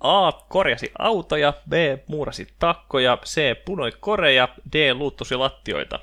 A. 0.00 0.32
Korjasi 0.32 0.92
autoja, 0.98 1.52
B. 1.68 1.72
Muurasi 2.06 2.48
takkoja, 2.58 3.18
C. 3.24 3.64
Punoi 3.64 3.92
koreja, 4.00 4.48
D. 4.72 4.94
Luuttusi 4.94 5.36
lattioita. 5.36 5.98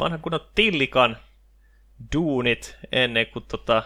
Vanha 0.00 0.18
kunnon 0.18 0.40
Tillikan 0.54 1.16
duunit 2.12 2.76
ennen 2.92 3.26
kuin 3.26 3.44
tota, 3.48 3.82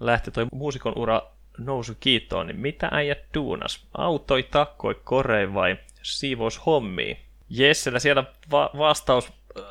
lähti 0.00 0.30
toi 0.30 0.46
muusikon 0.52 0.98
ura 0.98 1.22
nousu 1.58 1.92
kiitoon, 2.00 2.46
niin 2.46 2.56
mitä 2.56 2.88
äijät 2.92 3.18
duunas? 3.34 3.86
Autoi, 3.98 4.42
takkoi, 4.42 5.00
korei 5.04 5.54
vai 5.54 5.76
siivous 6.02 6.66
hommia? 6.66 7.16
Jessellä 7.50 7.98
siellä 7.98 8.24
va- 8.50 8.70
vastaus 8.78 9.28
äh, 9.28 9.64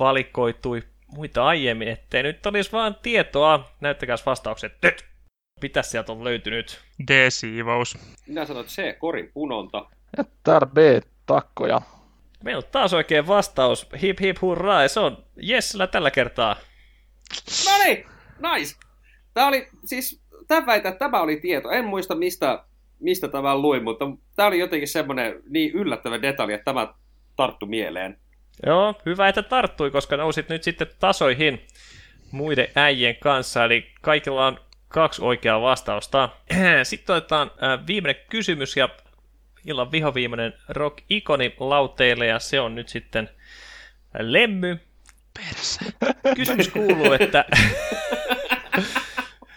valikoitui 0.00 0.82
muita 1.06 1.46
aiemmin, 1.46 1.88
ettei 1.88 2.22
nyt 2.22 2.46
olisi 2.46 2.72
vaan 2.72 2.96
tietoa. 3.02 3.68
Näyttäkääs 3.80 4.26
vastaukset 4.26 4.72
nyt. 4.82 5.11
Mitä 5.62 5.82
sieltä 5.82 6.12
on 6.12 6.24
löytynyt? 6.24 6.80
D-siivous. 7.08 7.98
Minä 8.26 8.44
sanoin, 8.46 8.64
että 8.64 8.74
C, 8.74 8.98
korin 8.98 9.30
punonta. 9.34 9.86
Ja 10.16 10.24
täällä 10.42 10.66
B, 10.66 10.76
takkoja. 11.26 11.80
Meillä 12.44 12.58
on 12.58 12.70
taas 12.72 12.94
oikein 12.94 13.26
vastaus. 13.26 13.88
Hip 14.02 14.20
hip 14.20 14.36
hurraa, 14.40 14.82
ja 14.82 14.88
se 14.88 15.00
on 15.00 15.24
Jessellä 15.36 15.86
tällä 15.86 16.10
kertaa. 16.10 16.56
No 17.66 17.84
niin, 17.84 18.06
nice. 18.38 18.76
Tämä 19.34 19.46
oli 19.46 19.68
siis, 19.84 20.22
tämä 20.48 20.66
väitä, 20.66 20.88
että 20.88 20.98
tämä 20.98 21.20
oli 21.20 21.36
tieto. 21.36 21.70
En 21.70 21.84
muista 21.84 22.14
mistä, 22.14 22.64
mistä 23.00 23.28
tämä 23.28 23.58
luin, 23.58 23.84
mutta 23.84 24.04
tämä 24.36 24.46
oli 24.48 24.58
jotenkin 24.58 24.88
semmoinen 24.88 25.42
niin 25.48 25.72
yllättävä 25.72 26.22
detalji, 26.22 26.54
että 26.54 26.64
tämä 26.64 26.94
tarttu 27.36 27.66
mieleen. 27.66 28.18
Joo, 28.66 28.94
hyvä, 29.06 29.28
että 29.28 29.42
tarttui, 29.42 29.90
koska 29.90 30.16
nousit 30.16 30.48
nyt 30.48 30.62
sitten 30.62 30.86
tasoihin 31.00 31.66
muiden 32.30 32.68
äijien 32.74 33.16
kanssa, 33.16 33.64
eli 33.64 33.92
kaikilla 34.00 34.46
on 34.46 34.60
kaksi 34.92 35.22
oikeaa 35.22 35.60
vastausta. 35.60 36.28
Sitten 36.82 37.16
otetaan 37.16 37.50
äh, 37.62 37.86
viimeinen 37.86 38.22
kysymys, 38.30 38.76
ja 38.76 38.88
illan 39.66 39.92
vihoviimeinen 39.92 40.54
rock-ikoni 40.68 41.54
lauteille, 41.58 42.26
ja 42.26 42.38
se 42.38 42.60
on 42.60 42.74
nyt 42.74 42.88
sitten 42.88 43.30
Lemmy. 44.18 44.78
Perse. 45.34 45.80
Kysymys 46.36 46.68
kuuluu, 46.68 47.12
että 47.12 47.44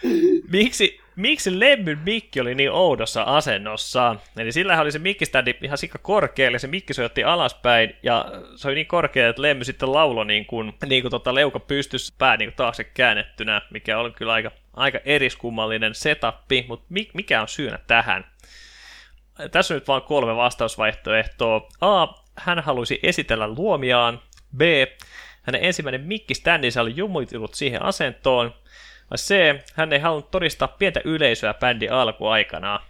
miksi, 0.52 1.00
miksi 1.16 1.60
Lemmyn 1.60 1.98
mikki 1.98 2.40
oli 2.40 2.54
niin 2.54 2.72
oudossa 2.72 3.22
asennossa? 3.22 4.16
Eli 4.36 4.52
sillä 4.52 4.80
oli 4.80 4.92
se 4.92 4.98
mikkiständi 4.98 5.54
ihan 5.62 5.78
sikka 5.78 5.98
korkealle, 5.98 6.58
se 6.58 6.66
mikki 6.66 6.94
sojotti 6.94 7.24
alaspäin, 7.24 7.96
ja 8.02 8.24
se 8.56 8.68
oli 8.68 8.74
niin 8.74 8.86
korkea, 8.86 9.28
että 9.28 9.42
Lemmy 9.42 9.64
sitten 9.64 9.92
laulo 9.92 10.24
niin 10.24 10.46
kuin, 10.46 10.74
niin 10.86 11.02
kuin 11.02 11.10
tota 11.10 11.34
leuka 11.34 11.60
pystyssä 11.60 12.14
pää 12.18 12.36
niin 12.36 12.48
kuin 12.48 12.56
taakse 12.56 12.84
käännettynä, 12.84 13.62
mikä 13.70 13.98
on 13.98 14.14
kyllä 14.14 14.32
aika, 14.32 14.50
aika 14.74 14.98
eriskummallinen 15.04 15.94
setappi, 15.94 16.64
mutta 16.68 16.86
mi, 16.88 17.10
mikä 17.14 17.40
on 17.40 17.48
syynä 17.48 17.78
tähän? 17.86 18.24
Tässä 19.50 19.74
on 19.74 19.76
nyt 19.76 19.88
vain 19.88 20.02
kolme 20.02 20.36
vastausvaihtoehtoa. 20.36 21.68
A. 21.80 22.06
Hän 22.36 22.60
halusi 22.60 23.00
esitellä 23.02 23.48
luomiaan. 23.48 24.20
B. 24.56 24.60
Hänen 25.42 25.64
ensimmäinen 25.64 26.00
mikkiständinsä 26.00 26.82
oli 26.82 26.92
jumutillut 26.96 27.54
siihen 27.54 27.82
asentoon. 27.82 28.54
Vai 29.10 29.16
C. 29.16 29.60
Hän 29.74 29.92
ei 29.92 29.98
halunnut 29.98 30.30
todistaa 30.30 30.68
pientä 30.68 31.00
yleisöä 31.04 31.54
bändin 31.54 31.92
alkuaikana. 31.92 32.80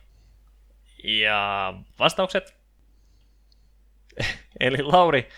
Ja 1.04 1.74
vastaukset? 1.98 2.56
Eli 4.60 4.82
Lauri, 4.82 5.28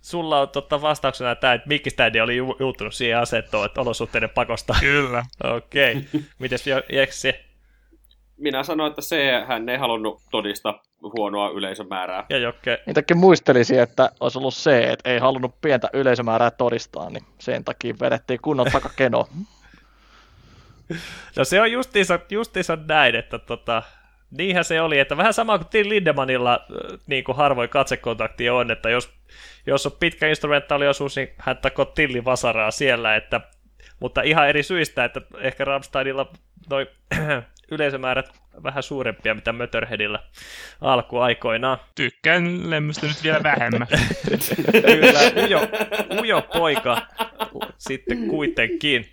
sulla 0.00 0.40
on 0.40 0.48
totta 0.48 0.82
vastauksena 0.82 1.34
tämä, 1.34 1.52
että 1.52 1.68
mikkiständi 1.68 2.20
oli 2.20 2.36
ju- 2.36 2.56
juuttunut 2.60 2.94
siihen 2.94 3.18
asentoon, 3.18 3.66
että 3.66 3.80
olosuhteiden 3.80 4.30
pakosta. 4.30 4.74
Kyllä. 4.80 5.24
Okei. 5.56 5.96
Okay. 5.96 6.22
Mites 6.38 6.64
Jeksi? 6.92 7.34
Minä 8.36 8.62
sanoin, 8.62 8.90
että 8.90 9.02
C, 9.02 9.16
hän 9.46 9.68
ei 9.68 9.78
halunnut 9.78 10.22
todistaa 10.30 10.82
huonoa 11.02 11.50
yleisömäärää. 11.50 12.26
Ja 12.28 12.38
Jokke? 12.38 12.82
Niitäkin 12.86 13.18
muistelisin, 13.18 13.80
että 13.80 14.10
olisi 14.20 14.38
ollut 14.38 14.54
se, 14.54 14.92
että 14.92 15.10
ei 15.10 15.18
halunnut 15.18 15.60
pientä 15.60 15.90
yleisömäärää 15.92 16.50
todistaa, 16.50 17.10
niin 17.10 17.24
sen 17.38 17.64
takia 17.64 17.94
vedettiin 18.00 18.40
kunnon 18.42 18.66
takakeno. 18.72 19.28
No 21.36 21.44
se 21.44 21.60
on 21.60 21.72
justiinsa, 21.72 22.18
justiinsa 22.30 22.78
näin, 22.88 23.14
että 23.14 23.38
tota, 23.38 23.82
niinhän 24.30 24.64
se 24.64 24.80
oli, 24.80 24.98
että 24.98 25.16
vähän 25.16 25.34
sama 25.34 25.58
kuin 25.58 25.68
Till 25.68 25.88
Lindemannilla 25.88 26.52
äh, 26.54 26.98
niin 27.06 27.24
kuin 27.24 27.36
harvoin 27.36 27.68
katsekontakti 27.68 28.50
on, 28.50 28.70
että 28.70 28.90
jos, 28.90 29.10
jos 29.66 29.86
on 29.86 29.92
pitkä 30.00 30.28
instrumentaaliosuus, 30.28 31.16
niin 31.16 31.28
hän 31.38 31.58
takoo 31.58 31.84
Tillin 31.84 32.24
vasaraa 32.24 32.70
siellä, 32.70 33.16
että, 33.16 33.40
mutta 34.00 34.22
ihan 34.22 34.48
eri 34.48 34.62
syistä, 34.62 35.04
että 35.04 35.20
ehkä 35.40 35.64
Rammsteinilla 35.64 36.32
noi 36.70 36.86
yleisömäärät 37.70 38.32
vähän 38.62 38.82
suurempia, 38.82 39.34
mitä 39.34 39.52
Möterheadillä 39.52 40.18
alkuaikoinaan. 40.80 41.78
Tykkään 41.94 42.70
lemmystä 42.70 43.06
nyt 43.06 43.22
vielä 43.22 43.42
vähemmän. 43.42 43.86
Kyllä, 44.86 45.20
ujo, 45.44 45.60
ujo 46.20 46.42
poika 46.52 47.02
sitten 47.78 48.28
kuitenkin. 48.28 49.06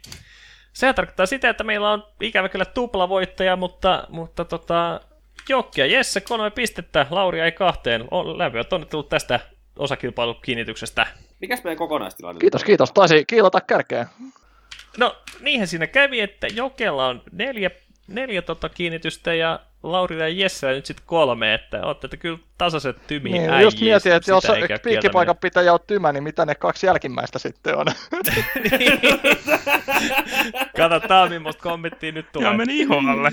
Sehän 0.80 0.96
tarkoittaa 0.96 1.26
sitä, 1.26 1.50
että 1.50 1.64
meillä 1.64 1.92
on 1.92 2.04
ikävä 2.22 2.50
kyllä 2.50 2.66
tuplavoittaja, 2.66 3.56
mutta, 3.56 4.08
mutta 4.10 4.46
tota, 4.46 5.02
Jokki 5.50 5.82
ja 5.82 5.88
Jesse 5.88 6.22
kolme 6.22 6.52
pistettä, 6.52 7.06
Lauri 7.10 7.40
ei 7.40 7.52
kahteen. 7.52 8.06
On 8.12 8.38
lämpimät 8.38 8.74
onnittelut 8.74 9.10
tästä 9.10 9.40
osakilpailukiinnityksestä. 9.80 11.08
Mikäs 11.40 11.64
meidän 11.64 11.78
kokonaistilanne? 11.78 12.40
Kiitos, 12.40 12.64
kiitos. 12.64 12.92
Taisi 12.92 13.24
kiilata 13.28 13.62
kärkeen. 13.62 14.06
No, 14.98 15.16
niinhän 15.40 15.68
siinä 15.68 15.88
kävi, 15.88 16.20
että 16.20 16.48
Jokella 16.48 17.08
on 17.08 17.22
neljä, 17.32 17.72
neljä 18.08 18.42
tota 18.42 18.70
kiinnitystä 18.70 19.34
ja 19.34 19.60
Laurilla 19.84 20.24
ja 20.24 20.30
Jessellä 20.30 20.76
nyt 20.76 20.86
sitten 20.86 21.06
kolme, 21.06 21.54
että 21.54 21.86
olette 21.86 22.18
kyllä 22.18 22.40
tasaiset 22.58 23.08
tymiä 23.08 23.34
Niin, 23.34 23.50
äijiä, 23.50 23.62
just 23.62 23.82
mietin, 23.82 24.12
että 24.12 24.32
jos 24.32 24.44
piikkipaikan 24.84 25.38
pitäjä 25.38 25.74
on 25.74 25.80
tymä, 25.88 26.12
niin 26.12 26.24
mitä 26.24 26.46
ne 26.46 26.56
kaksi 26.56 26.86
jälkimmäistä 26.86 27.40
sitten 27.40 27.78
on? 27.78 27.86
kieltäminen. 28.80 29.38
Katsotaan, 30.78 31.30
millaista 31.30 31.64
kommenttia 31.64 32.12
nyt 32.12 32.32
tulee. 32.32 32.48
Joo, 32.50 32.58
meni 32.58 32.80
iholle. 32.80 33.30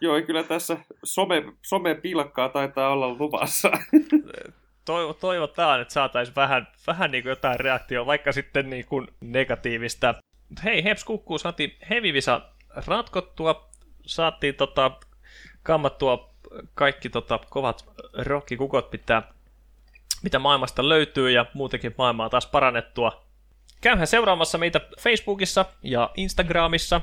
Joo, 0.00 0.22
kyllä 0.22 0.42
tässä 0.42 0.76
some, 1.04 1.42
some-pilkkaa 1.62 2.48
taitaa 2.48 2.92
olla 2.92 3.08
luvassa. 3.08 3.70
Toivo, 4.84 5.12
toivotaan, 5.12 5.80
että 5.80 5.94
saataisiin 5.94 6.36
vähän, 6.36 6.66
vähän 6.86 7.10
niin 7.10 7.22
kuin 7.22 7.30
jotain 7.30 7.60
reaktioa, 7.60 8.06
vaikka 8.06 8.32
sitten 8.32 8.70
niin 8.70 8.86
kuin 8.86 9.08
negatiivista. 9.20 10.14
Hei, 10.64 10.84
Heps 10.84 11.04
kukkuu, 11.04 11.38
saatiin 11.38 11.76
Hevivisa 11.90 12.40
ratkottua, 12.86 13.68
saatiin 14.08 14.54
tota, 14.54 14.90
kammattua 15.62 16.34
kaikki 16.74 17.08
tota, 17.08 17.38
kovat 17.50 17.84
rockikukot, 18.18 18.92
mitä, 18.92 19.22
mitä 20.22 20.38
maailmasta 20.38 20.88
löytyy, 20.88 21.30
ja 21.30 21.46
muutenkin 21.54 21.94
maailmaa 21.98 22.28
taas 22.30 22.46
parannettua. 22.46 23.24
käyhän 23.80 24.06
seuraamassa 24.06 24.58
meitä 24.58 24.80
Facebookissa 25.00 25.64
ja 25.82 26.10
Instagramissa. 26.16 27.00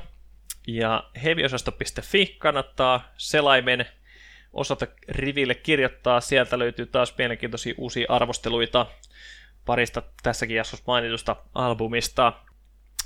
Ja 0.66 1.04
heviosasto.fi 1.24 2.36
kannattaa 2.38 3.12
selaimen 3.16 3.86
osata 4.52 4.86
riville 5.08 5.54
kirjoittaa. 5.54 6.20
Sieltä 6.20 6.58
löytyy 6.58 6.86
taas 6.86 7.14
mielenkiintoisia 7.18 7.74
uusia 7.78 8.06
arvosteluita 8.08 8.86
parista 9.66 10.02
tässäkin 10.22 10.56
jaksossa 10.56 10.84
mainitusta 10.86 11.36
albumista. 11.54 12.32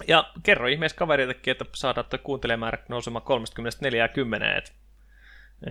Ja 0.08 0.30
kerro 0.42 0.68
ihmeessä 0.68 0.96
kavereillekin, 0.96 1.50
että 1.50 1.64
saadaan 1.74 2.06
tuo 2.06 2.18
kuuntelemäärä 2.22 2.78
nousemaan 2.88 3.24
30-40. 3.24 4.58
Et, 4.58 4.72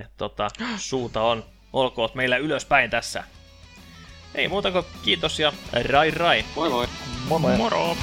et, 0.01 0.11
tota, 0.17 0.47
suuta 0.77 1.21
on, 1.21 1.45
olkoot 1.73 2.15
meillä 2.15 2.37
ylöspäin 2.37 2.89
tässä. 2.89 3.23
Ei 4.35 4.47
muuta 4.47 4.71
kuin 4.71 4.85
kiitos 5.03 5.39
ja 5.39 5.53
rai 5.89 6.11
rai. 6.11 6.45
Moi 6.55 6.69
moi. 6.69 6.87
Moi 7.27 7.39
moi. 7.39 7.57
Moro! 7.57 7.95